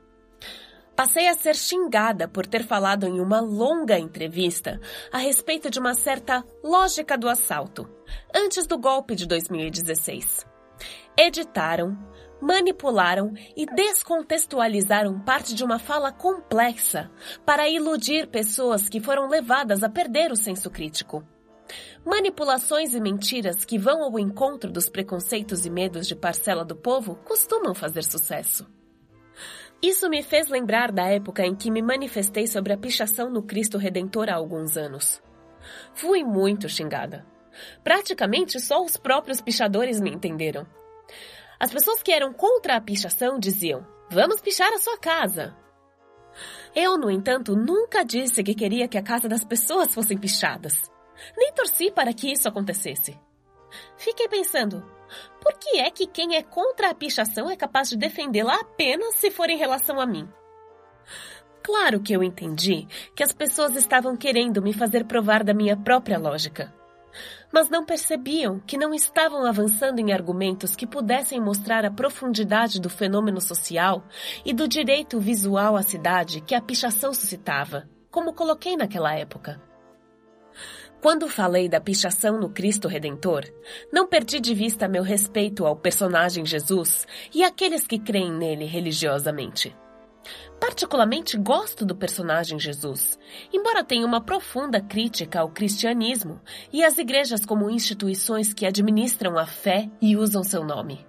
Passei 0.95 1.27
a 1.27 1.35
ser 1.35 1.57
xingada 1.57 2.29
por 2.29 2.47
ter 2.47 2.65
falado 2.65 3.07
em 3.07 3.19
uma 3.19 3.41
longa 3.41 3.99
entrevista 3.99 4.79
a 5.11 5.19
respeito 5.19 5.71
de 5.71 5.79
uma 5.79 5.95
certa 5.95 6.45
lógica 6.63 7.17
do 7.17 7.29
assalto, 7.29 7.89
antes 8.35 8.67
do 8.67 8.79
golpe 8.79 9.15
de 9.15 9.27
2016. 9.27 10.47
Editaram, 11.17 11.97
manipularam 12.41 13.33
e 13.57 13.65
descontextualizaram 13.65 15.19
parte 15.21 15.55
de 15.55 15.65
uma 15.65 15.79
fala 15.79 16.13
complexa 16.13 17.11
para 17.47 17.69
iludir 17.69 18.27
pessoas 18.27 18.89
que 18.89 19.01
foram 19.01 19.29
levadas 19.29 19.83
a 19.83 19.89
perder 19.89 20.31
o 20.31 20.37
senso 20.37 20.71
crítico. 20.71 21.25
Manipulações 22.05 22.95
e 22.95 23.01
mentiras 23.01 23.65
que 23.65 23.79
vão 23.79 24.03
ao 24.03 24.19
encontro 24.19 24.71
dos 24.71 24.91
preconceitos 24.91 25.65
e 25.65 25.71
medos 25.71 26.07
de 26.07 26.15
parcela 26.15 26.65
do 26.65 26.77
povo 26.77 27.15
costumam 27.25 27.75
fazer 27.75 28.05
sucesso. 28.05 28.67
Isso 29.83 30.09
me 30.09 30.23
fez 30.23 30.49
lembrar 30.49 30.93
da 30.93 31.09
época 31.09 31.45
em 31.45 31.57
que 31.57 31.69
me 31.69 31.83
manifestei 31.83 32.47
sobre 32.47 32.73
a 32.73 32.79
pichação 32.79 33.29
no 33.29 33.43
Cristo 33.43 33.79
Redentor 33.79 34.29
há 34.31 34.35
alguns 34.37 34.77
anos. 34.77 35.21
Fui 35.93 36.23
muito 36.23 36.69
xingada. 36.69 37.27
Praticamente 37.83 38.61
só 38.61 38.83
os 38.83 38.97
próprios 38.97 39.41
pichadores 39.41 40.01
me 40.01 40.11
entenderam. 40.11 40.65
As 41.59 41.73
pessoas 41.73 42.01
que 42.01 42.13
eram 42.13 42.33
contra 42.33 42.77
a 42.77 42.81
pichação 42.81 43.41
diziam: 43.41 43.85
Vamos 44.09 44.41
pichar 44.41 44.73
a 44.73 44.79
sua 44.79 44.97
casa. 44.99 45.57
Eu, 46.75 46.97
no 46.97 47.11
entanto, 47.11 47.57
nunca 47.57 48.05
disse 48.05 48.43
que 48.43 48.55
queria 48.55 48.87
que 48.89 48.97
a 48.97 49.03
casa 49.03 49.29
das 49.29 49.45
pessoas 49.45 49.93
fossem 49.93 50.17
pichadas. 50.17 50.91
Nem 51.37 51.53
torci 51.53 51.91
para 51.91 52.15
que 52.15 52.33
isso 52.33 52.49
acontecesse. 52.49 53.19
Fiquei 53.97 54.29
pensando: 54.29 54.85
por 55.41 55.55
que 55.55 55.79
é 55.79 55.91
que 55.91 56.07
quem 56.07 56.37
é 56.37 56.43
contra 56.43 56.91
a 56.91 56.95
pichação 56.95 57.51
é 57.51 57.57
capaz 57.57 57.89
de 57.89 57.97
defendê-la 57.97 58.57
apenas 58.57 59.17
se 59.17 59.31
for 59.31 59.49
em 59.51 59.57
relação 59.57 60.01
a 60.01 60.07
mim? 60.07 60.29
Claro 61.63 62.01
que 62.01 62.13
eu 62.13 62.23
entendi 62.23 62.89
que 63.15 63.23
as 63.23 63.33
pessoas 63.33 63.77
estavam 63.77 64.17
querendo 64.17 64.61
me 64.61 64.73
fazer 64.73 65.05
provar 65.05 65.45
da 65.45 65.55
minha 65.55 65.77
própria 65.77 66.19
lógica. 66.19 66.75
Mas 67.53 67.69
não 67.69 67.85
percebiam 67.85 68.59
que 68.61 68.79
não 68.79 68.95
estavam 68.95 69.45
avançando 69.45 69.99
em 69.99 70.13
argumentos 70.13 70.75
que 70.75 70.87
pudessem 70.87 71.41
mostrar 71.41 71.85
a 71.85 71.91
profundidade 71.91 72.81
do 72.81 72.89
fenômeno 72.89 73.41
social 73.41 74.03
e 74.45 74.53
do 74.53 74.67
direito 74.67 75.21
visual 75.21 75.77
à 75.77 75.83
cidade 75.83 76.41
que 76.41 76.55
a 76.55 76.61
pichação 76.61 77.13
suscitava, 77.13 77.89
como 78.11 78.33
coloquei 78.33 78.77
naquela 78.77 79.15
época. 79.15 79.72
Quando 81.03 81.29
falei 81.29 81.69
da 81.69 81.81
pichação 81.81 82.39
no 82.39 82.49
Cristo 82.49 82.87
Redentor, 82.87 83.45
não 83.93 84.07
perdi 84.07 84.39
de 84.39 84.55
vista 84.55 84.87
meu 84.87 85.03
respeito 85.03 85.67
ao 85.67 85.75
personagem 85.75 86.47
Jesus 86.47 87.09
e 87.35 87.43
àqueles 87.43 87.89
que 87.89 87.99
creem 87.99 88.31
nele 88.31 88.67
religiosamente. 88.67 89.77
Particularmente 90.61 91.37
gosto 91.37 91.85
do 91.85 91.97
personagem 91.97 92.57
Jesus, 92.57 93.19
embora 93.53 93.83
tenha 93.83 94.07
uma 94.07 94.21
profunda 94.21 94.81
crítica 94.81 95.41
ao 95.41 95.51
cristianismo 95.51 96.41
e 96.73 96.85
às 96.85 96.97
igrejas 96.99 97.45
como 97.45 97.69
instituições 97.69 98.55
que 98.55 98.65
administram 98.65 99.37
a 99.37 99.45
fé 99.45 99.91
e 100.01 100.17
usam 100.17 100.45
seu 100.45 100.63
nome. 100.63 101.05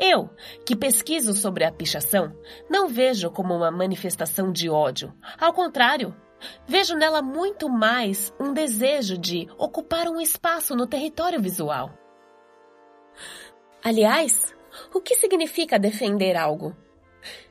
Eu, 0.00 0.30
que 0.66 0.74
pesquiso 0.74 1.32
sobre 1.34 1.62
a 1.62 1.70
pichação, 1.70 2.34
não 2.68 2.88
vejo 2.88 3.30
como 3.30 3.54
uma 3.54 3.70
manifestação 3.70 4.50
de 4.50 4.68
ódio. 4.68 5.14
Ao 5.38 5.52
contrário, 5.52 6.12
Vejo 6.66 6.94
nela 6.96 7.22
muito 7.22 7.68
mais 7.68 8.32
um 8.40 8.52
desejo 8.52 9.18
de 9.18 9.48
ocupar 9.58 10.08
um 10.08 10.20
espaço 10.20 10.74
no 10.74 10.86
território 10.86 11.40
visual. 11.40 11.92
Aliás, 13.82 14.54
o 14.94 15.00
que 15.00 15.16
significa 15.16 15.78
defender 15.78 16.36
algo? 16.36 16.76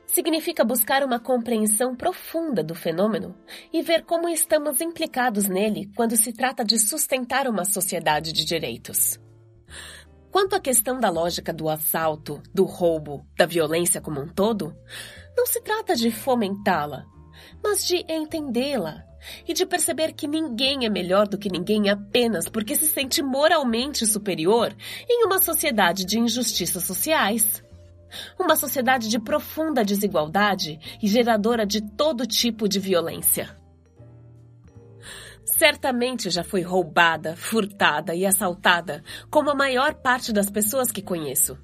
Significa 0.06 0.64
buscar 0.64 1.04
uma 1.04 1.20
compreensão 1.20 1.94
profunda 1.94 2.64
do 2.64 2.74
fenômeno 2.74 3.36
e 3.72 3.80
ver 3.82 4.04
como 4.04 4.28
estamos 4.28 4.80
implicados 4.80 5.46
nele 5.46 5.90
quando 5.94 6.16
se 6.16 6.32
trata 6.32 6.64
de 6.64 6.78
sustentar 6.78 7.46
uma 7.46 7.64
sociedade 7.64 8.32
de 8.32 8.44
direitos. 8.44 9.20
Quanto 10.32 10.54
à 10.54 10.60
questão 10.60 10.98
da 10.98 11.10
lógica 11.10 11.52
do 11.52 11.68
assalto, 11.68 12.42
do 12.54 12.64
roubo, 12.64 13.24
da 13.36 13.46
violência 13.46 14.00
como 14.00 14.20
um 14.20 14.28
todo, 14.28 14.76
não 15.36 15.46
se 15.46 15.60
trata 15.60 15.94
de 15.94 16.10
fomentá-la, 16.10 17.04
mas 17.62 17.86
de 17.86 18.04
entendê-la 18.08 19.04
e 19.46 19.52
de 19.52 19.66
perceber 19.66 20.12
que 20.12 20.26
ninguém 20.26 20.86
é 20.86 20.88
melhor 20.88 21.28
do 21.28 21.38
que 21.38 21.50
ninguém 21.50 21.90
apenas 21.90 22.48
porque 22.48 22.74
se 22.74 22.86
sente 22.86 23.22
moralmente 23.22 24.06
superior 24.06 24.74
em 25.08 25.24
uma 25.24 25.38
sociedade 25.38 26.04
de 26.04 26.18
injustiças 26.18 26.84
sociais. 26.84 27.62
Uma 28.38 28.56
sociedade 28.56 29.08
de 29.08 29.20
profunda 29.20 29.84
desigualdade 29.84 30.80
e 31.00 31.06
geradora 31.06 31.64
de 31.64 31.80
todo 31.80 32.26
tipo 32.26 32.68
de 32.68 32.80
violência. 32.80 33.56
Certamente 35.44 36.28
já 36.28 36.42
fui 36.42 36.62
roubada, 36.62 37.36
furtada 37.36 38.14
e 38.14 38.26
assaltada, 38.26 39.04
como 39.30 39.50
a 39.50 39.54
maior 39.54 39.94
parte 39.94 40.32
das 40.32 40.50
pessoas 40.50 40.90
que 40.90 41.02
conheço. 41.02 41.56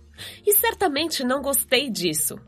E 0.46 0.52
certamente 0.54 1.24
não 1.24 1.42
gostei 1.42 1.90
disso. 1.90 2.38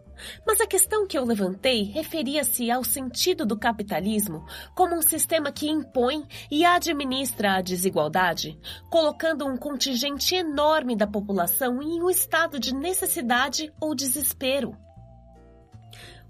Mas 0.47 0.61
a 0.61 0.66
questão 0.66 1.07
que 1.07 1.19
eu 1.19 1.24
levantei 1.24 1.85
referia-se 1.85 2.70
ao 2.70 2.85
sentido 2.85 3.47
do 3.47 3.59
capitalismo 3.59 4.45
como 4.74 4.95
um 4.95 5.03
sistema 5.03 5.53
que 5.53 5.69
impõe 5.69 6.27
e 6.51 6.65
administra 6.65 7.57
a 7.57 7.62
desigualdade, 7.62 8.59
colocando 8.90 9.47
um 9.47 9.57
contingente 9.57 10.35
enorme 10.35 10.97
da 10.97 11.07
população 11.07 11.82
em 11.82 12.03
um 12.03 12.11
estado 12.11 12.59
de 12.59 12.74
necessidade 12.74 13.73
ou 13.81 13.95
desespero. 13.95 14.77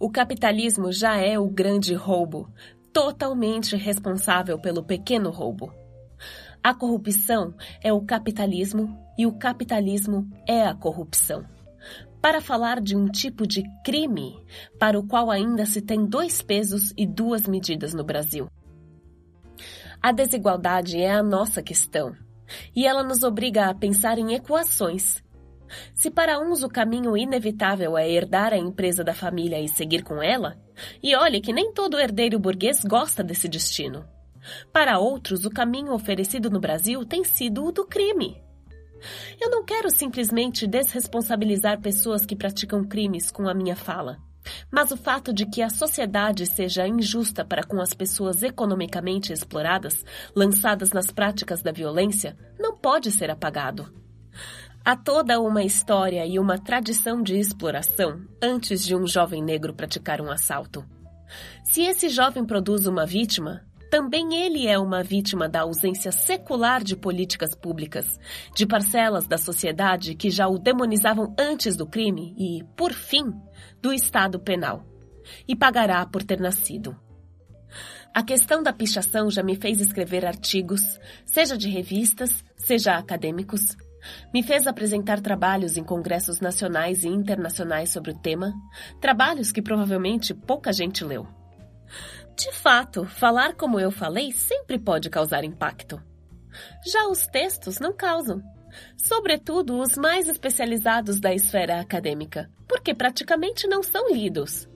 O 0.01 0.11
capitalismo 0.11 0.93
já 0.93 1.17
é 1.17 1.39
o 1.39 1.49
grande 1.49 1.93
roubo, 1.95 2.53
totalmente 2.93 3.77
responsável 3.77 4.59
pelo 4.59 4.85
pequeno 4.85 5.31
roubo. 5.31 5.73
A 6.63 6.75
corrupção 6.75 7.55
é 7.83 7.93
o 7.93 8.01
capitalismo 8.01 8.97
e 9.17 9.27
o 9.27 9.33
capitalismo 9.33 10.29
é 10.47 10.63
a 10.63 10.75
corrupção 10.75 11.58
para 12.21 12.41
falar 12.41 12.81
de 12.81 12.97
um 12.97 13.07
tipo 13.07 13.47
de 13.47 13.63
crime 13.85 14.35
para 14.79 14.99
o 14.99 15.07
qual 15.07 15.31
ainda 15.31 15.65
se 15.65 15.81
tem 15.81 16.05
dois 16.05 16.43
pesos 16.43 16.93
e 16.97 17.07
duas 17.07 17.47
medidas 17.47 17.95
no 17.95 18.05
Brasil. 18.05 18.49
A 20.01 20.13
desigualdade 20.13 21.01
é 21.01 21.11
a 21.11 21.23
nossa 21.23 21.63
questão 21.63 22.15
e 22.75 22.87
ela 22.87 23.03
nos 23.03 23.23
obriga 23.23 23.67
a 23.67 23.75
pensar 23.75 24.19
em 24.19 24.35
equações. 24.35 25.23
Se 25.95 26.11
para 26.11 26.41
uns 26.41 26.63
o 26.63 26.69
caminho 26.69 27.17
inevitável 27.17 27.97
é 27.97 28.11
herdar 28.11 28.53
a 28.53 28.59
empresa 28.59 29.05
da 29.05 29.13
família 29.13 29.61
e 29.61 29.69
seguir 29.69 30.03
com 30.03 30.23
ela, 30.23 30.57
e 31.03 31.15
olhe 31.15 31.41
que 31.41 31.53
nem 31.53 31.73
todo 31.73 31.99
herdeiro 31.99 32.39
burguês 32.39 32.83
gosta 32.85 33.23
desse 33.23 33.49
destino. 33.49 34.07
Para 34.73 34.99
outros, 34.99 35.45
o 35.45 35.51
caminho 35.51 35.93
oferecido 35.93 36.49
no 36.49 36.61
Brasil 36.61 37.05
tem 37.05 37.23
sido 37.23 37.65
o 37.67 37.73
do 37.73 37.85
crime. 37.85 38.41
Eu 39.41 39.51
não 39.51 39.65
quero 39.65 39.91
simplesmente 39.91 40.67
desresponsabilizar 40.67 41.81
pessoas 41.81 42.25
que 42.25 42.37
praticam 42.37 42.85
crimes 42.85 43.31
com 43.31 43.49
a 43.49 43.55
minha 43.55 43.77
fala. 43.77 44.19
Mas 44.71 44.91
o 44.91 44.97
fato 44.97 45.33
de 45.33 45.47
que 45.47 45.63
a 45.63 45.69
sociedade 45.69 46.47
seja 46.47 46.87
injusta 46.87 47.45
para 47.45 47.63
com 47.63 47.81
as 47.81 47.93
pessoas 47.93 48.43
economicamente 48.43 49.33
exploradas, 49.33 50.05
lançadas 50.35 50.91
nas 50.93 51.11
práticas 51.11 51.63
da 51.63 51.73
violência, 51.73 52.37
não 52.59 52.77
pode 52.77 53.11
ser 53.11 53.31
apagado. 53.31 53.93
Há 54.85 54.97
toda 54.97 55.41
uma 55.41 55.63
história 55.63 56.25
e 56.25 56.39
uma 56.39 56.59
tradição 56.59 57.23
de 57.23 57.39
exploração 57.39 58.23
antes 58.43 58.85
de 58.87 58.97
um 58.97 59.07
jovem 59.07 59.43
negro 59.43 59.75
praticar 59.75 60.21
um 60.21 60.31
assalto. 60.31 60.85
Se 61.63 61.83
esse 61.83 62.09
jovem 62.09 62.45
produz 62.45 62.87
uma 62.87 63.05
vítima, 63.05 63.68
também 63.91 64.35
ele 64.35 64.67
é 64.67 64.79
uma 64.79 65.03
vítima 65.03 65.49
da 65.49 65.61
ausência 65.61 66.13
secular 66.13 66.83
de 66.85 66.95
políticas 66.95 67.55
públicas, 67.55 68.19
de 68.55 68.67
parcelas 68.67 69.27
da 69.27 69.39
sociedade 69.39 70.15
que 70.15 70.31
já 70.31 70.47
o 70.47 70.59
demonizavam 70.59 71.35
antes 71.39 71.77
do 71.77 71.87
crime 71.87 72.35
e, 72.39 72.63
por 72.77 72.93
fim, 72.93 73.33
do 73.81 73.93
Estado 73.93 74.39
penal. 74.39 74.85
E 75.47 75.57
pagará 75.57 76.05
por 76.07 76.23
ter 76.23 76.39
nascido. 76.39 76.97
A 78.15 78.23
questão 78.23 78.63
da 78.63 78.73
pichação 78.73 79.31
já 79.31 79.43
me 79.43 79.57
fez 79.57 79.81
escrever 79.81 80.25
artigos, 80.25 80.83
seja 81.25 81.57
de 81.57 81.69
revistas, 81.69 82.43
seja 82.57 82.97
acadêmicos. 82.97 83.77
Me 84.33 84.43
fez 84.43 84.67
apresentar 84.67 85.21
trabalhos 85.21 85.77
em 85.77 85.85
congressos 85.85 86.41
nacionais 86.41 87.05
e 87.05 87.09
internacionais 87.09 87.91
sobre 87.91 88.13
o 88.13 88.19
tema, 88.19 88.53
trabalhos 89.01 89.53
que 89.53 89.63
provavelmente 89.63 90.35
pouca 90.35 90.73
gente 90.73 91.05
leu. 91.05 91.27
De 92.39 92.53
fato, 92.53 93.05
falar 93.05 93.55
como 93.55 93.81
eu 93.81 93.91
falei 93.91 94.31
sempre 94.31 94.79
pode 94.79 95.11
causar 95.11 95.43
impacto. 95.43 96.01
Já 96.87 97.09
os 97.09 97.27
textos 97.27 97.81
não 97.81 97.93
causam, 97.93 98.41
sobretudo 98.97 99.77
os 99.77 99.97
mais 99.97 100.29
especializados 100.29 101.19
da 101.19 101.35
esfera 101.35 101.81
acadêmica, 101.81 102.49
porque 102.69 102.95
praticamente 102.95 103.67
não 103.67 103.83
são 103.83 104.13
lidos. 104.13 104.69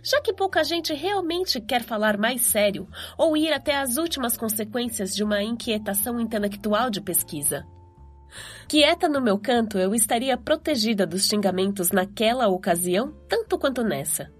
Já 0.00 0.20
que 0.20 0.32
pouca 0.32 0.62
gente 0.62 0.94
realmente 0.94 1.60
quer 1.60 1.82
falar 1.82 2.16
mais 2.16 2.42
sério 2.42 2.88
ou 3.18 3.36
ir 3.36 3.52
até 3.52 3.76
as 3.76 3.96
últimas 3.96 4.36
consequências 4.36 5.12
de 5.12 5.24
uma 5.24 5.42
inquietação 5.42 6.20
intelectual 6.20 6.88
de 6.88 7.00
pesquisa. 7.00 7.66
Quieta 8.68 9.08
no 9.08 9.20
meu 9.20 9.40
canto, 9.40 9.76
eu 9.76 9.92
estaria 9.92 10.36
protegida 10.36 11.04
dos 11.04 11.26
xingamentos 11.26 11.90
naquela 11.90 12.46
ocasião, 12.46 13.12
tanto 13.28 13.58
quanto 13.58 13.82
nessa. 13.82 14.37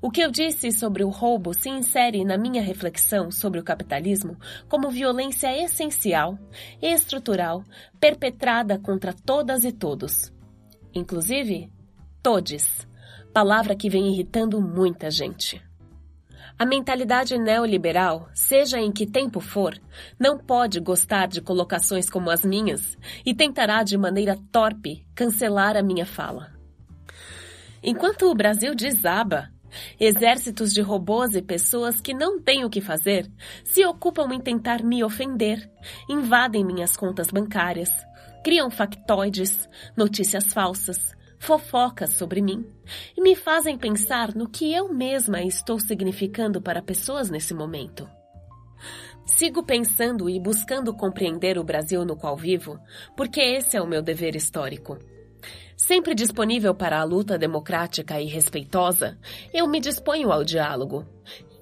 O 0.00 0.10
que 0.10 0.20
eu 0.20 0.30
disse 0.30 0.70
sobre 0.70 1.02
o 1.02 1.08
roubo 1.08 1.52
se 1.52 1.68
insere 1.68 2.24
na 2.24 2.38
minha 2.38 2.62
reflexão 2.62 3.32
sobre 3.32 3.58
o 3.58 3.64
capitalismo 3.64 4.36
como 4.68 4.90
violência 4.90 5.56
essencial, 5.64 6.38
estrutural, 6.80 7.64
perpetrada 7.98 8.78
contra 8.78 9.12
todas 9.12 9.64
e 9.64 9.72
todos. 9.72 10.32
Inclusive, 10.94 11.70
todes, 12.22 12.86
palavra 13.32 13.74
que 13.74 13.90
vem 13.90 14.12
irritando 14.12 14.60
muita 14.60 15.10
gente. 15.10 15.60
A 16.56 16.66
mentalidade 16.66 17.38
neoliberal, 17.38 18.28
seja 18.34 18.80
em 18.80 18.90
que 18.90 19.06
tempo 19.06 19.40
for, 19.40 19.78
não 20.18 20.38
pode 20.38 20.80
gostar 20.80 21.28
de 21.28 21.40
colocações 21.40 22.10
como 22.10 22.30
as 22.30 22.44
minhas 22.44 22.98
e 23.24 23.32
tentará 23.34 23.82
de 23.82 23.96
maneira 23.96 24.36
torpe 24.50 25.06
cancelar 25.14 25.76
a 25.76 25.82
minha 25.82 26.04
fala. 26.06 26.52
Enquanto 27.80 28.26
o 28.26 28.34
Brasil 28.34 28.74
desaba, 28.74 29.50
Exércitos 29.98 30.72
de 30.72 30.80
robôs 30.80 31.34
e 31.34 31.42
pessoas 31.42 32.00
que 32.00 32.14
não 32.14 32.40
têm 32.40 32.64
o 32.64 32.70
que 32.70 32.80
fazer 32.80 33.30
se 33.64 33.84
ocupam 33.84 34.32
em 34.32 34.40
tentar 34.40 34.82
me 34.82 35.04
ofender, 35.04 35.70
invadem 36.08 36.64
minhas 36.64 36.96
contas 36.96 37.28
bancárias, 37.30 37.90
criam 38.44 38.70
factoides, 38.70 39.68
notícias 39.96 40.52
falsas, 40.52 41.16
fofocas 41.38 42.14
sobre 42.14 42.40
mim 42.40 42.66
e 43.16 43.22
me 43.22 43.34
fazem 43.34 43.78
pensar 43.78 44.34
no 44.34 44.48
que 44.48 44.72
eu 44.72 44.92
mesma 44.92 45.42
estou 45.42 45.78
significando 45.78 46.60
para 46.60 46.82
pessoas 46.82 47.30
nesse 47.30 47.54
momento. 47.54 48.08
Sigo 49.26 49.62
pensando 49.62 50.28
e 50.28 50.40
buscando 50.40 50.94
compreender 50.94 51.58
o 51.58 51.64
Brasil 51.64 52.04
no 52.04 52.16
qual 52.16 52.36
vivo, 52.36 52.80
porque 53.16 53.40
esse 53.40 53.76
é 53.76 53.82
o 53.82 53.86
meu 53.86 54.02
dever 54.02 54.34
histórico. 54.34 54.98
Sempre 55.78 56.12
disponível 56.12 56.74
para 56.74 56.98
a 56.98 57.04
luta 57.04 57.38
democrática 57.38 58.20
e 58.20 58.26
respeitosa, 58.26 59.16
eu 59.54 59.68
me 59.68 59.78
disponho 59.78 60.32
ao 60.32 60.42
diálogo. 60.42 61.06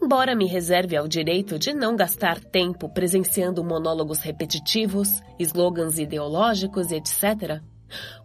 Embora 0.03 0.35
me 0.35 0.47
reserve 0.47 0.97
ao 0.97 1.07
direito 1.07 1.59
de 1.59 1.75
não 1.75 1.95
gastar 1.95 2.41
tempo 2.41 2.89
presenciando 2.89 3.63
monólogos 3.63 4.21
repetitivos, 4.21 5.21
slogans 5.39 5.99
ideológicos, 5.99 6.91
etc., 6.93 7.61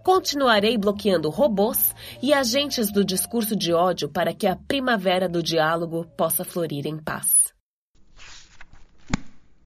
continuarei 0.01 0.77
bloqueando 0.77 1.29
robôs 1.29 1.93
e 2.21 2.33
agentes 2.33 2.89
do 2.89 3.03
discurso 3.03 3.53
de 3.53 3.73
ódio 3.73 4.07
para 4.07 4.33
que 4.33 4.47
a 4.47 4.55
primavera 4.55 5.27
do 5.27 5.43
diálogo 5.43 6.05
possa 6.17 6.45
florir 6.45 6.87
em 6.87 6.97
paz. 6.97 7.50